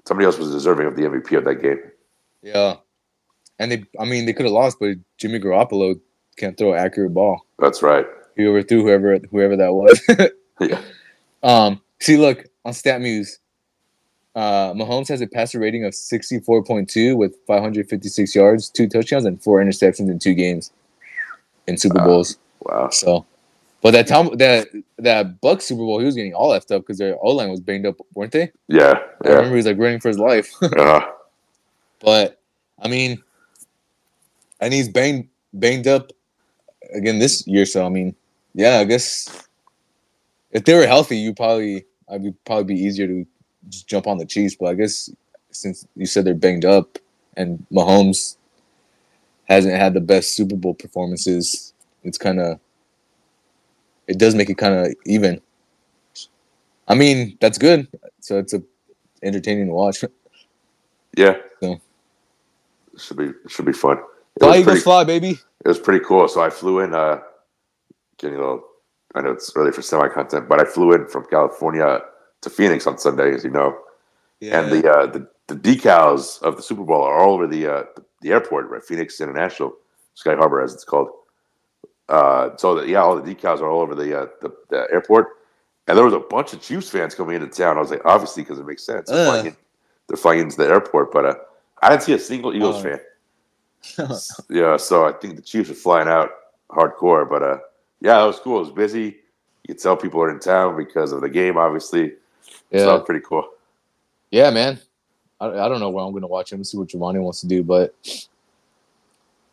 somebody 0.08 0.24
else 0.26 0.38
was 0.38 0.50
deserving 0.50 0.86
of 0.86 0.96
the 0.96 1.02
MVP 1.02 1.36
of 1.36 1.44
that 1.44 1.56
game. 1.62 1.78
yeah, 2.42 2.76
and 3.58 3.70
they, 3.72 3.84
I 4.00 4.04
mean, 4.04 4.26
they 4.26 4.32
could 4.32 4.46
have 4.46 4.52
lost, 4.52 4.78
but 4.80 4.96
Jimmy 5.18 5.38
Garoppolo 5.38 6.00
can't 6.36 6.56
throw 6.56 6.72
an 6.72 6.78
accurate 6.78 7.12
ball. 7.14 7.42
That's 7.58 7.82
right. 7.82 8.06
He 8.36 8.46
overthrew 8.46 8.82
whoever 8.82 9.18
whoever 9.30 9.56
that 9.56 9.72
was. 9.74 10.00
Yeah, 10.60 10.80
Um, 11.44 11.80
see, 12.00 12.16
look 12.16 12.46
on 12.64 12.72
StatMuse, 12.72 13.38
uh, 14.34 14.72
Mahomes 14.74 15.06
has 15.08 15.20
a 15.20 15.26
passer 15.28 15.60
rating 15.60 15.84
of 15.84 15.94
sixty 15.94 16.40
four 16.40 16.64
point 16.64 16.90
two 16.90 17.16
with 17.16 17.36
five 17.46 17.62
hundred 17.62 17.88
fifty 17.88 18.08
six 18.08 18.34
yards, 18.34 18.68
two 18.68 18.88
touchdowns, 18.88 19.24
and 19.24 19.40
four 19.40 19.62
interceptions 19.62 20.10
in 20.10 20.18
two 20.18 20.34
games 20.34 20.72
in 21.68 21.76
Super 21.78 21.98
Wow. 21.98 22.04
Bowls. 22.06 22.38
wow. 22.62 22.88
So, 22.90 23.24
but 23.82 23.92
that 23.92 24.06
Tom 24.06 24.36
that 24.36 24.68
that 24.98 25.40
Buck 25.40 25.60
Super 25.60 25.82
Bowl, 25.82 25.98
he 25.98 26.04
was 26.04 26.14
getting 26.14 26.34
all 26.34 26.50
that 26.52 26.62
stuff 26.62 26.82
because 26.82 26.98
their 26.98 27.16
O 27.20 27.30
line 27.32 27.50
was 27.50 27.60
banged 27.60 27.86
up, 27.86 27.96
weren't 28.14 28.32
they? 28.32 28.50
Yeah, 28.66 28.94
I 29.24 29.28
remember 29.28 29.50
he 29.50 29.56
was 29.56 29.66
like 29.66 29.78
running 29.78 30.00
for 30.00 30.08
his 30.08 30.18
life. 30.18 30.52
But 32.00 32.40
I 32.80 32.88
mean, 32.88 33.22
and 34.60 34.72
he's 34.72 34.88
banged 34.88 35.28
banged 35.52 35.86
up 35.86 36.12
again 36.94 37.18
this 37.18 37.46
year. 37.46 37.66
So 37.66 37.84
I 37.84 37.88
mean, 37.88 38.14
yeah, 38.54 38.78
I 38.78 38.84
guess 38.84 39.48
if 40.52 40.64
they 40.64 40.74
were 40.74 40.86
healthy, 40.86 41.18
you 41.18 41.34
probably 41.34 41.86
I 42.08 42.16
would 42.16 42.44
probably 42.44 42.74
be 42.74 42.80
easier 42.80 43.06
to 43.06 43.26
just 43.68 43.88
jump 43.88 44.06
on 44.06 44.18
the 44.18 44.26
Chiefs. 44.26 44.56
But 44.58 44.66
I 44.66 44.74
guess 44.74 45.10
since 45.50 45.86
you 45.96 46.06
said 46.06 46.24
they're 46.24 46.34
banged 46.34 46.64
up 46.64 46.98
and 47.36 47.64
Mahomes 47.72 48.36
hasn't 49.44 49.74
had 49.74 49.94
the 49.94 50.00
best 50.00 50.36
Super 50.36 50.56
Bowl 50.56 50.74
performances, 50.74 51.72
it's 52.04 52.18
kind 52.18 52.40
of 52.40 52.60
it 54.08 54.18
does 54.18 54.34
make 54.34 54.50
it 54.50 54.58
kind 54.58 54.74
of 54.74 54.94
even. 55.06 55.40
I 56.88 56.94
mean, 56.94 57.36
that's 57.40 57.58
good. 57.58 57.86
So 58.20 58.38
it's 58.38 58.54
a 58.54 58.62
entertaining 59.22 59.66
to 59.66 59.72
watch. 59.72 60.04
yeah. 61.16 61.36
So. 61.60 61.80
Should 62.96 63.16
be 63.16 63.30
should 63.48 63.66
be 63.66 63.72
fun. 63.72 63.98
It 63.98 64.40
Fly 64.40 64.48
was, 64.48 64.56
Eagles 64.56 64.64
pretty, 64.66 64.80
fly, 64.82 65.04
baby. 65.04 65.30
it 65.64 65.68
was 65.68 65.78
pretty 65.78 66.04
cool. 66.04 66.26
So 66.28 66.42
I 66.42 66.50
flew 66.50 66.80
in. 66.80 66.94
Uh, 66.94 67.20
getting 68.18 68.36
a 68.36 68.40
little. 68.40 68.64
I 69.14 69.22
know 69.22 69.30
it's 69.30 69.50
early 69.56 69.72
for 69.72 69.82
semi 69.82 70.08
content, 70.08 70.48
but 70.48 70.60
I 70.60 70.64
flew 70.64 70.92
in 70.92 71.06
from 71.06 71.24
California 71.26 72.00
to 72.42 72.50
Phoenix 72.50 72.86
on 72.86 72.98
Sunday, 72.98 73.34
as 73.34 73.42
you 73.42 73.50
know. 73.50 73.78
Yeah. 74.40 74.60
and 74.60 74.70
the, 74.70 74.88
uh, 74.88 75.06
the 75.06 75.28
the 75.48 75.56
decals 75.56 76.40
of 76.42 76.56
the 76.56 76.62
Super 76.62 76.84
Bowl 76.84 77.02
are 77.02 77.18
all 77.18 77.34
over 77.34 77.46
the 77.46 77.66
uh, 77.66 77.82
the 78.20 78.30
airport, 78.30 78.68
right? 78.68 78.82
Phoenix 78.82 79.20
International, 79.20 79.74
Sky 80.14 80.34
Harbor, 80.34 80.60
as 80.62 80.74
it's 80.74 80.84
called. 80.84 81.08
Uh, 82.08 82.56
so 82.56 82.74
that 82.74 82.88
yeah, 82.88 83.02
all 83.02 83.14
the 83.20 83.34
decals 83.34 83.60
are 83.60 83.68
all 83.68 83.80
over 83.82 83.94
the, 83.94 84.18
uh, 84.22 84.26
the 84.40 84.50
the 84.70 84.86
airport, 84.90 85.28
and 85.86 85.96
there 85.96 86.04
was 86.04 86.14
a 86.14 86.18
bunch 86.20 86.52
of 86.54 86.60
Chiefs 86.62 86.88
fans 86.90 87.14
coming 87.14 87.36
into 87.36 87.48
town. 87.48 87.76
I 87.76 87.80
was 87.80 87.90
like, 87.90 88.02
obviously, 88.04 88.42
because 88.42 88.58
it 88.58 88.66
makes 88.66 88.82
sense. 88.84 89.10
They're, 89.10 89.26
flying 89.26 89.46
in, 89.46 89.56
they're 90.08 90.16
flying 90.16 90.40
into 90.40 90.56
the 90.56 90.66
airport, 90.68 91.12
but 91.12 91.26
uh, 91.26 91.34
I 91.82 91.90
didn't 91.90 92.02
see 92.04 92.12
a 92.14 92.18
single 92.18 92.54
Eagles 92.54 92.76
Oh. 92.76 92.82
fan. 92.82 93.00
Yeah, 94.50 94.76
so 94.76 95.04
I 95.06 95.12
think 95.12 95.36
the 95.36 95.42
Chiefs 95.42 95.70
are 95.70 95.74
flying 95.74 96.08
out 96.08 96.30
hardcore, 96.70 97.28
but 97.28 97.42
uh, 97.42 97.58
yeah, 98.00 98.22
it 98.22 98.26
was 98.26 98.38
cool. 98.40 98.56
It 98.58 98.64
was 98.64 98.72
busy. 98.72 99.16
You 99.66 99.74
could 99.74 99.78
tell 99.78 99.96
people 99.96 100.20
are 100.22 100.30
in 100.30 100.40
town 100.40 100.76
because 100.76 101.12
of 101.12 101.20
the 101.20 101.28
game, 101.28 101.56
obviously. 101.58 102.14
yeah, 102.70 102.80
So 102.80 103.00
pretty 103.00 103.24
cool. 103.24 103.48
yeah, 104.30 104.50
man. 104.50 104.80
I, 105.40 105.46
I 105.46 105.68
don't 105.68 105.78
know 105.80 105.90
where 105.90 106.04
I'm 106.04 106.12
gonna 106.12 106.26
watch 106.26 106.52
him. 106.52 106.58
And 106.58 106.66
see 106.66 106.76
what 106.78 106.88
Giovanni 106.88 107.18
wants 107.20 107.40
to 107.42 107.46
do, 107.46 107.62
but 107.62 107.94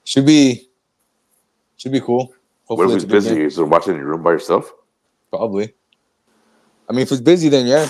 should 0.03 0.25
be 0.25 0.67
should 1.77 1.91
be 1.91 2.01
cool. 2.01 2.33
What 2.67 2.77
Hopefully, 2.77 2.97
if 2.97 3.03
it's 3.03 3.03
he's 3.03 3.11
busy? 3.11 3.43
Is 3.43 3.55
he 3.57 3.63
watching 3.63 3.93
in 3.93 3.99
your 3.99 4.09
room 4.09 4.23
by 4.23 4.31
yourself? 4.31 4.73
Probably. 5.29 5.73
I 6.89 6.93
mean, 6.93 7.01
if 7.01 7.11
it's 7.11 7.21
busy, 7.21 7.49
then 7.49 7.67
yeah, 7.67 7.87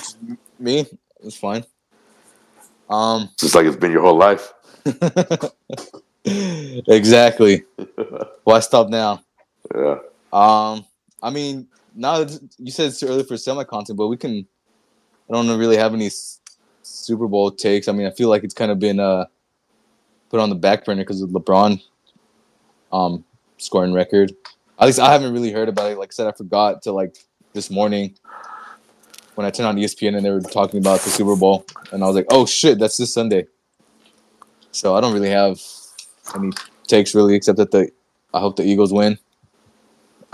me. 0.59 0.85
It's 1.21 1.37
fine. 1.37 1.65
Um, 2.89 3.29
Just 3.39 3.55
like 3.55 3.65
it's 3.65 3.75
been 3.75 3.91
your 3.91 4.01
whole 4.01 4.17
life. 4.17 4.53
exactly. 6.25 7.63
Why 8.43 8.59
stop 8.59 8.89
now? 8.89 9.23
Yeah. 9.73 9.99
Um, 10.31 10.85
I 11.23 11.29
mean, 11.31 11.67
now 11.95 12.23
that 12.23 12.39
you 12.57 12.71
said 12.71 12.87
it's 12.87 12.99
too 12.99 13.07
early 13.07 13.23
for 13.23 13.37
semi 13.37 13.63
content, 13.63 13.97
but 13.97 14.07
we 14.07 14.17
can. 14.17 14.45
I 15.29 15.33
don't 15.33 15.57
really 15.57 15.77
have 15.77 15.93
any 15.93 16.07
s- 16.07 16.39
Super 16.83 17.27
Bowl 17.27 17.49
takes. 17.49 17.87
I 17.87 17.91
mean, 17.93 18.05
I 18.05 18.11
feel 18.11 18.29
like 18.29 18.43
it's 18.43 18.53
kind 18.53 18.71
of 18.71 18.77
been 18.77 18.99
uh 18.99 19.25
put 20.29 20.39
on 20.39 20.49
the 20.49 20.55
back 20.55 20.85
burner 20.85 21.01
because 21.01 21.21
of 21.21 21.29
LeBron 21.29 21.81
um 22.91 23.23
scoring 23.57 23.93
record. 23.93 24.33
At 24.79 24.85
least 24.87 24.99
I 24.99 25.11
haven't 25.11 25.33
really 25.33 25.51
heard 25.51 25.69
about 25.69 25.91
it. 25.91 25.97
Like 25.97 26.09
I 26.09 26.13
said, 26.13 26.27
I 26.27 26.31
forgot 26.33 26.81
to 26.83 26.91
like 26.91 27.17
this 27.53 27.69
morning 27.71 28.15
when 29.35 29.45
I 29.45 29.49
turned 29.49 29.67
on 29.67 29.77
ESPN 29.77 30.15
and 30.15 30.25
they 30.25 30.31
were 30.31 30.41
talking 30.41 30.79
about 30.79 31.01
the 31.01 31.09
Super 31.09 31.35
Bowl, 31.35 31.65
and 31.91 32.03
I 32.03 32.07
was 32.07 32.15
like, 32.15 32.27
oh 32.29 32.45
shit, 32.45 32.79
that's 32.79 32.97
this 32.97 33.13
Sunday. 33.13 33.47
So 34.71 34.95
I 34.95 35.01
don't 35.01 35.13
really 35.13 35.29
have 35.29 35.59
any 36.35 36.51
takes 36.87 37.15
really, 37.15 37.35
except 37.35 37.57
that 37.57 37.71
the 37.71 37.89
I 38.33 38.39
hope 38.39 38.57
the 38.57 38.63
Eagles 38.63 38.91
win. 38.91 39.17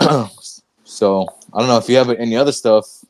so 0.84 1.28
I 1.54 1.58
don't 1.58 1.68
know 1.68 1.78
if 1.78 1.88
you 1.88 1.96
have 1.96 2.10
any 2.10 2.36
other 2.36 2.52
stuff. 2.52 3.04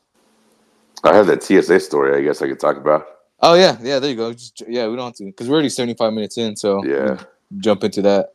I 1.04 1.14
have 1.14 1.26
that 1.28 1.42
TSA 1.42 1.80
story. 1.80 2.16
I 2.16 2.22
guess 2.22 2.42
I 2.42 2.48
could 2.48 2.60
talk 2.60 2.76
about. 2.76 3.06
Oh 3.40 3.54
yeah, 3.54 3.76
yeah. 3.80 3.98
There 3.98 4.10
you 4.10 4.16
go. 4.16 4.32
Just 4.32 4.62
yeah, 4.68 4.86
we 4.88 4.96
don't 4.96 5.06
have 5.06 5.14
to 5.16 5.24
because 5.24 5.48
we're 5.48 5.54
already 5.54 5.70
seventy 5.70 5.94
five 5.94 6.12
minutes 6.12 6.36
in. 6.38 6.54
So 6.56 6.84
Yeah. 6.84 7.18
jump 7.58 7.84
into 7.84 8.02
that. 8.02 8.34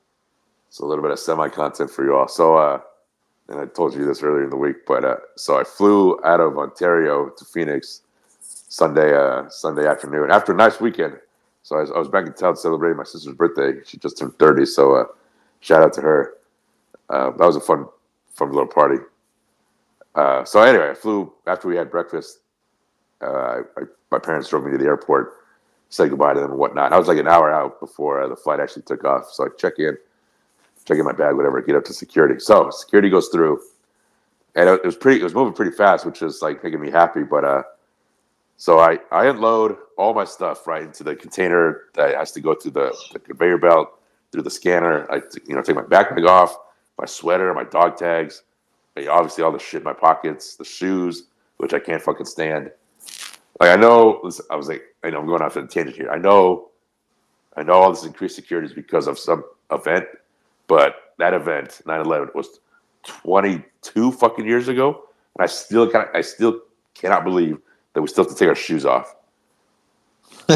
It's 0.68 0.80
a 0.80 0.86
little 0.86 1.02
bit 1.02 1.12
of 1.12 1.20
semi 1.20 1.50
content 1.50 1.90
for 1.90 2.06
you 2.06 2.16
all. 2.16 2.28
So, 2.28 2.58
uh, 2.58 2.82
and 3.50 3.60
I 3.60 3.66
told 3.66 3.94
you 3.94 4.06
this 4.06 4.22
earlier 4.22 4.44
in 4.44 4.50
the 4.50 4.58
week, 4.58 4.86
but 4.86 5.06
uh, 5.06 5.18
so 5.36 5.60
I 5.60 5.64
flew 5.64 6.20
out 6.26 6.40
of 6.40 6.58
Ontario 6.58 7.30
to 7.30 7.46
Phoenix 7.46 8.02
Sunday, 8.42 9.16
uh, 9.16 9.48
Sunday 9.50 9.88
afternoon 9.88 10.32
after 10.32 10.52
a 10.52 10.56
nice 10.56 10.82
weekend. 10.82 11.18
So 11.64 11.78
I 11.78 11.82
was, 11.82 11.92
I 11.92 11.98
was 11.98 12.08
back 12.10 12.26
in 12.26 12.34
town 12.34 12.56
celebrating 12.56 12.98
my 12.98 13.04
sister's 13.04 13.34
birthday. 13.36 13.80
She 13.86 13.98
just 13.98 14.18
turned 14.18 14.38
thirty, 14.40 14.66
so 14.66 14.96
uh, 14.96 15.06
shout 15.62 15.82
out 15.82 15.94
to 15.94 16.02
her. 16.02 16.34
Uh, 17.10 17.32
that 17.32 17.46
was 17.46 17.56
a 17.56 17.62
fun, 17.62 17.86
fun 18.34 18.52
little 18.52 18.68
party. 18.68 18.98
Uh, 20.16 20.44
so 20.44 20.62
anyway, 20.62 20.90
I 20.90 20.94
flew 20.94 21.32
after 21.46 21.68
we 21.68 21.78
had 21.78 21.90
breakfast. 21.92 22.40
Uh, 23.22 23.28
I, 23.28 23.60
I, 23.78 23.84
my 24.12 24.20
parents 24.20 24.50
drove 24.50 24.64
me 24.66 24.72
to 24.72 24.78
the 24.78 24.86
airport, 24.86 25.34
said 25.90 26.10
goodbye 26.10 26.34
to 26.34 26.40
them 26.40 26.52
and 26.52 26.60
whatnot. 26.60 26.94
I 26.94 26.98
was 26.98 27.08
like 27.08 27.18
an 27.18 27.28
hour 27.28 27.52
out 27.52 27.80
before 27.80 28.22
uh, 28.22 28.28
the 28.28 28.36
flight 28.36 28.60
actually 28.60 28.84
took 28.84 29.04
off. 29.06 29.32
So 29.32 29.46
I 29.46 29.48
check 29.58 29.74
in, 29.80 29.98
check 30.88 30.98
in 30.98 31.06
my 31.06 31.12
bag, 31.12 31.36
whatever, 31.36 31.62
get 31.62 31.76
up 31.76 31.84
to 31.86 31.94
security. 31.94 32.40
So 32.40 32.70
security 32.72 33.10
goes 33.10 33.28
through, 33.28 33.62
and 34.56 34.70
it 34.70 34.86
was 34.86 34.96
pretty. 34.96 35.20
It 35.20 35.24
was 35.24 35.36
moving 35.36 35.54
pretty 35.54 35.76
fast, 35.76 36.06
which 36.06 36.22
is 36.22 36.42
like 36.42 36.64
making 36.64 36.80
me 36.80 36.90
happy. 36.90 37.24
But 37.24 37.44
uh, 37.44 37.64
so 38.56 38.80
I 38.80 39.00
I 39.12 39.28
unload 39.28 39.78
all 39.98 40.14
my 40.14 40.26
stuff 40.26 40.66
right 40.66 40.84
into 40.84 41.04
the 41.04 41.16
container 41.16 41.84
that 41.96 42.16
has 42.16 42.32
to 42.34 42.42
go 42.42 42.56
through 42.56 42.72
the, 42.72 42.96
the 43.14 43.20
conveyor 43.20 43.58
belt 43.58 44.00
through 44.32 44.44
the 44.44 44.50
scanner. 44.50 45.12
I, 45.12 45.22
you 45.46 45.56
know 45.56 45.62
take 45.62 45.76
my 45.76 45.82
backpack 45.82 46.28
off, 46.28 46.58
my 46.98 47.06
sweater, 47.06 47.54
my 47.54 47.64
dog 47.66 47.98
tags, 47.98 48.44
obviously 49.08 49.44
all 49.44 49.52
the 49.52 49.60
shit 49.60 49.82
in 49.82 49.86
my 49.86 49.94
pockets, 49.94 50.56
the 50.56 50.66
shoes, 50.66 51.28
which 51.58 51.74
I 51.74 51.80
can't 51.80 52.02
fucking 52.02 52.26
stand. 52.26 52.72
Like 53.60 53.70
I 53.70 53.76
know, 53.76 54.22
I 54.50 54.56
was 54.56 54.70
like, 54.70 54.84
I 55.04 55.10
know 55.10 55.20
I'm 55.20 55.28
going 55.28 55.42
off 55.42 55.58
on 55.58 55.66
a 55.66 55.68
tangent 55.68 55.96
here. 55.96 56.10
I 56.10 56.18
know, 56.18 56.70
I 57.56 57.64
know 57.64 57.74
all 57.74 57.92
this 57.92 58.06
increased 58.06 58.36
security 58.36 58.68
is 58.68 58.74
because 58.74 59.08
of 59.08 59.20
some 59.20 59.44
event, 59.72 60.06
but 60.68 60.96
that 61.18 61.34
event, 61.34 61.82
9/11, 61.86 62.36
was 62.36 62.60
22 63.04 64.12
fucking 64.12 64.46
years 64.46 64.68
ago, 64.68 65.04
and 65.36 65.44
I 65.44 65.48
still 65.48 65.90
kind 65.90 66.08
I 66.14 66.22
still 66.22 66.62
cannot 66.94 67.24
believe 67.24 67.58
that 67.94 68.02
we 68.02 68.08
still 68.08 68.24
have 68.24 68.34
to 68.34 68.38
take 68.38 68.50
our 68.50 68.56
shoes 68.56 68.86
off. 68.86 69.16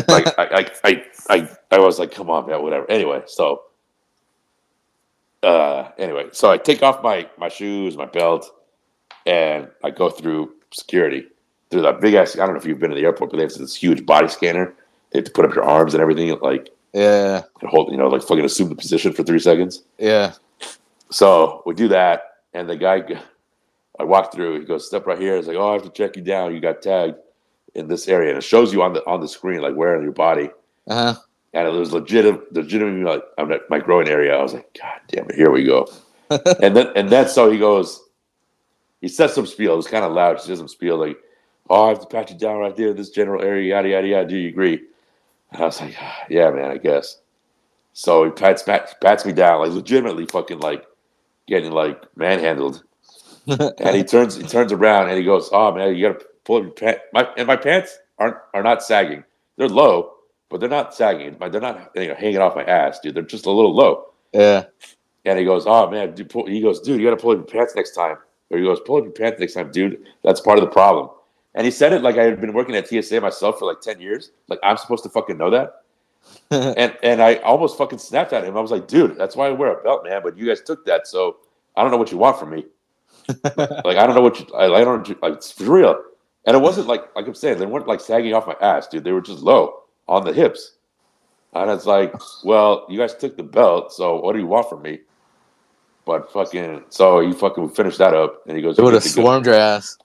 Like 0.08 0.28
I, 0.40 0.44
I, 0.44 0.72
I, 0.86 1.06
I, 1.30 1.50
I 1.72 1.80
was 1.80 2.00
like, 2.00 2.12
come 2.14 2.30
on, 2.30 2.48
man, 2.48 2.62
whatever. 2.64 2.90
Anyway, 2.90 3.24
so, 3.26 3.64
uh, 5.44 5.90
anyway, 5.98 6.28
so 6.32 6.50
I 6.50 6.58
take 6.58 6.82
off 6.82 7.04
my 7.04 7.30
my 7.38 7.50
shoes, 7.50 7.98
my 7.98 8.06
belt, 8.06 8.50
and 9.26 9.68
I 9.84 9.90
go 9.90 10.10
through 10.10 10.54
security 10.72 11.26
through 11.70 11.82
that 11.82 12.00
big 12.00 12.14
ass. 12.14 12.36
I 12.36 12.46
don't 12.46 12.54
know 12.54 12.60
if 12.60 12.66
you've 12.66 12.80
been 12.80 12.92
to 12.92 12.96
the 12.96 13.04
airport, 13.04 13.32
but 13.32 13.38
they 13.38 13.44
have 13.44 13.54
this 13.54 13.76
huge 13.76 14.06
body 14.06 14.28
scanner. 14.28 14.74
They 15.12 15.20
have 15.20 15.26
to 15.26 15.32
put 15.32 15.46
up 15.46 15.56
your 15.56 15.64
arms 15.64 15.94
and 15.94 16.02
everything, 16.02 16.38
like 16.42 16.70
Yeah, 16.94 17.44
hold, 17.64 17.92
you 17.92 17.98
know, 17.98 18.08
like 18.08 18.22
fucking 18.22 18.44
assume 18.44 18.70
the 18.70 18.76
position 18.76 19.14
for 19.14 19.24
three 19.24 19.40
seconds. 19.40 19.84
yeah. 19.98 20.34
So 21.10 21.62
we 21.66 21.74
do 21.74 21.88
that, 21.90 22.38
and 22.54 22.70
the 22.70 22.76
guy, 22.78 23.04
I 24.00 24.04
walk 24.04 24.34
through. 24.34 24.60
He 24.60 24.66
goes, 24.66 24.88
"Step 24.88 25.06
right 25.06 25.20
here." 25.20 25.36
He's 25.38 25.48
like, 25.48 25.58
"Oh, 25.58 25.70
I 25.70 25.74
have 25.74 25.84
to 25.84 25.90
check 25.90 26.16
you 26.16 26.22
down. 26.22 26.54
You 26.54 26.60
got 26.60 26.82
tagged." 26.82 27.16
in 27.74 27.88
this 27.88 28.10
area, 28.10 28.28
and 28.32 28.38
it 28.38 28.42
shows 28.44 28.74
you 28.74 28.82
on 28.84 28.92
the 28.92 29.02
on 29.08 29.22
the 29.22 29.28
screen 29.30 29.62
like 29.62 29.74
where 29.76 29.96
on 29.96 30.04
your 30.04 30.12
body, 30.12 30.50
Uh 30.90 31.14
huh. 31.14 31.20
and 31.54 31.66
it 31.66 31.72
was 31.72 31.94
legit, 31.94 32.26
legitimately 32.54 33.04
like 33.06 33.24
I'm 33.38 33.50
at 33.54 33.70
my 33.70 33.80
growing 33.80 34.10
area. 34.10 34.36
I 34.38 34.42
was 34.44 34.54
like, 34.54 34.78
God 34.78 35.00
damn 35.08 35.30
it, 35.30 35.36
here 35.36 35.50
we 35.52 35.64
go. 35.64 35.88
and 36.62 36.76
then 36.76 36.88
and 36.98 37.10
then 37.10 37.30
so 37.30 37.50
he 37.50 37.58
goes, 37.58 38.04
he 39.00 39.08
says 39.08 39.34
some 39.34 39.46
spiel. 39.46 39.72
It 39.72 39.78
was 39.78 39.88
kind 39.88 40.04
of 40.04 40.12
loud. 40.12 40.40
He 40.42 40.48
says 40.48 40.58
some 40.58 40.68
spiel 40.68 40.98
like, 40.98 41.18
"Oh, 41.70 41.86
I 41.86 41.90
have 41.90 42.02
to 42.02 42.08
pat 42.08 42.30
you 42.30 42.38
down 42.38 42.58
right 42.58 42.76
there, 42.76 42.94
this 42.94 43.10
general 43.10 43.42
area, 43.42 43.70
yada 43.70 43.88
yada 43.88 44.08
yada. 44.08 44.28
Do 44.28 44.36
you 44.36 44.50
agree?" 44.50 44.82
And 45.52 45.62
I 45.62 45.66
was 45.66 45.82
like, 45.82 45.96
ah, 46.00 46.26
"Yeah, 46.30 46.50
man, 46.52 46.72
I 46.72 46.78
guess." 46.78 47.20
So 47.94 48.24
he 48.24 48.32
pats 48.32 48.64
pats, 48.64 48.96
pats 49.02 49.26
me 49.26 49.34
down, 49.34 49.60
like 49.60 49.72
legitimately, 49.72 50.26
fucking 50.28 50.60
like 50.60 50.86
getting 51.48 51.72
like 51.72 52.04
manhandled. 52.16 52.84
and 53.48 53.96
he 53.96 54.04
turns 54.04 54.36
he 54.36 54.44
turns 54.44 54.72
around 54.72 55.10
and 55.10 55.18
he 55.18 55.24
goes, 55.24 55.50
"Oh 55.52 55.74
man, 55.74 55.96
you 55.96 56.08
gotta 56.08 56.26
pull 56.46 56.58
up 56.58 56.64
your 56.64 56.72
pants." 56.72 57.02
My 57.14 57.28
and 57.38 57.48
my 57.48 57.58
pants 57.58 57.98
aren't 58.18 58.38
are 58.54 58.64
not 58.64 58.84
sagging. 58.84 59.24
They're 59.58 59.68
low, 59.68 60.14
but 60.50 60.60
they're 60.60 60.70
not 60.70 60.94
sagging. 60.94 61.38
They're 61.40 61.60
not 61.60 61.92
you 61.96 62.10
know, 62.10 62.16
hanging 62.16 62.38
off 62.38 62.56
my 62.56 62.64
ass, 62.64 63.00
dude. 63.00 63.16
They're 63.16 63.24
just 63.24 63.46
a 63.46 63.52
little 63.52 63.76
low. 63.76 64.06
Yeah. 64.32 64.66
And 65.26 65.38
he 65.38 65.46
goes, 65.46 65.66
"Oh 65.68 65.90
man, 65.90 66.14
dude, 66.14 66.30
pull, 66.30 66.46
he 66.46 66.62
goes, 66.62 66.80
dude, 66.80 67.00
you 67.00 67.08
got 67.08 67.16
to 67.16 67.22
pull 67.22 67.32
up 67.32 67.38
your 67.38 67.46
pants 67.46 67.76
next 67.76 67.92
time." 67.92 68.18
Or 68.50 68.58
he 68.58 68.64
goes, 68.64 68.80
"Pull 68.86 68.98
up 68.98 69.04
your 69.04 69.14
pants 69.14 69.40
next 69.40 69.54
time, 69.54 69.72
dude. 69.72 70.04
That's 70.24 70.40
part 70.40 70.58
of 70.58 70.64
the 70.64 70.72
problem." 70.72 71.10
And 71.54 71.66
he 71.66 71.72
said 71.72 71.94
it 71.94 72.02
like 72.02 72.18
I 72.18 72.24
had 72.24 72.40
been 72.40 72.54
working 72.54 72.76
at 72.76 72.88
TSA 72.88 73.20
myself 73.22 73.60
for 73.60 73.66
like 73.66 73.82
ten 73.82 74.00
years. 74.00 74.32
Like 74.48 74.60
I'm 74.64 74.78
supposed 74.78 75.04
to 75.04 75.10
fucking 75.10 75.38
know 75.38 75.50
that. 75.50 75.84
and 76.52 76.96
and 77.04 77.22
I 77.22 77.36
almost 77.38 77.78
fucking 77.78 78.00
snapped 78.00 78.34
at 78.34 78.44
him. 78.44 78.56
I 78.56 78.62
was 78.62 78.72
like, 78.72 78.88
"Dude, 78.88 79.18
that's 79.18 79.36
why 79.36 79.48
I 79.48 79.52
wear 79.52 79.74
a 79.74 79.84
belt, 79.84 80.04
man. 80.04 80.22
But 80.24 80.38
you 80.38 80.48
guys 80.48 80.62
took 80.62 80.86
that, 80.86 81.08
so 81.08 81.38
I 81.76 81.82
don't 81.82 81.92
know 81.92 81.98
what 81.98 82.12
you 82.12 82.18
want 82.18 82.40
from 82.40 82.52
me. 82.52 82.66
like 83.44 83.98
I 83.98 84.06
don't 84.06 84.16
know 84.16 84.22
what 84.22 84.40
you. 84.40 84.48
I, 84.56 84.66
I 84.66 84.84
don't 84.84 85.08
like 85.22 85.34
it's 85.34 85.52
for 85.52 85.66
real." 85.66 86.02
And 86.46 86.56
it 86.56 86.60
wasn't 86.60 86.88
like 86.88 87.14
like 87.16 87.28
I'm 87.28 87.36
saying 87.36 87.60
they 87.60 87.66
weren't 87.66 87.88
like 87.88 88.00
sagging 88.00 88.34
off 88.34 88.48
my 88.48 88.56
ass, 88.62 88.88
dude. 88.88 89.04
They 89.04 89.12
were 89.12 89.22
just 89.22 89.42
low 89.42 89.82
on 90.08 90.24
the 90.24 90.34
hips. 90.34 90.76
And 91.54 91.70
it's 91.70 91.86
like, 91.86 92.14
well, 92.44 92.86
you 92.90 92.98
guys 92.98 93.14
took 93.14 93.36
the 93.36 93.44
belt, 93.44 93.92
so 93.92 94.22
what 94.22 94.34
do 94.34 94.40
you 94.40 94.48
want 94.48 94.70
from 94.70 94.82
me? 94.82 95.02
But 96.06 96.32
fucking, 96.32 96.86
so 96.90 97.20
he 97.20 97.34
fucking 97.34 97.70
finished 97.72 97.98
that 97.98 98.14
up, 98.14 98.42
and 98.48 98.56
he 98.56 98.64
goes, 98.64 98.80
It 98.80 98.84
would 98.84 98.90
"You 98.90 98.96
have 98.96 99.04
get 99.04 99.10
to 99.10 99.16
go." 99.16 99.22
swarmed 99.22 99.46
your 99.46 99.56
ass. 99.56 99.98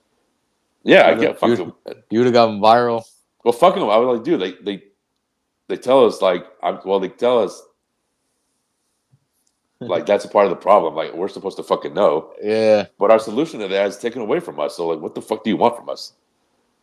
Yeah, 0.87 1.07
I 1.07 1.15
get 1.15 1.39
fuck 1.39 1.49
would've- 1.49 1.73
You 2.09 2.19
would 2.19 2.25
have 2.27 2.33
gotten 2.33 2.59
viral. 2.59 3.03
Well, 3.43 3.51
fucking. 3.53 3.81
I 3.83 3.97
was 3.97 4.17
like, 4.17 4.23
dude, 4.25 4.41
they 4.41 4.53
they 4.63 4.83
they 5.67 5.77
tell 5.77 6.05
us 6.05 6.21
like, 6.21 6.45
I'm 6.63 6.79
well, 6.85 6.99
they 6.99 7.09
tell 7.09 7.39
us 7.43 7.61
like 9.79 10.05
that's 10.05 10.25
a 10.25 10.29
part 10.29 10.45
of 10.45 10.49
the 10.49 10.55
problem. 10.55 10.95
Like 10.95 11.13
we're 11.13 11.27
supposed 11.27 11.57
to 11.57 11.63
fucking 11.63 11.93
know, 11.93 12.33
Yeah. 12.41 12.87
but 12.97 13.11
our 13.11 13.19
solution 13.19 13.59
to 13.59 13.67
that 13.67 13.87
is 13.87 13.97
taken 13.97 14.21
away 14.21 14.39
from 14.39 14.59
us. 14.59 14.77
So 14.77 14.87
like, 14.87 14.99
what 14.99 15.13
the 15.13 15.21
fuck 15.21 15.43
do 15.43 15.49
you 15.49 15.57
want 15.57 15.75
from 15.75 15.89
us? 15.89 16.13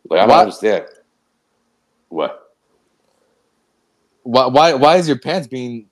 Like 0.09 0.21
I 0.21 0.27
don't 0.27 0.37
understand. 0.39 0.85
What? 2.09 2.53
Why? 4.23 4.45
Why? 4.47 4.73
Why 4.75 4.95
is 4.97 5.07
your 5.07 5.19
pants 5.19 5.47
being 5.47 5.87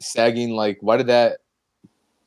sagging? 0.00 0.50
Like, 0.50 0.78
why 0.80 0.96
did 0.96 1.06
that? 1.08 1.38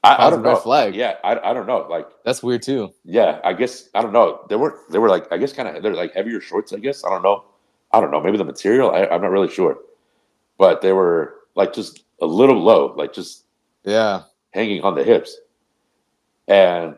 I, 0.03 0.27
I 0.27 0.29
don't 0.31 0.41
know. 0.41 0.55
flag. 0.55 0.95
Yeah, 0.95 1.15
I, 1.23 1.37
I 1.51 1.53
don't 1.53 1.67
know. 1.67 1.85
Like 1.89 2.07
That's 2.25 2.41
weird 2.41 2.63
too. 2.63 2.91
Yeah, 3.05 3.39
I 3.43 3.53
guess 3.53 3.89
I 3.93 4.01
don't 4.01 4.13
know. 4.13 4.45
They 4.49 4.55
were 4.55 4.79
they 4.89 4.97
were 4.97 5.09
like 5.09 5.31
I 5.31 5.37
guess 5.37 5.53
kind 5.53 5.67
of 5.69 5.83
they're 5.83 5.93
like 5.93 6.13
heavier 6.13 6.41
shorts. 6.41 6.73
I 6.73 6.77
guess 6.77 7.03
I 7.05 7.09
don't 7.09 7.21
know. 7.23 7.45
I 7.91 7.99
don't 7.99 8.09
know. 8.11 8.19
Maybe 8.21 8.37
the 8.37 8.43
material. 8.45 8.91
I, 8.91 9.05
I'm 9.05 9.21
not 9.21 9.29
really 9.31 9.49
sure, 9.49 9.77
but 10.57 10.81
they 10.81 10.91
were 10.93 11.35
like 11.55 11.73
just 11.73 12.03
a 12.21 12.25
little 12.25 12.59
low, 12.59 12.93
like 12.97 13.13
just 13.13 13.45
Yeah. 13.83 14.23
hanging 14.51 14.81
on 14.83 14.95
the 14.95 15.03
hips, 15.03 15.37
and 16.47 16.95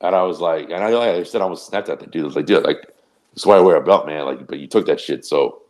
and 0.00 0.14
I 0.14 0.22
was 0.22 0.40
like, 0.40 0.66
and 0.66 0.74
I, 0.84 0.88
like 0.90 1.08
I 1.10 1.22
said, 1.22 1.40
I 1.40 1.44
almost 1.44 1.66
snapped 1.66 1.88
at 1.88 1.98
the 2.00 2.06
dude. 2.06 2.22
I 2.22 2.26
was 2.26 2.36
like, 2.36 2.46
dude, 2.46 2.62
like 2.64 2.82
that's 3.32 3.46
why 3.46 3.56
I 3.56 3.60
wear 3.60 3.76
a 3.76 3.82
belt, 3.82 4.06
man. 4.06 4.24
Like, 4.26 4.46
but 4.46 4.58
you 4.60 4.66
took 4.68 4.86
that 4.86 5.00
shit, 5.00 5.24
so 5.24 5.62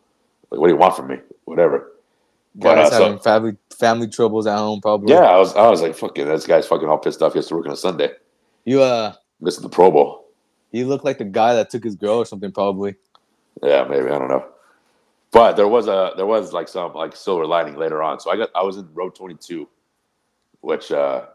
like, 0.50 0.60
what 0.60 0.66
do 0.68 0.74
you 0.74 0.78
want 0.78 0.96
from 0.96 1.08
me? 1.08 1.16
Whatever. 1.44 1.92
But 2.54 2.76
Guys 2.76 2.86
uh, 2.86 2.90
so, 2.90 3.02
having 3.04 3.18
family 3.18 3.56
family 3.76 4.08
troubles 4.08 4.46
at 4.46 4.56
home, 4.56 4.80
probably. 4.80 5.12
yeah, 5.12 5.22
I 5.22 5.38
was 5.38 5.54
I 5.54 5.68
was 5.68 5.82
like, 5.82 5.94
fucking, 5.94 6.26
this 6.26 6.46
guy's 6.46 6.66
fucking 6.66 6.88
all 6.88 6.98
pissed 6.98 7.20
off. 7.20 7.32
He 7.32 7.38
has 7.38 7.48
to 7.48 7.56
work 7.56 7.66
on 7.66 7.72
a 7.72 7.76
Sunday. 7.76 8.12
You 8.64 8.82
uh, 8.82 9.14
Missing 9.40 9.62
the 9.62 9.68
Pro 9.68 9.90
Bowl. 9.90 10.28
He 10.70 10.84
looked 10.84 11.04
like 11.04 11.18
the 11.18 11.24
guy 11.24 11.54
that 11.54 11.70
took 11.70 11.84
his 11.84 11.96
girl 11.96 12.16
or 12.16 12.24
something, 12.24 12.52
probably. 12.52 12.96
Yeah, 13.62 13.84
maybe 13.84 14.06
I 14.06 14.18
don't 14.18 14.28
know. 14.28 14.46
But 15.32 15.56
there 15.56 15.66
was 15.66 15.88
a 15.88 16.12
there 16.16 16.26
was 16.26 16.52
like 16.52 16.68
some 16.68 16.94
like 16.94 17.16
silver 17.16 17.44
lining 17.46 17.76
later 17.76 18.02
on. 18.02 18.20
So 18.20 18.30
I 18.30 18.36
got 18.36 18.50
I 18.54 18.62
was 18.62 18.76
in 18.76 18.88
row 18.94 19.10
twenty 19.10 19.34
two, 19.34 19.68
which 20.60 20.92
uh 20.92 21.26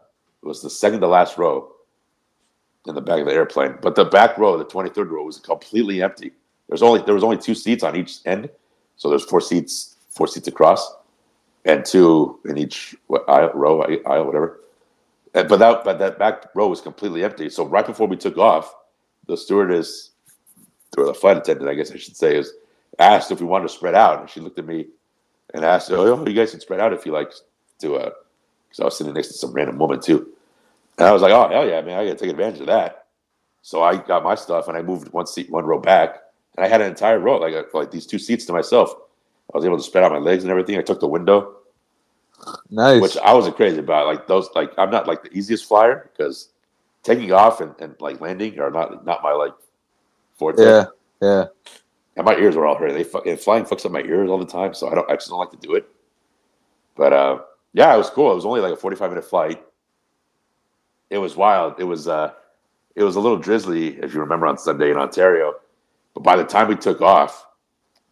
was 0.42 0.62
the 0.62 0.70
second 0.70 1.00
to 1.00 1.06
last 1.06 1.36
row 1.36 1.70
in 2.86 2.94
the 2.94 3.02
back 3.02 3.20
of 3.20 3.26
the 3.26 3.32
airplane. 3.32 3.76
But 3.82 3.94
the 3.94 4.06
back 4.06 4.38
row, 4.38 4.56
the 4.56 4.64
twenty 4.64 4.88
third 4.88 5.10
row, 5.10 5.24
was 5.24 5.38
completely 5.38 6.02
empty. 6.02 6.32
There's 6.68 6.82
only 6.82 7.02
there 7.02 7.14
was 7.14 7.24
only 7.24 7.36
two 7.36 7.54
seats 7.54 7.84
on 7.84 7.94
each 7.94 8.20
end, 8.24 8.48
so 8.96 9.10
there's 9.10 9.24
four 9.24 9.42
seats 9.42 9.96
four 10.08 10.26
seats 10.26 10.48
across, 10.48 10.94
and 11.64 11.84
two 11.84 12.38
in 12.44 12.58
each 12.58 12.94
aisle, 13.28 13.52
row 13.54 13.82
aisle 13.82 14.26
whatever. 14.26 14.60
And, 15.34 15.48
but 15.48 15.58
that 15.58 15.84
but 15.84 15.98
that 15.98 16.18
back 16.18 16.46
row 16.54 16.68
was 16.68 16.80
completely 16.80 17.24
empty. 17.24 17.48
So 17.50 17.66
right 17.66 17.86
before 17.86 18.08
we 18.08 18.16
took 18.16 18.38
off, 18.38 18.74
the 19.26 19.36
stewardess 19.36 20.10
or 20.96 21.06
the 21.06 21.14
flight 21.14 21.36
attendant, 21.36 21.70
I 21.70 21.74
guess 21.74 21.92
I 21.92 21.96
should 21.96 22.16
say, 22.16 22.36
is 22.36 22.52
asked 22.98 23.30
if 23.30 23.40
we 23.40 23.46
wanted 23.46 23.68
to 23.68 23.74
spread 23.74 23.94
out, 23.94 24.20
and 24.20 24.28
she 24.28 24.40
looked 24.40 24.58
at 24.58 24.66
me 24.66 24.88
and 25.54 25.64
asked, 25.64 25.90
"Oh, 25.90 26.26
you 26.26 26.34
guys 26.34 26.50
can 26.50 26.60
spread 26.60 26.80
out 26.80 26.92
if 26.92 27.06
you 27.06 27.12
like 27.12 27.32
to," 27.80 27.96
uh, 27.96 28.10
because 28.68 28.80
I 28.80 28.84
was 28.84 28.98
sitting 28.98 29.14
next 29.14 29.28
to 29.28 29.34
some 29.34 29.52
random 29.52 29.78
woman 29.78 30.00
too, 30.00 30.32
and 30.98 31.06
I 31.06 31.12
was 31.12 31.22
like, 31.22 31.32
"Oh 31.32 31.48
hell 31.48 31.68
yeah, 31.68 31.80
man, 31.82 31.98
I 31.98 32.06
got 32.06 32.18
to 32.18 32.24
take 32.24 32.30
advantage 32.30 32.60
of 32.60 32.66
that." 32.66 33.06
So 33.62 33.82
I 33.82 33.96
got 33.96 34.24
my 34.24 34.34
stuff 34.34 34.68
and 34.68 34.76
I 34.76 34.82
moved 34.82 35.12
one 35.12 35.26
seat, 35.26 35.50
one 35.50 35.66
row 35.66 35.78
back, 35.78 36.16
and 36.56 36.64
I 36.64 36.68
had 36.68 36.80
an 36.80 36.88
entire 36.88 37.18
row, 37.18 37.36
like 37.38 37.72
like 37.74 37.90
these 37.90 38.06
two 38.06 38.18
seats 38.18 38.46
to 38.46 38.52
myself. 38.52 38.92
I 39.52 39.56
was 39.56 39.64
able 39.64 39.76
to 39.76 39.82
spread 39.82 40.04
out 40.04 40.12
my 40.12 40.18
legs 40.18 40.44
and 40.44 40.50
everything. 40.50 40.76
I 40.78 40.82
took 40.82 41.00
the 41.00 41.08
window, 41.08 41.56
Nice. 42.70 43.02
which 43.02 43.16
I 43.18 43.34
wasn't 43.34 43.56
crazy 43.56 43.78
about. 43.78 44.06
Like 44.06 44.26
those, 44.26 44.48
like 44.54 44.72
I'm 44.78 44.90
not 44.90 45.06
like 45.06 45.22
the 45.22 45.32
easiest 45.36 45.66
flyer 45.66 46.10
because 46.12 46.50
taking 47.02 47.32
off 47.32 47.60
and, 47.60 47.74
and 47.80 47.94
like 48.00 48.20
landing 48.20 48.60
are 48.60 48.70
not 48.70 49.04
not 49.04 49.22
my 49.22 49.32
like 49.32 49.54
forte. 50.34 50.62
yeah. 50.62 50.84
Yeah. 51.20 51.44
And 52.16 52.24
my 52.26 52.34
ears 52.36 52.56
were 52.56 52.66
all 52.66 52.76
hurting. 52.76 52.96
They 52.96 53.04
fuck, 53.04 53.26
and 53.26 53.38
flying 53.38 53.64
fucks 53.64 53.84
up 53.86 53.92
my 53.92 54.02
ears 54.02 54.30
all 54.30 54.38
the 54.38 54.46
time, 54.46 54.74
so 54.74 54.88
I 54.90 54.94
don't 54.94 55.08
I 55.10 55.14
just 55.14 55.28
don't 55.28 55.38
like 55.38 55.50
to 55.52 55.56
do 55.56 55.74
it. 55.74 55.88
But 56.96 57.12
uh, 57.12 57.38
yeah, 57.72 57.94
it 57.94 57.98
was 57.98 58.10
cool. 58.10 58.32
It 58.32 58.34
was 58.34 58.44
only 58.46 58.60
like 58.60 58.72
a 58.72 58.76
forty 58.76 58.96
five 58.96 59.10
minute 59.10 59.24
flight. 59.24 59.62
It 61.08 61.18
was 61.18 61.36
wild. 61.36 61.78
It 61.78 61.84
was 61.84 62.08
uh, 62.08 62.32
it 62.94 63.02
was 63.04 63.16
a 63.16 63.20
little 63.20 63.38
drizzly, 63.38 63.98
if 63.98 64.12
you 64.14 64.20
remember, 64.20 64.46
on 64.46 64.58
Sunday 64.58 64.90
in 64.90 64.96
Ontario. 64.96 65.54
But 66.14 66.22
by 66.22 66.36
the 66.36 66.44
time 66.44 66.68
we 66.68 66.76
took 66.76 67.00
off, 67.00 67.46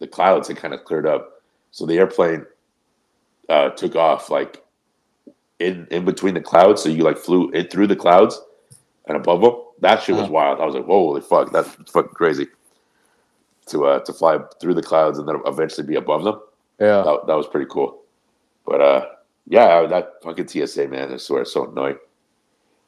the 0.00 0.06
clouds 0.06 0.48
had 0.48 0.56
kind 0.56 0.74
of 0.74 0.84
cleared 0.84 1.06
up, 1.06 1.42
so 1.70 1.86
the 1.86 1.98
airplane 1.98 2.46
uh, 3.48 3.70
took 3.70 3.96
off 3.96 4.30
like 4.30 4.62
in 5.58 5.86
in 5.90 6.04
between 6.04 6.34
the 6.34 6.40
clouds. 6.40 6.82
So 6.82 6.88
you 6.88 7.02
like 7.04 7.18
flew 7.18 7.50
it 7.52 7.70
through 7.72 7.86
the 7.88 7.96
clouds 7.96 8.40
and 9.06 9.16
above 9.16 9.40
them. 9.40 9.54
That 9.80 10.02
shit 10.02 10.14
was 10.14 10.24
Uh-huh. 10.24 10.32
wild. 10.32 10.60
I 10.60 10.66
was 10.66 10.74
like, 10.74 10.84
holy 10.86 11.20
fuck, 11.20 11.52
that's 11.52 11.68
fucking 11.90 12.12
crazy 12.12 12.46
to 13.66 13.86
uh, 13.86 13.98
to 14.00 14.12
fly 14.12 14.38
through 14.60 14.74
the 14.74 14.82
clouds 14.82 15.18
and 15.18 15.28
then 15.28 15.36
eventually 15.46 15.86
be 15.86 15.96
above 15.96 16.24
them. 16.24 16.40
Yeah. 16.80 17.02
That, 17.02 17.26
that 17.26 17.34
was 17.36 17.46
pretty 17.46 17.66
cool. 17.70 18.02
But 18.66 18.80
uh, 18.80 19.06
yeah, 19.46 19.86
that 19.86 20.22
fucking 20.22 20.48
TSA 20.48 20.88
man, 20.88 21.12
I 21.12 21.16
swear, 21.16 21.42
it's 21.42 21.52
so 21.52 21.70
annoying. 21.70 21.98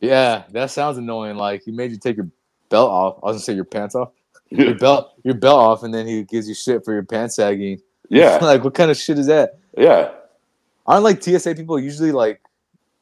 Yeah. 0.01 0.45
That 0.51 0.71
sounds 0.71 0.99
annoying. 0.99 1.37
Like 1.37 1.63
he 1.65 1.71
made 1.71 1.91
you 1.91 1.97
take 1.99 2.17
your 2.17 2.29
belt 2.69 2.91
off. 2.91 3.19
I 3.23 3.27
was 3.27 3.35
gonna 3.37 3.43
say 3.45 3.55
your 3.55 3.65
pants 3.65 3.95
off. 3.95 4.11
Your 4.51 4.75
belt, 4.75 5.13
your 5.23 5.35
belt 5.35 5.59
off, 5.59 5.83
and 5.83 5.95
then 5.95 6.07
he 6.07 6.25
gives 6.25 6.49
you 6.49 6.55
shit 6.55 6.85
for 6.85 6.93
your 6.93 7.05
pants 7.05 7.37
sagging. 7.37 7.81
yeah, 8.09 8.39
like 8.43 8.65
what 8.65 8.75
kind 8.75 8.91
of 8.91 8.97
shit 8.97 9.19
is 9.19 9.27
that? 9.27 9.59
yeah, 9.77 10.11
Aren't 10.87 11.05
like 11.05 11.23
TSA 11.23 11.55
people 11.55 11.79
usually 11.79 12.11
like? 12.13 12.41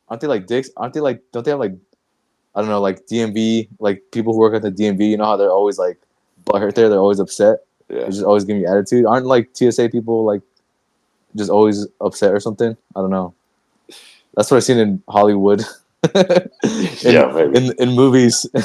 Aren't 0.08 0.20
they 0.20 0.26
like 0.26 0.46
dicks? 0.46 0.68
Aren't 0.76 0.92
they 0.94 1.00
like? 1.00 1.22
Don't 1.32 1.44
they 1.44 1.50
have 1.52 1.60
like? 1.60 1.74
I 2.54 2.60
don't 2.60 2.68
know, 2.70 2.80
like 2.80 3.06
DMV, 3.06 3.68
like 3.78 4.02
people 4.12 4.32
who 4.32 4.40
work 4.40 4.54
at 4.54 4.62
the 4.62 4.70
DMV. 4.70 5.10
You 5.10 5.16
know 5.16 5.24
how 5.24 5.36
they're 5.36 5.50
always 5.50 5.78
like 5.78 5.98
butthurt 6.44 6.74
there. 6.74 6.88
They're 6.88 6.98
always 6.98 7.20
upset. 7.20 7.60
yeah. 7.88 8.00
They're 8.00 8.08
just 8.10 8.24
always 8.24 8.44
giving 8.44 8.62
you 8.62 8.68
attitude. 8.68 9.06
Aren't 9.06 9.26
like 9.26 9.50
TSA 9.54 9.88
people 9.90 10.24
like 10.24 10.42
just 11.36 11.50
always 11.50 11.86
upset 12.00 12.32
or 12.32 12.40
something? 12.40 12.76
I 12.96 13.00
don't 13.00 13.10
know. 13.10 13.32
That's 14.34 14.50
what 14.50 14.56
I've 14.58 14.64
seen 14.64 14.78
in 14.78 15.02
Hollywood. 15.08 15.62
in, 16.14 16.48
Yeah, 17.02 17.30
maybe. 17.34 17.56
in 17.56 17.72
in 17.78 17.90
movies. 17.96 18.44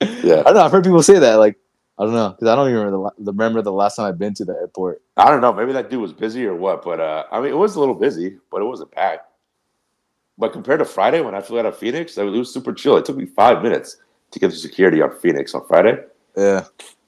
Yeah, 0.00 0.40
I 0.40 0.42
don't 0.44 0.54
know. 0.54 0.62
I've 0.62 0.72
heard 0.72 0.84
people 0.84 1.02
say 1.02 1.18
that. 1.18 1.36
Like 1.36 1.56
I 1.98 2.04
don't 2.04 2.14
know 2.14 2.30
because 2.30 2.48
I 2.48 2.56
don't 2.56 2.68
even 2.68 2.80
remember 2.80 3.12
the, 3.18 3.32
remember 3.32 3.62
the 3.62 3.72
last 3.72 3.96
time 3.96 4.06
I've 4.06 4.18
been 4.18 4.34
to 4.34 4.44
the 4.44 4.54
airport. 4.54 5.02
I 5.16 5.30
don't 5.30 5.40
know. 5.40 5.52
Maybe 5.52 5.72
that 5.72 5.90
dude 5.90 6.00
was 6.00 6.12
busy 6.12 6.44
or 6.44 6.54
what. 6.54 6.82
But 6.82 7.00
uh, 7.00 7.24
I 7.30 7.40
mean, 7.40 7.50
it 7.50 7.56
was 7.56 7.76
a 7.76 7.80
little 7.80 7.94
busy, 7.94 8.38
but 8.50 8.60
it 8.60 8.64
wasn't 8.64 8.90
packed. 8.90 9.30
But 10.36 10.52
compared 10.52 10.80
to 10.80 10.84
Friday 10.84 11.20
when 11.20 11.34
I 11.34 11.40
flew 11.40 11.60
out 11.60 11.66
of 11.66 11.78
Phoenix, 11.78 12.18
it 12.18 12.24
was, 12.24 12.52
super 12.52 12.72
chill. 12.72 12.96
It 12.96 13.04
took 13.04 13.16
me 13.16 13.26
five 13.26 13.62
minutes 13.62 13.98
to 14.32 14.40
get 14.40 14.50
to 14.50 14.56
security 14.56 15.00
on 15.00 15.16
Phoenix 15.20 15.54
on 15.54 15.64
Friday. 15.66 15.98
Yeah. 16.36 16.64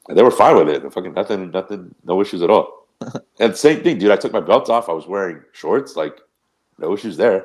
And 0.08 0.16
they 0.16 0.22
were 0.22 0.30
fine 0.30 0.56
with 0.56 0.68
it. 0.68 0.92
Fucking 0.92 1.14
nothing, 1.14 1.50
nothing, 1.50 1.92
no 2.04 2.20
issues 2.20 2.42
at 2.42 2.50
all. 2.50 2.86
and 3.40 3.56
same 3.56 3.82
thing, 3.82 3.98
dude. 3.98 4.12
I 4.12 4.16
took 4.16 4.32
my 4.32 4.40
belt 4.40 4.70
off. 4.70 4.88
I 4.88 4.92
was 4.92 5.08
wearing 5.08 5.42
shorts. 5.52 5.96
Like, 5.96 6.20
no 6.78 6.94
issues 6.94 7.16
there. 7.16 7.44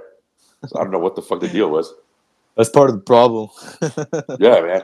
So 0.67 0.79
I 0.79 0.83
don't 0.83 0.91
know 0.91 0.99
what 0.99 1.15
the 1.15 1.23
fuck 1.23 1.39
the 1.39 1.47
deal 1.47 1.71
was. 1.71 1.91
That's 2.55 2.69
part 2.69 2.89
of 2.89 2.97
the 2.97 3.01
problem. 3.01 3.49
Yeah, 4.39 4.61
man. 4.61 4.83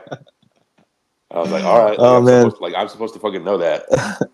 I 1.30 1.40
was 1.40 1.50
like, 1.50 1.64
all 1.64 1.78
right, 1.84 1.96
Oh, 1.98 2.16
I'm 2.18 2.24
man. 2.24 2.44
supposed, 2.44 2.62
like 2.62 2.74
I'm 2.76 2.88
supposed 2.88 3.14
to 3.14 3.20
fucking 3.20 3.44
know 3.44 3.58
that. 3.58 3.84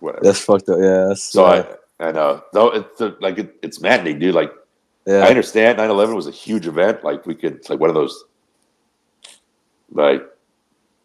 Whatever. 0.00 0.24
That's 0.24 0.40
fucked 0.40 0.68
up. 0.68 0.78
Yeah. 0.80 1.06
That's, 1.08 1.22
so 1.22 1.44
uh, 1.44 1.76
I, 2.00 2.08
I 2.08 2.12
know. 2.12 2.42
No, 2.54 2.70
it's 2.70 3.00
uh, 3.00 3.12
like 3.20 3.38
it, 3.38 3.56
it's 3.62 3.80
maddening, 3.80 4.18
dude. 4.18 4.34
Like 4.34 4.52
I 5.08 5.28
understand 5.28 5.78
9/11 5.78 6.14
was 6.14 6.26
a 6.26 6.30
huge 6.32 6.66
event. 6.66 7.02
Like 7.04 7.26
we 7.26 7.34
could, 7.34 7.54
it's 7.56 7.70
like 7.70 7.80
one 7.80 7.88
of 7.90 7.94
those, 7.94 8.24
like 9.90 10.22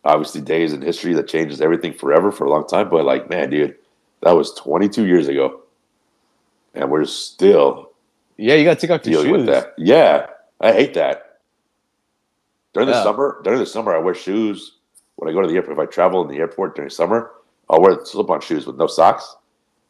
obviously 0.06 0.42
days 0.42 0.72
in 0.74 0.82
history 0.82 1.14
that 1.14 1.28
changes 1.28 1.60
everything 1.62 1.94
forever 1.94 2.32
for 2.32 2.46
a 2.46 2.50
long 2.50 2.66
time. 2.68 2.90
But 2.90 3.06
like, 3.06 3.30
man, 3.30 3.50
dude, 3.50 3.76
that 4.22 4.32
was 4.36 4.54
22 4.54 5.06
years 5.06 5.28
ago, 5.28 5.62
and 6.76 6.90
we're 6.92 7.06
still 7.06 7.92
Yeah. 8.38 8.54
You 8.56 8.64
gotta 8.66 8.80
take 8.80 8.92
off 8.92 9.06
your 9.06 9.24
shoes. 9.24 9.32
with 9.32 9.46
that. 9.48 9.74
Yeah, 9.78 10.28
I 10.62 10.74
hate 10.74 10.94
that. 10.94 11.27
During 12.78 12.90
the 12.90 12.94
Yeah. 12.98 13.04
summer, 13.04 13.41
during 13.44 13.60
the 13.60 13.66
summer, 13.66 13.95
I 13.95 13.99
wear 13.99 14.14
shoes 14.14 14.78
when 15.16 15.28
I 15.30 15.34
go 15.34 15.41
to 15.41 15.48
the 15.48 15.56
airport. 15.56 15.74
If 15.74 15.80
I 15.80 15.86
travel 15.88 16.22
in 16.22 16.28
the 16.28 16.38
airport 16.38 16.76
during 16.76 16.91
summer, 16.91 17.32
I'll 17.70 17.82
wear 17.82 18.06
slip-on 18.06 18.40
shoes 18.41 18.68
with 18.68 18.78
no 18.78 18.86
socks, 18.88 19.36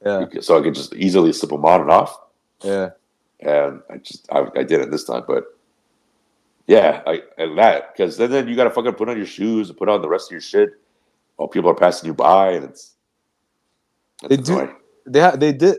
Yeah. 0.05 0.25
so 0.39 0.57
I 0.57 0.61
can 0.61 0.73
just 0.73 0.95
easily 0.95 1.33
slip 1.33 1.51
them 1.51 1.65
on 1.65 1.81
and 1.81 1.91
off. 1.91 2.17
Yeah. 2.63 2.91
and 3.41 3.81
I 3.89 3.97
just 3.97 4.25
I, 4.31 4.47
I 4.55 4.63
did 4.63 4.81
it 4.81 4.89
this 4.89 5.03
time, 5.03 5.23
but 5.27 5.43
yeah, 6.65 7.03
I 7.05 7.21
and 7.37 7.55
that 7.59 7.93
because 7.93 8.17
then 8.17 8.31
then 8.31 8.47
you 8.47 8.55
got 8.55 8.63
to 8.63 8.71
fucking 8.71 8.93
put 8.93 9.09
on 9.09 9.17
your 9.17 9.27
shoes 9.27 9.69
and 9.69 9.77
put 9.77 9.89
on 9.89 10.01
the 10.01 10.09
rest 10.09 10.29
of 10.29 10.31
your 10.31 10.41
shit 10.41 10.69
while 11.35 11.47
people 11.47 11.69
are 11.69 11.75
passing 11.75 12.07
you 12.07 12.13
by, 12.15 12.51
and 12.53 12.63
it's 12.65 12.95
They 14.27 14.37
do- 14.37 14.73
They 15.05 15.19
ha- 15.19 15.35
they 15.35 15.53
did. 15.53 15.77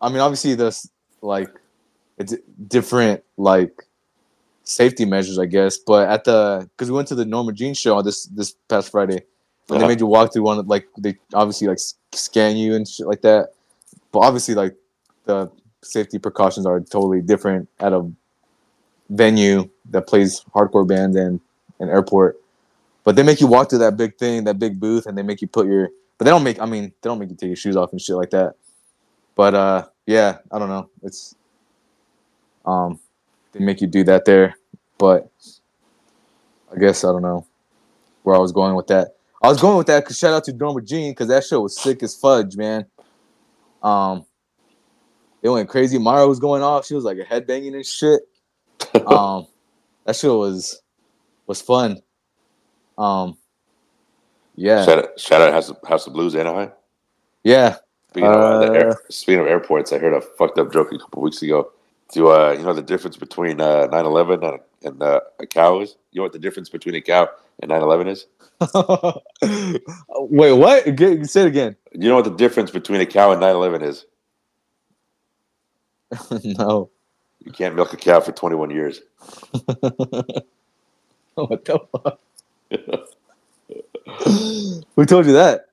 I 0.00 0.08
mean, 0.08 0.20
obviously, 0.20 0.54
there's 0.54 0.88
like 1.20 1.50
it's 2.16 2.36
different 2.68 3.24
like 3.36 3.82
safety 4.68 5.04
measures, 5.04 5.38
I 5.38 5.46
guess. 5.46 5.78
But 5.78 6.08
at 6.08 6.24
the 6.24 6.68
because 6.76 6.90
we 6.90 6.96
went 6.96 7.08
to 7.08 7.14
the 7.14 7.24
Norma 7.24 7.52
Jean 7.52 7.74
show 7.74 8.00
this 8.02 8.24
this 8.26 8.54
past 8.68 8.90
Friday, 8.90 9.16
and 9.16 9.24
they 9.68 9.76
Uh-huh. 9.76 9.88
made 9.88 10.00
you 10.00 10.06
walk 10.06 10.32
through 10.32 10.42
one 10.42 10.58
of 10.58 10.68
like 10.68 10.86
they 10.98 11.16
obviously 11.34 11.66
like 11.68 11.78
scan 12.12 12.56
you 12.56 12.74
and 12.74 12.86
shit 12.86 13.06
like 13.06 13.22
that. 13.22 13.50
But 14.12 14.20
obviously, 14.20 14.54
like 14.54 14.76
the 15.24 15.50
safety 15.82 16.18
precautions 16.18 16.66
are 16.66 16.80
totally 16.80 17.20
different 17.22 17.68
at 17.80 17.92
a 17.92 18.08
venue 19.10 19.68
that 19.90 20.06
plays 20.06 20.42
hardcore 20.54 20.86
bands 20.86 21.16
and 21.16 21.40
an 21.80 21.88
airport. 21.88 22.38
But 23.04 23.16
they 23.16 23.22
make 23.22 23.40
you 23.40 23.46
walk 23.46 23.70
through 23.70 23.78
that 23.80 23.96
big 23.96 24.16
thing, 24.18 24.44
that 24.44 24.58
big 24.58 24.78
booth, 24.78 25.06
and 25.06 25.16
they 25.16 25.22
make 25.22 25.40
you 25.40 25.48
put 25.48 25.66
your. 25.66 25.88
But 26.18 26.24
they 26.24 26.30
don't 26.30 26.42
make. 26.44 26.60
I 26.60 26.66
mean, 26.66 26.92
they 27.00 27.08
don't 27.08 27.18
make 27.18 27.30
you 27.30 27.36
take 27.36 27.46
your 27.48 27.56
shoes 27.56 27.76
off 27.76 27.92
and 27.92 28.00
shit 28.00 28.16
like 28.16 28.30
that. 28.30 28.54
But 29.34 29.54
uh, 29.54 29.86
yeah, 30.04 30.38
I 30.52 30.58
don't 30.58 30.68
know. 30.68 30.90
It's 31.02 31.34
um, 32.66 32.98
they 33.52 33.60
make 33.60 33.80
you 33.80 33.86
do 33.86 34.04
that 34.04 34.24
there. 34.26 34.57
But 34.98 35.30
I 36.74 36.78
guess 36.78 37.04
I 37.04 37.12
don't 37.12 37.22
know 37.22 37.46
where 38.24 38.36
I 38.36 38.38
was 38.38 38.52
going 38.52 38.74
with 38.74 38.88
that. 38.88 39.14
I 39.40 39.48
was 39.48 39.60
going 39.60 39.78
with 39.78 39.86
that 39.86 40.04
because 40.04 40.18
shout 40.18 40.34
out 40.34 40.44
to 40.44 40.52
Norma 40.52 40.82
Jean 40.82 41.12
because 41.12 41.28
that 41.28 41.44
show 41.44 41.60
was 41.60 41.78
sick 41.78 42.02
as 42.02 42.16
fudge, 42.16 42.56
man. 42.56 42.86
Um, 43.82 44.26
it 45.40 45.48
went 45.48 45.68
crazy. 45.68 45.98
Mara 45.98 46.26
was 46.26 46.40
going 46.40 46.62
off. 46.62 46.86
She 46.86 46.94
was 46.94 47.04
like 47.04 47.18
a 47.18 47.24
headbanging 47.24 47.74
and 47.74 47.86
shit. 47.86 48.20
Um, 49.06 49.46
that 50.04 50.16
show 50.16 50.38
was 50.38 50.80
was 51.46 51.60
fun. 51.60 52.00
Um, 52.96 53.36
yeah, 54.56 54.84
Shout 54.84 54.98
out, 54.98 55.20
shout 55.20 55.40
out 55.40 55.52
House 55.52 55.68
of, 55.68 55.76
House 55.86 56.06
of 56.06 56.12
Blues 56.14 56.34
Anaheim. 56.34 56.72
yeah. 57.44 57.76
Speaking, 58.10 58.28
of, 58.28 58.34
uh, 58.36 58.66
Uh, 58.66 58.72
air, 58.72 58.96
speaking 59.10 59.40
of 59.40 59.46
airports, 59.46 59.92
I 59.92 59.98
heard 59.98 60.14
a 60.14 60.20
fucked 60.20 60.58
up 60.58 60.72
joke 60.72 60.92
a 60.92 60.98
couple 60.98 61.22
weeks 61.22 61.42
ago. 61.42 61.70
Do 62.12 62.28
uh, 62.28 62.52
you 62.52 62.62
know 62.64 62.72
the 62.72 62.82
difference 62.82 63.16
between 63.16 63.60
uh, 63.60 63.88
9/11 63.88 64.42
and, 64.48 64.60
and 64.82 65.02
uh, 65.02 65.20
a 65.40 65.46
cow 65.46 65.80
is? 65.80 65.96
You 66.12 66.20
know 66.20 66.24
what 66.24 66.32
the 66.32 66.38
difference 66.38 66.70
between 66.70 66.94
a 66.94 67.00
cow 67.02 67.28
and 67.60 67.70
9/11 67.70 68.08
is? 68.08 68.26
Wait, 70.18 70.52
what? 70.52 70.96
Get, 70.96 71.28
say 71.28 71.42
it 71.42 71.48
again. 71.48 71.76
You 71.92 72.08
know 72.08 72.16
what 72.16 72.24
the 72.24 72.34
difference 72.34 72.70
between 72.70 73.00
a 73.00 73.06
cow 73.06 73.32
and 73.32 73.42
9/11 73.42 73.82
is? 73.82 74.06
no. 76.58 76.90
You 77.44 77.52
can't 77.52 77.74
milk 77.76 77.92
a 77.92 77.96
cow 77.96 78.20
for 78.20 78.32
21 78.32 78.70
years. 78.70 79.02
what 81.34 81.64
the 81.64 81.78
fuck? 81.92 82.20
Who 84.96 85.04
told 85.04 85.26
you 85.26 85.32
that? 85.34 85.66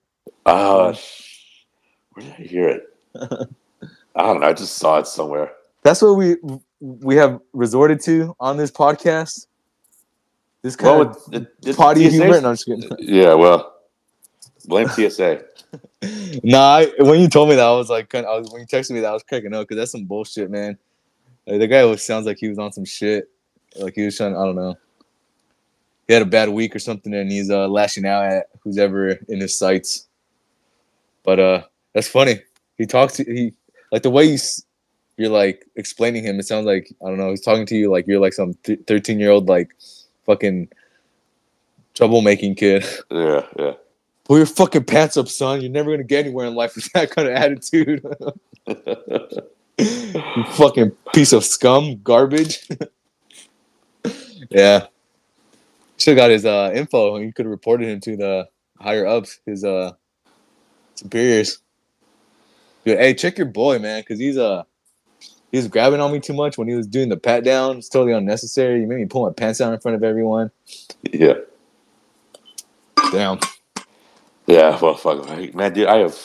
Ah, 0.45 0.91
sh- 0.91 1.66
where 2.12 2.26
did 2.26 2.34
I 2.34 2.44
hear 2.44 2.70
it? 2.70 2.84
I 4.16 4.22
don't 4.22 4.41
know. 4.41 4.48
I 4.48 4.53
just 4.53 4.76
saw 4.76 4.99
it 4.99 5.07
somewhere. 5.07 5.55
That's 5.86 6.02
what 6.02 6.16
we 6.18 6.36
we 6.82 7.16
have 7.16 7.40
resorted 7.53 8.02
to 8.02 8.36
on 8.40 8.57
this 8.57 8.72
podcast. 8.72 9.45
This 10.64 10.76
kind 10.76 10.99
Well, 10.99 11.10
of 11.12 11.18
it, 11.32 11.48
it, 11.64 11.78
potty 11.78 12.10
humor. 12.10 12.41
No, 12.41 12.49
I'm 12.49 12.56
just 12.56 12.66
kidding. 12.66 12.90
Yeah, 12.99 13.36
well, 13.36 13.76
blame 14.66 14.90
TSA. 14.90 15.44
Nah, 16.44 16.78
I, 16.78 16.91
when 16.99 17.20
you 17.20 17.28
told 17.28 17.49
me 17.49 17.56
that, 17.56 17.66
I 17.66 17.72
was 17.72 17.90
like, 17.90 18.14
I 18.16 18.22
was, 18.22 18.49
when 18.52 18.62
you 18.62 18.68
texted 18.68 18.91
me 18.91 18.99
that, 19.02 19.10
I 19.10 19.14
was 19.14 19.24
cracking 19.24 19.53
up 19.53 19.68
because 19.68 19.78
that's 19.78 19.91
some 19.91 20.06
bullshit, 20.06 20.49
man. 20.52 20.78
Like, 21.48 21.60
the 21.60 21.68
guy 21.68 21.82
always 21.82 22.03
sounds 22.03 22.26
like 22.26 22.38
he 22.40 22.48
was 22.49 22.57
on 22.60 22.72
some 22.72 22.86
shit. 22.86 23.30
Like 23.76 23.94
he 23.95 24.03
was 24.03 24.18
trying, 24.18 24.36
I 24.36 24.45
don't 24.45 24.56
know. 24.56 24.76
He 26.07 26.14
had 26.14 26.22
a 26.22 26.26
bad 26.26 26.49
week 26.49 26.76
or 26.76 26.80
something, 26.80 27.14
and 27.14 27.32
he's 27.32 27.49
uh, 27.49 27.68
lashing 27.68 28.06
out 28.06 28.26
at 28.26 28.48
who's 28.62 28.78
ever 28.78 29.10
in 29.28 29.40
his 29.40 29.57
sights. 29.57 30.07
But 31.24 31.40
uh, 31.40 31.64
that's 31.94 32.07
funny. 32.07 32.41
He 32.78 32.86
talks 32.86 33.14
to 33.18 33.24
he 33.24 33.53
like 33.91 34.03
the 34.03 34.10
way 34.12 34.26
you 34.26 34.36
s- 34.36 34.65
you're 35.18 35.30
like 35.30 35.66
explaining 35.76 36.24
him. 36.24 36.40
It 36.40 36.48
sounds 36.48 36.66
like 36.66 36.94
I 37.04 37.10
don't 37.10 37.18
know. 37.18 37.30
He's 37.30 37.42
talking 37.42 37.66
to 37.68 37.76
you 37.76 37.92
like 37.92 38.08
you're 38.08 38.20
like 38.20 38.34
some 38.34 38.54
thirteen 38.88 39.20
year 39.20 39.32
old 39.32 39.48
like 39.48 39.76
fucking 40.26 40.70
troublemaking 41.96 42.58
kid. 42.58 42.86
Yeah, 43.12 43.46
yeah. 43.58 43.74
Pull 44.26 44.38
your 44.38 44.48
fucking 44.48 44.86
pants 44.86 45.18
up, 45.18 45.28
son. 45.28 45.62
You're 45.62 45.72
never 45.72 45.92
gonna 45.92 46.04
get 46.04 46.26
anywhere 46.26 46.48
in 46.48 46.56
life 46.56 46.76
with 46.76 46.92
that 46.94 47.12
kind 47.12 47.28
of 47.28 47.36
attitude. 47.36 48.04
you 49.78 50.44
fucking 50.54 50.92
piece 51.14 51.32
of 51.32 51.46
scum, 51.46 52.00
garbage. 52.04 52.68
yeah. 54.50 54.88
Should 55.98 56.18
have 56.18 56.24
got 56.24 56.32
his 56.32 56.46
uh, 56.46 56.72
info. 56.74 57.16
and 57.16 57.26
You 57.26 57.32
could 57.34 57.46
have 57.46 57.52
reported 57.52 57.88
him 57.88 58.00
to 58.02 58.18
the 58.18 58.48
higher 58.80 59.06
ups, 59.06 59.40
his 59.46 59.64
uh 59.64 59.92
superiors. 60.96 61.60
Dude, 62.84 62.98
hey, 62.98 63.14
check 63.14 63.38
your 63.38 63.48
boy, 63.48 63.80
man, 63.80 64.02
because 64.02 64.20
he's 64.20 64.38
uh 64.38 64.64
he 65.56 65.57
was 65.60 65.69
grabbing 65.69 66.02
on 66.02 66.11
me 66.11 66.19
too 66.19 66.34
much 66.34 66.57
when 66.57 66.68
he 66.68 66.76
was 66.76 66.86
doing 66.86 67.07
the 67.07 67.15
pat 67.15 67.45
down. 67.45 67.77
It's 67.77 67.88
totally 67.88 68.11
unnecessary. 68.11 68.82
You 68.82 68.88
made 68.88 68.98
me 68.98 69.06
pull 69.06 69.26
my 69.26 69.32
pants 69.32 69.60
down 69.60 69.73
in 69.73 69.80
front 69.80 69.95
of 69.95 70.03
everyone. 70.03 70.52
yeah. 71.14 71.36
Damn. 73.10 73.40
Yeah, 74.48 74.77
well, 74.82 74.95
fuck, 74.95 75.26
man, 75.56 75.72
dude. 75.72 75.88
I 75.88 75.99
have, 75.99 76.19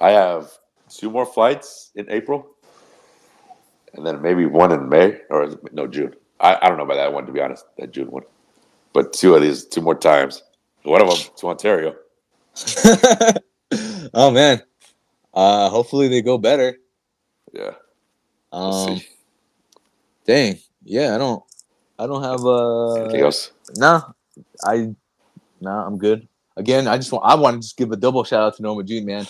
I 0.00 0.10
have 0.10 0.48
two 0.88 1.10
more 1.10 1.26
flights 1.26 1.90
in 1.96 2.08
April, 2.08 2.46
and 3.94 4.06
then 4.06 4.22
maybe 4.22 4.46
one 4.46 4.70
in 4.70 4.88
May 4.88 5.18
or 5.28 5.58
no 5.72 5.88
June. 5.88 6.14
I, 6.38 6.56
I 6.62 6.68
don't 6.68 6.78
know 6.78 6.84
about 6.84 6.98
that 6.98 7.12
one 7.12 7.26
to 7.26 7.32
be 7.32 7.40
honest, 7.40 7.64
that 7.78 7.90
June 7.90 8.12
one, 8.12 8.22
but 8.92 9.12
two 9.12 9.34
of 9.34 9.42
these, 9.42 9.64
two 9.64 9.80
more 9.80 9.96
times. 9.96 10.44
One 10.84 11.02
of 11.02 11.08
them 11.08 11.18
to 11.36 11.48
Ontario. 11.48 11.96
oh 14.14 14.30
man. 14.30 14.62
Uh 15.34 15.68
hopefully 15.68 16.06
they 16.06 16.22
go 16.22 16.38
better. 16.38 16.76
Yeah, 17.52 17.72
Um 18.52 19.00
dang. 20.26 20.58
Yeah, 20.84 21.14
I 21.14 21.18
don't 21.18 21.42
I 21.98 22.06
don't 22.06 22.22
have 22.22 22.44
uh 22.44 23.00
Anything 23.02 23.20
else? 23.22 23.52
no. 23.76 24.14
I 24.64 24.94
no, 25.60 25.70
I'm 25.70 25.98
good. 25.98 26.26
Again, 26.56 26.88
I 26.88 26.96
just 26.96 27.12
want 27.12 27.24
I 27.24 27.34
want 27.34 27.56
to 27.56 27.60
just 27.62 27.76
give 27.76 27.92
a 27.92 27.96
double 27.96 28.24
shout 28.24 28.42
out 28.42 28.56
to 28.56 28.62
Norma 28.62 28.82
Jean, 28.82 29.06
man. 29.06 29.26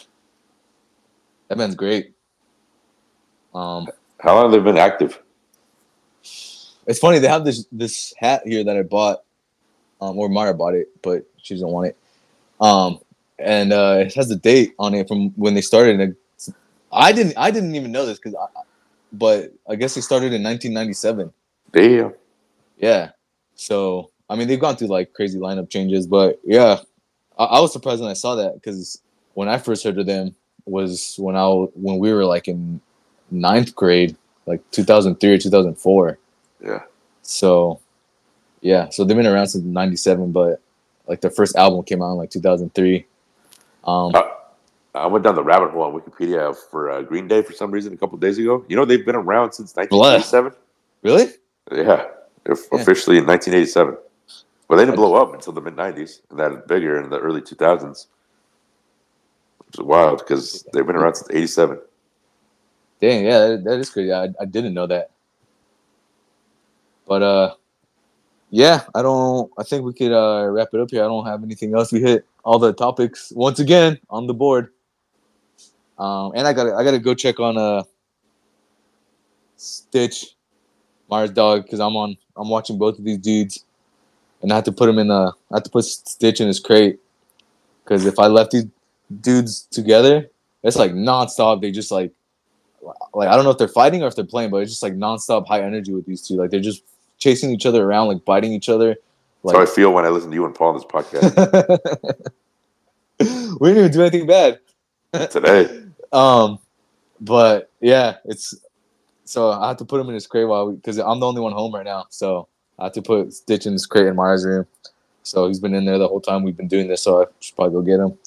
That 1.48 1.59
man's 1.59 1.74
great. 1.74 2.14
Um 3.55 3.88
How 4.20 4.34
long 4.34 4.44
have 4.44 4.52
they 4.52 4.60
been 4.64 4.78
active? 4.78 5.20
it's 6.86 6.98
funny 6.98 7.18
they 7.18 7.28
have 7.28 7.44
this 7.44 7.66
this 7.72 8.14
hat 8.18 8.42
here 8.47 8.64
that 8.64 8.76
I 8.76 8.82
bought. 8.82 9.22
Um 10.01 10.18
or 10.18 10.28
Mara 10.28 10.55
bought 10.55 10.74
it, 10.74 10.88
but 11.02 11.24
she 11.36 11.55
doesn't 11.55 11.68
want 11.68 11.88
it. 11.88 11.97
Um 12.60 13.01
and 13.38 13.72
uh 13.72 13.98
it 14.06 14.14
has 14.14 14.28
the 14.28 14.36
date 14.36 14.74
on 14.78 14.94
it 14.94 15.09
from 15.09 15.30
when 15.30 15.55
they 15.55 15.60
started 15.60 16.01
and 16.01 16.16
I 16.92 17.12
didn't 17.12 17.36
I 17.36 17.51
didn't 17.51 17.74
even 17.74 17.92
know 17.92 18.06
this 18.06 18.18
cuz 18.18 18.34
I 18.34 18.47
but 19.12 19.53
I 19.69 19.77
guess 19.77 19.95
they 19.95 20.01
started 20.01 20.32
in 20.32 20.43
1997. 20.43 21.32
Damn. 21.73 22.15
Yeah. 22.78 23.11
So 23.55 24.11
I 24.28 24.37
mean, 24.37 24.49
they've 24.49 24.61
gone 24.61 24.77
through 24.77 24.89
like 24.89 25.12
crazy 25.12 25.39
lineup 25.39 25.70
changes, 25.70 26.07
but 26.07 26.41
yeah, 26.45 26.81
I, 27.39 27.45
I 27.45 27.61
was 27.61 27.73
surprised 27.73 28.01
when 28.01 28.11
I 28.11 28.15
saw 28.15 28.37
that 28.37 28.55
because 28.55 29.01
when 29.35 29.49
I 29.49 29.59
first 29.59 29.85
heard 29.85 29.99
of 29.99 30.07
them 30.07 30.35
was 30.66 31.16
when 31.19 31.37
I 31.37 31.47
when 31.49 31.99
we 31.99 32.12
were 32.12 32.24
like 32.24 32.49
in 32.49 32.81
ninth 33.31 33.74
grade, 33.74 34.16
like 34.47 34.69
2003 34.70 35.35
or 35.35 35.39
2004. 35.39 36.19
Yeah. 36.62 36.82
So 37.23 37.81
yeah, 38.61 38.89
so 38.91 39.05
they've 39.05 39.16
been 39.16 39.27
around 39.27 39.49
since 39.49 39.65
'97, 39.65 40.32
but 40.32 40.61
like 41.07 41.20
their 41.20 41.31
first 41.31 41.57
album 41.57 41.82
came 41.82 42.03
out 42.03 42.12
in 42.12 42.19
like 42.19 42.31
2003. 42.31 43.07
Um, 43.85 44.12
Uh, 44.15 44.23
I 44.94 45.06
went 45.06 45.24
down 45.24 45.36
the 45.36 45.44
rabbit 45.44 45.70
hole 45.70 45.82
on 45.82 45.92
Wikipedia 45.92 46.56
for 46.70 46.90
uh, 46.90 47.02
Green 47.02 47.28
Day 47.28 47.42
for 47.42 47.52
some 47.52 47.70
reason 47.70 47.92
a 47.92 47.96
couple 47.96 48.18
days 48.18 48.38
ago. 48.38 48.64
You 48.68 48.76
know 48.76 48.84
they've 48.84 49.04
been 49.04 49.14
around 49.14 49.52
since 49.52 49.74
1987. 49.76 50.52
really? 51.02 51.32
Yeah, 51.72 52.06
Yeah. 52.46 52.54
officially 52.72 53.18
in 53.18 53.26
1987. 53.26 53.96
Well, 54.68 54.76
they 54.76 54.84
didn't 54.84 54.96
blow 54.96 55.14
up 55.14 55.34
until 55.34 55.52
the 55.52 55.60
mid 55.60 55.76
'90s, 55.76 56.20
and 56.30 56.38
that 56.38 56.66
bigger 56.66 57.00
in 57.00 57.10
the 57.10 57.18
early 57.18 57.40
2000s, 57.40 58.06
which 59.66 59.74
is 59.74 59.80
wild 59.80 60.18
because 60.18 60.64
they've 60.72 60.86
been 60.86 60.96
around 60.96 61.14
since 61.16 61.30
'87. 61.30 61.80
Dang, 63.00 63.24
yeah, 63.24 63.38
that, 63.48 63.64
that 63.64 63.78
is 63.80 63.90
crazy. 63.90 64.12
I, 64.12 64.28
I 64.40 64.44
didn't 64.44 64.74
know 64.74 64.86
that. 64.86 65.10
But 67.06 67.22
uh, 67.22 67.54
yeah, 68.50 68.82
I 68.94 69.02
don't. 69.02 69.50
I 69.58 69.62
think 69.64 69.84
we 69.84 69.92
could 69.92 70.12
uh 70.12 70.46
wrap 70.48 70.68
it 70.72 70.80
up 70.80 70.90
here. 70.90 71.02
I 71.02 71.06
don't 71.06 71.26
have 71.26 71.42
anything 71.42 71.74
else. 71.74 71.92
We 71.92 72.00
hit 72.00 72.24
all 72.44 72.58
the 72.58 72.72
topics 72.72 73.32
once 73.34 73.58
again 73.58 73.98
on 74.08 74.26
the 74.26 74.34
board. 74.34 74.72
Um, 76.01 76.32
and 76.35 76.48
I 76.48 76.55
gotta 76.55 76.74
I 76.74 76.82
gotta 76.82 76.98
go 76.98 77.14
check 77.14 77.39
on 77.39 77.59
uh 77.59 77.82
Stitch, 79.56 80.35
Mara's 81.10 81.31
dog, 81.31 81.64
because 81.64 81.78
I'm 81.78 81.94
on 81.94 82.16
I'm 82.35 82.48
watching 82.48 82.78
both 82.78 82.98
of 82.98 83.05
these 83.05 83.18
dudes, 83.18 83.64
and 84.40 84.51
I 84.51 84.55
have 84.55 84.64
to 84.64 84.72
put 84.72 84.89
him 84.89 84.98
in 84.98 85.10
a 85.10 85.27
I 85.51 85.56
have 85.56 85.64
to 85.64 85.70
put 85.70 85.85
Stitch 85.85 86.40
in 86.40 86.47
his 86.47 86.59
crate, 86.59 86.98
because 87.85 88.06
if 88.06 88.18
I 88.18 88.28
left 88.28 88.52
these 88.52 88.64
dudes 89.20 89.68
together, 89.70 90.31
it's 90.62 90.77
like 90.77 90.93
nonstop. 90.93 91.60
They 91.60 91.70
just 91.70 91.90
like 91.90 92.12
like 93.12 93.28
I 93.28 93.36
don't 93.36 93.44
know 93.44 93.51
if 93.51 93.59
they're 93.59 93.68
fighting 93.68 94.02
or 94.02 94.06
if 94.06 94.16
they're 94.16 94.24
playing, 94.24 94.51
but 94.51 94.62
it's 94.62 94.72
just 94.72 94.82
like 94.82 94.94
nonstop 94.94 95.47
high 95.47 95.60
energy 95.60 95.93
with 95.93 96.06
these 96.06 96.27
two. 96.27 96.36
Like 96.36 96.51
they're 96.51 96.60
just 96.60 96.82
chasing 97.18 97.51
each 97.51 97.66
other 97.66 97.85
around, 97.85 98.09
like 98.09 98.24
biting 98.24 98.55
each 98.55 98.70
other. 98.70 98.97
That's 99.44 99.55
how 99.55 99.62
I 99.62 99.66
feel 99.66 99.93
when 99.93 100.06
I 100.06 100.09
listen 100.09 100.31
to 100.31 100.35
you 100.35 100.47
and 100.47 100.55
Paul 100.55 100.68
on 100.68 100.74
this 100.77 100.85
podcast 100.85 101.78
we 103.60 103.68
didn't 103.68 103.85
even 103.85 103.93
do 103.93 104.01
anything 104.01 104.27
bad. 104.27 104.60
today. 105.31 105.85
Um, 106.12 106.59
but 107.20 107.70
yeah, 107.81 108.16
it's 108.24 108.55
so 109.24 109.51
I 109.51 109.69
have 109.69 109.77
to 109.77 109.85
put 109.85 110.01
him 110.01 110.09
in 110.09 110.15
his 110.15 110.27
crate 110.27 110.49
while 110.49 110.69
we 110.69 110.74
because 110.74 110.99
I'm 110.99 111.20
the 111.20 111.27
only 111.27 111.41
one 111.41 111.53
home 111.53 111.74
right 111.74 111.85
now. 111.85 112.07
So 112.11 112.49
I 112.78 112.85
have 112.85 112.93
to 112.95 113.03
put 113.03 113.32
Stitch 113.32 113.66
in 113.66 113.73
his 113.73 113.87
crate 113.87 114.07
in 114.07 114.16
Maya's 114.16 114.45
room. 114.45 114.66
So 115.23 115.47
he's 115.47 115.61
been 115.61 115.74
in 115.74 115.85
there 115.85 115.99
the 115.99 116.09
whole 116.09 116.20
time 116.20 116.43
we've 116.43 116.57
been 116.57 116.69
doing 116.69 116.89
this. 116.89 117.03
So 117.03 117.23
I 117.23 117.27
should 117.41 117.55
probably 117.55 117.74
go 117.74 117.82
get 117.82 118.01
him. 118.01 118.19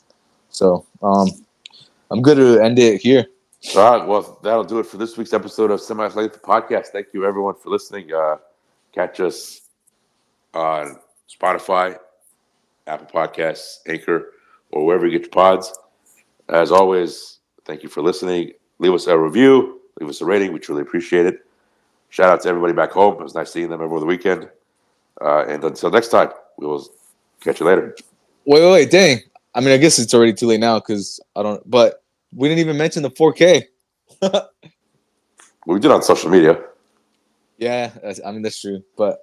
So 0.49 0.85
um, 1.01 1.27
I'm 2.11 2.21
good 2.21 2.37
to 2.37 2.63
end 2.63 2.79
it 2.79 3.01
here. 3.01 3.25
All 3.75 3.97
right, 3.97 4.07
well, 4.07 4.39
that'll 4.43 4.63
do 4.63 4.79
it 4.79 4.85
for 4.85 4.97
this 4.97 5.17
week's 5.17 5.33
episode 5.33 5.71
of 5.71 5.79
Semi 5.79 6.05
Athletic 6.05 6.41
Podcast. 6.43 6.87
Thank 6.87 7.07
you, 7.13 7.25
everyone, 7.25 7.55
for 7.55 7.69
listening. 7.69 8.13
Uh, 8.13 8.35
catch 8.91 9.19
us 9.21 9.61
on 10.53 10.99
Spotify, 11.29 11.97
Apple 12.85 13.07
Podcasts, 13.07 13.77
Anchor, 13.87 14.33
or 14.71 14.85
wherever 14.85 15.05
you 15.07 15.17
get 15.17 15.21
your 15.21 15.31
pods. 15.31 15.73
As 16.49 16.71
always, 16.71 17.39
thank 17.65 17.83
you 17.83 17.89
for 17.89 18.01
listening. 18.01 18.51
Leave 18.79 18.93
us 18.93 19.07
a 19.07 19.17
review, 19.17 19.81
leave 19.99 20.09
us 20.09 20.21
a 20.21 20.25
rating. 20.25 20.53
We 20.53 20.59
truly 20.59 20.81
appreciate 20.81 21.25
it. 21.25 21.45
Shout 22.09 22.29
out 22.29 22.41
to 22.41 22.49
everybody 22.49 22.73
back 22.73 22.91
home. 22.91 23.15
It 23.15 23.23
was 23.23 23.35
nice 23.35 23.51
seeing 23.51 23.69
them 23.69 23.81
over 23.81 23.99
the 23.99 24.05
weekend. 24.05 24.49
Uh, 25.21 25.45
and 25.47 25.63
until 25.63 25.89
next 25.89 26.09
time, 26.09 26.29
we 26.57 26.67
will 26.67 26.87
catch 27.41 27.59
you 27.59 27.65
later. 27.65 27.95
Wait, 28.45 28.61
wait, 28.61 28.71
wait, 28.71 28.91
dang. 28.91 29.19
I 29.55 29.61
mean, 29.61 29.69
I 29.69 29.77
guess 29.77 29.99
it's 29.99 30.13
already 30.13 30.33
too 30.33 30.47
late 30.47 30.59
now 30.59 30.79
because 30.79 31.19
I 31.35 31.43
don't. 31.43 31.69
But 31.69 32.03
we 32.35 32.47
didn't 32.49 32.59
even 32.59 32.77
mention 32.77 33.03
the 33.03 33.11
4K. 33.11 33.63
We 35.65 35.79
did 35.79 35.91
on 35.91 36.01
social 36.01 36.29
media. 36.29 36.61
Yeah, 37.57 37.91
that's, 38.01 38.19
I 38.25 38.31
mean 38.31 38.41
that's 38.41 38.59
true. 38.59 38.83
But 38.97 39.21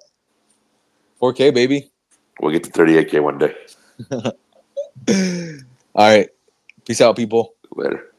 4K, 1.21 1.53
baby. 1.53 1.91
We'll 2.39 2.51
get 2.51 2.63
to 2.63 2.71
38K 2.71 3.21
one 3.21 3.37
day. 3.37 3.53
All 5.93 6.07
right. 6.07 6.29
Peace 6.85 7.01
out, 7.01 7.15
people. 7.15 7.53
Later. 7.75 8.10